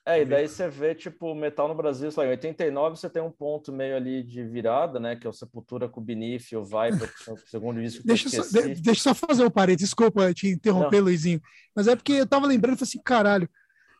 É, 0.04 0.20
e 0.20 0.24
daí 0.24 0.48
você 0.48 0.68
vê, 0.68 0.92
tipo, 0.92 1.36
metal 1.36 1.68
no 1.68 1.74
Brasil, 1.76 2.10
sei 2.10 2.24
lá, 2.24 2.28
em 2.28 2.32
89 2.32 2.96
você 2.96 3.08
tem 3.08 3.22
um 3.22 3.30
ponto 3.30 3.72
meio 3.72 3.94
ali 3.94 4.24
de 4.24 4.42
virada, 4.42 4.98
né? 4.98 5.14
Que 5.14 5.28
é 5.28 5.30
o 5.30 5.32
Sepultura 5.32 5.88
com 5.88 6.00
o 6.00 6.04
Beneath, 6.04 6.52
o 6.54 6.64
Viper, 6.64 7.14
que 7.16 7.22
são 7.22 7.34
o 7.34 7.38
segundo 7.46 7.80
disco 7.80 8.02
que 8.02 8.08
Deixa, 8.08 8.26
eu 8.36 8.42
só, 8.42 8.60
de- 8.60 8.74
deixa 8.74 9.08
eu 9.08 9.14
só 9.14 9.14
fazer 9.14 9.44
um 9.44 9.50
parênteses, 9.50 9.90
desculpa 9.90 10.34
te 10.34 10.48
interromper, 10.48 11.00
Luizinho. 11.00 11.40
Mas 11.76 11.86
é 11.86 11.94
porque 11.94 12.14
eu 12.14 12.26
tava 12.26 12.44
lembrando, 12.48 12.76
falei 12.76 12.88
assim, 12.88 13.00
caralho. 13.04 13.48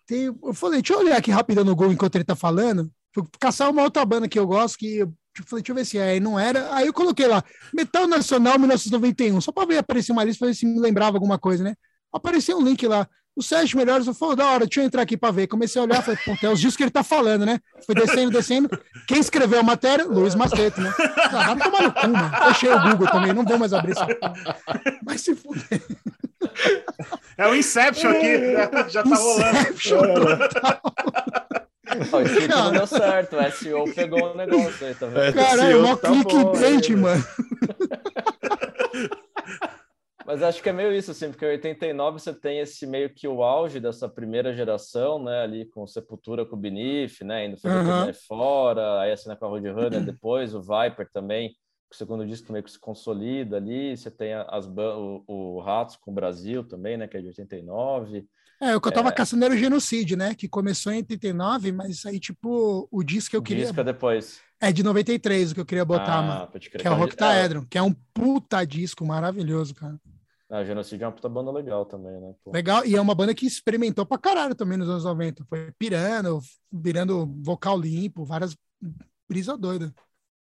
Tem, 0.05 0.25
eu 0.25 0.53
falei, 0.53 0.83
deixa 0.83 0.95
eu 0.95 0.99
olhar 1.07 1.17
aqui 1.17 1.31
rapidão 1.31 1.63
no 1.65 1.77
Google 1.77 1.93
enquanto 1.93 2.17
ele 2.17 2.25
tá 2.25 2.35
falando. 2.35 2.91
Fui 3.15 3.23
caçar 3.39 3.71
uma 3.71 3.83
outra 3.83 4.05
banda 4.05 4.29
que 4.29 4.39
eu 4.39 4.47
gosto, 4.47 4.77
que 4.77 4.99
eu 4.99 5.13
falei, 5.47 5.63
deixa 5.63 5.71
eu 5.71 5.77
ver 5.77 5.85
se 5.85 5.99
é, 5.99 6.17
e 6.17 6.21
não 6.21 6.39
era. 6.39 6.75
Aí 6.75 6.87
eu 6.87 6.93
coloquei 6.93 7.29
lá, 7.29 7.45
Metal 7.73 8.09
Nacional 8.09 8.59
1991, 8.59 9.41
só 9.41 9.53
pra 9.53 9.65
ver 9.65 9.79
aparecer 9.79 10.11
uma 10.11 10.25
lista, 10.25 10.41
pra 10.41 10.49
ver 10.49 10.55
se 10.55 10.67
me 10.67 10.81
lembrava 10.81 11.17
alguma 11.17 11.39
coisa, 11.39 11.63
né? 11.63 11.75
Apareceu 12.13 12.59
um 12.59 12.63
link 12.63 12.85
lá. 12.87 13.09
Os 13.37 13.47
sete 13.47 13.77
melhores, 13.77 14.07
eu 14.07 14.15
falei, 14.15 14.37
da 14.37 14.49
hora, 14.49 14.65
deixa 14.65 14.81
eu 14.81 14.85
entrar 14.85 15.03
aqui 15.03 15.17
pra 15.17 15.33
ver. 15.33 15.49
Comecei 15.49 15.81
a 15.81 15.85
olhar, 15.85 16.03
falei, 16.03 16.19
pô, 16.25 16.37
é 16.41 16.51
os 16.51 16.61
discos 16.61 16.77
que 16.77 16.85
ele 16.85 16.91
tá 16.91 17.03
falando, 17.03 17.45
né? 17.45 17.59
Foi 17.85 17.95
descendo, 17.95 18.31
descendo. 18.31 18.71
Quem 19.09 19.19
escreveu 19.19 19.59
a 19.59 19.63
matéria? 19.63 20.05
Luiz 20.05 20.37
Maceto, 20.37 20.81
né? 20.81 20.93
Ah, 21.33 21.55
vai 21.55 21.71
tomar 21.71 21.83
no 21.83 21.93
cu, 21.93 22.09
mano. 22.09 22.37
Fechei 22.49 22.73
o 22.73 22.81
Google 22.81 23.09
também, 23.09 23.33
não 23.33 23.45
vou 23.45 23.59
mais 23.59 23.73
abrir 23.73 23.91
essa 23.91 24.07
porra. 24.07 24.35
Mas 25.05 25.21
se 25.21 25.35
fuder. 25.35 25.83
É 27.37 27.49
o 27.49 27.57
Inception 27.57 28.11
aqui, 28.11 28.53
já, 28.53 28.89
já 28.89 29.03
tá 29.03 29.17
rolando. 29.17 29.59
Inception 29.59 30.15
total. 30.15 31.64
Ó, 32.13 32.21
o 32.21 32.49
Cara. 32.49 32.71
deu 32.71 32.87
certo, 32.87 33.37
o 33.37 33.53
SEO 33.53 33.95
pegou 33.95 34.33
o 34.33 34.37
negócio 34.37 34.87
aí, 34.87 34.95
tá 34.95 35.07
vendo? 35.07 35.21
É, 35.21 35.33
Caralho, 35.33 35.71
SEO 35.71 35.83
mó 35.83 35.97
tá 35.97 36.11
bom 36.11 36.25
clickbait, 36.25 36.91
aí, 36.91 36.97
mano. 36.97 37.25
Mas 40.27 40.43
acho 40.43 40.63
que 40.63 40.71
é 40.71 40.73
meio 40.73 40.93
isso, 40.93 41.11
assim, 41.11 41.31
porque 41.31 41.45
em 41.45 41.51
89 41.51 42.19
você 42.19 42.33
tem 42.33 42.59
esse 42.59 42.87
meio 42.87 43.11
que 43.11 43.29
o 43.29 43.43
auge 43.43 43.79
dessa 43.79 44.09
primeira 44.09 44.55
geração, 44.55 45.23
né, 45.23 45.43
ali 45.43 45.67
com 45.67 45.87
Sepultura, 45.87 46.47
com 46.47 46.57
o 46.57 46.59
Beneath, 46.59 47.21
né, 47.23 47.47
indo 47.47 47.59
fazer 47.59 47.85
turnê 47.85 48.13
fora, 48.15 49.01
aí 49.01 49.13
assina 49.13 49.37
com 49.37 49.45
a 49.45 49.49
Roadrunner 49.49 50.01
depois, 50.03 50.55
o 50.55 50.63
Viper 50.63 51.11
também, 51.13 51.55
o 51.93 51.95
segundo 51.95 52.27
disco 52.27 52.53
meio 52.53 52.65
que 52.65 52.71
se 52.71 52.79
consolida 52.79 53.59
ali, 53.59 53.95
você 53.95 54.11
tem 54.11 54.33
as, 54.33 54.67
o, 54.67 55.25
o 55.27 55.61
Ratos 55.61 55.97
com 55.97 56.11
o 56.11 56.15
Brasil 56.15 56.65
também, 56.65 56.97
né, 56.97 57.07
que 57.07 57.19
é 57.19 57.21
de 57.21 57.29
89, 57.29 58.27
É, 58.61 58.75
o 58.77 58.81
que 58.81 58.89
eu 58.89 58.93
tava 58.93 59.09
É. 59.09 59.13
caçando 59.13 59.45
era 59.45 59.53
o 59.55 59.57
Genocídio, 59.57 60.17
né? 60.17 60.35
Que 60.35 60.49
começou 60.49 60.93
em 60.93 60.97
89, 60.99 61.73
mas 61.73 62.05
aí, 62.07 62.19
tipo, 62.21 62.89
o 62.91 63.03
disco 63.03 63.31
que 63.31 63.37
eu 63.37 63.43
queria. 63.43 63.65
disco 63.67 63.81
é 63.81 63.85
depois. 63.85 64.41
É 64.61 64.73
de 64.73 64.83
93, 64.83 65.51
o 65.51 65.55
que 65.55 65.61
eu 65.61 65.67
queria 65.67 65.85
botar, 65.85 66.19
ah, 66.19 66.23
mano. 66.23 66.47
pode 66.49 66.71
crer. 66.71 66.81
Que 66.81 66.89
é 66.89 66.91
o 66.91 66.95
É, 66.95 66.97
Roctaedron, 66.97 67.67
que 67.69 67.77
é 67.77 67.83
um 67.83 67.93
puta 68.15 68.65
disco 68.65 69.05
maravilhoso, 69.05 69.75
cara. 69.75 70.01
Ah, 70.49 70.61
o 70.61 70.65
Genocídio 70.65 71.05
é 71.05 71.09
uma 71.09 71.13
puta 71.13 71.29
banda 71.29 71.51
legal 71.51 71.85
também, 71.85 72.13
né? 72.21 72.33
pô. 72.45 72.53
Legal, 72.53 72.85
e 72.87 72.95
é 72.95 73.01
uma 73.01 73.15
banda 73.15 73.35
que 73.35 73.45
experimentou 73.47 74.07
pra 74.07 74.17
caralho 74.19 74.55
também 74.55 74.79
nos 74.79 74.89
anos 74.89 75.05
90. 75.05 75.45
Foi 75.45 75.73
pirando, 75.79 76.41
virando 76.73 77.27
vocal 77.43 77.79
limpo, 77.79 78.25
várias 78.25 78.57
brisa 79.29 79.57
doida. 79.57 79.93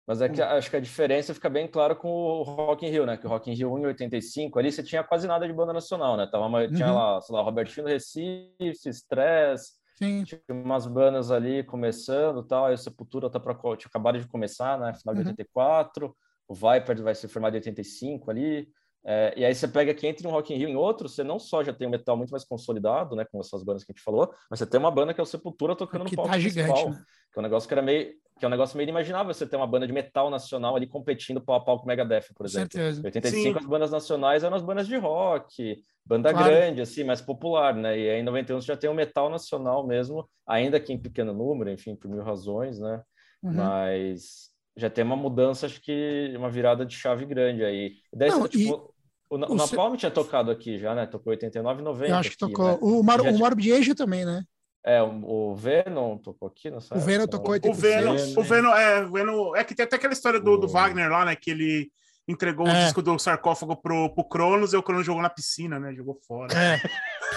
Mas 0.06 0.20
é 0.22 0.28
que 0.28 0.40
acho 0.40 0.70
que 0.70 0.76
a 0.76 0.80
diferença 0.80 1.34
fica 1.34 1.50
bem 1.50 1.66
clara 1.66 1.94
com 1.94 2.08
o 2.08 2.42
Rock 2.44 2.86
in 2.86 2.90
Rio, 2.90 3.04
né? 3.04 3.16
Que 3.16 3.26
o 3.26 3.28
Rock 3.28 3.50
in 3.50 3.54
Rio 3.54 3.72
1 3.74 3.78
em 3.80 3.86
85, 3.86 4.58
ali 4.58 4.70
você 4.70 4.82
tinha 4.82 5.02
quase 5.02 5.26
nada 5.26 5.46
de 5.46 5.52
banda 5.52 5.72
nacional, 5.72 6.16
né? 6.16 6.28
Tava, 6.30 6.46
uma- 6.46 6.68
Tinha 6.68 6.88
Uhum. 6.90 6.94
lá, 6.94 7.20
sei 7.20 7.34
lá, 7.34 7.42
Robertinho 7.42 7.86
do 7.86 7.90
Recife, 7.90 8.88
Stress, 8.90 9.72
Sim, 9.96 10.22
tinha 10.24 10.40
umas 10.50 10.86
bandas 10.86 11.30
ali 11.32 11.64
começando 11.64 12.40
e 12.42 12.46
tal, 12.46 12.66
aí 12.66 12.74
o 12.74 12.78
Sepultura 12.78 13.28
tá 13.28 13.40
para 13.40 13.54
tinha 13.76 13.88
acabado 13.88 14.18
de 14.20 14.28
começar, 14.28 14.78
né? 14.78 14.94
Final 14.94 15.14
de 15.14 15.22
Uhum. 15.22 15.26
84, 15.28 16.16
o 16.46 16.54
Viper 16.54 17.02
vai 17.02 17.14
ser 17.14 17.26
formado 17.28 17.54
em 17.54 17.56
85 17.58 18.30
ali. 18.30 18.68
É, 19.08 19.32
e 19.36 19.44
aí 19.44 19.54
você 19.54 19.68
pega 19.68 19.94
que 19.94 20.06
entre 20.06 20.26
um 20.26 20.30
Rock 20.30 20.52
in 20.52 20.56
Rio 20.58 20.68
e 20.68 20.74
outro, 20.76 21.08
você 21.08 21.22
não 21.22 21.38
só 21.38 21.62
já 21.62 21.72
tem 21.72 21.86
um 21.86 21.90
metal 21.90 22.16
muito 22.16 22.30
mais 22.30 22.44
consolidado, 22.44 23.14
né, 23.14 23.24
com 23.24 23.38
essas 23.38 23.62
bandas 23.62 23.84
que 23.84 23.92
a 23.92 23.94
gente 23.94 24.02
falou, 24.02 24.32
mas 24.50 24.58
você 24.58 24.66
tem 24.66 24.80
uma 24.80 24.90
banda 24.90 25.14
que 25.14 25.20
é 25.20 25.22
o 25.22 25.26
Sepultura 25.26 25.76
tocando 25.76 26.04
que 26.06 26.10
no 26.10 26.16
palco 26.16 26.32
tá 26.32 26.38
gigante, 26.38 26.72
principal, 26.72 26.90
né? 26.90 27.04
que 27.32 27.38
é 27.38 27.40
um 27.40 27.42
negócio 27.42 27.68
que 27.68 27.74
era 27.74 27.82
meio 27.82 28.14
que 28.38 28.44
é 28.44 28.48
um 28.48 28.50
negócio 28.50 28.76
meio 28.76 28.84
inimaginável 28.84 29.32
você 29.32 29.46
ter 29.46 29.56
uma 29.56 29.66
banda 29.66 29.86
de 29.86 29.94
metal 29.94 30.28
nacional 30.28 30.76
ali 30.76 30.86
competindo 30.86 31.40
pau 31.40 31.56
a 31.56 31.60
pau 31.64 31.78
com 31.78 31.84
o 31.84 31.86
Megadeth, 31.86 32.26
por 32.34 32.38
Com 32.38 32.44
exemplo. 32.44 32.70
certeza. 32.70 33.00
Em 33.00 33.04
85 33.06 33.42
Sim. 33.42 33.58
as 33.58 33.64
bandas 33.66 33.90
nacionais 33.90 34.44
eram 34.44 34.56
as 34.56 34.62
bandas 34.62 34.86
de 34.86 34.96
rock, 34.98 35.82
banda 36.04 36.32
Claro. 36.32 36.44
grande, 36.46 36.82
assim, 36.82 37.02
mais 37.02 37.22
popular, 37.22 37.74
né? 37.74 37.98
E 37.98 38.10
aí 38.10 38.20
em 38.20 38.22
91 38.22 38.60
você 38.60 38.66
já 38.66 38.76
tem 38.76 38.90
o 38.90 38.94
metal 38.94 39.30
nacional 39.30 39.86
mesmo, 39.86 40.28
ainda 40.46 40.78
que 40.78 40.92
em 40.92 40.98
pequeno 40.98 41.32
número, 41.32 41.70
enfim, 41.70 41.96
por 41.96 42.10
mil 42.10 42.22
razões, 42.22 42.78
né? 42.78 43.02
Uhum. 43.42 43.54
Mas 43.54 44.50
já 44.76 44.90
tem 44.90 45.02
uma 45.02 45.16
mudança, 45.16 45.64
acho 45.64 45.80
que 45.80 46.34
uma 46.36 46.50
virada 46.50 46.84
de 46.84 46.94
chave 46.94 47.24
grande 47.24 47.64
aí. 47.64 47.94
E 48.12 48.16
daí, 48.18 48.28
Não, 48.28 48.42
você, 48.42 48.50
tipo, 48.50 48.94
o, 49.30 49.38
Na- 49.38 49.46
o 49.48 49.54
o 49.54 49.58
se- 49.58 49.70
Napalm 49.72 49.96
tinha 49.96 50.10
tocado 50.10 50.50
aqui 50.50 50.78
já, 50.78 50.94
né? 50.94 51.06
Tocou 51.06 51.30
89, 51.32 51.82
90. 51.82 52.10
Eu 52.12 52.16
acho 52.16 52.30
que 52.30 52.44
aqui, 52.44 52.52
tocou. 52.54 52.72
né? 52.72 52.78
O, 52.80 53.02
Mar 53.02 53.20
Já 53.22 53.30
o 53.30 53.38
Morbid 53.38 53.72
Angel 53.72 53.94
também, 53.94 54.24
né? 54.24 54.42
É, 54.84 55.02
o 55.02 55.54
Venom 55.56 56.16
tocou 56.18 56.46
aqui, 56.48 56.70
não 56.70 56.80
sei. 56.80 56.96
O 56.96 57.00
Venom 57.00 57.26
tocou 57.26 57.50
O 57.50 57.54
86. 57.54 57.94
Venom, 57.94 58.40
o 58.40 58.42
Venom, 58.44 58.70
é, 58.74 59.00
o 59.04 59.10
Venom, 59.12 59.56
é 59.56 59.64
que 59.64 59.74
tem 59.74 59.84
até 59.84 59.96
aquela 59.96 60.12
história 60.12 60.38
do, 60.38 60.56
do 60.56 60.66
O- 60.66 60.70
Wagner 60.70 61.10
lá, 61.10 61.24
né? 61.24 61.34
Que 61.34 61.50
ele 61.50 61.90
entregou 62.28 62.66
o 62.66 62.70
É. 62.70 62.84
disco 62.84 63.02
do 63.02 63.18
sarcófago 63.18 63.76
pro, 63.76 64.14
pro 64.14 64.24
Cronos 64.28 64.72
e 64.72 64.76
o 64.76 64.82
Cronos 64.82 65.04
jogou 65.06 65.22
na 65.22 65.28
piscina, 65.30 65.78
né? 65.80 65.92
Jogou 65.94 66.18
fora. 66.26 66.52
É. 66.56 66.80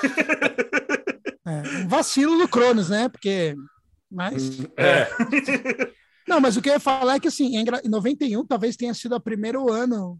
É, 1.47 1.61
um 1.83 1.87
vacilo 1.87 2.37
do 2.37 2.47
Cronos, 2.47 2.89
né? 2.89 3.09
Porque. 3.09 3.55
Mas. 4.11 4.59
É. 4.77 5.07
Não, 6.27 6.39
mas 6.39 6.55
o 6.55 6.61
que 6.61 6.69
eu 6.69 6.73
ia 6.73 6.79
falar 6.79 7.15
é 7.15 7.19
que, 7.19 7.27
assim, 7.27 7.57
em 7.57 7.65
91 7.89 8.45
talvez 8.45 8.75
tenha 8.75 8.93
sido 8.93 9.15
o 9.15 9.19
primeiro 9.19 9.71
ano. 9.71 10.19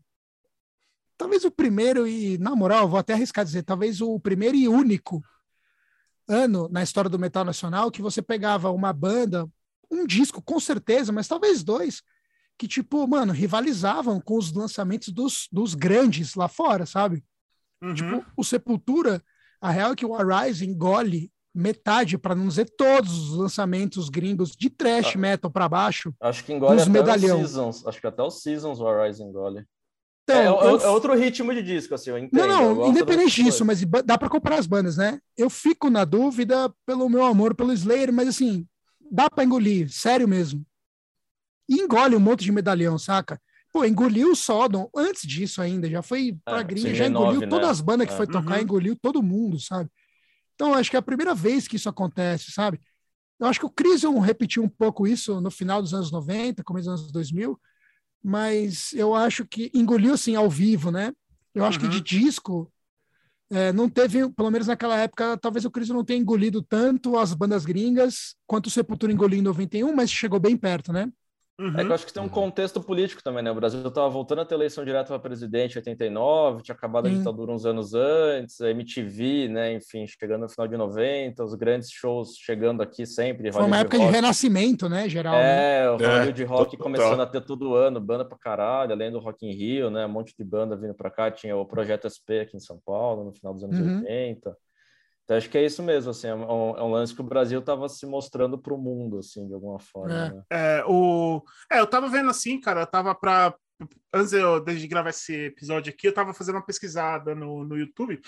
Talvez 1.20 1.44
o 1.44 1.52
primeiro 1.52 2.08
e, 2.08 2.38
na 2.38 2.56
moral, 2.56 2.88
vou 2.88 2.98
até 2.98 3.12
arriscar 3.12 3.44
dizer, 3.44 3.64
talvez 3.64 4.00
o 4.00 4.18
primeiro 4.22 4.56
e 4.56 4.70
único 4.70 5.22
ano 6.26 6.70
na 6.72 6.82
história 6.82 7.10
do 7.10 7.20
metal 7.20 7.44
nacional 7.44 7.92
que 7.92 8.02
você 8.02 8.22
pegava 8.22 8.72
uma 8.72 8.94
banda, 8.94 9.46
um 9.92 10.06
disco, 10.08 10.42
com 10.42 10.58
certeza, 10.62 11.12
mas 11.12 11.28
talvez 11.28 11.62
dois, 11.62 12.02
que, 12.58 12.70
tipo, 12.70 13.06
mano, 13.06 13.34
rivalizavam 13.34 14.22
com 14.22 14.38
os 14.38 14.54
lançamentos 14.54 15.10
dos, 15.10 15.50
dos 15.52 15.76
grandes 15.76 16.36
lá 16.36 16.48
fora, 16.48 16.86
sabe? 16.86 17.22
Uhum. 17.82 17.94
Tipo, 17.94 18.26
o 18.38 18.44
Sepultura, 18.44 19.22
a 19.60 19.72
real 19.72 19.92
é 19.92 19.96
que 19.98 20.06
o 20.06 20.16
Arise 20.16 20.66
engole 20.66 21.30
metade, 21.54 22.18
para 22.18 22.34
não 22.34 22.48
dizer 22.48 22.70
todos 22.78 23.12
os 23.32 23.36
lançamentos 23.38 24.08
gringos 24.08 24.52
de 24.52 24.70
trash 24.70 25.16
Ah. 25.16 25.18
metal 25.20 25.52
para 25.52 25.68
baixo. 25.68 26.16
Acho 26.22 26.46
que 26.46 26.54
engole 26.54 26.80
até 26.80 26.90
medalhão. 26.90 27.38
o 27.38 27.40
Seasons. 27.40 27.86
Acho 27.86 28.00
que 28.00 28.08
até 28.08 28.22
o 28.24 28.32
Seasons 28.32 28.80
o 28.80 28.88
Arise 28.88 29.22
engole. 29.22 29.66
Então, 30.30 30.62
é, 30.62 30.66
é- 30.68 30.72
eu- 30.72 30.80
é 30.82 30.88
outro 30.90 31.14
ritmo 31.16 31.54
de 31.54 31.62
disco, 31.64 31.94
assim, 31.96 32.10
eu 32.12 32.18
entendo. 32.18 32.48
Não, 32.48 32.76
não, 32.76 32.88
independente 32.88 33.44
disso, 33.44 33.66
mas 33.66 33.82
dá 34.06 34.18
para 34.18 34.30
comparar 34.30 34.60
as 34.60 34.68
bandas, 34.68 34.98
né? 34.98 35.20
Eu 35.38 35.50
fico 35.50 35.90
na 35.90 36.06
dúvida 36.06 36.74
pelo 36.86 37.10
meu 37.10 37.24
amor 37.26 37.56
pelo 37.56 37.74
Slayer, 37.74 38.14
mas 38.14 38.28
assim, 38.28 38.68
dá 39.12 39.30
para 39.30 39.44
engolir, 39.44 39.90
sério 39.92 40.28
mesmo. 40.28 40.66
E 41.68 41.82
engole 41.82 42.16
um 42.16 42.20
monte 42.20 42.44
de 42.44 42.52
medalhão, 42.52 42.98
saca? 42.98 43.40
Pô, 43.72 43.86
engoliu 43.86 44.32
o 44.32 44.36
Sodom 44.36 44.90
antes 44.96 45.28
disso 45.28 45.62
ainda, 45.62 45.88
já 45.88 46.02
foi 46.02 46.36
pra 46.44 46.60
É, 46.60 46.64
gringa, 46.64 46.94
já 46.94 47.04
renove, 47.04 47.26
engoliu 47.26 47.42
né? 47.42 47.48
todas 47.48 47.70
as 47.70 47.82
bandas 47.82 48.08
que 48.08 48.14
É. 48.14 48.18
foi 48.18 48.26
tocar, 48.26 48.56
Uhum. 48.58 48.64
engoliu 48.64 48.96
todo 49.00 49.22
mundo, 49.22 49.60
sabe? 49.60 49.90
Então, 50.56 50.74
acho 50.74 50.90
que 50.90 50.96
é 50.96 51.00
a 51.00 51.04
primeira 51.04 51.36
vez 51.36 51.68
que 51.68 51.76
isso 51.76 51.88
acontece, 51.88 52.52
sabe? 52.52 52.80
Eu 53.40 53.48
acho 53.48 53.60
que 53.60 53.66
o 53.66 53.70
Crisium 53.70 54.20
repetiu 54.20 54.64
um 54.64 54.68
pouco 54.70 55.08
isso 55.08 55.40
no 55.40 55.52
final 55.52 55.82
dos 55.82 55.94
anos 55.94 56.12
90, 56.12 56.64
começo 56.64 56.90
dos 56.90 57.00
anos 57.02 57.12
2000, 57.12 57.60
mas 58.24 58.94
eu 58.94 59.16
acho 59.16 59.46
que 59.46 59.72
engoliu 59.74 60.14
assim 60.14 60.36
ao 60.36 60.50
vivo, 60.50 60.92
né? 60.92 61.14
Eu 61.54 61.66
acho 61.66 61.80
que 61.80 61.86
Uhum. 61.86 61.92
de 61.92 62.02
disco 62.02 62.72
é, 63.52 63.74
não 63.74 63.90
teve, 63.90 64.30
pelo 64.32 64.52
menos 64.52 64.68
naquela 64.68 64.98
época, 64.98 65.38
talvez 65.38 65.66
o 65.66 65.72
Crisium 65.72 65.96
não 65.98 66.06
tenha 66.06 66.20
engolido 66.20 66.62
tanto 66.62 67.18
as 67.18 67.34
bandas 67.34 67.66
gringas 67.66 68.36
quanto 68.46 68.68
o 68.68 68.70
Sepultura 68.70 69.12
engoliu 69.12 69.40
em 69.40 69.44
91, 69.44 69.96
mas 69.96 70.12
chegou 70.12 70.40
bem 70.40 70.56
perto, 70.56 70.94
né? 70.94 71.12
Uhum. 71.60 71.78
É 71.78 71.84
que 71.84 71.90
eu 71.92 71.94
acho 71.94 72.06
que 72.06 72.14
tem 72.14 72.24
um 72.24 72.30
contexto 72.30 72.82
político 72.82 73.22
também, 73.22 73.44
né? 73.44 73.52
O 73.52 73.56
Brasil 73.56 73.86
estava 73.86 74.08
voltando 74.10 74.40
a 74.40 74.46
ter 74.46 74.56
eleição 74.56 74.86
direta 74.86 75.08
para 75.10 75.20
presidente 75.20 75.76
em 75.76 75.80
89, 75.80 76.64
tinha 76.64 76.74
acabado 76.74 77.08
a 77.08 77.10
ditadura 77.10 77.52
uns 77.52 77.66
anos 77.66 77.94
antes, 77.94 78.62
a 78.62 78.70
MTV, 78.72 79.50
né? 79.50 79.74
Enfim, 79.74 80.08
chegando 80.08 80.44
no 80.44 80.50
final 80.50 80.68
de 80.70 80.78
90, 80.78 81.44
os 81.44 81.54
grandes 81.56 81.92
shows 81.92 82.36
chegando 82.38 82.82
aqui 82.82 83.06
sempre. 83.06 83.52
Foi 83.52 83.64
uma 83.64 83.80
época 83.80 83.98
de 83.98 84.04
Rock. 84.06 84.16
renascimento, 84.16 84.88
né, 84.88 85.10
geral. 85.10 85.34
né? 85.34 85.84
É, 85.84 85.92
o 85.92 85.96
É, 86.02 86.26
Rock 86.46 86.78
total. 86.78 86.78
começando 86.78 87.22
a 87.22 87.26
ter 87.28 87.42
todo 87.42 87.76
ano, 87.76 88.00
banda 88.00 88.24
pra 88.24 88.38
caralho, 88.38 88.94
além 88.94 89.12
do 89.12 89.20
Rock 89.20 89.46
in 89.46 89.52
Rio, 89.52 89.90
né? 89.90 90.06
Um 90.06 90.10
monte 90.10 90.34
de 90.38 90.44
banda 90.46 90.78
vindo 90.78 90.94
pra 90.94 91.10
cá. 91.10 91.30
Tinha 91.30 91.58
o 91.58 91.66
Projeto 91.66 92.08
SP 92.08 92.40
aqui 92.42 92.56
em 92.56 92.60
São 92.62 92.80
Paulo, 92.86 93.26
no 93.26 93.34
final 93.34 93.54
dos 93.54 93.64
anos 93.66 93.78
Uhum. 93.78 94.00
80. 94.00 94.56
Então, 95.30 95.38
acho 95.38 95.48
que 95.48 95.60
é 95.60 95.64
isso 95.64 95.84
mesmo, 95.84 96.10
assim, 96.10 96.26
é 96.26 96.34
um, 96.34 96.76
é 96.76 96.82
um 96.82 96.90
lance 96.90 97.14
que 97.14 97.22
o 97.22 97.24
Brasil 97.24 97.60
estava 97.60 97.88
se 97.88 98.04
mostrando 98.08 98.58
para 98.58 98.74
o 98.74 98.80
mundo, 98.80 99.20
assim, 99.20 99.46
de 99.46 99.54
alguma 99.54 99.80
forma. 99.80 100.12
É. 100.12 100.30
né? 100.32 100.44
É, 100.50 100.84
o... 100.88 101.44
é, 101.72 101.80
eu 101.80 101.86
tava 101.86 102.10
vendo 102.10 102.32
assim, 102.32 102.60
cara, 102.60 102.82
eu 102.82 102.88
tava 102.88 103.14
pra. 103.14 103.54
Antes 104.12 104.32
de 104.32 104.38
eu, 104.38 104.60
de 104.60 104.88
gravar 104.88 105.12
esse 105.12 105.32
episódio 105.46 105.94
aqui, 105.94 106.08
eu 106.08 106.14
tava 106.16 106.34
fazendo 106.34 106.56
uma 106.56 106.66
pesquisada 106.66 107.36
no, 107.36 107.64
no 107.64 107.78
YouTube 107.78 108.20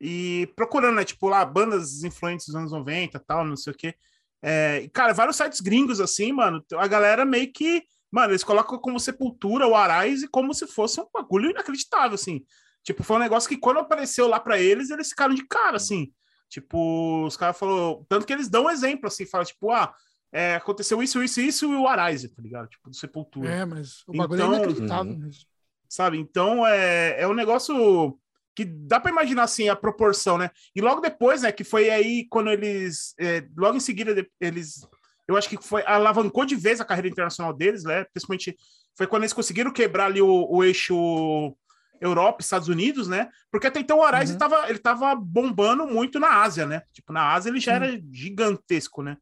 e 0.00 0.52
procurando, 0.56 0.96
né, 0.96 1.04
tipo, 1.04 1.28
lá, 1.28 1.44
bandas 1.44 2.02
influentes 2.02 2.46
dos 2.46 2.56
anos 2.56 2.72
90 2.72 3.16
e 3.16 3.20
tal, 3.20 3.44
não 3.44 3.56
sei 3.56 3.72
o 3.72 3.76
quê. 3.76 3.94
É, 4.42 4.80
e, 4.80 4.88
cara, 4.88 5.12
vários 5.12 5.36
sites 5.36 5.60
gringos, 5.60 6.00
assim, 6.00 6.32
mano, 6.32 6.64
a 6.76 6.86
galera 6.88 7.24
meio 7.24 7.52
que. 7.52 7.84
Mano, 8.10 8.32
eles 8.32 8.42
colocam 8.42 8.76
como 8.76 8.98
Sepultura, 8.98 9.68
o 9.68 9.76
Arise, 9.76 10.26
como 10.26 10.52
se 10.52 10.66
fosse 10.66 11.00
um 11.00 11.06
bagulho 11.14 11.48
inacreditável, 11.48 12.16
assim. 12.16 12.44
Tipo, 12.82 13.04
foi 13.04 13.18
um 13.18 13.20
negócio 13.20 13.48
que 13.48 13.56
quando 13.56 13.78
apareceu 13.78 14.26
lá 14.26 14.40
pra 14.40 14.58
eles, 14.58 14.90
eles 14.90 15.10
ficaram 15.10 15.32
de 15.32 15.46
cara, 15.46 15.76
assim. 15.76 16.12
Tipo, 16.50 17.24
os 17.24 17.36
caras 17.36 17.56
falaram. 17.58 18.04
Tanto 18.08 18.26
que 18.26 18.32
eles 18.32 18.48
dão 18.48 18.64
um 18.64 18.70
exemplo, 18.70 19.06
assim, 19.06 19.24
fala, 19.24 19.44
tipo, 19.44 19.70
ah, 19.70 19.94
é, 20.32 20.56
aconteceu 20.56 21.02
isso, 21.02 21.22
isso, 21.22 21.40
isso 21.40 21.72
e 21.72 21.76
o 21.76 21.86
Arise, 21.86 22.28
tá 22.28 22.42
ligado? 22.42 22.68
Tipo, 22.68 22.90
do 22.90 22.94
Sepultura. 22.96 23.48
É, 23.48 23.64
mas 23.64 24.02
o 24.06 24.12
bagulho 24.12 24.40
Então- 24.42 24.52
é 24.52 24.56
inacreditável 24.56 25.12
Uhum. 25.12 25.18
mesmo. 25.20 25.42
Sabe? 25.88 26.18
Então 26.18 26.66
é, 26.66 27.20
é 27.22 27.26
um 27.26 27.34
negócio 27.34 28.18
que 28.54 28.64
dá 28.64 29.00
para 29.00 29.10
imaginar 29.10 29.44
assim 29.44 29.68
a 29.68 29.74
proporção, 29.74 30.36
né? 30.38 30.50
E 30.74 30.80
logo 30.80 31.00
depois, 31.00 31.42
né, 31.42 31.50
que 31.50 31.64
foi 31.64 31.88
aí 31.90 32.26
quando 32.28 32.50
eles 32.50 33.14
é, 33.18 33.44
logo 33.56 33.76
em 33.76 33.80
seguida 33.80 34.14
eles 34.40 34.86
eu 35.26 35.36
acho 35.36 35.48
que 35.48 35.56
foi 35.56 35.82
alavancou 35.86 36.44
de 36.44 36.54
vez 36.56 36.80
a 36.80 36.84
carreira 36.84 37.08
internacional 37.08 37.52
deles, 37.52 37.82
né? 37.84 38.04
Principalmente 38.12 38.56
foi 38.96 39.06
quando 39.08 39.22
eles 39.22 39.32
conseguiram 39.32 39.72
quebrar 39.72 40.06
ali 40.06 40.20
o, 40.22 40.46
o 40.48 40.62
eixo 40.62 41.56
Europa, 42.00 42.42
Estados 42.42 42.68
Unidos, 42.68 43.06
né? 43.08 43.28
Porque 43.50 43.66
até 43.66 43.80
então 43.80 43.98
o 43.98 44.02
Arise 44.02 44.32
Uhum. 44.32 44.38
tava, 44.38 44.68
ele 44.68 44.78
tava 44.78 45.14
bombando 45.14 45.86
muito 45.86 46.18
na 46.18 46.42
Ásia, 46.42 46.66
né? 46.66 46.82
Tipo, 46.92 47.12
na 47.12 47.32
Ásia 47.32 47.50
ele 47.50 47.60
já 47.60 47.72
Sim. 47.78 47.84
era 47.84 48.00
gigantesco, 48.12 49.02
né? 49.02 49.16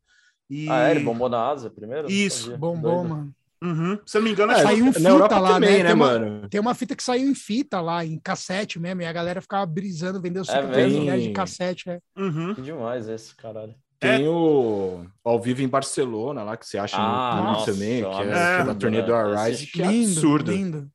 E... 0.48 0.68
Ah, 0.70 0.88
é? 0.88 0.90
Ele 0.92 1.00
bombou 1.04 1.28
na 1.28 1.48
Ásia 1.50 1.68
primeiro? 1.70 2.10
Isso. 2.10 2.56
Bombou, 2.56 3.00
Doido. 3.02 3.08
mano. 3.08 3.32
Uhum. 3.60 3.98
Se 4.06 4.16
eu 4.16 4.20
não 4.20 4.26
me 4.26 4.32
engano, 4.32 4.52
É, 4.52 4.62
Saiu 4.62 4.86
em 4.86 4.92
fita 4.92 5.08
Europa 5.08 5.38
lá, 5.40 5.54
também, 5.54 5.70
né? 5.70 5.76
né, 5.78 5.84
Tem 5.86 5.94
uma- 5.94 6.06
mano? 6.06 6.48
Tem 6.48 6.60
uma 6.60 6.74
fita 6.74 6.94
que 6.94 7.02
saiu 7.02 7.28
em 7.28 7.34
fita 7.34 7.80
lá, 7.80 8.04
em 8.04 8.16
cassete 8.20 8.78
mesmo, 8.78 9.02
e 9.02 9.04
a 9.04 9.12
galera 9.12 9.40
ficava 9.42 9.66
brisando, 9.66 10.20
vendeu 10.20 10.42
É 10.42 10.44
50 10.44 10.68
mesmo? 10.76 11.04
reais 11.04 11.22
de 11.24 11.30
cassete. 11.30 11.90
É. 11.90 12.00
Uhum. 12.16 12.54
Que 12.54 12.62
demais 12.62 13.08
esse, 13.08 13.34
caralho. 13.34 13.74
Tem 13.98 14.28
o 14.28 15.04
ao 15.24 15.40
vivo 15.40 15.60
em 15.60 15.66
Barcelona 15.68 16.44
lá, 16.44 16.56
que 16.56 16.64
você 16.64 16.78
acha 16.78 16.96
Ah, 17.00 17.34
no 17.42 17.50
YouTube 17.58 17.64
também, 17.66 18.02
que 18.04 18.06
é, 18.06 18.32
é 18.32 18.60
é 18.60 18.64
da 18.64 18.74
turnê 18.76 19.02
do 19.02 19.12
né? 19.12 19.18
Arise, 19.40 19.66
que 19.66 19.82
é 19.82 19.86
lindo, 19.86 20.12
absurdo. 20.12 20.52
lindo. 20.52 20.90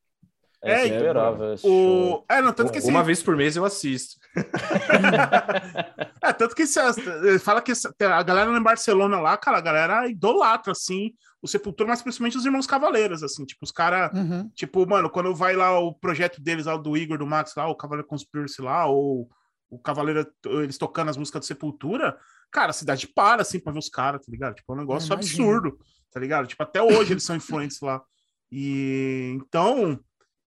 É, 0.64 0.72
É, 0.72 0.86
então, 0.88 0.97
esperava 0.97 1.55
O... 1.64 2.24
É, 2.30 2.41
não, 2.41 2.53
tanto 2.53 2.72
que 2.72 2.78
esse... 2.78 2.89
Uma 2.89 3.03
vez 3.03 3.22
por 3.22 3.36
mês 3.36 3.55
eu 3.55 3.66
assisto. 3.66 4.16
É, 6.22 6.32
tanto 6.32 6.55
que 6.55 6.66
se, 6.66 6.80
ele 6.80 7.38
fala 7.39 7.61
que 7.61 7.74
a 8.01 8.24
galera 8.24 8.49
em 8.57 8.64
Barcelona 8.64 9.20
lá, 9.20 9.36
cara, 9.38 9.57
a 9.57 9.61
galera 9.61 10.07
idolatra, 10.07 10.72
assim, 10.72 11.14
o 11.41 11.47
Sepultura, 11.47 11.89
mas 11.89 12.01
principalmente 12.01 12.38
os 12.38 12.45
Irmãos 12.45 12.66
Cavaleiros, 12.66 13.22
assim, 13.24 13.45
tipo, 13.45 13.66
os 13.66 13.72
caras, 13.72 14.09
Uhum. 14.18 14.49
tipo, 14.55 14.88
mano, 14.88 15.09
quando 15.09 15.36
vai 15.36 15.55
lá 15.55 15.78
o 15.80 15.93
projeto 15.93 16.41
deles, 16.41 16.66
lá, 16.66 16.78
do 16.78 16.95
Igor, 16.95 17.18
do 17.18 17.28
Max, 17.28 17.53
lá, 17.55 17.68
o 17.68 17.76
Cavaleiro 17.76 18.07
Conspiracy 18.07 18.61
lá, 18.61 18.86
ou 18.86 19.30
o 19.70 19.78
Cavaleiro, 19.80 20.26
eles 20.45 20.78
tocando 20.78 21.09
as 21.09 21.18
músicas 21.18 21.41
do 21.41 21.45
Sepultura, 21.45 22.18
cara, 22.49 22.70
a 22.70 22.74
cidade 22.74 23.07
para, 23.07 23.41
assim, 23.41 23.59
pra 23.59 23.74
ver 23.74 23.80
os 23.80 23.89
caras, 23.89 24.26
tá 24.26 24.32
ligado? 24.32 24.55
Tipo, 24.55 24.72
é 24.72 24.76
um 24.76 24.80
negócio 24.80 25.09
absurdo, 25.14 25.78
tá 26.11 26.20
ligado? 26.22 26.47
Tipo, 26.47 26.64
até 26.64 26.82
hoje 26.82 27.11
eles 27.14 27.24
são 27.24 27.36
influentes 27.36 27.82
lá. 27.82 28.01
E, 28.51 29.34
então, 29.36 29.99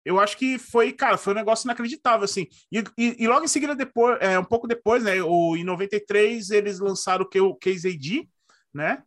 eu 0.04 0.20
acho 0.20 0.36
que 0.36 0.58
foi, 0.58 0.92
cara, 0.92 1.16
foi 1.16 1.32
um 1.32 1.36
negócio 1.36 1.66
inacreditável, 1.66 2.24
assim. 2.24 2.46
E, 2.70 2.78
e, 2.98 3.16
e 3.24 3.28
logo 3.28 3.44
em 3.44 3.48
seguida, 3.48 3.74
depois, 3.74 4.18
é, 4.20 4.38
um 4.38 4.44
pouco 4.44 4.66
depois, 4.68 5.02
né, 5.02 5.22
o, 5.22 5.56
em 5.56 5.64
93, 5.64 6.50
eles 6.50 6.78
lançaram 6.80 7.24
o, 7.34 7.38
o 7.44 7.54
KZD, 7.56 8.28
né? 8.72 9.02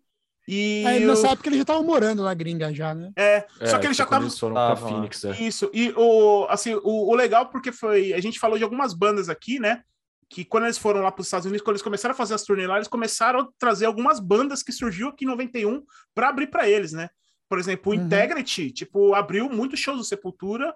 E 0.48 0.84
Aí, 0.88 1.04
o- 1.04 1.08
nessa 1.08 1.30
época 1.30 1.50
ele 1.50 1.58
já 1.58 1.66
tava 1.66 1.84
morando 1.84 2.24
na 2.24 2.34
gringa 2.34 2.74
já, 2.74 2.96
né? 2.96 3.12
é, 3.18 3.46
só 3.66 3.76
É, 3.76 3.80
que 3.80 3.88
ele 3.88 3.94
já 3.94 4.06
foi 4.06 4.06
quando 4.06 4.12
tava 4.12 4.24
eles 4.26 4.40
foram 4.40 4.54
pra 4.56 4.70
lá. 4.70 4.76
Phoenix, 4.76 5.26
é. 5.26 5.32
isso, 5.42 5.70
e 5.74 5.94
o, 5.98 6.46
assim, 6.50 6.74
o, 6.76 7.12
o 7.12 7.16
legal 7.16 7.48
porque 7.50 7.72
foi. 7.72 8.14
A 8.14 8.20
gente 8.22 8.40
falou 8.40 8.58
de 8.58 8.64
algumas 8.64 8.94
bandas 8.94 9.28
aqui, 9.30 9.60
né? 9.60 9.82
Que 10.30 10.44
quando 10.46 10.66
eles 10.66 10.78
foram 10.78 11.02
lá 11.02 11.12
para 11.12 11.22
os 11.22 11.28
Estados 11.28 11.46
Unidos, 11.46 11.62
quando 11.64 11.76
eles 11.76 11.82
começaram 11.82 12.14
a 12.14 12.18
fazer 12.18 12.34
as 12.34 12.44
turnê 12.44 12.66
lá, 12.68 12.76
eles 12.76 12.88
começaram 12.88 13.42
a 13.42 13.48
trazer 13.60 13.86
algumas 13.86 14.20
bandas 14.20 14.64
que 14.64 14.72
surgiu 14.72 15.10
aqui 15.10 15.26
em 15.26 15.28
91 15.28 15.84
para 16.14 16.30
abrir 16.30 16.48
para 16.48 16.68
eles, 16.70 16.92
né? 16.94 17.10
Por 17.50 17.60
exemplo, 17.60 17.92
o 17.92 17.96
Uhum. 17.96 18.02
Integrity, 18.06 18.72
tipo, 18.72 19.14
abriu 19.14 19.50
muitos 19.50 19.80
shows 19.80 19.98
do 19.98 20.04
Sepultura, 20.04 20.74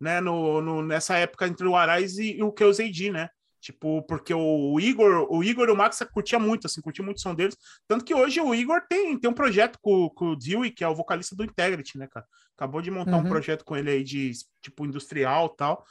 né? 0.00 0.20
No, 0.20 0.60
no- 0.60 0.82
nessa 0.82 1.16
época 1.16 1.46
entre 1.46 1.66
o 1.66 1.76
Arais 1.76 2.18
e, 2.18 2.36
e 2.38 2.42
o 2.42 2.52
KZD, 2.52 3.10
né? 3.10 3.28
Tipo, 3.60 4.02
porque 4.02 4.32
o 4.32 4.78
Igor, 4.78 5.26
o 5.28 5.42
Igor 5.42 5.68
e 5.68 5.72
o 5.72 5.76
Max 5.76 5.98
curtia 6.12 6.38
muito, 6.38 6.66
assim, 6.68 6.80
curtia 6.80 7.04
muito 7.04 7.16
o 7.18 7.20
som 7.20 7.34
deles. 7.34 7.56
Tanto 7.88 8.04
que 8.04 8.14
hoje 8.14 8.40
o 8.40 8.54
Igor 8.54 8.80
tem, 8.88 9.18
tem 9.18 9.28
um 9.28 9.34
projeto 9.34 9.78
com, 9.82 10.08
com 10.10 10.26
o 10.30 10.36
Dewey, 10.36 10.70
que 10.70 10.84
é 10.84 10.88
o 10.88 10.94
vocalista 10.94 11.34
do 11.34 11.42
Integrity, 11.44 11.98
né, 11.98 12.06
cara? 12.06 12.24
Acabou 12.56 12.80
de 12.80 12.90
montar 12.90 13.16
um 13.16 13.22
Uhum. 13.22 13.28
projeto 13.28 13.64
com 13.64 13.76
ele 13.76 13.90
aí 13.90 14.04
de, 14.04 14.30
tipo, 14.62 14.86
industrial 14.86 15.50
e 15.52 15.56
tal. 15.56 15.84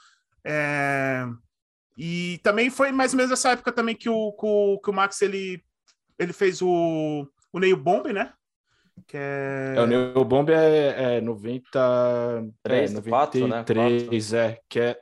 É, 0.46 1.26
E 1.98 2.40
também 2.44 2.70
foi 2.70 2.92
mais 2.92 3.12
ou 3.14 3.18
menos 3.18 3.32
essa 3.32 3.52
época 3.52 3.72
também 3.72 3.96
que 3.96 4.08
o, 4.10 4.32
que 4.32 4.46
o, 4.46 4.80
que 4.80 4.90
o 4.90 4.94
Max, 4.94 5.22
ele, 5.22 5.62
ele 6.18 6.32
fez 6.32 6.62
o, 6.62 7.28
o 7.52 7.60
Neil 7.60 7.76
Bomb, 7.76 8.14
né? 8.14 8.32
Que 9.06 9.18
é... 9.18 9.74
É, 9.78 9.82
o 9.82 9.86
Neo 9.86 10.26
Bomb 10.26 10.50
é, 10.50 11.18
é 11.18 11.22
90. 11.22 12.46
Três, 12.64 12.96
é, 12.96 13.02
quatro, 13.02 13.48
né? 13.48 13.58
93, 13.58 14.34
é, 14.34 14.60
que 14.68 14.80
é. 14.80 15.00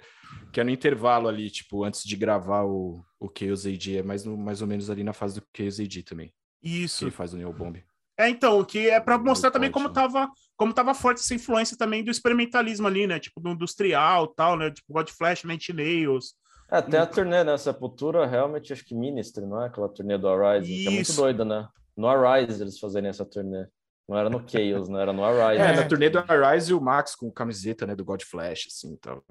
Que 0.52 0.62
é 0.62 0.64
no 0.64 0.70
intervalo 0.70 1.28
ali, 1.28 1.50
tipo, 1.50 1.84
antes 1.84 2.04
de 2.04 2.16
gravar 2.16 2.64
o, 2.64 3.04
o 3.20 3.28
KOZD, 3.28 3.98
é 3.98 4.04
mais, 4.04 4.24
no, 4.24 4.38
mais 4.38 4.62
ou 4.62 4.68
menos 4.68 4.90
ali 4.90 5.04
na 5.04 5.12
fase 5.12 5.36
do 5.36 5.46
KOZD 5.56 6.04
também. 6.04 6.34
Isso. 6.64 7.06
Quem 7.06 7.12
faz 7.12 7.34
o 7.34 7.38
Neil 7.38 7.52
Bomb. 7.52 7.84
É, 8.18 8.30
então, 8.30 8.64
que 8.64 8.90
é 8.90 9.00
para 9.00 9.18
mostrar 9.18 9.52
também 9.52 9.70
como 9.70 9.90
né? 9.90 9.94
tava, 9.94 10.30
como 10.56 10.74
tava 10.74 10.94
forte 10.94 11.20
essa 11.20 11.36
influência 11.36 11.78
também 11.78 12.04
do 12.04 12.10
experimentalismo 12.10 12.88
ali, 12.88 13.06
né? 13.06 13.20
Tipo, 13.20 13.42
do 13.42 13.50
industrial 13.50 14.28
tal, 14.28 14.58
né? 14.58 14.72
Tipo, 14.72 14.94
God 14.94 15.10
Flash, 15.10 15.44
Night 15.44 15.74
Nails. 15.74 16.34
É, 16.72 16.82
tem 16.82 17.00
a 17.00 17.06
turnê, 17.06 17.44
né? 17.44 17.58
Sepultura, 17.58 18.26
realmente, 18.26 18.72
acho 18.72 18.86
que 18.86 18.96
Ministry, 18.96 19.46
não 19.46 19.62
é? 19.62 19.68
Aquela 19.68 19.90
turnê 19.90 20.18
do 20.18 20.30
Arise, 20.30 20.74
que 20.74 20.88
é 20.88 20.92
muito 20.92 21.14
doida, 21.14 21.44
né? 21.44 21.68
No 21.96 22.08
Arise 22.08 22.62
eles 22.62 22.80
fazerem 22.80 23.10
essa 23.10 23.26
turnê. 23.26 23.68
Não 24.08 24.18
era 24.18 24.30
no 24.30 24.44
Chaos, 24.48 24.88
não 24.88 25.00
era 25.00 25.12
no 25.12 25.24
Arise. 25.24 25.62
É, 25.62 25.72
É. 25.72 25.76
na 25.78 25.88
turnê 25.88 26.10
do 26.10 26.20
Arise 26.20 26.74
o 26.74 26.80
Max 26.82 27.16
com 27.16 27.32
camiseta, 27.32 27.88
né, 27.88 27.96
do 27.96 28.06
God 28.06 28.22
Flash, 28.24 28.68
assim, 28.68 28.94
e 28.94 28.98
tal. 28.98 29.24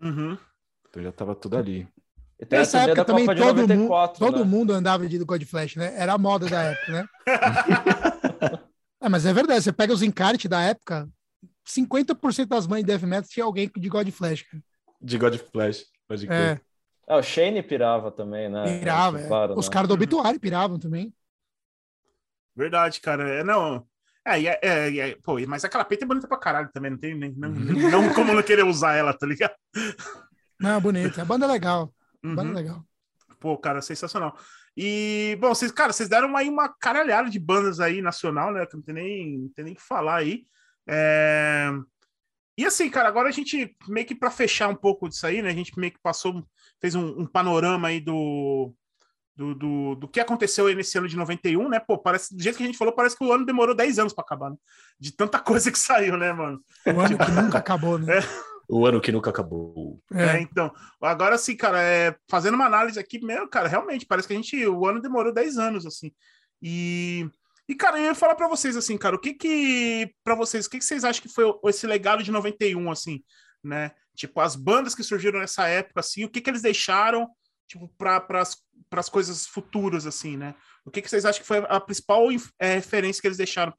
Uhum. 0.00 0.38
Então 0.88 1.02
já 1.02 1.12
tava 1.12 1.34
tudo 1.34 1.56
ali. 1.56 1.86
E 2.40 2.44
a 2.44 2.58
Nessa 2.58 2.78
época 2.80 2.96
da 2.96 3.04
também 3.04 3.26
todo, 3.26 3.38
mundo, 3.60 3.68
94, 3.74 4.18
todo 4.18 4.38
né? 4.38 4.44
mundo 4.44 4.72
andava 4.72 5.06
de 5.06 5.18
God 5.18 5.42
Flash, 5.44 5.76
né? 5.76 5.94
Era 5.96 6.14
a 6.14 6.18
moda 6.18 6.48
da 6.48 6.62
época, 6.62 6.92
né? 6.92 7.08
é, 9.00 9.08
mas 9.08 9.24
é 9.26 9.32
verdade, 9.32 9.62
você 9.62 9.72
pega 9.72 9.92
os 9.92 10.02
encartes 10.02 10.50
da 10.50 10.60
época, 10.60 11.08
50% 11.66 12.46
das 12.46 12.66
mães 12.66 12.82
de 12.82 12.86
Death 12.88 13.02
Metal 13.02 13.28
tinha 13.30 13.44
alguém 13.44 13.70
de 13.76 13.88
God 13.88 14.08
Flash. 14.10 14.42
cara. 14.42 14.62
De 15.00 15.18
God 15.18 15.36
Flash, 15.52 15.84
pode 16.08 16.26
crer. 16.26 16.60
É, 17.08 17.14
É, 17.14 17.16
o 17.16 17.22
Shane 17.22 17.62
pirava 17.62 18.10
também, 18.10 18.48
né? 18.48 18.78
pirava. 18.78 19.20
É. 19.20 19.26
claro, 19.28 19.58
Os 19.58 19.66
né? 19.68 19.72
caras 19.72 19.88
do 19.88 19.94
obituário 19.94 20.40
piravam 20.40 20.78
também. 20.78 21.12
Verdade, 22.56 23.00
cara. 23.00 23.28
É, 23.28 23.44
não. 23.44 23.86
É, 24.24 24.40
e 24.40 24.46
é, 24.46 24.58
é, 24.62 24.90
e 24.90 25.00
é- 25.00 25.16
pô, 25.22 25.36
mas 25.48 25.64
aquela 25.64 25.84
peita 25.84 26.04
é 26.04 26.08
bonita 26.08 26.28
pra 26.28 26.38
caralho 26.38 26.70
também, 26.72 26.92
não 26.92 26.98
tem 26.98 27.14
nem. 27.14 27.32
Não, 27.32 27.50
não 27.50 28.14
como 28.14 28.32
não 28.32 28.42
querer 28.42 28.64
usar 28.64 28.94
ela, 28.94 29.12
tá 29.12 29.26
ligado? 29.26 29.54
Não, 30.60 30.80
bonito. 30.80 31.20
A 31.20 31.24
banda 31.24 31.44
é 31.46 31.48
legal. 31.48 31.92
A 32.24 32.28
banda 32.28 32.42
é 32.42 32.44
Uhum. 32.46 32.54
legal. 32.54 32.84
Pô, 33.40 33.58
cara, 33.58 33.82
sensacional. 33.82 34.36
E, 34.76 35.36
bom, 35.40 35.48
vocês, 35.48 35.72
cara, 35.72 35.92
vocês 35.92 36.08
deram 36.08 36.36
aí 36.36 36.48
uma 36.48 36.68
caralhada 36.68 37.28
de 37.28 37.38
bandas 37.38 37.80
aí 37.80 38.00
nacional, 38.00 38.52
né? 38.52 38.64
Que 38.64 38.76
não 38.76 38.82
tem 38.82 38.94
nem, 38.94 39.38
não 39.38 39.48
tem 39.48 39.64
nem 39.64 39.74
o 39.74 39.76
que 39.76 39.82
falar 39.82 40.16
aí. 40.18 40.46
É, 40.88 41.70
E 42.56 42.64
assim, 42.64 42.88
cara, 42.90 43.08
agora 43.08 43.28
a 43.28 43.32
gente 43.32 43.76
meio 43.88 44.06
que 44.06 44.14
para 44.14 44.30
fechar 44.30 44.68
um 44.68 44.74
pouco 44.76 45.08
disso 45.08 45.26
aí, 45.26 45.42
né? 45.42 45.50
A 45.50 45.54
gente 45.54 45.76
meio 45.78 45.92
que 45.92 45.98
passou, 46.00 46.46
fez 46.80 46.94
um, 46.94 47.22
um 47.22 47.26
panorama 47.26 47.88
aí 47.88 48.00
do, 48.00 48.72
do, 49.34 49.54
do, 49.54 49.94
do 49.94 50.08
que 50.08 50.20
aconteceu 50.20 50.66
aí 50.66 50.74
nesse 50.74 50.96
ano 50.98 51.08
de 51.08 51.16
91, 51.16 51.68
né? 51.68 51.80
Pô, 51.80 51.98
parece, 51.98 52.36
do 52.36 52.42
jeito 52.42 52.56
que 52.56 52.62
a 52.62 52.66
gente 52.66 52.78
falou, 52.78 52.94
parece 52.94 53.16
que 53.16 53.24
o 53.24 53.32
ano 53.32 53.46
demorou 53.46 53.74
10 53.74 53.98
anos 53.98 54.12
para 54.12 54.22
acabar, 54.22 54.50
né? 54.50 54.56
De 54.98 55.12
tanta 55.12 55.38
coisa 55.40 55.70
que 55.70 55.78
saiu, 55.78 56.16
né, 56.16 56.32
mano? 56.32 56.62
O 56.86 57.00
ano 57.00 57.18
que 57.18 57.30
nunca 57.30 57.58
acabou, 57.58 57.98
né? 57.98 58.14
O 58.68 58.86
ano 58.86 59.02
que 59.02 59.12
nunca 59.12 59.28
acabou. 59.28 60.00
É, 60.14 60.36
É. 60.36 60.40
então, 60.40 60.72
agora 61.02 61.36
sim, 61.36 61.54
cara, 61.54 61.82
é, 61.82 62.16
fazendo 62.30 62.54
uma 62.54 62.64
análise 62.64 62.98
aqui, 62.98 63.22
meu, 63.22 63.46
cara, 63.46 63.68
realmente, 63.68 64.06
parece 64.06 64.26
que 64.26 64.32
a 64.32 64.36
gente, 64.36 64.66
o 64.66 64.86
ano 64.86 65.02
demorou 65.02 65.30
10 65.30 65.58
anos, 65.58 65.84
assim. 65.84 66.10
E, 66.62 67.28
e 67.68 67.74
cara, 67.74 67.98
eu 67.98 68.04
ia 68.04 68.14
falar 68.14 68.34
pra 68.34 68.48
vocês, 68.48 68.74
assim, 68.74 68.96
cara, 68.96 69.16
o 69.16 69.18
que 69.18 69.34
que, 69.34 70.14
pra 70.24 70.34
vocês, 70.34 70.64
o 70.64 70.70
que 70.70 70.78
que 70.78 70.84
vocês 70.86 71.04
acham 71.04 71.20
que 71.20 71.28
foi 71.28 71.44
esse 71.66 71.86
legado 71.86 72.22
de 72.22 72.30
91, 72.30 72.90
assim, 72.90 73.22
né? 73.62 73.90
Tipo, 74.14 74.40
as 74.40 74.56
bandas 74.56 74.94
que 74.94 75.02
surgiram 75.02 75.40
nessa 75.40 75.66
época, 75.68 76.00
assim, 76.00 76.24
o 76.24 76.30
que 76.30 76.40
que 76.40 76.48
eles 76.48 76.62
deixaram, 76.62 77.28
tipo, 77.66 77.88
para 77.96 78.42
as 78.92 79.08
coisas 79.08 79.46
futuras, 79.46 80.06
assim, 80.06 80.36
né? 80.36 80.54
O 80.84 80.90
que 80.90 81.00
que 81.00 81.08
vocês 81.08 81.24
acham 81.24 81.40
que 81.40 81.46
foi 81.46 81.58
a 81.58 81.80
principal 81.80 82.26
é, 82.58 82.74
referência 82.74 83.20
que 83.20 83.28
eles 83.28 83.38
deixaram 83.38 83.72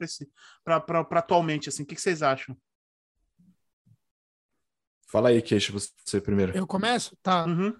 para 0.63 1.19
atualmente, 1.19 1.69
assim, 1.69 1.83
o 1.83 1.85
que 1.85 1.95
que 1.95 2.01
vocês 2.01 2.21
acham? 2.21 2.57
Fala 5.07 5.29
aí, 5.29 5.41
Queixo, 5.41 5.71
você 5.73 6.19
primeiro. 6.19 6.57
Eu 6.57 6.65
começo? 6.65 7.15
Tá. 7.21 7.45
Uhum, 7.45 7.75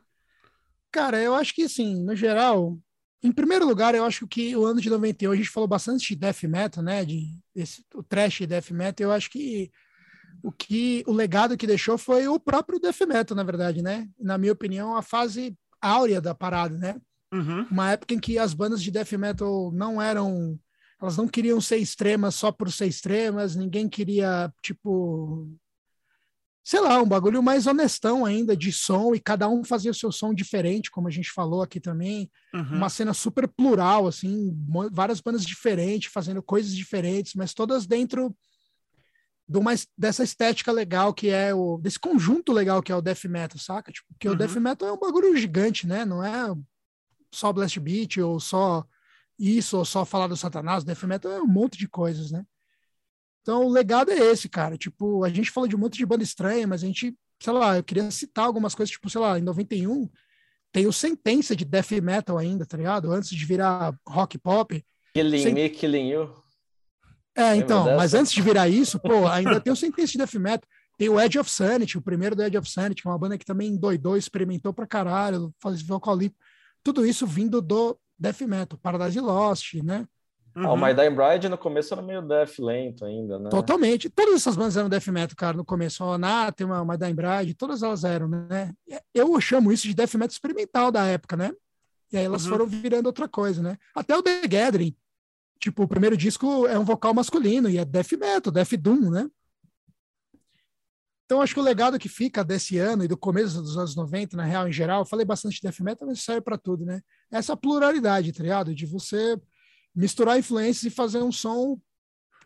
Cara, 0.94 1.20
eu 1.20 1.34
acho 1.34 1.56
que, 1.56 1.64
assim, 1.64 2.04
no 2.04 2.16
geral, 2.16 2.78
em 3.24 3.32
primeiro 3.32 3.66
lugar, 3.66 3.96
eu 3.96 4.06
acho 4.06 4.28
que 4.28 4.56
o 4.56 4.64
ano 4.64 4.80
de 4.80 4.92
91, 4.92 5.32
a 5.32 5.36
gente 5.36 5.50
falou 5.50 5.68
bastante 5.68 6.10
de 6.10 6.16
death 6.16 6.44
metal, 6.44 6.84
né? 6.84 7.04
De 7.04 7.36
esse, 7.56 7.84
o 7.96 8.04
trash 8.04 8.42
death 8.42 8.70
metal. 8.70 9.08
Eu 9.08 9.12
acho 9.12 9.28
que 9.32 9.72
o 10.44 10.52
que 10.52 11.04
o 11.08 11.12
legado 11.12 11.58
que 11.58 11.66
deixou 11.66 11.98
foi 11.98 12.28
o 12.28 12.40
próprio 12.40 12.80
death 12.80 13.00
metal, 13.08 13.36
na 13.36 13.44
verdade, 13.44 13.82
né? 13.82 14.08
Na 14.20 14.38
minha 14.38 14.54
opinião, 14.54 14.96
a 14.96 15.02
fase 15.02 15.58
áurea 15.84 16.22
da 16.22 16.34
parada, 16.34 16.78
né? 16.78 16.96
uhum, 17.34 17.68
Uma 17.70 17.92
época 17.92 18.14
em 18.14 18.20
que 18.20 18.38
as 18.38 18.54
bandas 18.54 18.82
de 18.82 18.92
death 18.92 19.12
metal 19.14 19.72
não 19.72 20.02
eram. 20.02 20.60
Elas 21.02 21.18
não 21.18 21.28
queriam 21.28 21.60
ser 21.60 21.78
extremas 21.78 22.36
só 22.36 22.52
por 22.52 22.72
ser 22.72 22.88
extremas, 22.88 23.56
ninguém 23.56 23.90
queria, 23.90 24.52
tipo. 24.62 25.50
Sei 26.66 26.80
lá, 26.80 27.02
um 27.02 27.08
bagulho 27.08 27.44
mais 27.44 27.68
honestão 27.68 28.24
ainda 28.24 28.56
de 28.56 28.72
som, 28.72 29.14
e 29.14 29.20
cada 29.20 29.50
um 29.50 29.66
fazia 29.66 29.92
o 29.92 29.94
seu 29.94 30.14
som 30.14 30.34
diferente, 30.34 30.90
como 30.90 31.10
a 31.10 31.12
gente 31.12 31.30
falou 31.30 31.62
aqui 31.62 31.78
também 31.78 32.32
uhum. 32.54 32.78
uma 32.78 32.88
cena 32.88 33.14
super 33.14 33.50
plural, 33.50 34.08
assim, 34.08 34.56
várias 34.94 35.20
bandas 35.20 35.46
diferentes, 35.46 36.10
fazendo 36.10 36.42
coisas 36.42 36.74
diferentes, 36.74 37.34
mas 37.36 37.54
todas 37.54 37.86
dentro 37.86 38.34
de 39.48 39.58
uma, 39.58 39.74
es- 39.74 39.88
dessa 39.98 40.24
estética 40.24 40.72
legal 40.72 41.14
que 41.14 41.30
é 41.30 41.54
o 41.54 41.78
desse 41.78 42.00
conjunto 42.00 42.52
legal 42.54 42.82
que 42.82 42.92
é 42.92 42.96
o 42.96 43.02
death 43.02 43.26
metal, 43.26 43.58
saca? 43.60 43.92
Tipo, 43.92 44.08
porque 44.14 44.28
Uhum. 44.28 44.34
o 44.36 44.38
death 44.38 44.56
metal 44.56 44.88
é 44.90 44.94
um 44.94 45.00
bagulho 45.00 45.36
gigante, 45.36 45.86
né? 45.88 46.06
Não 46.06 46.24
é 46.24 46.54
só 47.32 47.52
blast 47.52 47.80
beat 47.80 48.18
ou 48.18 48.40
só 48.40 48.86
isso 49.38 49.78
ou 49.78 49.86
só 49.86 50.06
falar 50.06 50.28
do 50.28 50.38
Satanás, 50.38 50.84
o 50.84 50.86
death 50.86 51.04
metal 51.04 51.32
é 51.32 51.42
um 51.42 51.48
monte 51.48 51.78
de 51.78 51.88
coisas, 51.88 52.32
né? 52.32 52.46
Então, 53.42 53.66
o 53.66 53.70
legado 53.70 54.10
é 54.12 54.16
esse, 54.18 54.48
cara. 54.48 54.78
Tipo, 54.78 55.24
a 55.24 55.30
gente 55.30 55.52
falou 55.52 55.68
de 55.68 55.76
um 55.76 55.80
monte 55.80 55.98
de 55.98 56.06
banda 56.06 56.24
estranha, 56.24 56.66
mas 56.66 56.82
a 56.84 56.88
gente, 56.88 57.14
sei 57.42 57.52
lá, 57.54 57.76
eu 57.78 57.84
queria 57.84 58.10
citar 58.10 58.46
algumas 58.46 58.74
coisas, 58.74 58.92
tipo, 58.92 59.10
sei 59.10 59.20
lá, 59.20 59.38
em 59.38 59.42
91 59.42 60.10
tem 60.72 60.88
o 60.88 60.94
Sentença 60.94 61.56
de 61.56 61.66
death 61.66 61.92
metal 62.02 62.38
ainda, 62.38 62.66
tá 62.66 62.78
ligado? 62.78 63.12
Antes 63.12 63.30
de 63.30 63.46
virar 63.46 63.94
rock 64.08 64.38
pop. 64.40 64.84
Killing 65.14 65.38
Sim. 65.44 65.52
Me, 65.54 65.70
Killing 65.70 66.08
You. 66.10 66.43
É, 67.36 67.42
Lembra 67.52 67.58
então, 67.58 67.84
dessa? 67.86 67.98
mas 67.98 68.14
antes 68.14 68.32
de 68.32 68.42
virar 68.42 68.68
isso, 68.70 69.00
pô, 69.00 69.28
ainda 69.28 69.60
tem 69.60 69.74
o 69.74 69.76
Sentença 69.76 70.12
de 70.12 70.18
death 70.18 70.34
metal. 70.36 70.68
Tem 70.98 71.10
o 71.10 71.20
Edge 71.20 71.40
of 71.40 71.50
Sanity, 71.50 71.98
o 71.98 72.02
primeiro 72.02 72.36
do 72.36 72.44
Edge 72.44 72.58
of 72.58 72.70
Sanity, 72.70 73.02
que 73.02 73.08
é 73.08 73.12
uma 73.12 73.18
banda 73.18 73.38
que 73.38 73.46
também 73.46 73.76
doidou, 73.76 74.16
experimentou 74.16 74.72
pra 74.72 74.86
caralho, 74.86 75.52
faz 75.60 75.82
vocalista. 75.82 76.36
Tudo 76.84 77.06
isso 77.06 77.26
vindo 77.26 77.62
do 77.62 77.98
death 78.18 78.42
metal, 78.42 78.78
Paradise 78.82 79.20
Lost, 79.20 79.74
né? 79.84 80.06
Ah, 80.56 80.70
o 80.70 80.76
uhum. 80.76 80.86
My 80.86 80.94
Dying 80.94 81.16
Bride 81.16 81.50
no 81.50 81.58
começo 81.58 81.92
era 81.96 82.02
meio 82.04 82.22
death 82.22 82.60
lento 82.60 83.04
ainda, 83.06 83.40
né? 83.40 83.50
Totalmente. 83.50 84.08
Todas 84.08 84.36
essas 84.36 84.56
bandas 84.56 84.78
eram 84.78 84.88
death 84.88 85.08
metal, 85.08 85.36
cara, 85.36 85.58
no 85.58 85.66
começo. 85.66 86.04
O 86.04 86.12
Anathema, 86.12 86.80
o 86.80 86.86
My 86.86 86.96
Dying 86.96 87.16
Bride, 87.16 87.56
todas 87.56 87.82
elas 87.82 88.04
eram, 88.04 88.28
né? 88.28 88.72
Eu 89.14 89.42
chamo 89.42 89.72
isso 89.72 89.88
de 89.88 89.96
death 89.96 90.14
metal 90.14 90.28
experimental 90.28 90.92
da 90.92 91.06
época, 91.06 91.36
né? 91.36 91.52
E 92.12 92.18
aí 92.18 92.26
elas 92.26 92.44
Uhum. 92.44 92.52
foram 92.52 92.66
virando 92.68 93.08
outra 93.08 93.28
coisa, 93.28 93.64
né? 93.64 93.78
Até 93.96 94.16
o 94.16 94.22
The 94.22 94.48
Gathering. 94.48 94.96
Tipo, 95.60 95.84
o 95.84 95.88
primeiro 95.88 96.18
disco 96.18 96.68
é 96.68 96.78
um 96.78 96.84
vocal 96.84 97.14
masculino 97.14 97.70
e 97.70 97.78
é 97.78 97.86
death 97.86 98.12
metal, 98.14 98.52
death 98.52 98.74
doom, 98.74 99.10
né? 99.10 99.30
Então, 101.26 101.42
acho 101.42 101.54
que 101.54 101.60
o 101.60 101.64
legado 101.64 101.98
que 101.98 102.10
fica 102.10 102.44
desse 102.44 102.78
ano 102.78 103.04
e 103.04 103.08
do 103.08 103.18
começo 103.18 103.62
dos 103.62 103.78
anos 103.78 103.96
90, 103.96 104.36
na 104.36 104.44
real, 104.44 104.68
em 104.68 104.74
geral, 104.74 105.02
eu 105.02 105.06
falei 105.06 105.26
bastante 105.26 105.56
de 105.56 105.62
death 105.62 105.80
metal, 105.80 106.08
mas 106.08 106.22
serve 106.22 106.42
para 106.42 106.58
tudo, 106.58 106.86
né? 106.86 107.02
Essa 107.32 107.56
pluralidade, 107.56 108.34
tá 108.34 108.44
ligado? 108.44 108.76
De 108.76 108.86
você 108.86 109.40
misturar 109.96 110.38
influências 110.38 110.84
e 110.84 110.96
fazer 110.96 111.20
um 111.20 111.32
som 111.32 111.80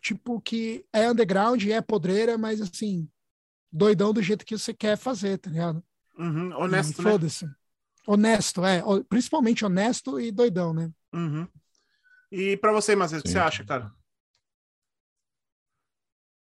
tipo 0.01 0.39
que 0.39 0.85
é 0.93 1.09
underground, 1.09 1.63
é 1.65 1.81
podreira, 1.81 2.37
mas 2.37 2.61
assim, 2.61 3.09
doidão 3.71 4.13
do 4.13 4.21
jeito 4.21 4.45
que 4.45 4.57
você 4.57 4.73
quer 4.73 4.97
fazer, 4.97 5.37
tá 5.37 5.49
ligado? 5.49 5.83
Uhum, 6.17 6.49
E 6.49 6.53
Honesto, 6.53 7.01
né? 7.01 7.11
Foda-se. 7.11 7.49
Honesto, 8.05 8.65
é. 8.65 8.81
Principalmente 9.09 9.65
honesto 9.65 10.19
e 10.19 10.31
doidão, 10.31 10.73
né? 10.73 10.89
Uhum. 11.13 11.47
E 12.31 12.57
pra 12.57 12.71
você, 12.71 12.95
Matheus, 12.95 13.21
o 13.21 13.23
que 13.23 13.29
você 13.31 13.39
acha, 13.39 13.63
cara? 13.63 13.91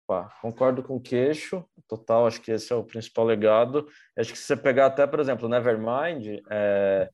Pá, 0.06 0.30
concordo 0.40 0.82
com 0.82 0.96
o 0.96 1.00
queixo, 1.00 1.62
total, 1.86 2.26
acho 2.26 2.40
que 2.40 2.50
esse 2.50 2.72
é 2.72 2.76
o 2.76 2.82
principal 2.82 3.26
legado. 3.26 3.86
Acho 4.16 4.32
que 4.32 4.38
se 4.38 4.44
você 4.46 4.56
pegar 4.56 4.86
até, 4.86 5.06
por 5.06 5.20
exemplo, 5.20 5.44
o 5.46 5.50
Nevermind, 5.50 6.40
é, 6.50 7.10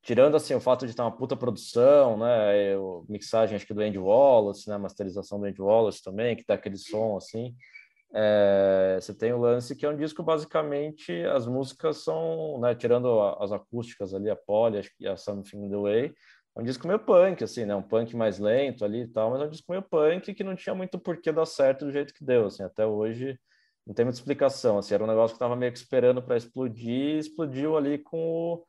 tirando 0.00 0.36
assim 0.36 0.54
o 0.54 0.60
fato 0.60 0.86
de 0.86 0.94
ter 0.94 1.02
uma 1.02 1.10
puta 1.16 1.36
produção, 1.36 2.16
né, 2.16 2.72
e 2.72 2.76
o 2.76 3.04
mixagem 3.08 3.56
acho 3.56 3.66
que 3.66 3.74
do 3.74 3.80
Andy 3.82 3.98
Wallace, 3.98 4.68
né, 4.68 4.78
masterização 4.78 5.40
do 5.40 5.46
Andy 5.46 5.60
Wallace 5.60 6.00
também, 6.04 6.36
que 6.36 6.44
dá 6.46 6.54
aquele 6.54 6.76
som 6.76 7.16
assim, 7.16 7.52
é, 8.14 8.96
você 9.00 9.12
tem 9.12 9.32
o 9.32 9.38
lance 9.40 9.74
que 9.74 9.84
é 9.84 9.90
um 9.90 9.96
disco 9.96 10.22
basicamente 10.22 11.12
as 11.24 11.48
músicas 11.48 12.04
são, 12.04 12.60
né, 12.60 12.76
tirando 12.76 13.08
a- 13.20 13.42
as 13.42 13.50
acústicas 13.50 14.14
ali, 14.14 14.30
a 14.30 14.36
Polly, 14.36 14.78
acho 14.78 14.96
que 14.96 15.04
a 15.08 15.16
Something 15.16 15.64
in 15.64 15.70
the 15.70 15.76
Way, 15.76 16.14
um 16.56 16.62
disco 16.62 16.86
meio 16.88 16.98
punk, 16.98 17.44
assim, 17.44 17.66
né? 17.66 17.74
Um 17.74 17.82
punk 17.82 18.16
mais 18.16 18.38
lento 18.38 18.84
ali 18.84 19.02
e 19.02 19.08
tal, 19.08 19.30
mas 19.30 19.42
é 19.42 19.44
um 19.44 19.50
disco 19.50 19.70
meio 19.70 19.82
punk 19.82 20.32
que 20.32 20.42
não 20.42 20.56
tinha 20.56 20.74
muito 20.74 20.98
porquê 20.98 21.30
dar 21.30 21.44
certo 21.44 21.84
do 21.84 21.92
jeito 21.92 22.14
que 22.14 22.24
deu, 22.24 22.46
assim. 22.46 22.62
Até 22.62 22.86
hoje 22.86 23.38
não 23.86 23.94
tem 23.94 24.04
muita 24.06 24.18
explicação, 24.18 24.78
assim. 24.78 24.94
Era 24.94 25.04
um 25.04 25.06
negócio 25.06 25.34
que 25.34 25.38
tava 25.38 25.54
meio 25.54 25.70
que 25.70 25.78
esperando 25.78 26.22
para 26.22 26.36
explodir 26.36 27.16
e 27.16 27.18
explodiu 27.18 27.76
ali 27.76 27.98
com 27.98 28.18
o, 28.18 28.64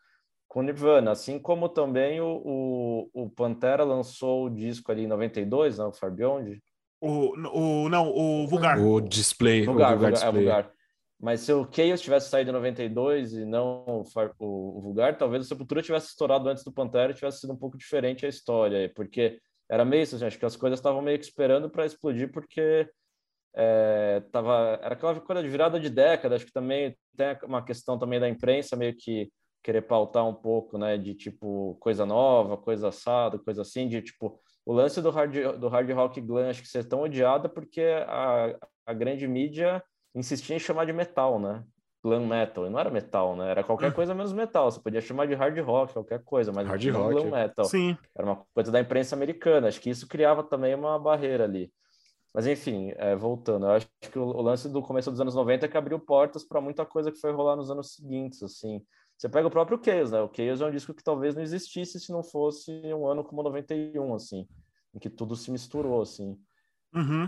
com 0.49 0.59
o 0.59 0.63
Nirvana. 0.63 1.11
Assim 1.11 1.39
como 1.39 1.69
também 1.69 2.19
o, 2.19 2.41
o, 2.45 3.09
o 3.13 3.29
Pantera 3.29 3.85
lançou 3.85 4.45
o 4.45 4.49
disco 4.49 4.91
ali 4.91 5.03
em 5.03 5.07
92, 5.07 5.77
né? 5.77 5.85
O 5.85 5.93
Far 5.93 6.11
Beyond. 6.11 6.61
O, 6.99 7.85
o, 7.85 7.89
não, 7.89 8.09
o 8.09 8.47
Vulgar. 8.47 8.79
O 8.79 8.99
display, 8.99 9.65
Vulgar, 9.65 9.93
o 9.93 9.97
vulgar 9.97 9.97
vulgar, 9.97 10.09
é, 10.09 10.13
display. 10.13 10.43
vulgar. 10.43 10.76
Mas 11.19 11.41
se 11.41 11.51
o 11.51 11.67
Chaos 11.71 11.99
tivesse 12.01 12.29
saído 12.29 12.51
em 12.51 12.53
92 12.53 13.33
e 13.33 13.45
não 13.45 13.83
o, 13.87 14.03
o- 14.39 14.77
o 14.77 14.81
Vulgar, 14.81 15.17
talvez 15.17 15.43
o 15.45 15.47
Sepultura 15.47 15.81
tivesse 15.81 16.07
estourado 16.09 16.47
antes 16.47 16.63
do 16.63 16.71
Pantera 16.71 17.11
e 17.11 17.15
tivesse 17.15 17.39
sido 17.39 17.53
um 17.53 17.57
pouco 17.57 17.77
diferente 17.77 18.25
a 18.25 18.29
história, 18.29 18.91
porque 18.95 19.39
era 19.69 19.83
meio 19.83 20.03
isso, 20.03 20.15
assim, 20.15 20.25
acho 20.25 20.37
que 20.39 20.45
as 20.45 20.55
coisas 20.55 20.79
estavam 20.79 21.01
meio 21.01 21.17
que 21.17 21.25
esperando 21.25 21.69
para 21.69 21.85
explodir, 21.85 22.31
porque 22.31 22.87
é, 23.55 24.21
tava, 24.31 24.79
era 24.83 24.93
aquela 24.93 25.19
coisa 25.19 25.41
de 25.41 25.49
virada 25.49 25.79
de 25.79 25.89
década, 25.89 26.35
acho 26.35 26.45
que 26.45 26.53
também 26.53 26.95
tem 27.15 27.35
uma 27.43 27.63
questão 27.65 27.97
também 27.97 28.19
da 28.19 28.29
imprensa 28.29 28.75
meio 28.75 28.95
que 28.95 29.31
querer 29.63 29.81
pautar 29.81 30.25
um 30.27 30.33
pouco, 30.33 30.77
né, 30.77 30.97
de 30.97 31.15
tipo 31.15 31.75
coisa 31.81 32.05
nova, 32.05 32.55
coisa 32.57 32.89
assada, 32.89 33.39
coisa 33.39 33.63
assim, 33.63 33.87
de 33.87 34.01
tipo 34.01 34.39
o 34.65 34.71
lance 34.73 35.01
do 35.01 35.09
hard, 35.09 35.57
do 35.59 35.67
hard 35.67 35.89
rock 35.91 36.21
glam 36.21 36.49
acho 36.49 36.61
que 36.61 36.67
ser 36.67 36.85
tão 36.87 37.01
odiada 37.01 37.49
porque 37.49 37.81
a, 38.07 38.55
a 38.85 38.93
grande 38.93 39.27
mídia 39.27 39.83
insistia 40.17 40.55
em 40.55 40.59
chamar 40.59 40.85
de 40.85 40.93
metal, 40.93 41.39
né? 41.39 41.63
Glam 42.03 42.25
metal, 42.25 42.65
e 42.65 42.69
não 42.69 42.79
era 42.79 42.89
metal, 42.89 43.35
né? 43.35 43.49
Era 43.49 43.63
qualquer 43.63 43.89
hum. 43.89 43.93
coisa 43.93 44.13
menos 44.13 44.31
metal. 44.31 44.71
Você 44.71 44.79
podia 44.79 45.01
chamar 45.01 45.27
de 45.27 45.33
hard 45.33 45.57
rock, 45.59 45.93
qualquer 45.93 46.23
coisa, 46.23 46.51
mas 46.51 46.67
hard 46.67 46.85
rock. 46.89 47.13
glam 47.13 47.31
metal. 47.31 47.65
Sim. 47.65 47.97
Era 48.15 48.27
uma 48.27 48.45
coisa 48.53 48.71
da 48.71 48.79
imprensa 48.79 49.15
americana. 49.15 49.67
Acho 49.67 49.81
que 49.81 49.89
isso 49.89 50.07
criava 50.07 50.43
também 50.43 50.73
uma 50.75 50.97
barreira 50.99 51.43
ali. 51.43 51.71
Mas 52.33 52.45
enfim, 52.45 52.93
é, 52.97 53.15
voltando, 53.15 53.65
eu 53.65 53.71
acho 53.71 53.89
que 53.99 54.19
o, 54.19 54.23
o, 54.23 54.41
lance 54.41 54.69
do 54.69 54.81
começo 54.81 55.09
dos 55.09 55.19
anos 55.19 55.33
90 55.33 55.65
é 55.65 55.69
que 55.69 55.77
abriu 55.77 55.99
portas 55.99 56.43
para 56.43 56.61
muita 56.61 56.85
coisa 56.85 57.11
que 57.11 57.19
foi 57.19 57.31
rolar 57.31 57.55
nos 57.55 57.71
anos 57.71 57.95
seguintes, 57.95 58.43
assim. 58.43 58.85
Você 59.17 59.27
pega 59.27 59.47
o 59.47 59.51
próprio 59.51 59.81
Chaos, 59.83 60.11
né? 60.11 60.21
O 60.21 60.29
Chaos 60.31 60.61
é 60.61 60.65
um 60.67 60.71
disco 60.71 60.93
que 60.93 61.03
talvez 61.03 61.33
não 61.33 61.41
existisse 61.41 61.99
se 61.99 62.11
não 62.11 62.21
fosse 62.23 62.71
um 62.93 63.07
ano 63.07 63.23
como 63.23 63.41
91, 63.41 64.13
assim, 64.13 64.47
em 64.93 64.99
que 64.99 65.09
tudo 65.09 65.35
se 65.35 65.49
misturou, 65.49 66.01
assim. 66.01 66.37
Uhum. 66.93 67.27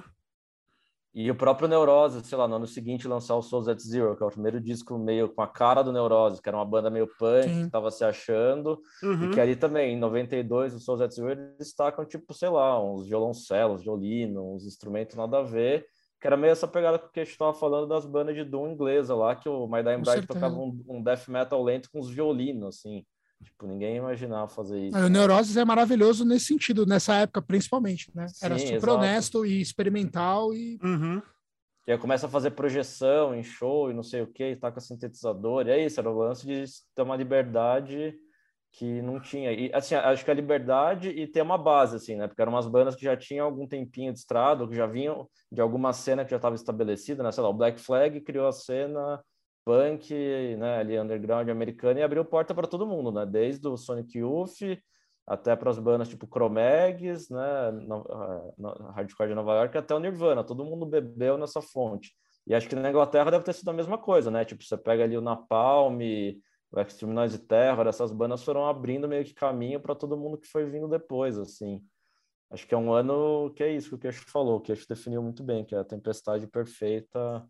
E 1.13 1.29
o 1.31 1.35
próprio 1.35 1.67
Neurose, 1.67 2.23
sei 2.23 2.37
lá, 2.37 2.47
no 2.47 2.57
ano 2.57 2.67
seguinte 2.67 3.07
lançar 3.07 3.35
o 3.35 3.41
Souls 3.41 3.67
at 3.67 3.79
Zero, 3.79 4.15
que 4.15 4.21
é 4.21 4.25
o 4.25 4.29
primeiro 4.29 4.61
disco 4.61 4.97
meio 4.97 5.27
com 5.27 5.41
a 5.41 5.47
cara 5.47 5.81
do 5.81 5.91
Neurose, 5.91 6.41
que 6.41 6.47
era 6.47 6.57
uma 6.57 6.65
banda 6.65 6.89
meio 6.89 7.07
punk, 7.17 7.45
Sim. 7.45 7.61
que 7.61 7.65
estava 7.65 7.89
se 7.89 8.03
achando, 8.03 8.79
uhum. 9.01 9.25
e 9.25 9.29
que 9.31 9.39
ali 9.41 9.55
também, 9.55 9.93
em 9.93 9.97
92, 9.97 10.75
o 10.75 10.79
Souls 10.79 11.01
at 11.01 11.11
Zero, 11.11 11.31
eles 11.31 11.57
destacam, 11.57 12.05
tipo, 12.05 12.31
sei 12.33 12.49
lá, 12.49 12.79
uns 12.81 13.07
violoncelos, 13.07 13.81
violino, 13.81 14.53
uns 14.53 14.65
instrumentos 14.65 15.15
nada 15.15 15.39
a 15.39 15.43
ver, 15.43 15.87
que 16.21 16.27
era 16.27 16.37
meio 16.37 16.51
essa 16.51 16.67
pegada 16.67 16.99
que 16.99 17.19
a 17.19 17.23
gente 17.23 17.31
estava 17.31 17.53
falando 17.53 17.87
das 17.87 18.05
bandas 18.05 18.35
de 18.35 18.43
doom 18.43 18.69
inglesa 18.69 19.15
lá, 19.15 19.35
que 19.35 19.49
o 19.49 19.67
My 19.67 19.81
Dying 19.81 20.01
Bride 20.01 20.27
tocava 20.27 20.55
um, 20.55 20.79
um 20.87 21.01
death 21.01 21.27
metal 21.27 21.63
lento 21.63 21.89
com 21.91 21.99
os 21.99 22.09
violinos, 22.09 22.77
assim. 22.77 23.03
Tipo, 23.43 23.67
ninguém 23.67 23.95
imaginava 23.95 24.47
fazer 24.47 24.87
isso. 24.87 24.97
O 24.97 25.09
Neuroses 25.09 25.55
é 25.55 25.63
maravilhoso 25.63 26.25
nesse 26.25 26.45
sentido, 26.45 26.85
nessa 26.85 27.15
época 27.15 27.41
principalmente, 27.41 28.11
né? 28.13 28.27
Sim, 28.27 28.45
Era 28.45 28.59
super 28.59 28.75
exato. 28.75 28.93
honesto 28.93 29.45
e 29.45 29.61
experimental 29.61 30.53
e... 30.53 30.77
Uhum. 30.83 31.21
E 31.87 31.91
aí 31.91 31.97
começa 31.97 32.27
a 32.27 32.29
fazer 32.29 32.51
projeção 32.51 33.33
em 33.33 33.41
show 33.41 33.89
e 33.89 33.93
não 33.95 34.03
sei 34.03 34.21
o 34.21 34.27
que, 34.27 34.55
taca 34.55 34.79
sintetizador, 34.79 35.65
e 35.65 35.71
é 35.71 35.85
isso, 35.85 35.99
era 35.99 36.11
o 36.11 36.17
lance 36.17 36.45
de 36.45 36.63
ter 36.93 37.01
uma 37.01 37.15
liberdade 37.15 38.13
que 38.71 39.01
não 39.01 39.19
tinha. 39.19 39.51
E, 39.51 39.71
assim, 39.73 39.95
acho 39.95 40.23
que 40.23 40.29
a 40.29 40.35
liberdade 40.35 41.09
e 41.09 41.25
ter 41.25 41.41
uma 41.41 41.57
base, 41.57 41.95
assim, 41.95 42.15
né? 42.15 42.27
Porque 42.27 42.41
eram 42.41 42.51
umas 42.51 42.67
bandas 42.67 42.95
que 42.95 43.03
já 43.03 43.17
tinham 43.17 43.45
algum 43.45 43.67
tempinho 43.67 44.13
de 44.13 44.19
estrada, 44.19 44.67
que 44.67 44.75
já 44.75 44.85
vinham 44.85 45.27
de 45.51 45.59
alguma 45.61 45.91
cena 45.91 46.23
que 46.23 46.29
já 46.29 46.35
estava 46.35 46.53
estabelecida, 46.55 47.23
né? 47.23 47.31
Sei 47.31 47.41
lá, 47.41 47.49
o 47.49 47.53
Black 47.53 47.81
Flag 47.81 48.21
criou 48.21 48.47
a 48.47 48.51
cena 48.51 49.19
punk, 49.69 50.11
né, 50.57 50.79
ali 50.79 50.99
underground 50.99 51.47
americano 51.47 51.99
e 51.99 52.01
abriu 52.01 52.25
porta 52.25 52.55
para 52.55 52.65
todo 52.65 52.87
mundo, 52.87 53.11
né? 53.11 53.23
Desde 53.23 53.67
o 53.67 53.77
Sonic 53.77 54.17
Youth 54.17 54.81
até 55.27 55.55
para 55.55 55.69
as 55.69 55.77
bandas 55.77 56.09
tipo 56.09 56.25
Chromegs, 56.25 57.29
né, 57.29 57.71
no, 57.71 58.03
no, 58.57 58.91
Hardcore 58.95 59.29
de 59.29 59.35
Nova 59.35 59.53
York, 59.53 59.77
até 59.77 59.93
o 59.93 59.99
Nirvana, 59.99 60.43
todo 60.43 60.65
mundo 60.65 60.87
bebeu 60.87 61.37
nessa 61.37 61.61
fonte. 61.61 62.13
E 62.47 62.55
acho 62.55 62.67
que 62.67 62.73
na 62.73 62.89
Inglaterra 62.89 63.29
deve 63.29 63.43
ter 63.43 63.53
sido 63.53 63.69
a 63.69 63.73
mesma 63.73 63.95
coisa, 63.95 64.31
né? 64.31 64.43
Tipo, 64.43 64.63
você 64.63 64.75
pega 64.75 65.03
ali 65.03 65.15
o 65.15 65.21
Napalm, 65.21 65.99
o 66.71 66.79
Extreme 66.79 67.13
Noise 67.13 67.37
Terror, 67.37 67.85
essas 67.85 68.11
bandas 68.11 68.43
foram 68.43 68.65
abrindo 68.65 69.07
meio 69.07 69.23
que 69.23 69.35
caminho 69.35 69.79
para 69.79 69.93
todo 69.93 70.17
mundo 70.17 70.35
que 70.39 70.47
foi 70.47 70.65
vindo 70.65 70.87
depois, 70.87 71.37
assim. 71.37 71.79
Acho 72.49 72.67
que 72.67 72.73
é 72.73 72.77
um 72.77 72.91
ano 72.91 73.53
que 73.55 73.61
é 73.61 73.71
isso 73.71 73.89
que 73.89 73.95
o 73.95 73.99
Queixo 73.99 74.25
falou, 74.31 74.57
o 74.57 74.61
Queixo 74.61 74.87
definiu 74.89 75.21
muito 75.21 75.43
bem, 75.43 75.63
que 75.63 75.75
é 75.75 75.77
a 75.77 75.83
tempestade 75.83 76.47
perfeita 76.47 77.45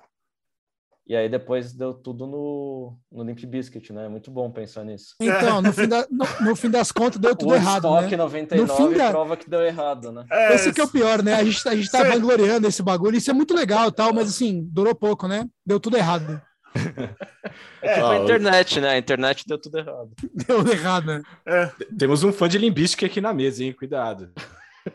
e 1.09 1.15
aí 1.15 1.27
depois 1.27 1.73
deu 1.73 1.91
tudo 1.91 2.27
no, 2.27 2.95
no 3.11 3.23
Limp 3.23 3.43
Biscuit, 3.43 3.91
né? 3.91 4.07
Muito 4.07 4.29
bom 4.29 4.51
pensar 4.51 4.83
nisso. 4.83 5.15
Então, 5.19 5.59
no 5.59 5.73
fim, 5.73 5.87
da, 5.87 6.05
no, 6.07 6.25
no 6.41 6.55
fim 6.55 6.69
das 6.69 6.91
contas 6.91 7.19
deu 7.19 7.35
tudo 7.35 7.51
o 7.51 7.55
errado, 7.55 7.87
Stock 7.87 8.11
né? 8.11 8.17
99 8.17 8.71
no 8.71 8.77
fim 8.77 8.95
da... 8.95 9.09
prova 9.09 9.35
que 9.35 9.49
deu 9.49 9.61
errado, 9.61 10.11
né? 10.11 10.23
É, 10.31 10.53
esse 10.53 10.71
que 10.71 10.79
é 10.79 10.83
o 10.83 10.87
pior, 10.87 11.23
né? 11.23 11.33
A 11.33 11.43
gente, 11.43 11.67
a 11.67 11.75
gente 11.75 11.89
tá 11.89 12.03
vangloriando 12.03 12.67
esse 12.67 12.83
bagulho, 12.83 13.17
isso 13.17 13.31
é 13.31 13.33
muito 13.33 13.55
legal 13.55 13.91
tal, 13.91 14.13
mas 14.13 14.29
assim, 14.29 14.63
durou 14.71 14.93
pouco, 14.93 15.27
né? 15.27 15.47
Deu 15.65 15.79
tudo 15.79 15.97
errado. 15.97 16.39
É, 17.81 17.93
tipo 17.93 18.05
a 18.07 18.17
internet, 18.17 18.81
né? 18.81 18.89
A 18.89 18.97
internet 18.97 19.45
deu 19.47 19.57
tudo 19.57 19.79
errado. 19.79 20.09
Deu 20.45 20.67
errado, 20.67 21.05
né? 21.05 21.21
É. 21.45 21.71
Temos 21.97 22.23
um 22.23 22.33
fã 22.33 22.47
de 22.47 22.57
Limbistic 22.57 23.03
aqui 23.05 23.21
na 23.21 23.33
mesa, 23.33 23.63
hein? 23.63 23.71
Cuidado. 23.71 24.31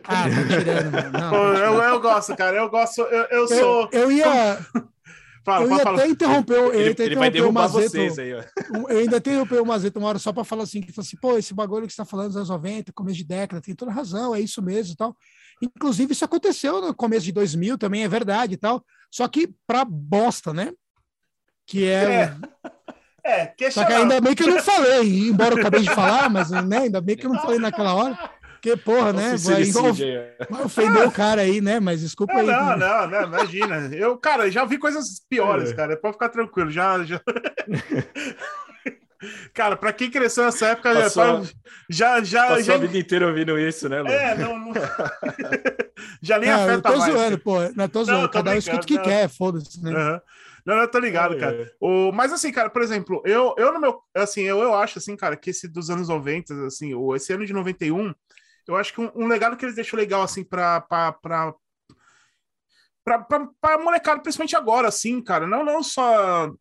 Ah, 0.05 0.25
tá 0.25 0.59
tirando, 0.59 0.93
mano. 0.93 1.11
Não, 1.11 1.31
Pô, 1.31 1.37
eu, 1.37 1.83
eu 1.83 2.01
gosto, 2.01 2.37
cara. 2.37 2.59
Eu 2.59 2.69
gosto. 2.69 3.01
Eu, 3.01 3.25
eu 3.31 3.49
sou. 3.49 3.89
Eu, 3.91 4.03
eu 4.03 4.13
ia. 4.13 4.59
Fala, 5.45 5.67
eu 5.67 5.77
ia 5.77 5.83
até 5.83 6.09
interromper, 6.09 6.75
ele, 6.75 6.91
até 6.93 7.05
ele 7.05 7.17
vai 7.17 7.31
derrubar 7.31 7.69
o 7.69 7.73
Mazeto, 7.73 7.91
vocês 7.91 8.19
aí, 8.19 8.33
ó. 8.33 8.43
Eu 8.89 8.99
ainda 8.99 9.19
interromper 9.19 9.61
o 9.61 9.67
Mazeto 9.67 9.99
uma 9.99 10.09
hora 10.09 10.19
só 10.19 10.33
para 10.33 10.43
falar 10.43 10.63
assim, 10.63 10.81
que 10.81 10.99
assim, 10.99 11.19
pô, 11.19 11.37
esse 11.37 11.53
bagulho 11.53 11.87
que 11.87 11.93
você 11.93 12.01
está 12.01 12.05
falando 12.07 12.29
dos 12.29 12.37
anos 12.37 12.49
90, 12.49 12.93
começo 12.95 13.19
de 13.19 13.25
década, 13.25 13.61
tem 13.61 13.75
toda 13.75 13.93
razão, 13.93 14.35
é 14.35 14.41
isso 14.41 14.63
mesmo 14.63 14.95
e 14.95 14.97
tal. 14.97 15.15
Inclusive, 15.61 16.13
isso 16.13 16.25
aconteceu 16.25 16.81
no 16.81 16.95
começo 16.95 17.27
de 17.27 17.33
2000, 17.33 17.77
também 17.77 18.05
é 18.05 18.09
verdade 18.09 18.55
e 18.55 18.57
tal, 18.57 18.83
só 19.11 19.29
que 19.29 19.55
para 19.67 19.85
bosta, 19.85 20.55
né? 20.55 20.73
Que 21.67 21.85
é... 21.85 22.05
é. 22.05 22.37
É, 23.27 23.71
Só 23.71 23.87
que 23.87 23.93
ainda 23.95 24.21
bem 24.21 24.35
que 24.35 24.43
eu 24.43 24.49
não 24.49 24.63
falei, 24.63 25.29
embora 25.31 25.55
eu 25.55 25.59
acabei 25.59 25.81
de 25.81 25.89
falar, 25.95 26.29
mas 26.29 26.51
né, 26.51 26.81
ainda 26.81 27.01
bem 27.01 27.17
que 27.17 27.25
eu 27.25 27.33
não 27.33 27.41
falei 27.41 27.59
naquela 27.59 27.95
hora. 27.95 28.31
Porque, 28.65 28.79
porra, 28.79 29.13
né? 29.13 29.37
Vai, 29.37 29.65
vai 30.49 30.65
ofender 30.65 31.07
o 31.07 31.11
cara 31.11 31.43
aí, 31.43 31.61
né? 31.61 31.79
Mas 31.79 32.01
desculpa 32.01 32.33
é, 32.33 32.41
aí. 32.41 32.47
Não, 32.47 32.79
não, 32.79 33.07
não, 33.09 33.23
imagina. 33.25 33.91
Eu, 33.95 34.17
cara, 34.17 34.51
já 34.51 34.65
vi 34.65 34.79
coisas 34.79 35.21
piores, 35.29 35.71
é. 35.71 35.75
cara. 35.75 35.99
Pode 35.99 36.15
ficar 36.15 36.31
tranquilo. 36.31 36.71
Já. 36.71 37.05
já... 37.05 37.21
Cara, 39.55 39.75
para 39.75 39.91
quem 39.91 40.11
cresceu 40.11 40.45
nessa 40.45 40.67
época, 40.69 40.93
Passou, 40.93 41.49
já, 41.89 42.23
já, 42.23 42.49
passou 42.49 42.63
já... 42.63 42.75
a 42.75 42.79
vida 42.79 42.99
inteira 42.99 43.27
ouvindo 43.27 43.59
isso, 43.59 43.89
né, 43.89 44.03
Lu? 44.03 44.09
É, 44.09 44.35
não, 44.37 44.59
não... 44.59 44.73
já 46.21 46.39
nem 46.39 46.51
não, 46.51 46.63
afeta 46.63 46.75
eu 46.75 46.83
tô 46.83 46.99
mais. 46.99 47.13
zoando, 47.13 47.39
pô, 47.39 47.55
não 47.75 47.89
tô 47.89 48.05
zoando, 48.05 48.29
cada 48.29 48.51
um 48.51 48.55
escuta 48.55 48.83
o 48.83 48.87
que 48.87 48.99
quer, 48.99 49.31
foda-se, 49.31 49.83
né? 49.83 49.91
Uhum. 49.91 50.21
Não, 50.67 50.75
eu 50.77 50.91
tô 50.91 50.99
ligado, 50.99 51.39
cara. 51.39 51.55
É. 51.55 51.71
O, 51.81 52.13
mas 52.13 52.35
assim, 52.35 52.53
cara, 52.53 52.69
por 52.69 52.83
exemplo, 52.83 53.23
eu, 53.25 53.55
eu 53.57 53.73
no 53.73 53.81
meu, 53.81 53.99
assim, 54.15 54.43
eu, 54.43 54.59
eu 54.61 54.75
acho 54.75 54.99
assim, 54.99 55.17
cara, 55.17 55.37
que 55.37 55.49
esse 55.49 55.67
dos 55.69 55.89
anos 55.89 56.09
90, 56.09 56.67
assim, 56.67 56.93
o, 56.93 57.17
esse 57.17 57.33
ano 57.33 57.47
de 57.47 57.53
91, 57.55 58.13
eu 58.67 58.77
acho 58.77 58.93
que 58.93 59.01
um, 59.01 59.11
um 59.15 59.27
legado 59.27 59.57
que 59.57 59.65
eles 59.65 59.75
deixam 59.75 59.99
legal, 59.99 60.23
assim, 60.23 60.43
pra, 60.43 60.81
pra, 60.81 61.13
pra, 61.13 61.55
pra, 63.05 63.79
molecada, 63.79 64.21
principalmente 64.21 64.57
agora, 64.57 64.89
assim, 64.89 65.23
cara, 65.23 65.47
não, 65.47 65.65
não 65.65 65.83
só 65.83 66.53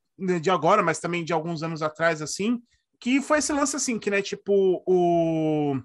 de 0.41 0.49
agora, 0.49 0.83
mas 0.83 0.99
também 0.99 1.23
de 1.23 1.33
alguns 1.33 1.63
anos 1.63 1.81
atrás, 1.81 2.21
assim, 2.21 2.61
que 2.99 3.21
foi 3.21 3.39
esse 3.39 3.51
lance, 3.51 3.75
assim, 3.75 3.97
que, 3.97 4.09
né, 4.09 4.21
tipo, 4.21 4.83
o... 4.85 5.81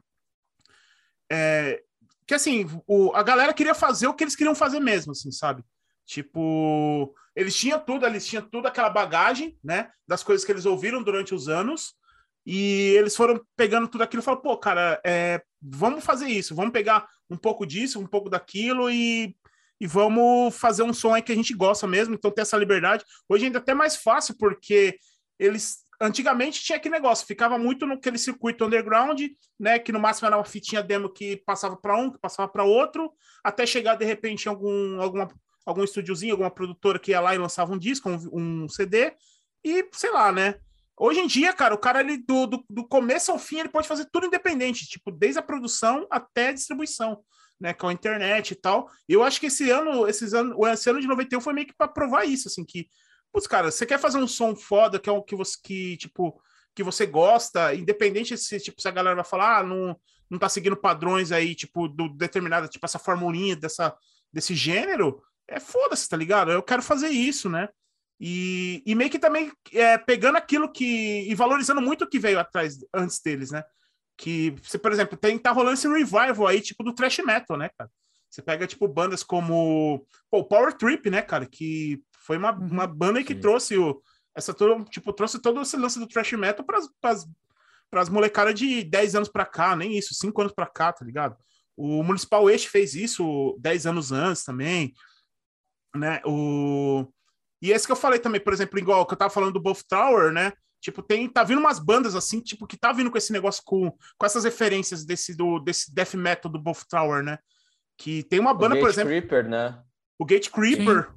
É, 1.30 1.82
que, 2.26 2.34
assim, 2.34 2.66
o, 2.86 3.12
a 3.14 3.22
galera 3.22 3.54
queria 3.54 3.74
fazer 3.74 4.06
o 4.06 4.14
que 4.14 4.24
eles 4.24 4.36
queriam 4.36 4.54
fazer 4.54 4.80
mesmo, 4.80 5.12
assim, 5.12 5.30
sabe? 5.30 5.64
Tipo, 6.04 7.14
eles 7.34 7.56
tinham 7.56 7.78
tudo, 7.78 8.06
eles 8.06 8.26
tinham 8.26 8.42
toda 8.42 8.68
aquela 8.68 8.90
bagagem, 8.90 9.58
né, 9.62 9.90
das 10.06 10.22
coisas 10.22 10.44
que 10.44 10.52
eles 10.52 10.66
ouviram 10.66 11.02
durante 11.02 11.34
os 11.34 11.48
anos, 11.48 11.94
e 12.44 12.94
eles 12.96 13.14
foram 13.14 13.44
pegando 13.56 13.88
tudo 13.88 14.02
aquilo 14.02 14.22
e 14.22 14.24
falaram, 14.24 14.42
pô, 14.42 14.56
cara, 14.56 15.00
é, 15.04 15.42
vamos 15.60 16.04
fazer 16.04 16.28
isso, 16.28 16.54
vamos 16.54 16.72
pegar 16.72 17.08
um 17.28 17.36
pouco 17.36 17.66
disso, 17.66 18.00
um 18.00 18.06
pouco 18.06 18.30
daquilo 18.30 18.90
e, 18.90 19.36
e 19.80 19.86
vamos 19.86 20.56
fazer 20.56 20.82
um 20.82 20.92
som 20.92 21.14
aí 21.14 21.22
que 21.22 21.32
a 21.32 21.34
gente 21.34 21.54
gosta 21.54 21.86
mesmo, 21.86 22.14
então 22.14 22.30
ter 22.30 22.42
essa 22.42 22.56
liberdade. 22.56 23.04
Hoje 23.28 23.46
ainda 23.46 23.58
é 23.58 23.60
até 23.60 23.74
mais 23.74 23.96
fácil, 23.96 24.36
porque 24.38 24.98
eles 25.38 25.78
antigamente 26.00 26.62
tinha 26.62 26.76
aquele 26.76 26.94
negócio, 26.94 27.26
ficava 27.26 27.58
muito 27.58 27.84
naquele 27.84 28.18
circuito 28.18 28.64
underground, 28.64 29.20
né, 29.58 29.78
que 29.78 29.90
no 29.90 29.98
máximo 29.98 30.26
era 30.26 30.36
uma 30.36 30.44
fitinha 30.44 30.82
demo 30.82 31.12
que 31.12 31.38
passava 31.44 31.76
para 31.76 31.96
um, 31.96 32.10
que 32.10 32.18
passava 32.18 32.48
para 32.48 32.62
outro, 32.62 33.12
até 33.42 33.66
chegar 33.66 33.96
de 33.96 34.04
repente 34.04 34.46
em 34.46 34.48
algum 34.48 35.00
alguma 35.00 35.28
algum 35.66 35.84
estúdiozinho, 35.84 36.32
alguma 36.32 36.50
produtora 36.50 36.98
que 36.98 37.10
ia 37.10 37.20
lá 37.20 37.34
e 37.34 37.38
lançava 37.38 37.72
um 37.74 37.78
disco, 37.78 38.08
um, 38.08 38.62
um 38.64 38.68
CD, 38.68 39.12
e 39.62 39.86
sei 39.92 40.10
lá, 40.10 40.32
né? 40.32 40.54
Hoje 40.98 41.20
em 41.20 41.26
dia, 41.26 41.52
cara, 41.52 41.74
o 41.74 41.78
cara 41.78 42.00
ele, 42.00 42.18
do, 42.18 42.46
do, 42.46 42.64
do, 42.68 42.86
começo 42.86 43.30
ao 43.30 43.38
fim 43.38 43.60
ele 43.60 43.68
pode 43.68 43.86
fazer 43.86 44.08
tudo 44.10 44.26
independente, 44.26 44.86
tipo, 44.86 45.10
desde 45.10 45.38
a 45.38 45.42
produção 45.42 46.06
até 46.10 46.48
a 46.48 46.52
distribuição, 46.52 47.22
né? 47.60 47.72
Com 47.72 47.88
a 47.88 47.92
internet 47.92 48.50
e 48.50 48.54
tal. 48.56 48.90
Eu 49.08 49.22
acho 49.22 49.38
que 49.38 49.46
esse 49.46 49.70
ano, 49.70 50.08
esses 50.08 50.34
anos, 50.34 50.56
esse 50.72 50.90
ano 50.90 51.00
de 51.00 51.06
91 51.06 51.40
foi 51.40 51.52
meio 51.52 51.66
que 51.66 51.76
para 51.76 51.88
provar 51.88 52.24
isso, 52.24 52.48
assim, 52.48 52.64
que, 52.64 52.88
putz, 53.32 53.46
cara, 53.46 53.70
você 53.70 53.86
quer 53.86 53.98
fazer 53.98 54.18
um 54.18 54.26
som 54.26 54.56
foda, 54.56 54.98
que 54.98 55.08
é 55.08 55.12
o 55.12 55.22
que 55.22 55.36
você, 55.36 55.56
que, 55.62 55.96
tipo, 55.96 56.40
que 56.74 56.82
você 56.82 57.06
gosta, 57.06 57.74
independente 57.74 58.36
se, 58.36 58.58
tipo, 58.60 58.80
se 58.80 58.88
a 58.88 58.92
galera 58.92 59.16
vai 59.16 59.24
falar, 59.24 59.58
ah, 59.58 59.62
não, 59.62 59.96
não 60.30 60.38
tá 60.38 60.48
seguindo 60.48 60.76
padrões 60.76 61.32
aí, 61.32 61.54
tipo, 61.54 61.88
do 61.88 62.08
determinada, 62.08 62.68
tipo, 62.68 62.84
essa 62.84 62.98
formulinha 62.98 63.56
dessa, 63.56 63.96
desse 64.32 64.54
gênero, 64.54 65.22
é 65.48 65.58
foda-se, 65.58 66.08
tá 66.08 66.16
ligado? 66.16 66.52
Eu 66.52 66.62
quero 66.62 66.82
fazer 66.82 67.08
isso, 67.08 67.48
né? 67.48 67.68
E, 68.20 68.82
e 68.84 68.94
meio 68.94 69.10
que 69.10 69.18
também 69.18 69.52
é, 69.72 69.96
pegando 69.96 70.36
aquilo 70.36 70.70
que. 70.72 71.30
e 71.30 71.34
valorizando 71.34 71.80
muito 71.80 72.04
o 72.04 72.08
que 72.08 72.18
veio 72.18 72.38
atrás 72.38 72.78
antes 72.92 73.20
deles, 73.20 73.50
né? 73.50 73.62
que, 74.18 74.50
você, 74.62 74.76
por 74.76 74.90
exemplo, 74.92 75.16
tem, 75.16 75.38
tá 75.38 75.52
rolando 75.52 75.74
esse 75.74 75.88
revival 75.88 76.48
aí, 76.48 76.60
tipo, 76.60 76.82
do 76.82 76.92
thrash 76.92 77.18
metal, 77.20 77.56
né, 77.56 77.70
cara? 77.78 77.88
Você 78.28 78.42
pega, 78.42 78.66
tipo, 78.66 78.86
bandas 78.88 79.22
como 79.22 80.04
pô, 80.28 80.44
Power 80.44 80.74
Trip, 80.74 81.08
né, 81.08 81.22
cara? 81.22 81.46
Que 81.46 82.02
foi 82.26 82.36
uma, 82.36 82.52
Uhum. 82.52 82.66
uma 82.66 82.86
banda 82.86 83.20
aí 83.20 83.24
que 83.24 83.32
Sim. 83.34 83.40
trouxe 83.40 83.78
o. 83.78 84.02
Essa 84.34 84.52
todo, 84.52 84.84
tipo, 84.84 85.12
trouxe 85.12 85.40
todo 85.40 85.62
esse 85.62 85.76
lance 85.76 85.98
do 85.98 86.06
thrash 86.06 86.32
metal 86.32 86.64
pras, 86.64 86.88
pras, 87.00 87.26
pras 87.90 88.08
molecadas 88.08 88.54
de 88.54 88.84
10 88.84 89.14
anos 89.14 89.28
pra 89.28 89.46
cá, 89.46 89.74
nem 89.74 89.96
isso, 89.96 90.14
5 90.14 90.40
anos 90.40 90.52
pra 90.52 90.66
cá, 90.66 90.92
tá 90.92 91.04
ligado? 91.04 91.36
O 91.76 92.02
Municipal 92.02 92.50
Este 92.50 92.68
fez 92.68 92.94
isso 92.94 93.56
10 93.60 93.86
anos 93.86 94.12
antes 94.12 94.44
também, 94.44 94.92
né? 95.94 96.20
O... 96.24 97.06
E 97.60 97.72
esse 97.72 97.86
que 97.86 97.92
eu 97.92 97.96
falei 97.96 98.18
também, 98.18 98.40
por 98.40 98.52
exemplo, 98.52 98.78
igual 98.78 99.04
que 99.06 99.14
eu 99.14 99.18
tava 99.18 99.30
falando 99.32 99.52
do 99.52 99.60
Buff 99.60 99.84
Tower, 99.88 100.32
né? 100.32 100.52
Tipo, 100.80 101.02
tem, 101.02 101.28
tá 101.28 101.42
vindo 101.42 101.58
umas 101.58 101.78
bandas 101.80 102.14
assim, 102.14 102.40
tipo, 102.40 102.66
que 102.66 102.76
tá 102.76 102.92
vindo 102.92 103.10
com 103.10 103.18
esse 103.18 103.32
negócio 103.32 103.62
com, 103.64 103.90
com 103.90 104.26
essas 104.26 104.44
referências 104.44 105.04
desse, 105.04 105.34
do, 105.36 105.58
desse 105.58 105.92
death 105.92 106.14
metal 106.14 106.50
do 106.50 106.58
Buff 106.58 106.84
Tower, 106.88 107.22
né? 107.22 107.38
Que 107.96 108.22
tem 108.22 108.38
uma 108.38 108.52
O 108.52 108.54
banda, 108.54 108.76
por 108.76 108.82
Gate 108.84 108.92
exemplo, 108.92 109.10
Creeper, 109.10 109.48
né? 109.48 109.82
o 110.18 110.24
Gate 110.24 110.50
Creeper. 110.50 111.10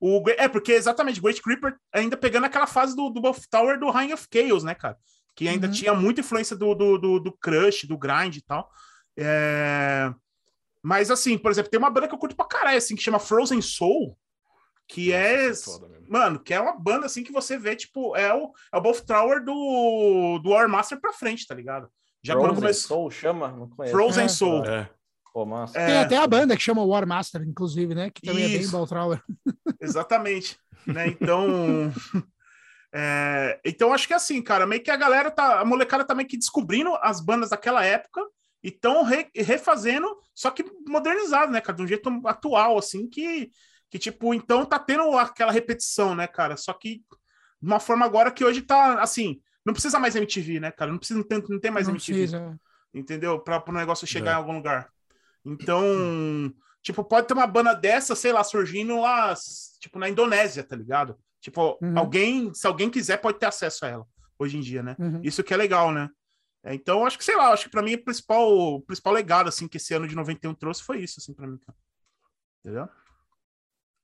O, 0.00 0.22
é, 0.28 0.46
porque 0.46 0.70
exatamente, 0.72 1.18
o 1.18 1.22
Gate 1.24 1.40
Creeper 1.42 1.76
ainda 1.92 2.16
pegando 2.16 2.44
aquela 2.44 2.68
fase 2.68 2.94
do, 2.94 3.10
do 3.10 3.20
Buff 3.20 3.48
Tower 3.50 3.78
do 3.80 3.90
Reign 3.90 4.12
of 4.12 4.28
Chaos, 4.32 4.62
né, 4.62 4.72
cara? 4.74 4.96
Que 5.34 5.48
ainda 5.48 5.66
Uhum. 5.66 5.72
tinha 5.72 5.94
muita 5.94 6.20
influência 6.20 6.54
do, 6.56 6.72
do, 6.74 6.96
do, 6.98 7.18
do 7.20 7.32
Crush, 7.40 7.86
do 7.88 7.98
Grind 7.98 8.36
e 8.36 8.42
tal. 8.42 8.70
É... 9.16 10.12
Mas, 10.80 11.10
assim, 11.10 11.36
por 11.36 11.50
exemplo, 11.50 11.70
tem 11.70 11.78
uma 11.78 11.90
banda 11.90 12.06
que 12.06 12.14
eu 12.14 12.18
curto 12.18 12.36
pra 12.36 12.46
caralho, 12.46 12.78
assim, 12.78 12.94
que 12.94 13.02
chama 13.02 13.18
Frozen 13.18 13.60
Soul, 13.60 14.16
que 14.88 15.12
é. 15.12 15.48
Nossa, 15.48 15.72
foda 15.72 15.88
mesmo. 15.88 16.06
Mano, 16.08 16.40
que 16.40 16.54
é 16.54 16.60
uma 16.60 16.78
banda, 16.78 17.06
assim, 17.06 17.22
que 17.22 17.32
você 17.32 17.58
vê, 17.58 17.76
tipo, 17.76 18.16
é 18.16 18.34
o, 18.34 18.50
é 18.72 18.76
o 18.76 18.80
Buff 18.80 19.04
Tower 19.04 19.44
do, 19.44 20.40
do 20.42 20.50
War 20.50 20.68
Master 20.68 20.98
pra 21.00 21.12
frente, 21.12 21.46
tá 21.46 21.54
ligado? 21.54 21.88
Já 22.22 22.34
quando 22.34 22.46
Frozen 22.46 22.62
começou. 22.62 22.88
Soul 22.96 23.10
chama? 23.10 23.48
Não 23.48 23.68
conheço. 23.68 23.94
Frozen 23.94 24.24
É. 24.24 24.28
Soul. 24.28 24.64
É. 24.64 24.90
Pô, 25.38 25.46
massa. 25.46 25.78
É. 25.78 25.86
Tem 25.86 25.98
até 25.98 26.16
a 26.16 26.26
banda 26.26 26.56
que 26.56 26.62
chama 26.62 26.82
War 26.82 27.06
Master, 27.06 27.42
inclusive, 27.42 27.94
né? 27.94 28.10
Que 28.10 28.22
também 28.22 28.44
é 28.44 28.48
bem 28.48 28.60
Isso. 28.60 28.72
Baltrower. 28.72 29.22
Exatamente. 29.80 30.58
Né? 30.84 31.06
Então. 31.06 31.92
é, 32.92 33.60
então, 33.64 33.92
acho 33.92 34.08
que 34.08 34.14
assim, 34.14 34.42
cara, 34.42 34.66
meio 34.66 34.82
que 34.82 34.90
a 34.90 34.96
galera 34.96 35.30
tá. 35.30 35.60
A 35.60 35.64
molecada 35.64 36.04
tá 36.04 36.12
meio 36.12 36.28
que 36.28 36.36
descobrindo 36.36 36.92
as 37.02 37.20
bandas 37.20 37.50
daquela 37.50 37.84
época 37.84 38.20
e 38.64 38.68
estão 38.68 39.04
refazendo, 39.32 40.08
só 40.34 40.50
que 40.50 40.64
modernizado, 40.88 41.52
né, 41.52 41.60
cara? 41.60 41.76
De 41.76 41.84
um 41.84 41.86
jeito 41.86 42.10
atual, 42.24 42.76
assim, 42.76 43.08
que, 43.08 43.48
que, 43.90 43.98
tipo, 43.98 44.34
então 44.34 44.64
tá 44.66 44.78
tendo 44.78 45.16
aquela 45.16 45.52
repetição, 45.52 46.14
né, 46.14 46.26
cara? 46.26 46.56
Só 46.56 46.72
que 46.72 46.96
de 47.60 47.66
uma 47.66 47.80
forma 47.80 48.04
agora 48.04 48.30
que 48.30 48.44
hoje 48.44 48.62
tá 48.62 49.00
assim. 49.00 49.40
Não 49.64 49.72
precisa 49.72 49.98
mais 49.98 50.14
MTV, 50.16 50.60
né, 50.60 50.70
cara? 50.70 50.90
Não 50.90 50.98
precisa, 50.98 51.18
não 51.18 51.26
tem, 51.26 51.42
não 51.48 51.58
tem 51.60 51.70
mais 51.70 51.86
Não 51.86 51.94
MTV 51.94 52.18
precisa. 52.18 52.60
entendeu? 52.94 53.38
Para 53.40 53.62
o 53.68 53.72
negócio 53.72 54.06
chegar 54.06 54.30
É. 54.30 54.34
em 54.34 54.36
algum 54.36 54.52
lugar. 54.54 54.88
Então, 55.44 56.52
tipo, 56.82 57.02
pode 57.04 57.26
ter 57.26 57.34
uma 57.34 57.46
banda 57.46 57.74
dessa, 57.74 58.14
sei 58.14 58.32
lá, 58.32 58.42
surgindo 58.44 59.00
lá, 59.00 59.34
tipo, 59.80 59.98
na 59.98 60.08
Indonésia, 60.08 60.62
tá 60.62 60.76
ligado? 60.76 61.18
Tipo, 61.40 61.78
Uhum. 61.82 61.98
alguém, 61.98 62.52
se 62.54 62.66
alguém 62.66 62.90
quiser, 62.90 63.18
pode 63.18 63.38
ter 63.38 63.46
acesso 63.46 63.84
a 63.84 63.88
ela 63.88 64.06
hoje 64.38 64.56
em 64.56 64.60
dia, 64.60 64.82
né? 64.82 64.96
Uhum. 64.98 65.20
Isso 65.22 65.42
que 65.42 65.52
é 65.52 65.56
legal, 65.56 65.92
né? 65.92 66.08
É, 66.64 66.74
então, 66.74 67.06
acho 67.06 67.16
que, 67.18 67.24
sei 67.24 67.36
lá, 67.36 67.52
acho 67.52 67.64
que 67.64 67.70
pra 67.70 67.82
mim 67.82 67.94
o 67.94 68.04
principal, 68.04 68.48
o 68.50 68.80
principal 68.82 69.12
legado, 69.12 69.48
assim, 69.48 69.68
que 69.68 69.76
esse 69.76 69.94
ano 69.94 70.06
de 70.08 70.14
91 70.16 70.54
trouxe 70.54 70.82
foi 70.82 70.98
isso, 71.00 71.20
assim, 71.20 71.32
pra 71.32 71.46
mim, 71.46 71.58
cara. 71.58 71.76
Entendeu? 72.60 72.88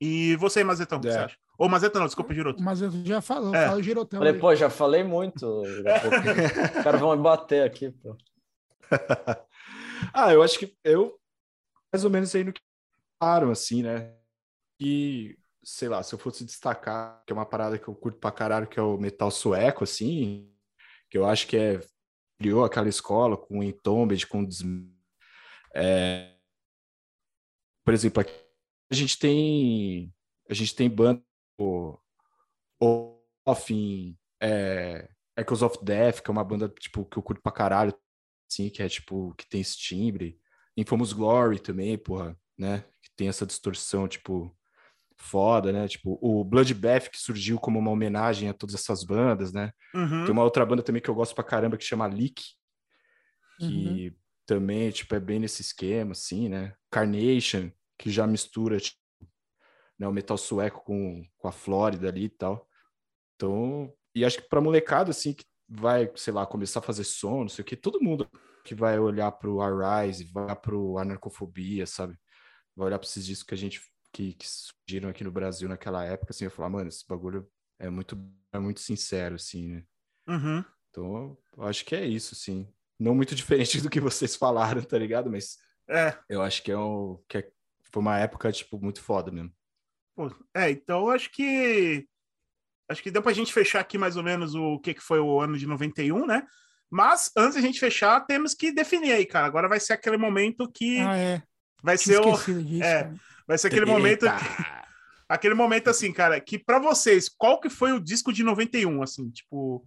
E 0.00 0.36
você, 0.36 0.62
Mazetão, 0.64 0.98
o 0.98 1.00
que 1.00 1.08
É. 1.08 1.12
você 1.12 1.18
acha? 1.18 1.36
Ou 1.56 1.68
Mazetão, 1.68 2.00
não, 2.00 2.06
desculpa, 2.06 2.34
Giroto. 2.34 2.62
Mas 2.62 2.82
eu 2.82 2.90
já 3.04 3.20
falo, 3.20 3.54
É. 3.54 3.66
fala 3.66 3.78
o 3.78 3.82
Girotão. 3.82 4.18
Falei, 4.18 4.34
aí. 4.34 4.40
pô, 4.40 4.54
já 4.54 4.68
falei 4.68 5.02
muito. 5.04 5.46
Os 6.78 6.82
caras 6.82 7.00
vão 7.00 7.16
me 7.16 7.22
bater 7.22 7.62
aqui, 7.64 7.90
pô. 7.90 8.16
ah, 10.12 10.32
eu 10.32 10.42
acho 10.42 10.58
que 10.58 10.76
eu 10.84 11.18
mais 11.92 12.04
ou 12.04 12.10
menos 12.10 12.34
aí 12.34 12.42
no 12.42 12.52
que 12.52 12.60
falaram, 13.22 13.50
assim, 13.52 13.82
né? 13.84 14.14
E, 14.80 15.38
sei 15.62 15.88
lá, 15.88 16.02
se 16.02 16.12
eu 16.12 16.18
fosse 16.18 16.44
destacar, 16.44 17.22
que 17.24 17.32
é 17.32 17.36
uma 17.36 17.46
parada 17.46 17.78
que 17.78 17.86
eu 17.86 17.94
curto 17.94 18.18
pra 18.18 18.32
caralho, 18.32 18.66
que 18.66 18.78
é 18.78 18.82
o 18.82 18.98
metal 18.98 19.30
sueco, 19.30 19.84
assim, 19.84 20.52
que 21.08 21.16
eu 21.16 21.24
acho 21.24 21.46
que 21.46 21.56
é 21.56 21.80
criou 22.36 22.64
aquela 22.64 22.88
escola 22.88 23.36
com 23.36 23.60
o 23.60 23.62
Entombed, 23.62 24.26
com 24.26 24.44
Des- 24.44 24.62
é, 25.72 26.34
por 27.84 27.94
exemplo, 27.94 28.20
aqui 28.20 28.32
a 28.90 28.94
gente 28.94 29.18
tem 29.18 30.12
a 30.48 30.54
gente 30.54 30.74
tem 30.74 30.90
banda 30.90 31.22
o, 31.58 31.96
o 32.80 33.18
Offin, 33.46 34.16
é, 34.42 35.08
Echoes 35.36 35.62
of 35.62 35.78
Death, 35.82 36.20
que 36.20 36.30
é 36.30 36.32
uma 36.32 36.44
banda 36.44 36.68
tipo 36.68 37.04
que 37.04 37.16
eu 37.16 37.22
curto 37.22 37.42
pra 37.42 37.52
caralho, 37.52 37.94
assim, 38.50 38.68
que 38.70 38.82
é 38.82 38.88
tipo 38.88 39.34
que 39.36 39.48
tem 39.48 39.60
esse 39.60 39.76
timbre. 39.78 40.38
Infamous 40.76 41.12
Glory 41.12 41.58
também, 41.60 41.96
porra, 41.96 42.36
né? 42.58 42.84
Que 43.02 43.10
tem 43.16 43.28
essa 43.28 43.46
distorção, 43.46 44.08
tipo, 44.08 44.56
foda, 45.16 45.72
né? 45.72 45.86
Tipo, 45.86 46.18
o 46.20 46.44
Bloodbath 46.44 47.08
que 47.10 47.18
surgiu 47.18 47.58
como 47.58 47.78
uma 47.78 47.90
homenagem 47.92 48.48
a 48.48 48.54
todas 48.54 48.74
essas 48.74 49.04
bandas, 49.04 49.52
né? 49.52 49.72
Uhum. 49.94 50.24
Tem 50.24 50.32
uma 50.32 50.42
outra 50.42 50.66
banda 50.66 50.82
também 50.82 51.00
que 51.00 51.08
eu 51.08 51.14
gosto 51.14 51.34
pra 51.34 51.44
caramba 51.44 51.76
que 51.76 51.84
chama 51.84 52.06
Leak, 52.06 52.42
que 53.58 54.08
Uhum. 54.08 54.14
também, 54.46 54.90
tipo, 54.90 55.14
é 55.14 55.20
bem 55.20 55.38
nesse 55.38 55.62
esquema, 55.62 56.12
assim, 56.12 56.48
né? 56.48 56.74
Carnation, 56.90 57.70
que 57.98 58.10
já 58.10 58.26
mistura, 58.26 58.78
tipo, 58.78 58.98
né, 59.98 60.06
o 60.08 60.12
metal 60.12 60.36
sueco 60.36 60.82
com, 60.84 61.22
com 61.36 61.48
a 61.48 61.52
Flórida 61.52 62.08
ali 62.08 62.24
e 62.24 62.28
tal. 62.30 62.68
Então, 63.36 63.92
e 64.14 64.24
acho 64.24 64.38
que 64.42 64.48
pra 64.48 64.60
molecada, 64.60 65.10
assim, 65.10 65.32
que 65.32 65.44
vai, 65.68 66.10
sei 66.16 66.32
lá, 66.32 66.46
começar 66.46 66.80
a 66.80 66.82
fazer 66.82 67.04
som, 67.04 67.42
não 67.42 67.48
sei 67.48 67.62
o 67.62 67.66
que, 67.66 67.76
todo 67.76 68.00
mundo 68.02 68.28
que 68.64 68.74
vai 68.74 68.98
olhar 68.98 69.30
pro 69.32 69.60
Arise, 69.60 70.24
vai 70.24 70.54
pro 70.56 70.98
Anarcofobia, 70.98 71.86
sabe? 71.86 72.18
Vai 72.76 72.86
olhar 72.86 72.98
pra 72.98 73.06
esses 73.06 73.24
discos 73.24 73.46
que 73.46 73.54
a 73.54 73.58
gente, 73.58 73.80
que, 74.12 74.32
que 74.34 74.46
surgiram 74.48 75.08
aqui 75.10 75.22
no 75.24 75.30
Brasil 75.30 75.68
naquela 75.68 76.04
época, 76.04 76.32
assim, 76.32 76.46
vai 76.46 76.54
falar, 76.54 76.70
mano, 76.70 76.88
esse 76.88 77.06
bagulho 77.06 77.48
é 77.78 77.88
muito, 77.90 78.16
é 78.52 78.58
muito 78.58 78.80
sincero, 78.80 79.34
assim, 79.34 79.68
né? 79.68 79.84
Uhum. 80.28 80.64
Então, 80.90 81.36
eu 81.56 81.64
acho 81.64 81.84
que 81.84 81.94
é 81.94 82.04
isso, 82.06 82.34
sim. 82.34 82.72
Não 82.98 83.14
muito 83.14 83.34
diferente 83.36 83.80
do 83.80 83.90
que 83.90 84.00
vocês 84.00 84.36
falaram, 84.36 84.82
tá 84.82 84.96
ligado? 84.98 85.30
Mas 85.30 85.58
É. 85.88 86.18
eu 86.28 86.40
acho 86.40 86.62
que 86.62 86.70
é 86.72 86.78
um 86.78 87.22
que 87.28 87.38
é- 87.38 87.52
foi 87.92 88.00
uma 88.00 88.18
época 88.18 88.50
tipo 88.52 88.78
muito 88.78 89.00
foda 89.02 89.30
mesmo. 89.30 89.52
Pô, 90.16 90.30
é, 90.54 90.70
então 90.70 91.08
acho 91.10 91.30
que 91.30 92.06
acho 92.88 93.02
que 93.02 93.10
deu 93.10 93.22
pra 93.22 93.32
gente 93.32 93.52
fechar 93.52 93.80
aqui 93.80 93.96
mais 93.98 94.16
ou 94.16 94.22
menos 94.22 94.54
o 94.54 94.78
que, 94.78 94.94
que 94.94 95.00
foi 95.00 95.18
o 95.20 95.40
ano 95.40 95.56
de 95.58 95.66
91, 95.66 96.26
né? 96.26 96.46
Mas 96.90 97.30
antes 97.36 97.54
de 97.54 97.58
a 97.58 97.62
gente 97.62 97.80
fechar, 97.80 98.20
temos 98.20 98.54
que 98.54 98.70
definir 98.70 99.12
aí, 99.12 99.26
cara. 99.26 99.46
Agora 99.46 99.68
vai 99.68 99.80
ser 99.80 99.94
aquele 99.94 100.16
momento 100.16 100.70
que 100.70 101.00
Ah, 101.00 101.16
é. 101.16 101.42
vai 101.82 101.96
Tinha 101.96 102.16
ser 102.16 102.26
o, 102.52 102.62
disso. 102.62 102.84
é. 102.84 103.02
cara. 103.04 103.14
vai 103.48 103.58
ser 103.58 103.66
aquele 103.68 103.86
momento 103.86 104.24
Eita! 104.26 104.84
aquele 105.28 105.54
momento 105.54 105.88
assim, 105.88 106.12
cara, 106.12 106.38
que 106.40 106.58
pra 106.58 106.78
vocês, 106.78 107.28
qual 107.28 107.60
que 107.60 107.68
foi 107.70 107.92
o 107.92 108.00
disco 108.00 108.32
de 108.32 108.44
91, 108.44 109.02
assim, 109.02 109.30
tipo, 109.30 109.84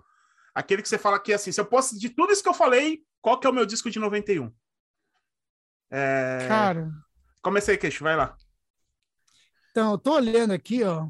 aquele 0.54 0.82
que 0.82 0.90
você 0.90 0.98
fala 0.98 1.20
que 1.20 1.32
assim, 1.32 1.52
se 1.52 1.62
eu 1.62 1.66
posso 1.66 1.98
de 1.98 2.10
tudo 2.10 2.34
isso 2.34 2.44
que 2.44 2.50
eu 2.50 2.54
falei, 2.54 3.02
qual 3.22 3.40
que 3.40 3.48
é 3.48 3.50
o 3.50 3.54
meu 3.54 3.66
disco 3.66 3.90
de 3.90 4.00
91? 4.00 4.52
É... 5.90 6.46
Cara, 6.48 6.92
Comecei, 7.48 7.78
queixo, 7.78 8.04
vai 8.04 8.14
lá. 8.18 8.36
então, 9.72 9.92
eu 9.94 9.98
tô 9.98 10.16
olhando 10.16 10.52
aqui, 10.52 10.84
ó. 10.84 11.08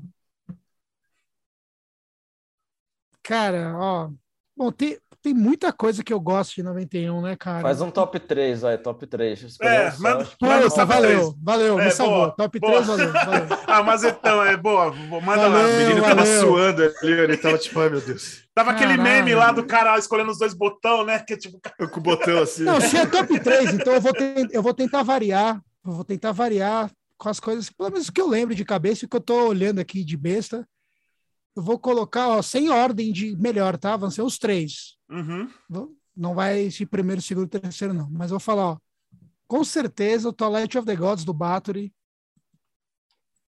Cara, 3.24 3.76
ó. 3.76 4.12
Bom, 4.56 4.72
tem, 4.72 5.00
tem 5.22 5.34
muita 5.34 5.74
coisa 5.74 6.04
que 6.04 6.14
eu 6.14 6.20
gosto 6.20 6.54
de 6.56 6.64
91, 6.64 7.22
né, 7.22 7.36
cara? 7.36 7.62
Faz 7.62 7.82
um 7.82 7.90
top 7.90 8.20
3, 8.20 8.62
vai, 8.62 8.78
top 8.78 9.06
3. 9.08 9.58
É, 9.62 9.98
manda- 10.00 10.26
Pô, 10.40 10.46
manda 10.46 10.70
tá, 10.70 10.76
top 10.76 10.86
valeu, 10.94 11.20
três. 11.20 11.36
valeu, 11.44 11.80
É, 11.80 11.86
me 11.86 11.92
salvou. 11.92 12.18
boa, 12.18 12.36
Top 12.36 12.60
boa. 12.60 12.72
3, 12.74 12.88
valeu, 12.88 13.14
valeu. 13.14 13.48
Ah, 13.68 13.84
Mazetão, 13.84 14.44
é 14.44 14.56
boa, 14.56 14.92
manda 14.94 15.48
lá. 15.48 15.50
Valeu. 15.50 15.74
O 15.76 15.78
menino 15.80 16.02
tava 16.02 16.16
valeu. 16.24 16.40
suando 16.42 16.84
ali, 16.84 17.12
ele 17.12 17.38
tava 17.38 17.58
tipo, 17.58 17.80
ai 17.80 17.90
meu 17.90 18.02
Deus. 18.02 18.48
Tava 18.56 18.72
aquele 18.72 18.98
Caralho. 18.98 19.04
meme 19.04 19.36
lá 19.36 19.52
do 19.52 19.66
cara 19.66 19.98
escolhendo 20.00 20.32
os 20.32 20.40
dois 20.40 20.54
botões, 20.54 21.06
né? 21.06 21.20
Que 21.20 21.34
é 21.34 21.38
tipo, 21.38 21.60
com 21.92 22.00
o 22.00 22.04
botão 22.04 22.42
assim. 22.42 22.64
Não, 22.64 22.80
se 22.82 22.96
é 22.98 23.06
top 23.06 23.40
3, 23.40 23.74
então 23.74 23.94
eu 23.94 24.02
vou, 24.02 24.14
ten- 24.14 24.48
eu 24.52 24.64
vou 24.64 24.74
tentar 24.74 25.04
variar. 25.04 25.62
Vou 25.94 26.04
tentar 26.04 26.34
variar 26.34 26.92
com 27.18 27.30
as 27.30 27.40
coisas, 27.40 27.70
pelo 27.70 27.90
menos 27.90 28.10
que 28.10 28.20
eu 28.20 28.28
lembro 28.28 28.54
de 28.54 28.66
cabeça 28.66 29.06
e 29.06 29.08
que 29.08 29.16
eu 29.16 29.22
tô 29.22 29.48
olhando 29.48 29.80
aqui 29.80 30.04
de 30.04 30.18
besta. 30.18 30.68
Eu 31.56 31.64
vou 31.64 31.80
colocar, 31.80 32.28
ó, 32.28 32.42
sem 32.42 32.70
ordem 32.70 33.12
de 33.12 33.36
melhor, 33.38 33.78
tá? 33.78 33.96
Vão 33.96 34.12
ser 34.12 34.22
os 34.22 34.38
três. 34.38 34.98
uhum, 35.10 35.50
Não 36.16 36.36
vai 36.36 36.70
se 36.70 36.86
primeiro, 36.86 37.22
segundo, 37.22 37.48
terceiro, 37.48 37.94
não. 37.94 38.10
Mas 38.10 38.32
vou 38.32 38.40
falar, 38.40 38.72
ó. 38.72 38.78
Com 39.48 39.64
certeza, 39.64 40.28
o 40.28 40.34
Toilet 40.34 40.78
of 40.78 40.86
the 40.86 40.96
Gods 40.96 41.24
do 41.24 41.34
Bathory. 41.34 41.94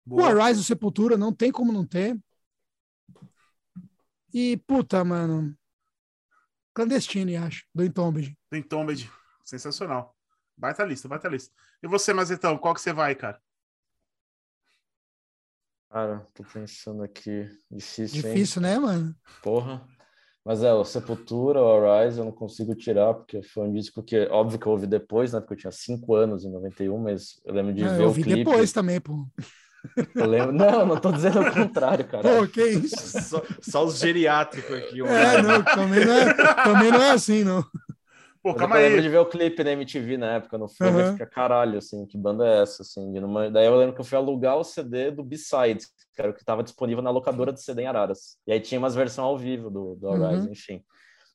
O 0.05 0.16
boa. 0.16 0.28
Arise 0.44 0.61
do 0.61 0.65
Sepultura, 0.65 1.16
não 1.16 1.32
tem 1.32 1.52
como 1.52 1.73
não 1.73 1.86
ter. 1.86 2.19
E, 4.32 4.56
puta, 4.66 5.05
mano. 5.05 5.56
Clandestine, 6.74 7.36
acho, 7.36 7.65
do 7.73 7.85
Entombed. 7.85 8.36
Tem 8.51 8.62
Tombed. 8.62 9.09
Sensacional. 9.44 10.16
Baita 10.56 10.85
lista, 10.85 11.09
baita 11.09 11.28
lista. 11.28 11.55
E 11.85 11.86
você, 11.86 12.15
Mazetão, 12.15 12.56
qual 12.56 12.73
que 12.73 12.81
você 12.81 12.94
vai, 12.94 13.15
cara? 13.15 13.39
Cara, 15.90 16.27
tô 16.32 16.43
pensando 16.43 17.02
aqui. 17.02 17.47
Difícil, 17.70 18.16
hein? 18.27 18.35
Difícil, 18.35 18.62
né, 18.62 18.78
mano? 18.78 19.15
Porra. 19.43 19.86
Mas 20.43 20.62
é, 20.62 20.73
o 20.73 20.82
Sepultura, 20.82 21.61
o 21.61 21.86
Arise, 21.86 22.19
eu 22.19 22.24
não 22.24 22.32
consigo 22.32 22.74
tirar, 22.74 23.12
porque 23.12 23.43
foi 23.43 23.65
um 23.65 23.73
disco 23.74 24.02
que, 24.02 24.19
óbvio 24.28 24.59
que 24.59 24.65
eu 24.66 24.73
ouvi 24.73 24.86
depois, 24.86 25.35
né? 25.35 25.40
Porque 25.40 25.52
eu 25.52 25.59
tinha 25.59 25.70
5 25.70 26.15
anos 26.15 26.43
em 26.47 26.51
91, 26.51 26.97
mas 26.97 27.39
eu 27.44 27.52
lembro 27.52 27.74
de 27.74 27.85
Ah, 27.85 27.89
ver 27.90 27.98
eu 28.01 28.05
o 28.05 28.06
ouvi 28.09 28.23
clipe. 28.23 28.44
depois 28.44 28.73
também, 28.73 28.98
pô. 28.98 29.28
Eu 30.15 30.27
lembro... 30.27 30.52
Não, 30.52 30.86
não 30.86 30.98
tô 30.98 31.12
dizendo 31.12 31.43
o 31.43 31.52
contrário, 31.52 32.09
cara. 32.09 32.23
Pô, 32.23 32.47
que 32.48 32.62
isso? 32.65 33.20
Só, 33.20 33.43
só 33.61 33.85
os 33.85 33.98
geriátricos 33.98 34.74
aqui. 34.74 35.02
ó. 35.02 35.06
É, 35.06 35.43
não, 35.43 35.62
também 35.62 36.02
não 36.02 36.15
é, 36.15 36.35
também 36.65 36.90
não 36.90 37.02
é 37.02 37.11
assim, 37.11 37.44
não. 37.44 37.62
Pô, 38.45 38.55
calma 38.55 38.77
eu 38.77 38.83
lembro 38.83 38.97
aí. 38.99 39.03
de 39.03 39.09
ver 39.09 39.19
o 39.19 39.25
clipe 39.27 39.65
na 39.65 39.73
MTV 39.73 40.16
na 40.19 40.35
época, 40.35 40.59
no 40.59 40.69
filme, 40.69 41.01
e 41.03 41.12
fica 41.12 41.25
caralho, 41.27 41.79
assim, 41.79 42.05
que 42.07 42.19
banda 42.19 42.47
é 42.47 42.61
essa, 42.62 42.83
assim. 42.83 43.11
de 43.11 43.19
numa- 43.19 43.51
Daí 43.51 43.65
eu 43.65 43.75
lembro 43.75 43.95
que 43.95 44.01
eu 44.03 44.05
fui 44.05 44.19
alugar 44.19 44.59
o 44.59 44.62
CD 44.62 45.11
do 45.11 45.25
B-Sides, 45.25 45.87
que 46.15 46.21
era 46.21 46.31
o 46.31 46.35
que 46.35 46.41
estava 46.41 46.62
disponível 46.62 47.03
na 47.03 47.09
locadora 47.11 47.53
de 47.55 47.62
CD 47.62 47.83
em 47.83 47.87
Araras. 47.87 48.37
E 48.47 48.53
aí 48.53 48.61
tinha 48.61 48.79
umas 48.79 48.95
versões 48.95 49.25
ao 49.27 49.39
vivo 49.39 49.71
do, 49.71 49.95
do 49.97 50.09
Arise, 50.12 50.47
Uhum. 50.47 50.53
enfim. 50.53 50.85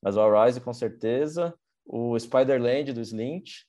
Mas 0.01 0.15
o 0.15 0.21
Arise, 0.21 0.61
com 0.61 0.71
certeza. 0.71 1.53
O 1.83 2.17
Spider-Land 2.19 2.93
do 2.93 3.01
Slint. 3.01 3.63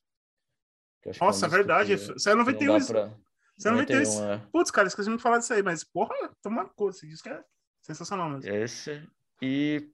que 1.03 1.11
que 1.11 1.17
é 1.19 1.25
Nossa, 1.27 1.47
é 1.47 1.49
verdade. 1.49 1.97
que 1.97 2.21
Saiu 2.21 2.35
em 2.35 2.37
não 2.37 2.45
91. 2.45 2.73
dá 2.73 2.79
isso. 2.79 2.93
pra- 2.93 3.11
Saiu 3.57 3.73
em 3.73 3.77
91. 3.79 4.03
isso. 4.03 4.21
91, 4.21 4.33
é. 4.35 4.43
Putz, 4.53 4.71
cara, 4.71 4.87
esqueci 4.87 5.11
de 5.11 5.23
falar 5.23 5.39
disso 5.39 5.55
aí, 5.55 5.63
mas 5.63 5.83
porra, 5.83 6.15
toma 6.43 6.69
coisa. 6.69 6.99
Esse 6.99 7.09
disco 7.09 7.29
é 7.31 7.43
sensacional 7.81 8.29
mesmo. 8.29 8.51
Esse. 8.55 9.03
E. 9.41 9.89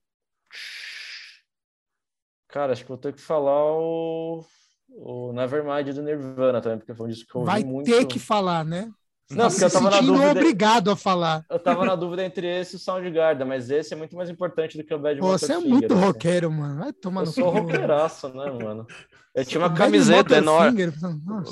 Cara, 2.48 2.72
acho 2.72 2.82
que 2.82 2.88
vou 2.88 2.98
ter 2.98 3.12
que 3.12 3.20
falar 3.20 3.64
o. 3.78 4.44
O 4.88 5.32
Nevermind 5.32 5.92
do 5.94 6.02
Nirvana 6.02 6.62
também, 6.62 6.78
porque 6.78 6.94
foi 6.94 7.06
um 7.06 7.10
disco 7.10 7.28
que 7.30 7.36
eu 7.36 7.40
ouvi 7.42 7.52
Vai 7.52 7.64
muito. 7.64 7.90
ter 7.90 8.06
que 8.06 8.18
falar, 8.18 8.64
né? 8.64 8.90
Não, 9.30 9.44
Tá 9.46 9.48
porque 9.50 9.64
eu 9.64 9.68
se 9.70 9.74
tava 9.74 9.90
na 9.90 9.96
sentindo 9.96 10.12
dúvida. 10.12 10.30
obrigado 10.30 10.90
a 10.90 10.96
falar. 10.96 11.44
Eu 11.50 11.58
tava 11.58 11.84
na 11.84 11.96
dúvida 11.96 12.24
entre 12.24 12.46
esse 12.46 12.74
e 12.74 12.76
o 12.76 12.78
Soundgarden, 12.78 13.46
mas 13.46 13.70
esse 13.70 13.92
é 13.92 13.96
muito 13.96 14.16
mais 14.16 14.30
importante 14.30 14.76
do 14.78 14.84
que 14.84 14.94
o 14.94 14.98
Bad 14.98 15.18
Pô, 15.20 15.26
você 15.36 15.52
é 15.54 15.58
muito 15.58 15.92
assim. 15.94 16.04
roqueiro, 16.04 16.50
mano. 16.50 16.78
Vai 16.80 16.92
tomar 16.92 17.22
Eu 17.22 17.26
no 17.26 17.32
sou 17.32 17.50
cu. 17.52 17.58
roqueiraço, 17.58 18.28
né, 18.28 18.50
mano? 18.52 18.86
Eu 19.34 19.44
tinha 19.44 19.60
uma 19.60 19.68
Bad 19.68 19.78
camiseta 19.80 20.36
enorme. 20.38 20.90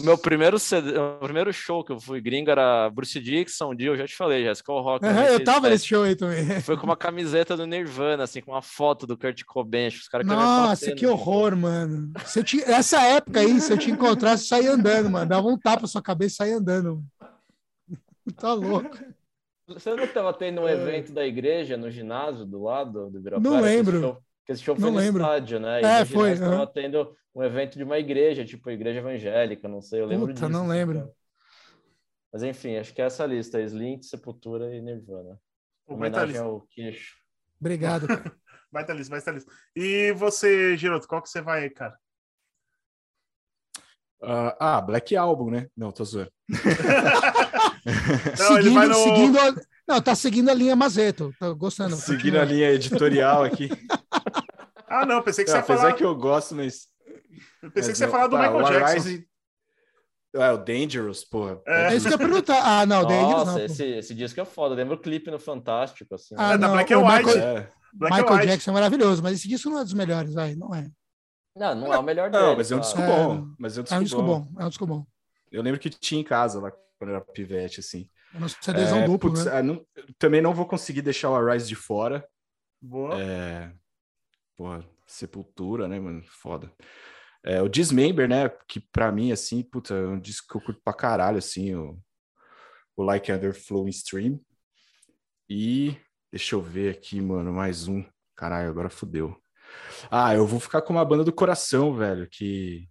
Meu 0.02 0.16
primeiro, 0.16 0.58
CD, 0.58 0.96
o 0.96 1.18
primeiro 1.18 1.52
show 1.52 1.84
que 1.84 1.92
eu 1.92 2.00
fui 2.00 2.18
gringo 2.18 2.50
era 2.50 2.88
Bruce 2.88 3.20
Dixon, 3.20 3.72
um 3.72 3.74
dia 3.76 3.88
eu 3.88 3.96
já 3.96 4.06
te 4.06 4.16
falei, 4.16 4.42
Jessica 4.42 4.72
o 4.72 4.80
Rock. 4.80 5.04
Aham, 5.04 5.24
eu 5.24 5.44
tava 5.44 5.68
97. 5.68 5.70
nesse 5.70 5.86
show 5.86 6.02
aí 6.02 6.16
também. 6.16 6.60
Foi 6.62 6.78
com 6.78 6.84
uma 6.86 6.96
camiseta 6.96 7.56
do 7.58 7.66
Nirvana, 7.66 8.24
assim, 8.24 8.40
com 8.40 8.52
uma 8.52 8.62
foto 8.62 9.06
do 9.06 9.18
Kurt 9.18 9.42
Cobain. 9.44 9.88
Os 9.88 10.08
caras 10.08 10.26
Nossa, 10.26 10.92
que 10.92 11.06
horror, 11.06 11.54
mano. 11.56 12.10
Se 12.24 12.38
eu 12.38 12.44
te... 12.44 12.62
Essa 12.62 13.02
época 13.02 13.40
aí, 13.40 13.60
se 13.60 13.70
eu 13.70 13.76
te 13.76 13.90
encontrasse, 13.90 14.44
eu 14.44 14.48
saía 14.48 14.72
andando, 14.72 15.10
mano. 15.10 15.26
Dava 15.28 15.46
um 15.46 15.58
tapa 15.58 15.82
na 15.82 15.88
sua 15.88 16.00
cabeça 16.00 16.32
e 16.32 16.36
saía 16.36 16.56
andando. 16.56 17.04
Tá 18.36 18.52
louco. 18.54 18.96
Você 19.66 19.94
não 19.94 20.04
estava 20.04 20.32
tendo 20.34 20.60
um 20.62 20.68
É. 20.68 20.72
evento 20.72 21.12
da 21.12 21.26
igreja 21.26 21.76
no 21.76 21.90
ginásio 21.90 22.44
do 22.44 22.62
lado 22.62 23.10
do 23.10 23.18
Ibirapuera? 23.18 23.54
Não 23.56 23.60
lembro. 23.62 24.00
show- 24.00 24.22
que 24.44 24.52
esse 24.52 24.62
show 24.62 24.74
foi 24.76 24.84
Não 24.84 24.92
no 24.92 24.98
lembro. 24.98 25.22
estádio, 25.22 25.58
né? 25.58 25.80
E 25.80 25.84
É, 25.84 26.04
foi, 26.04 26.34
ginásio 26.34 26.44
aham. 26.46 26.58
Tava 26.58 26.72
tendo 26.72 27.16
um 27.34 27.42
evento 27.42 27.78
de 27.78 27.84
uma 27.84 27.98
igreja, 27.98 28.44
tipo 28.44 28.70
igreja 28.70 28.98
evangélica, 29.00 29.66
não 29.68 29.80
sei, 29.80 30.00
eu 30.00 30.06
lembro 30.06 30.26
Puta, 30.28 30.40
disso. 30.40 30.48
não 30.50 30.60
assim, 30.62 30.70
lembro. 30.70 31.10
Mas 32.32 32.42
enfim, 32.42 32.76
acho 32.76 32.92
que 32.92 33.00
é 33.00 33.06
essa 33.06 33.24
lista: 33.24 33.60
Slint, 33.60 34.02
Sepultura 34.04 34.74
e 34.74 34.82
Nirvana. 34.82 35.40
Tá 35.86 35.94
Homenagem 35.94 36.36
ao 36.38 36.60
queixo. 36.70 37.16
Obrigado, 37.60 38.06
cara. 38.06 38.22
Vai 38.72 38.84
tá 38.84 38.92
lista, 38.92 39.10
vai 39.12 39.22
tá 39.22 39.30
lista. 39.30 39.52
E 39.76 40.12
você, 40.14 40.76
Giroto, 40.76 41.06
qual 41.06 41.22
que 41.22 41.28
você 41.30 41.40
vai 41.40 41.62
aí, 41.62 41.70
cara? 41.70 41.96
Ah, 44.20 44.56
ah, 44.78 44.80
Black 44.80 45.14
Album, 45.16 45.50
né? 45.50 45.68
Não, 45.76 45.92
tô 45.92 46.04
zoando. 46.04 46.32
Não, 48.38 48.56
ele 48.58 48.62
seguindo, 48.62 48.74
vai 48.74 48.86
no- 48.88 48.94
seguindo 48.94 49.38
a... 49.40 49.54
Não, 49.86 50.00
tá 50.00 50.14
seguindo 50.14 50.48
a 50.50 50.54
linha 50.54 50.74
Mazeto. 50.74 51.34
Tô 51.38 51.54
gostando. 51.54 51.94
Seguindo 51.96 52.38
a 52.38 52.44
linha 52.44 52.70
editorial 52.70 53.44
aqui. 53.44 53.68
Ah, 54.86 55.04
não, 55.04 55.20
pensei 55.22 55.44
que 55.44 55.50
Não, 55.50 55.56
você 55.56 55.58
ia 55.58 55.64
apesar 55.64 55.80
falar. 55.88 55.92
que 55.94 56.04
eu 56.04 56.14
gosto, 56.14 56.54
mas. 56.54 56.86
eu 57.60 57.70
Pensei 57.72 57.72
mas 57.74 57.86
que 57.88 57.94
você 57.96 58.04
ia 58.04 58.06
não. 58.06 58.12
falar 58.12 58.26
do 58.28 58.36
Tá, 58.36 58.42
Michael 58.42 58.62
Jackson. 58.80 58.86
Arise- 59.08 59.28
É, 60.36 60.50
o 60.52 60.56
Dangerous, 60.58 61.24
porra. 61.24 61.60
É. 61.66 61.92
É 61.92 61.96
isso 61.96 62.06
que 62.06 62.14
eu 62.14 62.18
ia 62.18 62.26
perguntar. 62.26 62.62
Ah, 62.62 62.86
não, 62.86 63.02
Dangerous 63.04 63.32
Nossa, 63.32 63.50
não. 63.52 63.58
pô. 63.58 63.64
esse, 63.64 63.84
esse 63.84 64.14
disco 64.14 64.40
é 64.40 64.44
foda. 64.44 64.74
Lembra 64.76 64.94
o 64.94 64.98
clipe 64.98 65.32
no 65.32 65.38
Fantástico, 65.40 66.14
assim. 66.14 66.36
Ah, 66.38 66.52
É 66.52 66.58
da 66.58 66.66
não, 66.68 66.74
Black 66.74 66.94
o 66.94 67.00
and 67.00 67.02
White. 67.12 67.24
Michael, 67.26 67.38
É. 67.58 67.68
Black 67.92 68.14
Michael 68.16 68.34
White. 68.36 68.46
Jackson 68.46 68.70
é 68.70 68.74
maravilhoso, 68.74 69.20
mas 69.22 69.32
esse 69.38 69.48
disco 69.48 69.68
não 69.68 69.80
é 69.80 69.84
dos 69.84 69.94
melhores, 69.94 70.32
vai. 70.32 70.54
Não 70.54 70.72
é. 70.72 70.86
Não, 71.56 71.74
não 71.74 71.92
é 71.94 71.98
o 71.98 72.02
melhor 72.02 72.30
dele. 72.30 72.44
Não, 72.44 72.56
mas 72.56 72.70
é 72.70 72.76
um 72.76 72.78
tá? 72.78 72.84
disco 72.84 73.00
É, 73.00 73.06
bom. 73.06 73.46
Mas 73.58 73.76
é 73.76 73.80
um 73.80 73.82
disco, 73.82 73.94
É 73.96 73.98
um 73.98 74.04
disco 74.04 74.22
bom. 74.22 74.40
bom. 74.42 74.60
É 74.62 74.64
um 74.64 74.68
disco 74.68 74.86
bom. 74.86 75.06
Eu 75.50 75.62
lembro 75.62 75.80
que 75.80 75.90
tinha 75.90 76.20
em 76.20 76.24
casa 76.24 76.60
lá 76.60 76.70
quando 76.98 77.10
era 77.10 77.20
pivete, 77.20 77.80
assim. 77.80 78.08
É 78.34 78.38
um 78.38 78.48
CDzão 78.48 78.98
É, 79.00 79.06
duplo, 79.06 79.30
putz, 79.30 79.44
né? 79.46 79.58
ah, 79.58 79.62
não- 79.62 79.86
também 80.18 80.40
não 80.42 80.54
vou 80.54 80.66
conseguir 80.66 81.02
deixar 81.02 81.30
o 81.30 81.34
Arise 81.36 81.68
de 81.68 81.74
fora. 81.76 82.26
Boa. 82.80 83.20
É, 83.20 83.72
porra, 84.56 84.84
Sepultura, 85.06 85.86
né, 85.88 85.98
mano? 86.00 86.22
Foda. 86.26 86.72
É, 87.44 87.60
o 87.62 87.68
Dismember, 87.68 88.28
né? 88.28 88.48
Que 88.68 88.80
pra 88.80 89.12
mim, 89.12 89.32
assim, 89.32 89.62
puta, 89.62 89.94
é 89.94 90.06
um 90.06 90.18
disco 90.20 90.48
que 90.48 90.56
eu 90.56 90.60
curto 90.60 90.80
pra 90.82 90.94
caralho, 90.94 91.38
assim, 91.38 91.74
o, 91.74 91.98
o 92.96 93.02
Like 93.02 93.30
Under 93.32 93.54
Flowing 93.54 93.90
Stream. 93.90 94.40
E 95.48 95.96
deixa 96.32 96.54
eu 96.56 96.62
ver 96.62 96.90
aqui, 96.96 97.20
mano, 97.20 97.52
mais 97.52 97.86
um. 97.86 98.04
Caralho, 98.34 98.70
agora 98.70 98.90
fudeu. 98.90 99.36
Ah, 100.10 100.34
eu 100.34 100.46
vou 100.46 100.58
ficar 100.60 100.82
com 100.82 100.92
uma 100.92 101.04
banda 101.04 101.24
do 101.24 101.32
coração, 101.32 101.94
velho, 101.94 102.28
que 102.30 102.88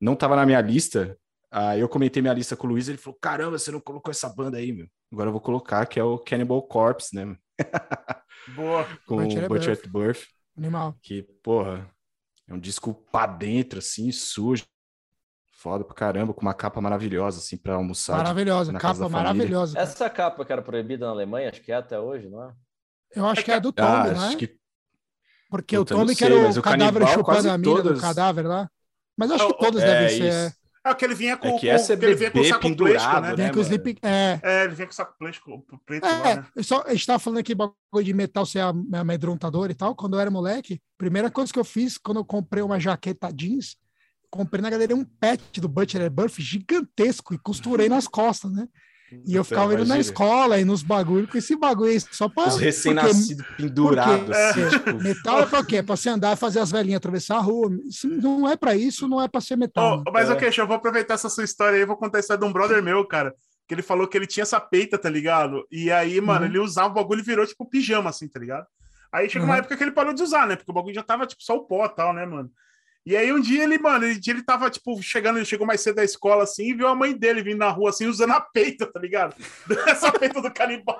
não 0.00 0.14
tava 0.16 0.36
na 0.36 0.46
minha 0.46 0.60
lista. 0.60 1.18
Aí 1.54 1.80
eu 1.80 1.88
comentei 1.88 2.22
minha 2.22 2.32
lista 2.32 2.56
com 2.56 2.66
o 2.66 2.70
Luiz, 2.70 2.88
ele 2.88 2.96
falou: 2.98 3.18
caramba, 3.20 3.58
você 3.58 3.70
não 3.70 3.80
colocou 3.80 4.10
essa 4.10 4.28
banda 4.28 4.56
aí, 4.56 4.72
meu. 4.72 4.86
Agora 5.12 5.28
eu 5.28 5.32
vou 5.32 5.40
colocar, 5.40 5.84
que 5.86 6.00
é 6.00 6.04
o 6.04 6.18
Cannibal 6.18 6.62
Corpse, 6.62 7.14
né? 7.14 7.36
Boa. 8.56 8.86
Com 9.06 9.16
Butcher 9.16 9.42
o 9.42 9.44
at 9.44 9.48
Butcher 9.48 9.74
Birth. 9.76 9.84
at 9.84 9.90
Birth 9.92 10.22
Animal. 10.56 10.96
que, 11.02 11.22
porra, 11.42 11.88
é 12.48 12.54
um 12.54 12.58
disco 12.58 12.94
pra 13.12 13.26
dentro, 13.26 13.78
assim, 13.80 14.10
sujo. 14.10 14.64
Foda 15.54 15.84
pra 15.84 15.94
caramba, 15.94 16.34
com 16.34 16.40
uma 16.40 16.54
capa 16.54 16.80
maravilhosa, 16.80 17.38
assim, 17.38 17.56
pra 17.56 17.74
almoçar. 17.74 18.14
de- 18.16 18.22
Maravilhosa. 18.24 18.72
Capa 18.72 19.08
maravilhosa. 19.08 19.74
cara. 19.74 19.84
Essa 19.86 20.10
capa 20.10 20.44
que 20.44 20.52
era 20.52 20.60
proibida 20.62 21.06
na 21.06 21.12
Alemanha, 21.12 21.50
acho 21.50 21.62
que 21.62 21.70
é 21.70 21.76
até 21.76 22.00
hoje, 22.00 22.28
não 22.28 22.42
é? 22.42 22.52
Eu 23.14 23.26
acho 23.26 23.44
que 23.44 23.52
é 23.52 23.60
do 23.60 23.70
Tommy, 23.72 23.88
Ah, 23.88 24.04
não 24.12 24.24
é? 24.24 24.26
acho 24.28 24.36
que 24.38 24.56
Porque 25.50 25.76
Puta, 25.76 25.94
o 25.94 25.98
Tommy 25.98 26.16
que 26.16 26.24
era 26.24 26.34
o 26.34 26.50
o 26.58 26.62
cadáver 26.62 27.06
chupando 27.08 27.50
a 27.50 27.58
mina 27.58 27.74
todas- 27.76 27.98
do 27.98 28.00
cadáver 28.00 28.46
lá. 28.46 28.70
Mas 29.16 29.30
acho 29.30 29.44
Ah, 29.44 29.48
que 29.52 29.58
todas 29.58 29.82
é, 29.82 29.86
devem 29.86 30.08
ser. 30.18 30.46
isso. 30.48 30.61
É 30.84 30.94
que 30.94 31.04
ele 31.04 31.14
vinha 31.14 31.36
com, 31.36 31.46
É 31.46 31.52
que 31.52 31.60
com- 31.60 31.66
é 31.66 31.76
ele 32.06 32.14
vinha 32.16 32.30
com 32.30 32.40
o 32.40 32.44
saco 32.44 32.60
pendurado, 32.62 32.92
plástico, 32.94 33.20
né? 33.20 33.30
né? 33.30 33.48
É, 34.02 34.40
É, 34.42 34.64
ele 34.64 34.74
vinha 34.74 34.86
com 34.86 34.92
o 34.92 34.96
saco 34.96 35.14
plástico 35.18 35.64
preto 35.86 36.04
lá, 36.04 36.28
É, 36.30 36.36
né? 36.36 36.46
eu 36.56 36.64
só, 36.64 36.82
a 36.84 36.92
gente 36.92 37.06
tava 37.06 37.18
falando 37.20 37.38
aqui 37.38 37.54
bagulho 37.54 37.74
de 38.04 38.12
metal 38.12 38.44
ser 38.44 38.60
am- 38.60 38.88
amedrontador 38.92 39.70
e 39.70 39.74
tal. 39.74 39.94
Quando 39.94 40.14
eu 40.14 40.20
era 40.20 40.30
moleque, 40.30 40.80
primeira 40.98 41.30
coisa 41.30 41.52
que 41.52 41.58
eu 41.58 41.64
fiz 41.64 41.96
quando 41.98 42.16
eu 42.18 42.24
comprei 42.24 42.62
uma 42.64 42.80
jaqueta 42.80 43.32
jeans, 43.32 43.76
comprei 44.28 44.60
na 44.60 44.70
galeria 44.70 44.96
um 44.96 45.04
pet 45.04 45.60
do 45.60 45.68
Butcher 45.68 46.10
Buff 46.10 46.42
gigantesco 46.42 47.32
e 47.34 47.38
costurei 47.38 47.88
nas 47.88 48.08
costas, 48.08 48.50
né? 48.50 48.66
E 49.26 49.34
eu 49.34 49.44
ficava 49.44 49.74
indo 49.74 49.84
na 49.84 49.98
escola 49.98 50.58
e 50.60 50.64
nos 50.64 50.82
bagulhos 50.82 51.28
com 51.30 51.38
esse 51.38 51.54
bagulho 51.56 51.90
aí, 51.90 52.00
só 52.00 52.28
pra. 52.28 52.48
Os 52.48 52.56
recém-nascidos 52.58 53.44
pendurados, 53.56 54.30
assim, 54.30 54.60
É. 54.62 54.68
tipo. 54.70 55.02
Metal 55.02 55.40
é 55.40 55.46
pra 55.46 55.64
quê? 55.64 55.76
É 55.76 55.82
pra 55.82 55.96
você 55.96 56.08
andar 56.08 56.32
e 56.32 56.36
fazer 56.36 56.60
as 56.60 56.70
velhinhas 56.70 56.96
atravessar 56.98 57.36
a 57.36 57.40
rua. 57.40 57.70
Se 57.90 58.06
não 58.06 58.48
é 58.48 58.56
pra 58.56 58.74
isso, 58.74 59.06
não 59.08 59.20
é 59.20 59.28
pra 59.28 59.40
ser 59.40 59.56
metal. 59.56 60.02
Ô, 60.06 60.10
mas, 60.12 60.28
É. 60.28 60.32
ok, 60.32 60.50
eu 60.56 60.66
vou 60.66 60.76
aproveitar 60.76 61.14
essa 61.14 61.28
sua 61.28 61.44
história 61.44 61.78
aí, 61.78 61.84
vou 61.84 61.96
contar 61.96 62.18
a 62.18 62.20
história 62.20 62.40
de 62.40 62.46
um 62.46 62.52
brother 62.52 62.82
meu, 62.82 63.04
cara. 63.06 63.34
Que 63.68 63.74
ele 63.74 63.82
falou 63.82 64.08
que 64.08 64.16
ele 64.18 64.26
tinha 64.26 64.42
essa 64.42 64.60
peita, 64.60 64.98
tá 64.98 65.08
ligado? 65.08 65.64
E 65.70 65.90
aí, 65.90 66.20
mano, 66.20 66.40
Uhum. 66.40 66.46
ele 66.46 66.58
usava 66.58 66.88
o 66.88 66.94
bagulho 66.94 67.20
e 67.20 67.24
virou 67.24 67.46
tipo 67.46 67.64
pijama, 67.68 68.10
assim, 68.10 68.26
tá 68.28 68.40
ligado? 68.40 68.66
Aí 69.12 69.28
chegou 69.30 69.46
uma 69.46 69.54
Uhum. 69.54 69.58
época 69.60 69.76
que 69.76 69.84
ele 69.84 69.92
parou 69.92 70.12
de 70.12 70.22
usar, 70.22 70.46
né? 70.46 70.56
Porque 70.56 70.70
o 70.70 70.74
bagulho 70.74 70.94
já 70.94 71.02
tava, 71.02 71.26
tipo, 71.26 71.42
só 71.42 71.54
o 71.54 71.64
pó 71.66 71.84
e 71.84 71.88
tal, 71.90 72.12
né, 72.12 72.24
mano? 72.26 72.50
E 73.04 73.16
aí 73.16 73.32
um 73.32 73.40
dia 73.40 73.64
ele, 73.64 73.78
mano, 73.78 74.04
ele, 74.04 74.20
ele 74.24 74.42
tava, 74.42 74.70
tipo, 74.70 75.02
chegando, 75.02 75.36
ele 75.38 75.44
chegou 75.44 75.66
mais 75.66 75.80
cedo 75.80 75.96
da 75.96 76.04
escola, 76.04 76.44
assim, 76.44 76.70
e 76.70 76.74
viu 76.74 76.86
a 76.86 76.94
mãe 76.94 77.12
dele 77.12 77.42
vindo 77.42 77.58
na 77.58 77.68
rua, 77.68 77.90
assim, 77.90 78.06
usando 78.06 78.32
a 78.32 78.40
peita, 78.40 78.86
tá 78.86 79.00
ligado? 79.00 79.34
Essa 79.86 80.12
peita 80.12 80.40
do 80.40 80.52
canibal. 80.52 80.96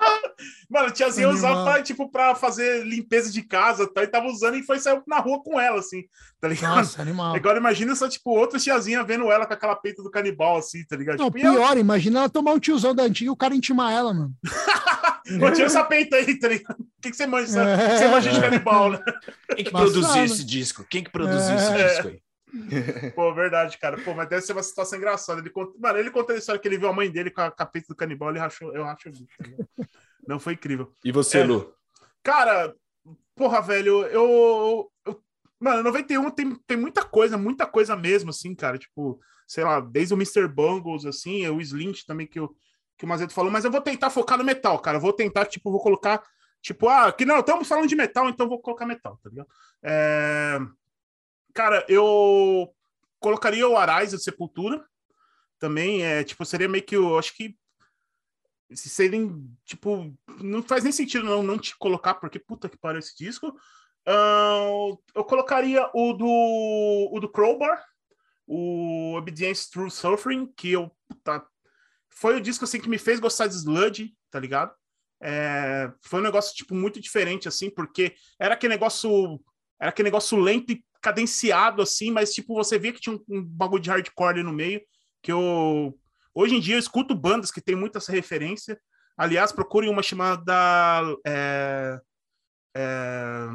Mano, 0.69 0.87
a 0.87 0.91
tiazinha 0.91 1.27
Animal. 1.27 1.51
usava 1.51 1.71
pra, 1.71 1.81
tipo, 1.81 2.09
pra 2.09 2.35
fazer 2.35 2.85
limpeza 2.85 3.31
de 3.31 3.41
casa, 3.41 3.87
tá? 3.87 4.03
E 4.03 4.07
tava 4.07 4.27
usando 4.27 4.57
e 4.57 4.63
foi 4.63 4.79
sair 4.79 5.01
na 5.07 5.19
rua 5.19 5.41
com 5.41 5.59
ela, 5.59 5.79
assim, 5.79 6.03
tá 6.41 6.47
ligado? 6.47 6.75
Nossa, 6.75 7.01
animal. 7.01 7.35
Agora 7.35 7.57
imagina 7.57 7.95
só, 7.95 8.09
tipo, 8.09 8.31
outra 8.31 8.59
tiazinha 8.59 9.03
vendo 9.03 9.31
ela 9.31 9.45
com 9.45 9.53
aquela 9.53 9.75
peita 9.75 10.03
do 10.03 10.11
canibal, 10.11 10.57
assim, 10.57 10.83
tá 10.85 10.95
ligado? 10.97 11.19
Não, 11.19 11.27
Tipo, 11.27 11.37
e 11.37 11.41
ela, 11.41 11.55
pior, 11.55 11.77
imagina 11.77 12.19
ela 12.19 12.29
tomar 12.29 12.51
um 12.51 12.59
tiozão 12.59 12.93
da 12.93 13.03
antiga 13.03 13.27
e 13.27 13.31
o 13.31 13.35
cara 13.37 13.55
intimar 13.55 13.93
ela, 13.93 14.13
mano. 14.13 14.33
"Pô, 15.39 15.51
tira 15.51 15.65
essa 15.65 15.83
peita 15.83 16.15
aí, 16.17 16.37
tá 16.39 16.47
ligado? 16.47 16.79
O 16.79 17.01
que, 17.01 17.11
que 17.11 17.15
você 17.15 17.25
manja? 17.27 17.61
É. 17.61 17.97
Você 17.97 18.07
manja 18.07 18.31
de 18.31 18.39
canibal, 18.41 18.91
né? 18.91 18.99
Quem 19.55 19.65
que 19.65 19.71
Mas 19.73 19.81
produziu 19.83 20.03
sabe. 20.03 20.25
esse 20.25 20.43
disco? 20.43 20.85
Quem 20.89 21.03
que 21.03 21.11
produziu 21.11 21.51
É. 21.51 21.55
esse 21.55 21.73
disco 21.87 22.07
aí? 22.09 23.11
Pô, 23.15 23.33
verdade, 23.33 23.77
cara. 23.79 23.97
Pô, 24.03 24.13
mas 24.13 24.29
deve 24.29 24.41
ser 24.43 24.53
uma 24.53 24.61
situação 24.63 24.97
engraçada. 24.99 25.41
Ele 25.41 25.49
conta... 25.49 25.73
Mano, 25.79 25.97
ele 25.99 26.11
contou 26.11 26.35
a 26.35 26.37
história 26.37 26.61
que 26.61 26.67
ele 26.67 26.77
viu 26.77 26.87
a 26.87 26.93
mãe 26.93 27.09
dele 27.09 27.31
com 27.31 27.41
a 27.41 27.49
capeta 27.51 27.87
do 27.89 27.95
canibal, 27.95 28.29
ele 28.29 28.39
rachou, 28.39 28.73
eu 28.75 28.83
racho 28.83 29.09
o 29.09 29.11
bico, 29.11 29.27
tá? 29.77 29.85
Não 30.27 30.39
foi 30.39 30.53
incrível. 30.53 30.93
E 31.03 31.11
você, 31.11 31.39
É. 31.39 31.43
Lu? 31.43 31.73
Cara, 32.21 32.73
porra, 33.35 33.61
velho, 33.61 34.03
eu. 34.05 34.89
eu- 35.05 35.21
mano, 35.59 35.81
91 35.83 36.29
tem, 36.29 36.55
tem 36.67 36.77
muita 36.77 37.03
coisa, 37.03 37.37
muita 37.37 37.65
coisa 37.65 37.95
mesmo, 37.95 38.29
assim, 38.29 38.53
cara. 38.55 38.77
Tipo, 38.77 39.19
sei 39.47 39.63
lá, 39.63 39.79
desde 39.79 40.13
o 40.13 40.17
Mr. 40.17 40.47
Bungles, 40.47 41.05
assim, 41.05 41.47
o 41.49 41.59
Slint 41.59 42.03
também 42.05 42.27
que 42.27 42.39
o, 42.39 42.53
que 42.97 43.05
o 43.05 43.07
Mazeto 43.07 43.33
falou, 43.33 43.51
mas 43.51 43.65
eu 43.65 43.71
vou 43.71 43.81
tentar 43.81 44.09
focar 44.09 44.37
no 44.37 44.43
metal, 44.43 44.79
cara. 44.79 44.99
Vou 44.99 45.13
tentar, 45.13 45.45
tipo, 45.45 45.71
vou 45.71 45.81
colocar 45.81 46.23
Tipo, 46.63 46.87
ah, 46.87 47.11
que 47.11 47.25
não, 47.25 47.41
estamos 47.41 47.67
falando 47.67 47.89
de 47.89 47.95
metal, 47.95 48.29
então 48.29 48.47
vou 48.47 48.57
colocar 48.57 48.85
metal, 48.85 49.19
tá 49.21 49.29
ligado? 49.29 49.49
É... 49.83 50.57
Cara, 51.53 51.85
eu 51.89 52.73
colocaria 53.19 53.67
o 53.67 53.75
Arais 53.75 54.11
de 54.11 54.23
Sepultura. 54.23 54.83
Também, 55.59 56.03
é, 56.05 56.23
tipo, 56.23 56.45
seria 56.45 56.69
meio 56.69 56.83
que, 56.83 56.95
eu 56.95 57.19
acho 57.19 57.35
que 57.35 57.57
se 58.71 58.89
serem, 58.89 59.45
tipo, 59.65 60.13
não 60.41 60.63
faz 60.63 60.85
nem 60.85 60.91
sentido 60.93 61.25
não, 61.25 61.43
não 61.43 61.59
te 61.59 61.77
colocar, 61.77 62.15
porque 62.15 62.39
puta 62.39 62.69
que 62.69 62.77
pariu 62.77 62.99
esse 62.99 63.15
disco. 63.15 63.49
Uh, 64.07 64.97
eu 65.13 65.23
colocaria 65.25 65.89
o 65.93 66.13
do, 66.13 67.09
o 67.11 67.19
do 67.19 67.29
Crowbar, 67.29 67.85
o 68.47 69.15
Obedience 69.17 69.69
Through 69.69 69.91
Suffering, 69.91 70.47
que 70.55 70.71
eu, 70.71 70.89
tá, 71.23 71.45
foi 72.15 72.37
o 72.37 72.41
disco, 72.41 72.65
assim, 72.65 72.79
que 72.79 72.89
me 72.89 72.97
fez 72.97 73.19
gostar 73.19 73.47
de 73.47 73.55
Sludge, 73.55 74.13
tá 74.31 74.39
ligado? 74.39 74.73
É, 75.21 75.91
foi 76.01 76.19
um 76.19 76.23
negócio, 76.23 76.55
tipo, 76.55 76.75
muito 76.75 76.99
diferente, 76.99 77.47
assim, 77.47 77.69
porque 77.69 78.15
era 78.39 78.53
aquele 78.53 78.73
negócio, 78.73 79.39
era 79.79 79.89
aquele 79.89 80.07
negócio 80.07 80.37
lento 80.37 80.71
e 80.71 80.83
cadenciado, 81.01 81.81
assim, 81.81 82.11
mas, 82.11 82.33
tipo, 82.33 82.55
você 82.55 82.77
via 82.79 82.93
que 82.93 83.01
tinha 83.01 83.15
um, 83.15 83.23
um 83.29 83.43
bagulho 83.43 83.81
de 83.81 83.89
hardcore 83.89 84.35
ali 84.35 84.43
no 84.43 84.53
meio, 84.53 84.81
que 85.21 85.31
eu 85.31 85.97
Hoje 86.35 86.55
em 86.55 86.59
dia 86.59 86.75
eu 86.75 86.79
escuto 86.79 87.13
bandas 87.13 87.51
que 87.51 87.61
tem 87.61 87.75
muita 87.75 87.99
essa 87.99 88.11
referência. 88.11 88.79
Aliás, 89.15 89.51
procurem 89.51 89.89
uma 89.89 90.01
chamada. 90.01 90.53
É, 91.25 92.01
é, 92.75 93.47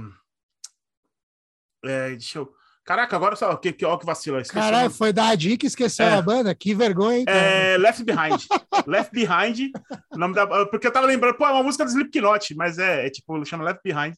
é, 1.85 2.09
deixa 2.11 2.39
eu. 2.39 2.55
Caraca, 2.89 3.15
agora 3.15 3.37
só. 3.37 3.55
Que, 3.55 3.71
que, 3.71 3.85
ó, 3.85 3.99
que 3.99 4.07
vacila. 4.07 4.43
Caralho, 4.45 4.91
foi 4.91 5.13
dar 5.13 5.29
a 5.29 5.35
dica 5.35 5.67
e 5.67 5.69
esqueceu 5.69 6.07
é, 6.07 6.15
a 6.15 6.23
banda. 6.23 6.55
Que 6.55 6.75
vergonha, 6.75 7.19
hein, 7.19 7.25
É, 7.29 7.77
Left 7.77 8.03
Behind. 8.03 8.41
Left 8.89 9.13
Behind. 9.13 9.71
nome 10.17 10.35
da, 10.35 10.47
porque 10.65 10.87
eu 10.87 10.91
tava 10.91 11.07
lembrando, 11.07 11.37
pô, 11.37 11.45
é 11.47 11.51
uma 11.51 11.63
música 11.63 11.85
do 11.85 11.91
Slipknot, 11.91 12.55
mas 12.55 12.79
é, 12.79 13.07
é 13.07 13.11
tipo, 13.11 13.45
chama 13.45 13.63
Left 13.63 13.83
Behind. 13.85 14.15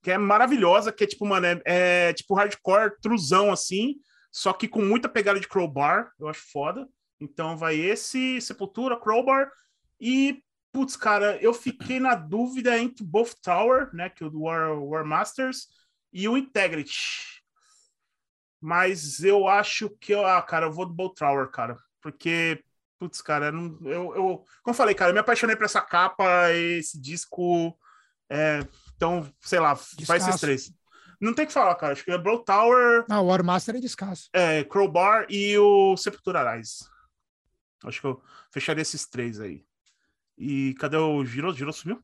Que 0.00 0.12
é 0.12 0.18
maravilhosa, 0.18 0.92
que 0.92 1.02
é 1.02 1.06
tipo, 1.08 1.26
mano, 1.26 1.48
é, 1.48 1.62
é 1.64 2.12
tipo 2.12 2.34
hardcore, 2.34 2.92
truzão 3.02 3.50
assim, 3.50 3.96
só 4.30 4.52
que 4.52 4.68
com 4.68 4.82
muita 4.82 5.08
pegada 5.08 5.40
de 5.40 5.48
crowbar. 5.48 6.12
Eu 6.20 6.28
acho 6.28 6.42
foda. 6.52 6.86
Então 7.20 7.56
vai 7.56 7.74
esse, 7.74 8.40
Sepultura, 8.40 9.00
Crowbar 9.00 9.50
e 10.00 10.40
putz, 10.72 10.94
cara, 10.94 11.38
eu 11.42 11.52
fiquei 11.52 11.98
na 11.98 12.14
dúvida 12.14 12.78
entre 12.78 13.04
Both 13.04 13.34
Tower, 13.42 13.92
né, 13.92 14.08
que 14.08 14.22
é 14.22 14.26
o 14.28 14.30
do 14.30 14.42
War, 14.42 14.80
War 14.80 15.04
Masters, 15.04 15.66
e 16.12 16.28
o 16.28 16.36
Integrity. 16.36 17.41
Mas 18.62 19.22
eu 19.24 19.48
acho 19.48 19.90
que, 20.00 20.14
ah, 20.14 20.40
cara, 20.40 20.66
eu 20.66 20.72
vou 20.72 20.86
do 20.86 21.08
Tower, 21.10 21.48
cara, 21.50 21.76
porque 22.00 22.64
putz, 22.98 23.20
cara, 23.20 23.50
não, 23.50 23.76
eu, 23.82 24.14
eu, 24.14 24.44
como 24.62 24.68
eu 24.68 24.74
falei, 24.74 24.94
cara, 24.94 25.10
eu 25.10 25.14
me 25.14 25.18
apaixonei 25.18 25.56
por 25.56 25.64
essa 25.64 25.80
capa, 25.80 26.52
esse 26.52 27.00
disco, 27.00 27.76
é, 28.30 28.60
então, 28.94 29.28
sei 29.40 29.58
lá, 29.58 29.74
Descasso. 29.74 30.06
vai 30.06 30.18
esses 30.18 30.40
três. 30.40 30.72
Não 31.20 31.34
tem 31.34 31.46
que 31.46 31.52
falar, 31.52 31.74
cara. 31.76 31.92
Acho 31.92 32.04
que 32.04 32.10
é 32.10 32.18
Bro 32.18 32.40
Tower. 32.44 33.04
Ah, 33.08 33.20
o 33.20 33.26
War 33.26 33.44
Master 33.44 33.76
é 33.76 33.80
descasso. 33.80 34.28
É, 34.32 34.64
Crowbar 34.64 35.26
e 35.28 35.56
o 35.58 35.96
Sepultura 35.96 36.52
Rise. 36.52 36.84
Acho 37.84 38.00
que 38.00 38.06
eu 38.06 38.22
fecharia 38.50 38.82
esses 38.82 39.06
três 39.06 39.40
aí. 39.40 39.64
E 40.36 40.74
cadê 40.74 40.96
o 40.96 41.24
Giro? 41.24 41.52
Giro 41.54 41.72
sumiu? 41.72 42.02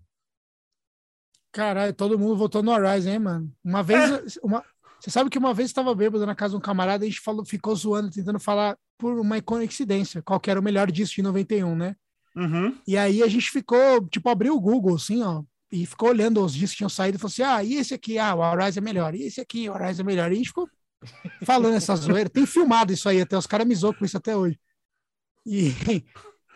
Caralho, 1.51 1.93
todo 1.95 2.19
mundo 2.19 2.37
votou 2.37 2.63
no 2.63 2.73
Arise, 2.73 3.11
hein, 3.11 3.19
mano? 3.19 3.53
Uma 3.65 3.83
vez. 3.83 4.37
É. 4.37 4.41
Uma... 4.43 4.65
Você 5.01 5.11
sabe 5.11 5.31
que 5.31 5.39
uma 5.39 5.55
vez 5.55 5.70
estava 5.70 5.95
bêbado 5.95 6.27
na 6.27 6.35
casa 6.35 6.53
de 6.53 6.57
um 6.59 6.61
camarada 6.61 7.05
e 7.05 7.09
a 7.09 7.11
gente 7.11 7.20
falou, 7.20 7.45
ficou 7.45 7.75
zoando, 7.75 8.11
tentando 8.11 8.41
falar 8.41 8.77
por 8.99 9.19
uma 9.19 9.41
coincidência, 9.41 10.23
qual 10.23 10.41
que 10.41 10.51
era 10.51 10.59
o 10.59 10.62
melhor 10.62 10.91
disco 10.91 11.16
de 11.16 11.23
91, 11.23 11.77
né? 11.77 11.97
Uhum. 12.35 12.77
E 12.87 12.97
aí 12.97 13.23
a 13.23 13.29
gente 13.29 13.51
ficou, 13.51 14.07
tipo, 14.09 14.29
abriu 14.29 14.55
o 14.55 14.61
Google, 14.61 14.97
assim, 14.97 15.23
ó, 15.23 15.43
e 15.70 15.85
ficou 15.85 16.09
olhando 16.09 16.43
os 16.43 16.53
discos 16.53 16.73
que 16.73 16.77
tinham 16.79 16.89
saído 16.89 17.16
e 17.16 17.20
falou 17.20 17.31
assim: 17.31 17.43
ah, 17.43 17.62
e 17.62 17.75
esse 17.75 17.93
aqui? 17.95 18.19
Ah, 18.19 18.35
o 18.35 18.43
Arise 18.43 18.79
é 18.79 18.83
melhor. 18.83 19.15
E 19.15 19.23
esse 19.25 19.41
aqui, 19.41 19.69
o 19.69 19.75
Arise 19.75 20.01
é 20.01 20.05
melhor. 20.05 20.31
E 20.31 20.35
a 20.35 20.37
gente 20.37 20.49
ficou 20.49 20.69
falando 21.45 21.75
essa 21.75 21.95
zoeira. 21.95 22.31
Tem 22.31 22.47
filmado 22.47 22.93
isso 22.93 23.09
aí 23.09 23.20
até, 23.20 23.37
os 23.37 23.47
caras 23.47 23.66
me 23.66 23.75
zoam 23.75 23.93
com 23.93 24.05
isso 24.05 24.16
até 24.16 24.37
hoje. 24.37 24.59
E, 25.45 25.73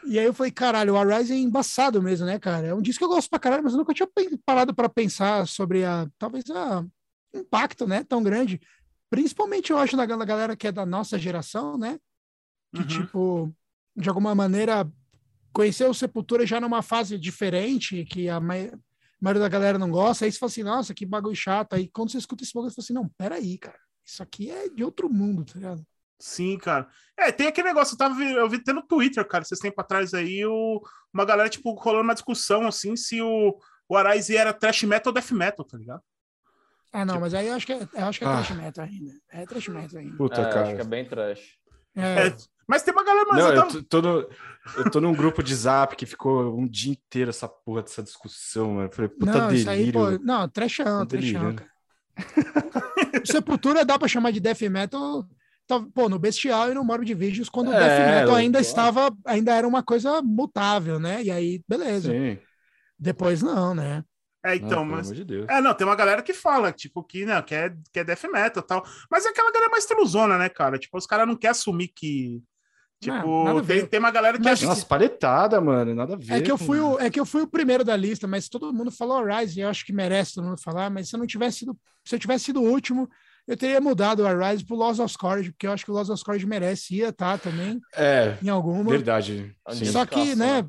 e 0.06 0.19
aí 0.19 0.24
eu 0.24 0.32
falei, 0.32 0.51
caralho, 0.51 0.94
o 0.94 0.97
Arise 0.98 1.32
é 1.32 1.36
embaçado 1.36 2.02
mesmo, 2.02 2.27
né, 2.27 2.39
cara? 2.39 2.69
É 2.69 2.74
um 2.74 2.82
disco 2.82 3.01
que 3.01 3.05
eu 3.05 3.14
gosto 3.14 3.28
pra 3.28 3.39
caralho, 3.39 3.62
mas 3.62 3.73
eu 3.73 3.78
nunca 3.78 3.93
tinha 3.93 4.09
parado 4.44 4.74
para 4.74 4.89
pensar 4.89 5.47
sobre 5.47 5.85
a, 5.85 6.09
talvez, 6.19 6.44
a 6.51 6.85
impacto, 7.34 7.86
né, 7.86 8.04
tão 8.04 8.22
grande. 8.22 8.60
Principalmente, 9.10 9.70
eu 9.70 9.78
acho, 9.78 9.96
na 9.96 10.06
galera 10.06 10.56
que 10.56 10.66
é 10.66 10.72
da 10.72 10.86
nossa 10.86 11.18
geração, 11.18 11.76
né? 11.76 11.98
Que, 12.74 12.80
uhum. 12.80 12.86
tipo, 12.86 13.54
de 13.94 14.09
alguma 14.09 14.34
maneira, 14.34 14.90
conheceu 15.52 15.90
o 15.90 15.94
Sepultura 15.94 16.46
já 16.46 16.60
numa 16.60 16.82
fase 16.82 17.18
diferente, 17.18 18.04
que 18.04 18.28
a 18.28 18.40
maioria 18.40 18.78
da 19.40 19.48
galera 19.48 19.78
não 19.78 19.90
gosta, 19.90 20.24
aí 20.24 20.32
você 20.32 20.38
fala 20.38 20.50
assim, 20.50 20.62
nossa, 20.62 20.94
que 20.94 21.04
bagulho 21.04 21.36
chato. 21.36 21.74
Aí 21.74 21.88
quando 21.88 22.10
você 22.10 22.18
escuta 22.18 22.42
esse 22.42 22.54
bagulho, 22.54 22.70
você 22.70 22.76
fala 22.76 22.84
assim, 22.84 22.94
não, 22.94 23.09
peraí, 23.18 23.59
cara, 23.59 23.78
isso 24.04 24.22
aqui 24.22 24.50
é 24.50 24.68
de 24.68 24.82
outro 24.82 25.10
mundo, 25.10 25.44
tá 25.44 25.54
ligado? 25.54 25.86
Sim, 26.18 26.56
cara. 26.56 26.88
É, 27.18 27.30
tem 27.32 27.48
aquele 27.48 27.68
negócio, 27.68 27.94
eu, 27.94 27.98
tava, 27.98 28.22
eu 28.22 28.48
vi 28.48 28.56
até 28.56 28.72
no 28.72 28.82
Twitter, 28.86 29.26
cara, 29.26 29.42
esses 29.42 29.59
tempos 29.59 29.82
atrás 29.82 30.14
aí, 30.14 30.44
o, 30.46 30.80
uma 31.12 31.24
galera, 31.24 31.48
tipo, 31.48 31.74
rolando 31.74 32.04
uma 32.04 32.14
discussão, 32.14 32.66
assim, 32.66 32.96
se 32.96 33.20
o, 33.20 33.59
o 33.88 33.96
Arise 33.96 34.36
era 34.36 34.52
trash 34.52 34.84
metal 34.84 35.10
ou 35.10 35.14
death 35.14 35.32
metal, 35.32 35.64
tá 35.64 35.76
ligado? 35.76 36.02
Ah, 36.93 37.05
não, 37.05 37.14
tipo... 37.14 37.20
mas 37.20 37.35
aí 37.35 37.47
eu 37.48 37.55
acho 37.55 37.66
que 37.66 37.73
é, 37.73 37.89
eu 37.94 38.06
acho 38.06 38.19
que 38.19 38.24
é 38.24 38.28
ah. 38.28 38.35
trash 38.35 38.51
metal 38.51 38.85
ainda. 38.85 39.12
É 39.31 39.47
trash 39.47 39.69
metal 39.69 40.01
ainda. 40.01 40.16
Puta, 40.16 40.40
é, 40.40 40.44
cara. 40.44 40.62
Acho 40.62 40.74
que 40.74 40.81
é 40.81 40.85
bem 40.85 41.05
trash. 41.05 41.40
É. 41.97 42.28
É, 42.28 42.36
mas 42.66 42.82
tem 42.82 42.93
uma 42.93 43.05
galera 43.05 43.27
mais. 43.27 43.44
Não, 43.44 43.52
eu, 43.52 43.56
tava... 43.56 43.82
tô, 43.82 44.02
no, 44.02 44.28
eu 44.77 44.90
tô 44.90 45.01
num 45.01 45.14
grupo 45.14 45.43
de 45.43 45.55
zap 45.55 45.97
que 45.97 46.06
ficou 46.06 46.56
um 46.56 46.66
dia 46.66 46.93
inteiro 46.93 47.31
essa 47.31 47.48
porra 47.48 47.82
dessa 47.82 48.02
discussão, 48.02 48.74
mano. 48.74 48.90
falei, 48.93 49.09
puta 49.09 49.32
não, 49.32 49.48
delírio. 49.48 49.70
Aí, 49.70 49.93
pô, 49.93 50.10
não, 50.19 50.48
trashão, 50.48 51.06
trashão, 51.06 51.55
cara. 51.55 51.70
Sepultura 53.24 53.85
dá 53.85 53.98
pra 53.98 54.09
chamar 54.09 54.32
de 54.32 54.40
death 54.40 54.60
metal 54.62 55.27
pô, 55.94 56.09
no 56.09 56.19
Bestial 56.19 56.70
e 56.70 56.74
no 56.74 56.85
Morbid 56.85 57.14
Visions, 57.14 57.48
quando 57.48 57.69
o 57.69 57.73
é, 57.73 57.78
Death 57.78 58.20
Metal 58.20 58.35
ainda 58.35 58.60
estava, 58.60 59.14
ainda 59.24 59.55
era 59.55 59.66
uma 59.66 59.82
coisa 59.82 60.20
mutável, 60.23 60.98
né? 60.98 61.23
E 61.23 61.31
aí, 61.31 61.62
beleza. 61.69 62.10
Sim. 62.10 62.39
Depois 62.98 63.43
não, 63.43 63.74
né? 63.74 64.05
É, 64.44 64.56
então, 64.56 64.85
não, 64.85 64.97
mas. 64.97 65.10
De 65.10 65.44
é, 65.48 65.60
não, 65.60 65.73
tem 65.73 65.86
uma 65.86 65.94
galera 65.94 66.23
que 66.23 66.32
fala, 66.32 66.73
tipo, 66.73 67.02
que, 67.02 67.24
né, 67.24 67.40
que, 67.43 67.55
é, 67.55 67.73
que 67.93 68.01
é 68.01 68.05
death 68.05 68.24
metal 68.24 68.62
e 68.62 68.66
tal. 68.66 68.85
Mas 69.10 69.24
é 69.24 69.28
aquela 69.28 69.52
galera 69.52 69.70
mais 69.70 69.86
teluzona, 69.86 70.36
né, 70.36 70.48
cara? 70.48 70.78
Tipo, 70.78 70.98
os 70.98 71.06
caras 71.06 71.27
não 71.27 71.36
querem 71.36 71.52
assumir 71.52 71.89
que. 71.89 72.43
Tipo, 73.01 73.44
não, 73.44 73.64
tem, 73.64 73.85
tem 73.85 73.98
uma 73.98 74.12
galera 74.12 74.39
que 74.39 74.44
mas, 74.44 74.60
acha. 74.60 74.66
Nossa, 74.66 74.82
que... 74.82 74.89
paletada, 74.89 75.60
mano, 75.60 75.94
nada 75.94 76.14
a 76.14 76.16
ver. 76.16 76.35
É 76.35 76.40
que, 76.40 76.51
eu 76.51 76.59
fui 76.59 76.78
o, 76.78 76.98
é 77.01 77.10
que 77.10 77.19
eu 77.19 77.27
fui 77.27 77.43
o 77.43 77.48
primeiro 77.48 77.85
da 77.85 77.97
lista, 77.97 78.28
mas 78.28 78.48
todo 78.48 78.73
mundo 78.73 78.93
falou 78.93 79.24
Rise, 79.24 79.60
eu 79.60 79.69
acho 79.69 79.85
que 79.85 79.93
merece 79.93 80.35
todo 80.35 80.44
mundo 80.44 80.60
falar, 80.60 80.89
mas 80.89 81.09
se 81.09 81.16
eu 81.16 81.19
não 81.19 81.27
tivesse 81.27 81.59
sido. 81.59 81.77
Se 82.05 82.14
eu 82.14 82.19
tivesse 82.19 82.47
sido 82.47 82.60
o 82.60 82.69
último, 82.69 83.09
eu 83.47 83.56
teria 83.56 83.81
mudado 83.81 84.20
o 84.20 84.27
Arise 84.27 84.64
pro 84.64 84.77
Lost 84.77 85.01
of 85.01 85.12
Scourge, 85.12 85.51
porque 85.51 85.66
eu 85.66 85.73
acho 85.73 85.85
que 85.85 85.90
o 85.90 85.94
Lost 85.94 86.10
of 86.10 86.20
Scourge 86.20 86.47
merece 86.47 86.97
ir, 86.97 87.12
tá, 87.12 87.36
também. 87.36 87.81
É. 87.97 88.36
Em 88.43 88.48
alguma. 88.48 88.90
Verdade. 88.90 89.55
Sim. 89.70 89.85
Só 89.86 90.06
que, 90.06 90.35
né? 90.36 90.69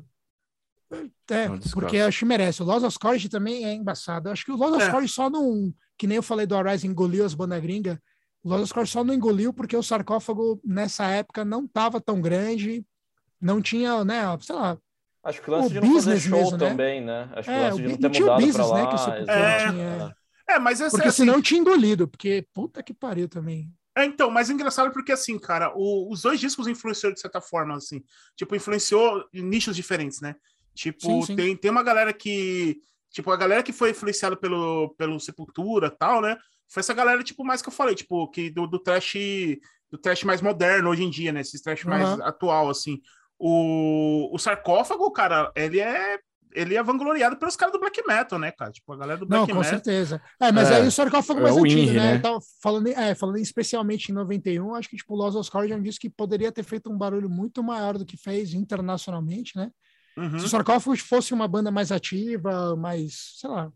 É, 1.30 1.48
porque 1.72 1.96
eu 1.96 2.06
acho 2.06 2.20
que 2.20 2.24
merece. 2.24 2.62
O 2.62 2.64
Lost 2.64 2.84
of 2.84 2.94
Scourge 2.94 3.28
também 3.28 3.64
é 3.64 3.72
embaçado. 3.72 4.30
Acho 4.30 4.44
que 4.44 4.52
o 4.52 4.56
Lost 4.56 4.74
of 4.76 5.04
é. 5.04 5.08
Só 5.08 5.28
não. 5.28 5.72
Que 5.96 6.06
nem 6.06 6.16
eu 6.16 6.22
falei 6.22 6.46
do 6.46 6.56
Arise, 6.56 6.86
engoliu 6.86 7.24
as 7.24 7.34
bandas 7.34 7.60
gringas. 7.62 7.98
O 8.42 8.48
Lost 8.48 8.62
of 8.62 8.68
Scourge 8.70 8.92
só 8.92 9.02
não 9.02 9.14
engoliu 9.14 9.52
porque 9.52 9.76
o 9.76 9.82
sarcófago 9.82 10.60
nessa 10.64 11.06
época 11.06 11.44
não 11.44 11.66
tava 11.66 12.00
tão 12.00 12.20
grande, 12.20 12.84
não 13.40 13.60
tinha, 13.60 14.04
né, 14.04 14.22
sei 14.40 14.54
lá. 14.54 14.78
Acho 15.24 15.40
que 15.40 15.50
o 15.50 15.52
lance 15.54 15.66
o 15.66 15.70
de 15.70 15.80
não 15.80 15.94
fazer 15.94 16.20
show 16.20 16.38
mesmo, 16.38 16.58
né? 16.58 16.68
também, 16.68 17.00
né? 17.00 17.30
Acho 17.32 17.48
que 17.48 17.54
é, 17.54 17.58
o 17.58 17.62
lance 17.62 17.76
de 17.76 17.88
não 17.88 18.10
ter 18.10 18.20
mudado 18.20 18.40
business, 18.40 18.56
pra 18.56 18.66
lá. 18.66 18.82
Né, 18.82 18.86
que 18.86 18.94
o 18.94 19.30
é, 19.30 19.70
tinha... 19.70 20.16
É, 20.46 20.58
mas 20.58 20.80
essa, 20.80 20.90
porque 20.90 21.08
assim, 21.08 21.24
senão 21.24 21.40
tinha 21.40 21.60
engolido, 21.60 22.06
porque 22.06 22.46
puta 22.52 22.82
que 22.82 22.92
pariu 22.92 23.26
também. 23.28 23.72
É, 23.96 24.04
então, 24.04 24.30
mas 24.30 24.50
é 24.50 24.52
engraçado 24.52 24.92
porque, 24.92 25.12
assim, 25.12 25.38
cara, 25.38 25.72
o, 25.74 26.12
os 26.12 26.22
dois 26.22 26.40
discos 26.40 26.66
influenciou 26.66 27.14
de 27.14 27.20
certa 27.20 27.40
forma, 27.40 27.76
assim. 27.76 28.02
Tipo, 28.36 28.56
influenciou 28.56 29.24
em 29.32 29.42
nichos 29.42 29.76
diferentes, 29.76 30.20
né? 30.20 30.34
Tipo, 30.74 31.00
sim, 31.00 31.22
sim. 31.22 31.36
Tem, 31.36 31.56
tem 31.56 31.70
uma 31.70 31.82
galera 31.82 32.12
que. 32.12 32.78
Tipo, 33.10 33.30
a 33.30 33.36
galera 33.36 33.62
que 33.62 33.72
foi 33.72 33.90
influenciada 33.90 34.36
pelo, 34.36 34.94
pelo 34.98 35.20
Sepultura 35.20 35.88
tal, 35.88 36.20
né? 36.20 36.36
Foi 36.68 36.80
essa 36.80 36.94
galera, 36.94 37.22
tipo, 37.22 37.44
mais 37.44 37.62
que 37.62 37.68
eu 37.68 37.72
falei, 37.72 37.94
tipo, 37.94 38.28
que 38.30 38.50
do, 38.50 38.66
do 38.66 38.78
trash. 38.78 39.14
Do 39.90 39.98
trash 39.98 40.24
mais 40.24 40.40
moderno 40.40 40.90
hoje 40.90 41.04
em 41.04 41.10
dia, 41.10 41.32
né? 41.32 41.40
Esse 41.40 41.62
trash 41.62 41.84
uhum. 41.84 41.90
mais 41.90 42.20
atual, 42.20 42.68
assim. 42.68 43.00
O, 43.38 44.34
o 44.34 44.38
sarcófago, 44.38 45.10
cara, 45.12 45.52
ele 45.54 45.78
é 45.78 46.18
ele 46.54 46.76
é 46.76 46.82
vangloriado 46.82 47.36
pelos 47.36 47.56
caras 47.56 47.72
do 47.72 47.80
black 47.80 48.00
metal, 48.06 48.38
né, 48.38 48.52
cara? 48.52 48.70
Tipo, 48.70 48.92
a 48.92 48.96
galera 48.96 49.18
do 49.18 49.26
black 49.26 49.40
Não, 49.40 49.46
com 49.46 49.60
metal. 49.60 49.70
certeza. 49.70 50.22
É, 50.40 50.52
mas 50.52 50.70
é, 50.70 50.76
aí 50.76 50.86
o 50.86 50.90
sarcófago 50.90 51.40
é 51.40 51.42
mais 51.42 51.56
antigo, 51.56 51.80
Inri, 51.80 51.96
né? 51.96 52.12
né? 52.12 52.16
Então, 52.16 52.38
falando, 52.62 52.86
é, 52.88 53.14
falando 53.14 53.38
especialmente 53.38 54.10
em 54.10 54.14
91, 54.14 54.74
acho 54.74 54.88
que 54.88 54.96
tipo, 54.96 55.14
o 55.14 55.16
Lost 55.16 55.36
Oscar 55.36 55.66
já 55.66 55.78
disse 55.78 55.98
que 55.98 56.08
poderia 56.08 56.52
ter 56.52 56.62
feito 56.62 56.90
um 56.90 56.96
barulho 56.96 57.28
muito 57.28 57.62
maior 57.62 57.98
do 57.98 58.06
que 58.06 58.16
fez 58.16 58.54
internacionalmente, 58.54 59.56
né? 59.56 59.70
Uhum. 60.16 60.38
Se 60.38 60.46
o 60.46 60.48
sarcófago 60.48 60.96
fosse 60.98 61.34
uma 61.34 61.48
banda 61.48 61.70
mais 61.70 61.90
ativa, 61.90 62.76
mais, 62.76 63.36
sei 63.40 63.50
lá, 63.50 63.72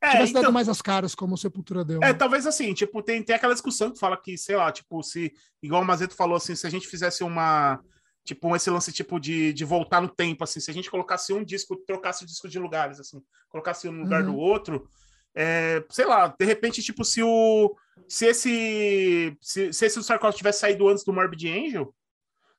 é, 0.00 0.10
tivesse 0.10 0.30
então, 0.30 0.42
dado 0.42 0.52
mais 0.52 0.68
as 0.68 0.82
caras 0.82 1.14
como 1.14 1.34
o 1.34 1.38
Sepultura 1.38 1.84
deu. 1.84 2.00
É, 2.02 2.08
né? 2.08 2.14
talvez 2.14 2.46
assim, 2.46 2.72
tipo, 2.74 3.02
tem, 3.02 3.22
tem 3.22 3.34
aquela 3.36 3.54
discussão 3.54 3.90
que 3.90 3.98
fala 3.98 4.16
que, 4.16 4.36
sei 4.36 4.56
lá, 4.56 4.70
tipo, 4.72 5.02
se, 5.02 5.32
igual 5.62 5.82
o 5.82 5.84
Mazeto 5.84 6.14
falou 6.14 6.36
assim, 6.36 6.54
se 6.54 6.66
a 6.66 6.70
gente 6.70 6.86
fizesse 6.86 7.22
uma 7.22 7.80
Tipo, 8.28 8.54
esse 8.54 8.68
lance 8.68 8.92
tipo 8.92 9.18
de, 9.18 9.54
de 9.54 9.64
voltar 9.64 10.02
no 10.02 10.08
tempo, 10.08 10.44
assim. 10.44 10.60
Se 10.60 10.70
a 10.70 10.74
gente 10.74 10.90
colocasse 10.90 11.32
um 11.32 11.42
disco, 11.42 11.74
trocasse 11.86 12.24
o 12.24 12.26
disco 12.26 12.46
de 12.46 12.58
lugares, 12.58 13.00
assim, 13.00 13.22
colocasse 13.48 13.88
um 13.88 13.92
no 13.92 14.02
lugar 14.02 14.22
Uhum. 14.22 14.32
do 14.32 14.36
outro, 14.36 14.86
é, 15.34 15.82
sei 15.88 16.04
lá, 16.04 16.28
de 16.38 16.44
repente, 16.44 16.82
tipo, 16.82 17.06
se 17.06 17.22
o. 17.22 17.74
Se 18.06 18.26
esse. 18.26 19.34
Se, 19.40 19.72
se 19.72 19.86
esse 19.86 20.02
sarcófago 20.02 20.36
tivesse 20.36 20.60
saído 20.60 20.86
antes 20.88 21.04
do 21.04 21.12
Morbid 21.12 21.48
Angel, 21.48 21.94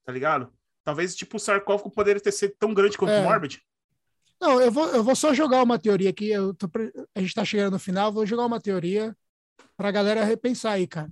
tá 0.03 0.11
ligado? 0.11 0.51
Talvez, 0.89 1.15
tipo, 1.15 1.37
o 1.37 1.39
sarcófago 1.39 1.91
poderia 1.91 2.19
ter 2.19 2.31
sido 2.31 2.51
tão 2.57 2.73
grande 2.73 2.97
quanto 2.97 3.11
É. 3.11 3.21
o 3.21 3.23
Morbid. 3.23 3.61
Não, 4.41 4.59
eu 4.59 4.71
vou, 4.71 4.87
eu 4.87 5.03
vou 5.03 5.15
só 5.15 5.35
jogar 5.35 5.61
uma 5.61 5.77
teoria 5.77 6.09
aqui. 6.09 6.29
Eu 6.29 6.51
tô 6.51 6.67
a 7.15 7.21
gente 7.21 7.33
tá 7.35 7.45
chegando 7.45 7.73
no 7.73 7.79
final, 7.79 8.11
vou 8.11 8.25
jogar 8.25 8.45
uma 8.47 8.59
teoria 8.59 9.15
pra 9.77 9.91
galera 9.91 10.23
repensar 10.23 10.71
aí, 10.73 10.87
cara. 10.87 11.11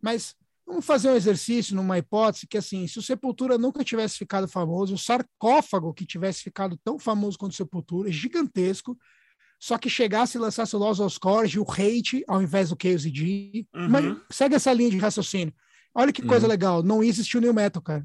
Mas 0.00 0.34
vamos 0.66 0.84
fazer 0.84 1.08
um 1.08 1.14
exercício 1.14 1.76
numa 1.76 1.98
hipótese 1.98 2.48
que, 2.48 2.58
assim, 2.58 2.88
se 2.88 2.98
o 2.98 3.02
Sepultura 3.02 3.56
nunca 3.56 3.84
tivesse 3.84 4.18
ficado 4.18 4.48
famoso, 4.48 4.94
o 4.94 4.98
sarcófago 4.98 5.94
que 5.94 6.04
tivesse 6.04 6.42
ficado 6.42 6.76
tão 6.82 6.98
famoso 6.98 7.38
quanto 7.38 7.52
o 7.52 7.56
Sepultura, 7.56 8.10
gigantesco, 8.10 8.98
só 9.60 9.78
que 9.78 9.88
chegasse 9.88 10.36
e 10.36 10.40
lançasse 10.40 10.74
o 10.74 10.78
Lost 10.80 11.00
of 11.00 11.14
Scourge, 11.14 11.60
o 11.60 11.66
Hate, 11.70 12.24
ao 12.26 12.42
invés 12.42 12.70
do 12.70 12.76
Chaos. 12.82 13.04
Uhum. 13.04 13.88
Mas 13.88 14.16
segue 14.30 14.56
essa 14.56 14.72
linha 14.72 14.90
de 14.90 14.98
raciocínio. 14.98 15.54
Olha 15.94 16.10
que 16.12 16.22
coisa 16.22 16.46
Uhum. 16.46 16.50
legal, 16.50 16.82
não 16.82 17.04
existiu 17.04 17.40
New 17.40 17.52
Metal, 17.54 17.80
cara. 17.82 18.04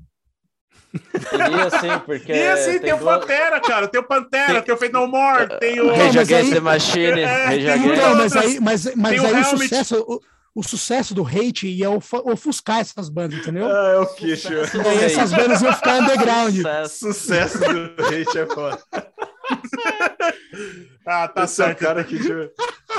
Iria 0.94 1.70
sim, 1.70 2.00
porque. 2.06 2.32
e 2.34 2.48
assim, 2.48 2.80
tem, 2.80 2.94
o 2.94 2.98
duas- 2.98 3.20
Pantera, 3.20 3.60
cara. 3.60 3.88
Tem 3.88 4.00
o 4.02 4.04
Pantera, 4.04 4.54
Tem- 4.54 4.62
tem, 4.64 4.74
o 4.74 4.78
Fate 4.78 4.94
No 4.94 5.08
More, 5.08 5.60
tem 5.60 5.80
o. 5.82 5.94
Rage 5.96 6.20
Against 6.20 6.54
the 6.54 6.60
Machine. 6.60 7.22
É, 7.22 7.48
tem. 7.50 7.88
Então, 7.94 8.16
mas 8.16 8.36
aí, 8.36 8.60
mas, 8.60 8.96
mas 8.96 9.12
Tem 9.12 9.20
o 9.20 9.26
aí 9.26 9.34
o, 9.34 9.38
Helmet. 9.38 9.50
sucesso, 9.70 10.06
o, 10.08 10.22
o 10.56 10.64
sucesso 10.64 11.14
do 11.14 11.24
hate 11.26 11.68
ia 11.68 11.90
ofuscar 11.92 12.80
essas 12.80 13.10
bandas, 13.10 13.40
entendeu? 13.40 13.68
Ah, 13.68 13.92
é 13.96 14.00
o 14.00 14.06
queixo. 14.08 14.54
Essas 14.54 15.32
bandas 15.32 15.62
iam 15.62 15.74
ficar 15.74 16.02
underground. 16.02 16.56
Sucesso. 16.56 17.14
Sucesso 17.14 17.60
do 17.60 18.04
hate 18.06 18.38
é 18.40 18.46
foda. 18.48 18.80
Ah, 21.06 21.28
tá 21.28 21.44
Esse 21.46 21.62
é 21.62 21.66
certo. 21.68 21.80
cara 21.80 22.04
que... 22.04 22.18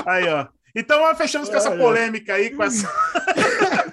Aí, 0.05 0.27
ó. 0.29 0.47
Então, 0.75 1.01
ó, 1.03 1.13
fechamos 1.13 1.47
com 1.49 1.55
essa 1.55 1.69
polêmica 1.71 2.33
aí, 2.33 2.49
com 2.49 2.63
essa. 2.63 2.89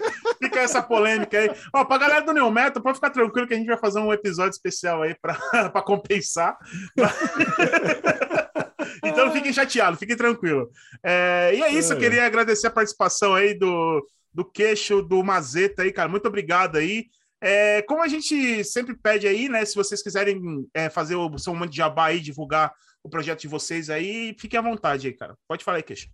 Fica 0.56 0.64
essa 0.64 0.82
polêmica 0.82 1.38
aí. 1.38 1.50
Ó, 1.72 1.84
pra 1.84 1.98
galera 1.98 2.24
do 2.24 2.32
New 2.32 2.50
Metal, 2.50 2.82
pode 2.82 2.96
ficar 2.96 3.10
tranquilo 3.10 3.46
que 3.46 3.52
a 3.52 3.56
gente 3.58 3.66
vai 3.66 3.78
fazer 3.78 4.00
um 4.00 4.12
episódio 4.12 4.52
especial 4.52 5.02
aí 5.02 5.14
pra, 5.14 5.34
pra 5.70 5.82
compensar. 5.82 6.56
então 9.04 9.26
não 9.26 9.32
fiquem 9.32 9.52
chateados, 9.52 9.98
fiquem 9.98 10.16
tranquilos. 10.16 10.68
É, 11.04 11.52
e 11.54 11.62
é 11.62 11.70
isso, 11.72 11.92
eu 11.92 11.98
É. 11.98 12.00
queria 12.00 12.26
agradecer 12.26 12.68
a 12.68 12.70
participação 12.70 13.34
aí 13.34 13.52
do, 13.52 14.04
do 14.32 14.44
queixo, 14.44 15.02
do 15.02 15.22
Mazeta 15.22 15.82
aí, 15.82 15.92
cara. 15.92 16.08
Muito 16.08 16.26
obrigado 16.26 16.76
aí. 16.76 17.06
É, 17.38 17.82
como 17.82 18.02
a 18.02 18.08
gente 18.08 18.64
sempre 18.64 18.96
pede 18.96 19.28
aí, 19.28 19.48
né? 19.48 19.62
Se 19.64 19.74
vocês 19.74 20.02
quiserem 20.02 20.40
é, 20.72 20.88
fazer 20.88 21.16
o 21.16 21.38
seu 21.38 21.52
momento 21.52 21.72
de 21.72 21.76
jabá 21.76 22.06
aí, 22.06 22.18
divulgar 22.18 22.72
o 23.02 23.10
projeto 23.10 23.42
de 23.42 23.48
vocês 23.48 23.90
aí, 23.90 24.34
fiquem 24.40 24.58
à 24.58 24.62
vontade 24.62 25.06
aí, 25.06 25.12
cara. 25.12 25.36
Pode 25.46 25.62
falar 25.62 25.76
aí, 25.76 25.82
queixo. 25.82 26.08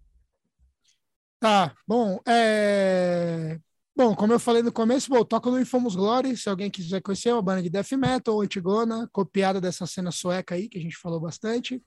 Tá, 1.39 1.73
bom, 1.86 2.20
é... 2.27 3.56
Bom, 3.94 4.14
como 4.14 4.32
eu 4.32 4.40
falei 4.40 4.62
no 4.62 4.73
começo, 4.73 5.10
bom, 5.10 5.23
toco 5.23 5.51
no 5.51 5.60
Infamous 5.60 5.94
Glory, 5.94 6.35
se 6.36 6.48
alguém 6.48 6.70
quiser 6.70 7.02
conhecer, 7.02 7.28
é 7.28 7.35
uma 7.35 7.43
banda 7.43 7.62
de 7.62 7.69
death 7.69 7.93
metal, 7.93 8.40
antigona, 8.40 9.06
copiada 9.12 9.60
dessa 9.60 9.86
cena 9.86 10.10
sueca 10.10 10.55
aí, 10.55 10.66
que 10.69 10.78
a 10.78 10.81
gente 10.81 10.97
falou 10.97 11.20
bastante. 11.20 11.82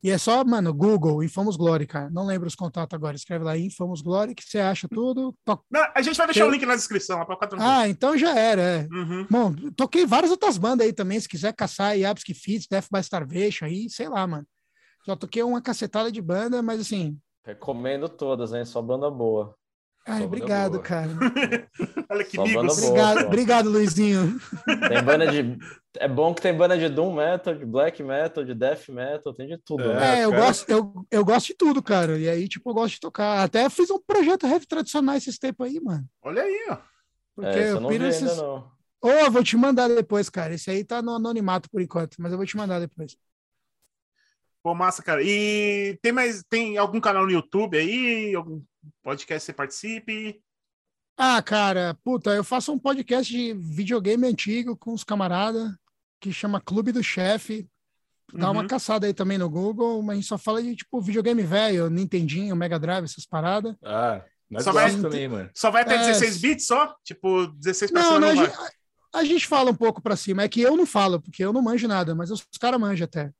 E 0.00 0.10
é 0.12 0.16
só, 0.16 0.44
mano, 0.44 0.72
Google, 0.72 1.24
Infamous 1.24 1.56
Glory, 1.56 1.84
cara. 1.84 2.08
Não 2.08 2.24
lembro 2.24 2.46
os 2.46 2.54
contatos 2.54 2.94
agora. 2.94 3.16
Escreve 3.16 3.44
lá 3.44 3.58
Infamous 3.58 4.00
Glory, 4.00 4.32
que 4.32 4.44
você 4.44 4.60
acha 4.60 4.86
tudo. 4.88 5.34
To- 5.44 5.60
Não, 5.68 5.84
a 5.92 6.00
gente 6.00 6.16
vai 6.16 6.28
deixar 6.28 6.42
Eu- 6.44 6.46
o 6.46 6.50
link 6.52 6.64
na 6.64 6.76
descrição 6.76 7.18
lá 7.18 7.24
pra 7.26 7.34
ficar. 7.34 7.48
Ah, 7.58 7.88
então 7.88 8.16
já 8.16 8.32
era, 8.38 8.62
é. 8.62 8.88
Uhum. 8.92 9.26
Bom, 9.28 9.52
toquei 9.76 10.06
várias 10.06 10.30
outras 10.30 10.56
bandas 10.56 10.86
aí 10.86 10.92
também, 10.92 11.18
se 11.18 11.28
quiser 11.28 11.52
caçar 11.52 11.88
aí, 11.90 12.04
Absky 12.04 12.32
Fits, 12.32 12.68
Death 12.70 12.86
by 12.92 13.00
Starvation 13.00 13.64
aí, 13.64 13.90
sei 13.90 14.08
lá, 14.08 14.24
mano. 14.24 14.46
Já 15.04 15.16
toquei 15.16 15.42
uma 15.42 15.60
cacetada 15.60 16.12
de 16.12 16.22
banda, 16.22 16.62
mas 16.62 16.80
assim, 16.80 17.18
Recomendo 17.44 18.08
todas, 18.08 18.52
hein? 18.52 18.64
Só 18.64 18.80
banda 18.80 19.10
boa. 19.10 19.56
Ai, 20.08 20.22
obrigado, 20.24 20.72
boa. 20.72 20.82
cara. 20.82 21.10
Olha 22.10 22.24
que 22.24 22.36
boa. 22.36 22.48
Obrigado, 22.72 23.26
obrigado, 23.26 23.70
Luizinho. 23.70 24.38
Tem 24.88 25.02
banda 25.02 25.26
de. 25.30 25.58
É 25.98 26.08
bom 26.08 26.34
que 26.34 26.42
tem 26.42 26.54
banda 26.56 26.78
de 26.78 26.88
Doom 26.88 27.14
Metal, 27.14 27.54
de 27.54 27.64
Black 27.66 28.02
Metal, 28.02 28.44
de 28.44 28.54
Death 28.54 28.88
Metal, 28.88 29.34
tem 29.34 29.48
de 29.48 29.58
tudo, 29.58 29.82
É. 29.82 29.94
né? 29.94 30.18
É, 30.20 30.24
eu 30.24 30.30
cara. 30.30 30.42
gosto, 30.46 30.68
eu, 30.70 31.06
eu 31.10 31.24
gosto 31.24 31.46
de 31.48 31.54
tudo, 31.54 31.82
cara. 31.82 32.18
E 32.18 32.28
aí, 32.28 32.48
tipo, 32.48 32.70
eu 32.70 32.74
gosto 32.74 32.94
de 32.94 33.00
tocar. 33.00 33.42
Até 33.42 33.68
fiz 33.70 33.90
um 33.90 34.00
projeto 34.00 34.46
heavy 34.46 34.66
tradicional 34.66 35.16
esses 35.16 35.38
tempos 35.38 35.66
aí, 35.66 35.80
mano. 35.80 36.04
Olha 36.22 36.42
aí, 36.42 36.66
ó. 36.70 36.78
Porque 37.34 37.50
É, 37.58 37.62
eu 37.62 37.66
eu 37.76 37.80
não 37.80 37.88
vi 37.88 37.94
ainda, 37.96 38.08
esses. 38.08 38.36
não. 38.36 38.70
Ou 39.00 39.10
eu 39.12 39.30
vou 39.30 39.44
te 39.44 39.56
mandar 39.56 39.88
depois, 39.88 40.28
cara. 40.28 40.54
Esse 40.54 40.70
aí 40.70 40.84
tá 40.84 41.00
no 41.00 41.14
anonimato 41.14 41.70
por 41.70 41.80
enquanto, 41.80 42.16
mas 42.18 42.32
eu 42.32 42.38
vou 42.38 42.46
te 42.46 42.56
mandar 42.56 42.80
depois. 42.80 43.16
Pô, 44.62 44.74
massa, 44.74 45.02
cara. 45.02 45.22
E 45.22 45.96
tem 46.02 46.12
mais, 46.12 46.42
tem 46.48 46.76
algum 46.76 47.00
canal 47.00 47.24
no 47.24 47.30
YouTube 47.30 47.78
aí? 47.78 48.34
Algum 48.34 48.60
podcast 49.02 49.40
que 49.42 49.46
você 49.46 49.52
participe? 49.52 50.40
Ah, 51.16 51.42
cara, 51.42 51.96
puta, 52.04 52.30
eu 52.30 52.44
faço 52.44 52.72
um 52.72 52.78
podcast 52.78 53.32
de 53.32 53.52
videogame 53.54 54.26
antigo 54.26 54.76
com 54.76 54.92
os 54.92 55.02
camaradas 55.02 55.70
que 56.20 56.32
chama 56.32 56.60
Clube 56.60 56.92
do 56.92 57.02
Chefe. 57.02 57.68
Dá 58.32 58.50
uma 58.50 58.62
Uhum. 58.62 58.66
caçada 58.68 59.06
aí 59.06 59.14
também 59.14 59.38
no 59.38 59.48
Google, 59.48 60.02
mas 60.02 60.12
a 60.12 60.14
gente 60.16 60.28
só 60.28 60.36
fala 60.38 60.62
de 60.62 60.76
tipo 60.76 61.00
videogame 61.00 61.42
velho, 61.42 61.88
Nintendinho, 61.88 62.54
Mega 62.54 62.78
Drive, 62.78 63.04
essas 63.04 63.24
paradas. 63.26 63.74
Ah, 63.82 64.22
nós 64.50 64.64
Só 64.64 64.72
vai- 64.72 64.94
também, 65.00 65.26
mano. 65.28 65.50
Só 65.54 65.70
vai 65.70 65.82
até 65.82 65.94
É. 65.96 65.98
16 66.06 66.38
bits 66.38 66.66
só? 66.66 66.94
Tipo, 67.02 67.46
16 67.48 67.90
pra 67.90 68.00
Não, 68.02 68.08
cima 68.14 68.20
não, 68.20 68.34
não, 68.34 68.42
a, 68.42 68.46
vai. 68.46 68.54
gente, 68.66 68.76
a 69.14 69.24
gente 69.24 69.46
fala 69.46 69.70
um 69.70 69.74
pouco 69.74 70.00
pra 70.02 70.14
cima. 70.16 70.42
É 70.42 70.48
que 70.48 70.60
eu 70.60 70.76
não 70.76 70.84
falo, 70.86 71.20
porque 71.20 71.42
eu 71.44 71.52
não 71.52 71.62
manjo 71.62 71.88
nada, 71.88 72.14
mas 72.14 72.30
os 72.30 72.44
caras 72.60 72.78
manjam 72.80 73.06
até. 73.06 73.32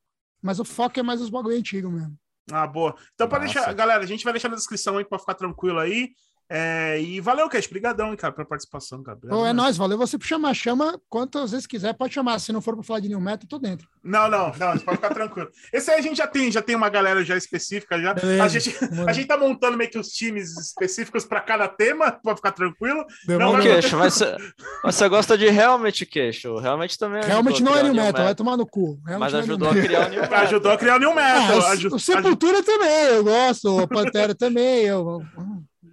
Mas 0.43 0.59
o 0.59 0.65
foco 0.65 0.98
é 0.98 1.02
mais 1.02 1.20
os 1.20 1.31
bagulho 1.31 1.56
antigo 1.56 1.90
mesmo. 1.90 2.16
Ah, 2.51 2.66
boa. 2.66 2.95
Então, 3.15 3.29
para 3.29 3.41
deixar, 3.41 3.73
galera, 3.75 4.03
a 4.03 4.07
gente 4.07 4.25
vai 4.25 4.33
deixar 4.33 4.49
na 4.49 4.57
descrição 4.57 4.97
aí 4.97 5.05
pra 5.05 5.19
ficar 5.19 5.35
tranquilo 5.35 5.79
aí. 5.79 6.11
É, 6.51 6.99
e 7.01 7.20
valeu, 7.20 7.49
Cash. 7.49 7.66
Obrigadão, 7.66 8.16
cara, 8.16 8.33
pela 8.33 8.47
participação, 8.49 9.03
cara. 9.03 9.16
Obrigado 9.19 9.37
Pô, 9.39 9.45
é 9.45 9.49
mesmo. 9.49 9.62
nóis, 9.62 9.77
valeu 9.77 9.99
você 9.99 10.16
por 10.16 10.27
chamar. 10.27 10.55
Chama 10.55 10.99
quantas 11.09 11.51
vezes 11.51 11.66
quiser, 11.66 11.93
pode 11.95 12.15
chamar. 12.15 12.39
Se 12.39 12.53
não 12.53 12.62
for 12.62 12.75
pra 12.75 12.83
falar 12.83 13.01
de 13.01 13.09
New 13.09 13.20
Metal, 13.20 13.41
eu 13.45 13.49
tô 13.49 13.59
dentro. 13.59 13.87
Não, 14.03 14.31
não, 14.31 14.51
não, 14.59 14.73
você 14.73 14.85
pode 14.85 14.97
ficar 14.97 15.12
tranquilo. 15.12 15.49
Esse 15.73 15.91
aí 15.91 15.99
a 15.99 16.03
gente 16.03 16.16
já 16.16 16.27
tem, 16.27 16.51
já 16.51 16.62
tem 16.62 16.75
uma 16.75 16.89
galera 16.89 17.23
já 17.23 17.37
específica 17.37 18.01
já. 18.01 18.15
Beleza. 18.15 18.43
A 18.45 18.49
gente, 18.49 18.77
a 19.07 19.12
gente 19.12 19.27
tá 19.27 19.37
montando 19.37 19.77
meio 19.77 19.91
que 19.91 19.99
os 19.99 20.09
times 20.09 20.57
específicos 20.57 21.27
para 21.27 21.41
cada 21.43 21.69
tema, 21.69 22.12
pra 22.12 22.35
ficar 22.35 22.53
tranquilo. 22.53 23.05
Não, 23.27 23.53
mas- 23.53 23.65
queixo, 23.65 23.97
mas 23.99 24.15
você, 24.15 24.37
mas 24.83 24.95
você 24.95 25.09
gosta 25.09 25.37
de 25.37 25.47
Helmet, 25.47 26.07
queixo. 26.07 26.57
Realmente 26.59 26.97
também 26.97 27.23
Realmente 27.25 27.62
não 27.62 27.77
é 27.77 27.83
New 27.83 27.95
Metal, 27.95 28.25
vai 28.25 28.35
tomar 28.35 28.57
no 28.57 28.66
cu. 28.66 28.99
Realmente 29.07 29.33
Mas 29.33 29.35
é 29.35 29.39
ajudou 29.45 29.69
a 29.69 29.75
criar 29.75 30.07
o 30.07 30.11
New 30.11 30.20
Metal. 30.23 30.39
Ajudou 30.41 30.73
a 30.73 30.79
criar 30.79 30.97
o 30.97 30.99
New 30.99 31.15
Metal. 31.15 31.61
Ah, 31.61 31.75
o, 31.93 31.95
o 31.97 31.99
Sepultura 32.01 32.62
também, 32.62 33.05
eu 33.09 33.25
gosto. 33.25 33.83
O 33.83 33.87
Pantera 33.87 34.35
também, 34.35 34.85
eu 34.85 35.23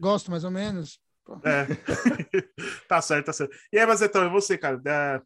gosto 0.05 0.29
mais 0.31 0.43
ou 0.43 0.51
menos. 0.51 0.99
É. 1.43 1.65
tá 2.87 3.01
certo, 3.01 3.25
tá 3.25 3.33
certo. 3.33 3.55
E 3.73 3.79
aí, 3.79 3.85
Mazetão, 3.85 4.25
e 4.25 4.29
você, 4.29 4.57
cara? 4.57 4.79
É, 4.85 5.21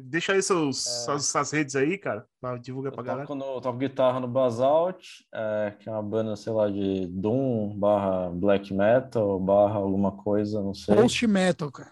Deixa 0.00 0.32
aí 0.32 0.40
seus, 0.40 0.86
É. 0.86 0.90
suas, 1.04 1.26
suas 1.26 1.50
redes 1.50 1.74
aí, 1.74 1.98
cara, 1.98 2.24
pra 2.40 2.56
divulgar 2.56 2.92
pra 2.92 3.00
Eu 3.02 3.04
galera. 3.04 3.34
no, 3.34 3.60
toco 3.60 3.78
guitarra 3.78 4.20
no 4.20 4.28
Basalt, 4.28 5.04
é, 5.34 5.74
que 5.78 5.88
é 5.88 5.92
uma 5.92 6.02
banda, 6.02 6.36
sei 6.36 6.52
lá, 6.52 6.70
de 6.70 7.08
Doom 7.08 7.76
barra 7.76 8.30
Black 8.30 8.72
Metal, 8.72 9.40
barra 9.40 9.74
alguma 9.78 10.12
coisa, 10.12 10.62
não 10.62 10.72
sei. 10.72 10.94
Post 10.94 11.26
Metal, 11.26 11.70
cara. 11.72 11.90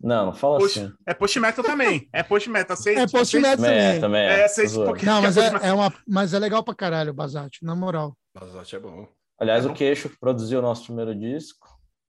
Não, 0.00 0.26
não 0.26 0.32
fala 0.32 0.58
Post- 0.58 0.78
assim. 0.80 0.92
É 1.04 1.12
post-metal 1.12 1.64
também. 1.64 2.08
É 2.12 2.22
post-metal. 2.22 2.74
Aceita, 2.74 3.00
É 3.00 3.06
Post 3.08 3.36
Metal 3.36 3.56
Também 3.56 3.70
é, 3.78 3.84
também. 3.98 4.00
também 4.00 4.22
é. 4.22 4.44
É, 4.44 4.48
pouquinho. 4.86 5.12
Não, 5.12 5.22
mas 5.22 5.34
que 5.34 5.40
é 5.40 5.46
é, 5.46 5.50
post- 5.50 5.66
é 5.66 5.72
uma, 5.72 5.94
mas 6.06 6.34
é 6.34 6.38
legal 6.38 6.62
pra 6.64 6.74
caralho 6.74 7.10
o 7.10 7.14
Basalt, 7.14 7.56
na 7.62 7.74
moral. 7.74 8.16
Basote 8.34 8.76
é 8.76 8.78
bom. 8.78 9.06
Aliás, 9.40 9.66
o 9.66 9.72
Queixo 9.74 10.08
que 10.08 10.18
produziu 10.18 10.60
o 10.60 10.62
nosso 10.62 10.84
primeiro 10.86 11.14
disco. 11.14 11.67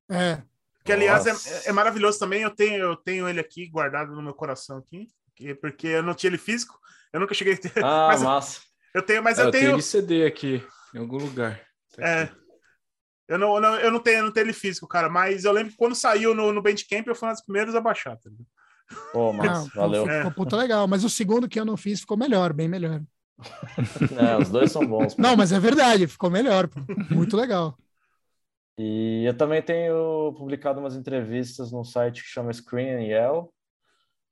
É. 0.09 0.41
Que, 0.83 0.91
aliás, 0.93 1.25
é, 1.27 1.69
é 1.69 1.71
maravilhoso 1.71 2.17
também. 2.19 2.41
Eu 2.41 2.49
tenho, 2.51 2.77
eu 2.83 2.95
tenho 2.95 3.27
ele 3.29 3.39
aqui 3.39 3.67
guardado 3.67 4.13
no 4.13 4.21
meu 4.21 4.33
coração 4.33 4.77
aqui. 4.77 5.07
que- 5.35 5.53
Porque 5.55 5.87
eu 5.87 6.03
não 6.03 6.13
tinha 6.13 6.29
ele 6.29 6.37
físico. 6.37 6.77
Eu 7.13 7.19
nunca 7.19 7.33
cheguei 7.33 7.53
a 7.53 7.57
ter. 7.57 7.71
Ah, 7.83 8.07
Mas- 8.11 8.21
massa. 8.23 8.61
Eu 8.93 9.03
tenho, 9.03 9.21
mas 9.23 9.37
É, 9.37 9.41
eu 9.41 9.45
eu 9.45 9.51
tenho 9.51 9.63
tenho. 9.65 9.75
ele 9.75 9.81
CD 9.83 10.25
aqui, 10.25 10.63
em 10.95 10.97
algum 10.97 11.17
lugar. 11.17 11.61
Tá 11.95 12.03
É. 12.07 12.23
aqui. 12.23 12.35
Eu 13.27 13.37
não, 13.37 13.59
não- 13.61 13.75
eu 13.75 13.91
não 13.91 13.99
tenho, 13.99 14.17
eu 14.17 14.23
não 14.23 14.31
tenho 14.31 14.45
ele 14.45 14.53
físico, 14.53 14.87
cara. 14.87 15.07
Mas 15.07 15.43
eu 15.45 15.51
lembro 15.51 15.71
que 15.71 15.77
quando 15.77 15.93
saiu 15.93 16.33
no, 16.33 16.51
no 16.51 16.61
Bandcamp, 16.61 17.05
eu 17.07 17.13
fui 17.13 17.27
uma 17.27 17.33
das 17.33 17.43
primeiras 17.45 17.75
a 17.75 17.81
baixar. 17.81 18.17
Tá 18.17 18.27
ligado? 18.29 18.47
Pô, 19.13 19.31
Não, 19.31 19.33
massa, 19.33 19.69
valeu. 19.75 20.03
Ficou, 20.05 20.17
ficou 20.17 20.31
puta 20.31 20.55
legal. 20.57 20.87
Mas 20.87 21.03
o 21.03 21.09
segundo 21.09 21.47
que 21.47 21.59
eu 21.59 21.65
não 21.65 21.77
fiz 21.77 21.99
ficou 21.99 22.17
melhor, 22.17 22.51
bem 22.51 22.67
melhor. 22.67 22.99
É, 24.17 24.35
os 24.41 24.49
dois 24.49 24.71
são 24.71 24.85
bons. 24.85 25.13
pô. 25.13 25.21
Não, 25.21 25.35
mas 25.37 25.51
é 25.51 25.59
verdade, 25.59 26.07
ficou 26.07 26.29
melhor. 26.31 26.67
pô. 26.67 26.79
Muito 27.11 27.37
legal. 27.37 27.77
E 28.81 29.25
eu 29.25 29.35
também 29.35 29.61
tenho 29.61 30.33
publicado 30.37 30.79
umas 30.79 30.95
entrevistas 30.95 31.69
num 31.69 31.83
site 31.83 32.23
que 32.23 32.29
chama 32.29 32.53
Screen 32.53 33.09
Yell. 33.09 33.53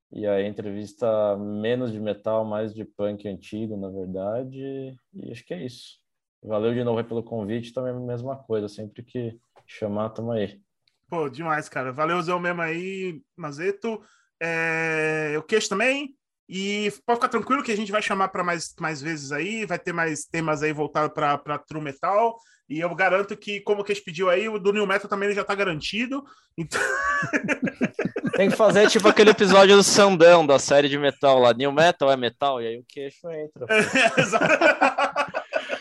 E 0.10 0.26
aí 0.26 0.48
entrevista 0.48 1.36
menos 1.36 1.91
de 1.91 1.99
metal, 1.99 2.45
mais 2.45 2.74
de 2.74 2.86
punk 2.86 3.28
antigo, 3.28 3.76
na 3.76 3.90
verdade. 3.90 4.98
E 5.14 5.32
acho 5.32 5.45
que 5.45 5.53
é 5.53 5.65
isso. 5.65 5.99
Valeu 6.41 6.74
de 6.74 6.82
novo 6.82 7.03
pelo 7.03 7.22
convite, 7.22 7.74
também 7.74 7.91
a 7.91 7.99
mesma 7.99 8.38
coisa. 8.38 8.69
Sempre 8.69 9.03
que 9.03 9.38
chamar, 9.65 10.11
tamo 10.11 10.32
aí. 10.32 10.61
Pô, 11.10 11.28
demais, 11.28 11.68
cara. 11.68 11.91
Valeuzão 11.91 12.40
mesmo 12.40 12.61
aí, 12.61 13.22
Mazeto. 13.36 14.02
é, 14.41 15.36
o 15.38 15.44
queixo 15.44 15.68
também. 15.68 16.15
E 16.48 16.90
pode 17.06 17.18
ficar 17.18 17.28
tranquilo 17.28 17.64
que 17.64 17.74
a 17.74 17.76
gente 17.76 17.91
vai 17.91 18.02
chamar 18.02 18.30
para 18.30 18.45
mais, 18.45 18.74
mais 18.80 19.02
vezes 19.02 19.34
aí, 19.34 19.65
vai 19.65 19.78
ter 19.78 19.91
mais 19.91 20.24
temas 20.24 20.64
aí 20.64 20.72
voltados 20.72 21.14
para 21.14 21.60
True 21.68 21.84
Metal. 21.84 22.38
E 22.69 22.80
eu 22.80 22.94
garanto 22.94 23.38
que, 23.38 23.61
como 23.61 23.81
o 23.81 23.84
Queixo 23.84 24.03
pediu 24.03 24.30
aí, 24.30 24.49
o 24.49 24.60
do 24.60 24.73
New 24.73 24.85
Metal 24.85 25.10
também 25.10 25.31
já 25.34 25.41
está 25.41 25.56
garantido. 25.56 26.23
Então... 26.57 26.81
Tem 28.35 28.49
que 28.52 28.56
fazer 28.56 28.88
tipo 28.88 29.07
aquele 29.07 29.31
episódio 29.31 29.76
do 29.76 29.81
Sandão, 29.81 30.45
da 30.45 30.60
série 30.60 30.88
de 30.88 30.95
metal 30.98 31.39
lá. 31.39 31.53
New 31.53 31.72
Metal 31.72 32.11
é 32.11 32.15
metal, 32.15 32.61
e 32.61 32.68
aí 32.68 32.77
o 32.77 32.85
queixo 32.88 33.27
entra. 33.31 33.65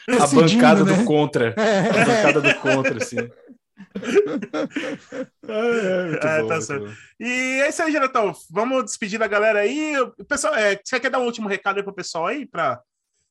É, 0.08 0.16
a 0.16 0.26
bancada 0.26 0.84
né? 0.84 0.96
do 0.96 1.04
contra. 1.04 1.50
A 1.50 2.04
bancada 2.04 2.40
do 2.40 2.54
contra, 2.60 2.96
assim. 2.96 3.18
É, 5.48 6.38
é, 6.38 6.42
bom, 6.42 6.48
tá 6.48 6.60
certo. 6.60 6.96
E 7.20 7.60
é 7.62 7.68
isso 7.68 7.82
aí, 7.82 7.92
Geratão. 7.92 8.32
Vamos 8.50 8.84
despedir 8.84 9.18
da 9.18 9.26
galera 9.26 9.60
aí. 9.60 9.98
O 9.98 10.24
pessoal, 10.24 10.54
é, 10.54 10.80
você 10.82 10.98
quer 11.00 11.10
dar 11.10 11.18
um 11.18 11.26
último 11.26 11.48
recado 11.48 11.76
aí 11.76 11.82
pro 11.82 11.92
pessoal 11.92 12.26
aí, 12.26 12.46
para 12.46 12.80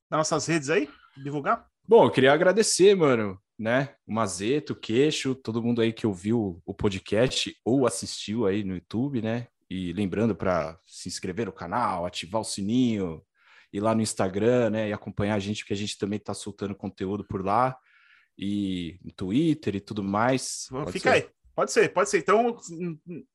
nas 0.09 0.19
nossas 0.19 0.45
redes 0.45 0.69
aí, 0.69 0.89
divulgar? 1.17 1.65
Bom, 1.87 2.05
eu 2.05 2.11
queria 2.11 2.33
agradecer, 2.33 2.95
mano, 2.95 3.39
né? 3.57 3.95
O 4.05 4.13
Mazeto, 4.13 4.73
o 4.73 4.75
Queixo, 4.75 5.35
todo 5.35 5.61
mundo 5.61 5.81
aí 5.81 5.93
que 5.93 6.05
ouviu 6.05 6.61
o 6.65 6.73
podcast 6.73 7.55
ou 7.63 7.87
assistiu 7.87 8.45
aí 8.45 8.63
no 8.63 8.75
YouTube, 8.75 9.21
né? 9.21 9.47
E 9.69 9.93
lembrando 9.93 10.35
para 10.35 10.79
se 10.85 11.07
inscrever 11.07 11.45
no 11.45 11.53
canal, 11.53 12.05
ativar 12.05 12.41
o 12.41 12.45
sininho, 12.45 13.23
ir 13.71 13.79
lá 13.79 13.95
no 13.95 14.01
Instagram, 14.01 14.69
né? 14.69 14.89
E 14.89 14.93
acompanhar 14.93 15.35
a 15.35 15.39
gente, 15.39 15.59
porque 15.59 15.73
a 15.73 15.77
gente 15.77 15.97
também 15.97 16.19
tá 16.19 16.33
soltando 16.33 16.75
conteúdo 16.75 17.23
por 17.23 17.43
lá 17.43 17.77
e 18.37 18.99
no 19.03 19.11
Twitter 19.11 19.75
e 19.75 19.81
tudo 19.81 20.03
mais. 20.03 20.67
Pode 20.69 20.91
fica 20.91 21.11
ser? 21.11 21.15
aí. 21.15 21.29
Pode 21.55 21.71
ser, 21.71 21.93
pode 21.93 22.09
ser. 22.09 22.17
Então, 22.17 22.57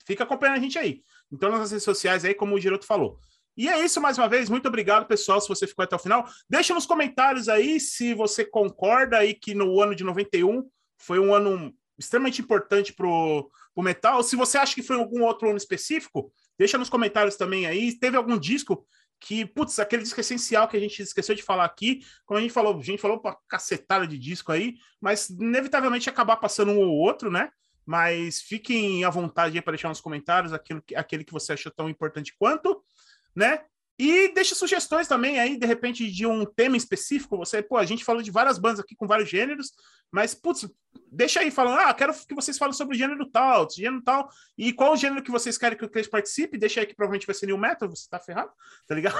fica 0.06 0.24
acompanhando 0.24 0.58
a 0.58 0.60
gente 0.60 0.78
aí. 0.78 1.02
Então, 1.32 1.50
nas 1.50 1.70
redes 1.70 1.84
sociais 1.84 2.22
aí, 2.22 2.34
como 2.34 2.54
o 2.54 2.60
Giroto 2.60 2.84
falou. 2.84 3.18
E 3.60 3.68
é 3.68 3.84
isso 3.84 4.00
mais 4.00 4.16
uma 4.16 4.26
vez. 4.26 4.48
Muito 4.48 4.66
obrigado, 4.68 5.04
pessoal, 5.06 5.38
se 5.38 5.46
você 5.46 5.66
ficou 5.66 5.82
até 5.82 5.94
o 5.94 5.98
final. 5.98 6.26
Deixa 6.48 6.72
nos 6.72 6.86
comentários 6.86 7.46
aí 7.46 7.78
se 7.78 8.14
você 8.14 8.42
concorda 8.42 9.18
aí 9.18 9.34
que 9.34 9.54
no 9.54 9.82
ano 9.82 9.94
de 9.94 10.02
91 10.02 10.66
foi 10.96 11.18
um 11.18 11.34
ano 11.34 11.70
extremamente 11.98 12.40
importante 12.40 12.90
para 12.94 13.06
o 13.06 13.50
metal. 13.76 14.22
Se 14.22 14.34
você 14.34 14.56
acha 14.56 14.74
que 14.74 14.82
foi 14.82 14.96
algum 14.96 15.24
outro 15.24 15.46
ano 15.46 15.58
específico, 15.58 16.32
deixa 16.58 16.78
nos 16.78 16.88
comentários 16.88 17.36
também 17.36 17.66
aí. 17.66 17.92
Teve 17.98 18.16
algum 18.16 18.38
disco 18.38 18.86
que, 19.20 19.44
putz, 19.44 19.78
aquele 19.78 20.04
disco 20.04 20.18
essencial 20.18 20.66
que 20.66 20.78
a 20.78 20.80
gente 20.80 21.02
esqueceu 21.02 21.34
de 21.34 21.42
falar 21.42 21.66
aqui, 21.66 22.00
como 22.24 22.38
a 22.38 22.40
gente 22.40 22.54
falou, 22.54 22.78
a 22.78 22.82
gente 22.82 22.98
falou 22.98 23.20
pra 23.20 23.36
cacetada 23.46 24.06
de 24.06 24.18
disco 24.18 24.52
aí, 24.52 24.76
mas 24.98 25.28
inevitavelmente 25.28 26.08
acabar 26.08 26.36
passando 26.36 26.72
um 26.72 26.78
ou 26.78 26.96
outro, 26.96 27.30
né? 27.30 27.50
Mas 27.84 28.40
fiquem 28.40 29.04
à 29.04 29.10
vontade 29.10 29.60
para 29.60 29.72
deixar 29.72 29.90
nos 29.90 30.00
comentários 30.00 30.54
aquilo, 30.54 30.82
aquele 30.96 31.24
que 31.24 31.32
você 31.32 31.52
achou 31.52 31.70
tão 31.70 31.90
importante 31.90 32.34
quanto, 32.38 32.82
né? 33.40 33.60
E 33.98 34.32
deixe 34.32 34.54
sugestões 34.54 35.06
também 35.06 35.38
aí, 35.38 35.58
de 35.58 35.66
repente, 35.66 36.10
de 36.10 36.26
um 36.26 36.46
tema 36.46 36.76
específico. 36.76 37.36
Você, 37.36 37.60
pô, 37.60 37.76
a 37.76 37.84
gente 37.84 38.04
falou 38.04 38.22
de 38.22 38.30
várias 38.30 38.58
bandas 38.58 38.80
aqui 38.80 38.94
com 38.96 39.06
vários 39.06 39.28
gêneros, 39.28 39.72
mas, 40.10 40.34
putz, 40.34 40.66
deixa 41.12 41.40
aí 41.40 41.50
falando, 41.50 41.78
ah, 41.80 41.92
quero 41.92 42.14
que 42.26 42.34
vocês 42.34 42.56
falem 42.56 42.72
sobre 42.72 42.96
gênero 42.96 43.26
tal, 43.26 43.68
gênero 43.70 44.02
tal, 44.02 44.28
e 44.56 44.72
qual 44.72 44.94
o 44.94 44.96
gênero 44.96 45.22
que 45.22 45.30
vocês 45.30 45.58
querem 45.58 45.76
que 45.76 45.84
o 45.84 45.88
Cleiton 45.88 46.10
participe, 46.10 46.56
deixa 46.56 46.80
aí 46.80 46.86
que 46.86 46.94
provavelmente 46.94 47.26
vai 47.26 47.34
ser 47.34 47.46
New 47.46 47.58
Metal, 47.58 47.90
você 47.90 48.08
tá 48.08 48.18
ferrado, 48.18 48.50
tá 48.88 48.94
ligado? 48.94 49.16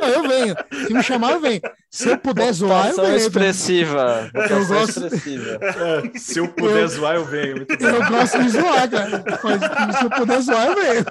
Não, 0.00 0.08
eu 0.08 0.28
venho. 0.28 0.56
Se 0.86 0.94
me 0.94 1.02
chamar, 1.02 1.32
eu 1.32 1.40
venho. 1.40 1.60
Se 1.90 2.08
eu 2.08 2.18
puder 2.18 2.52
zoar, 2.52 2.90
eu 2.90 2.96
venho. 2.96 3.16
expressiva. 3.16 4.30
Eu 4.48 4.66
gosto... 4.66 5.06
expressiva. 5.06 5.58
É, 5.60 6.18
se 6.18 6.38
eu 6.38 6.48
puder 6.48 6.82
eu... 6.82 6.88
zoar, 6.88 7.16
eu 7.16 7.24
venho. 7.24 7.66
Eu 7.68 8.08
gosto 8.08 8.42
de 8.42 8.48
zoar, 8.48 8.88
cara. 8.88 9.24
Mas, 9.42 9.98
se 9.98 10.04
eu 10.04 10.10
puder 10.10 10.40
zoar, 10.40 10.66
eu 10.68 10.74
venho. 10.76 11.04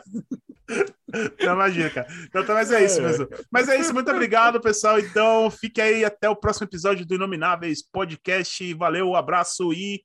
Não, 1.43 1.53
imagina, 1.53 1.89
cara. 1.89 2.07
Então, 2.25 2.43
então, 2.43 2.55
mas 2.55 2.71
é 2.71 2.83
isso 2.83 3.01
mesmo. 3.01 3.27
Mas 3.51 3.67
é 3.67 3.79
isso, 3.79 3.93
muito 3.93 4.11
obrigado, 4.11 4.61
pessoal. 4.61 4.99
Então, 4.99 5.49
fique 5.49 5.81
aí 5.81 6.05
até 6.05 6.29
o 6.29 6.35
próximo 6.35 6.65
episódio 6.65 7.05
do 7.05 7.15
Inomináveis 7.15 7.81
Podcast. 7.81 8.73
Valeu, 8.75 9.09
um 9.09 9.15
abraço 9.15 9.73
e 9.73 10.03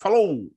falou! 0.00 0.50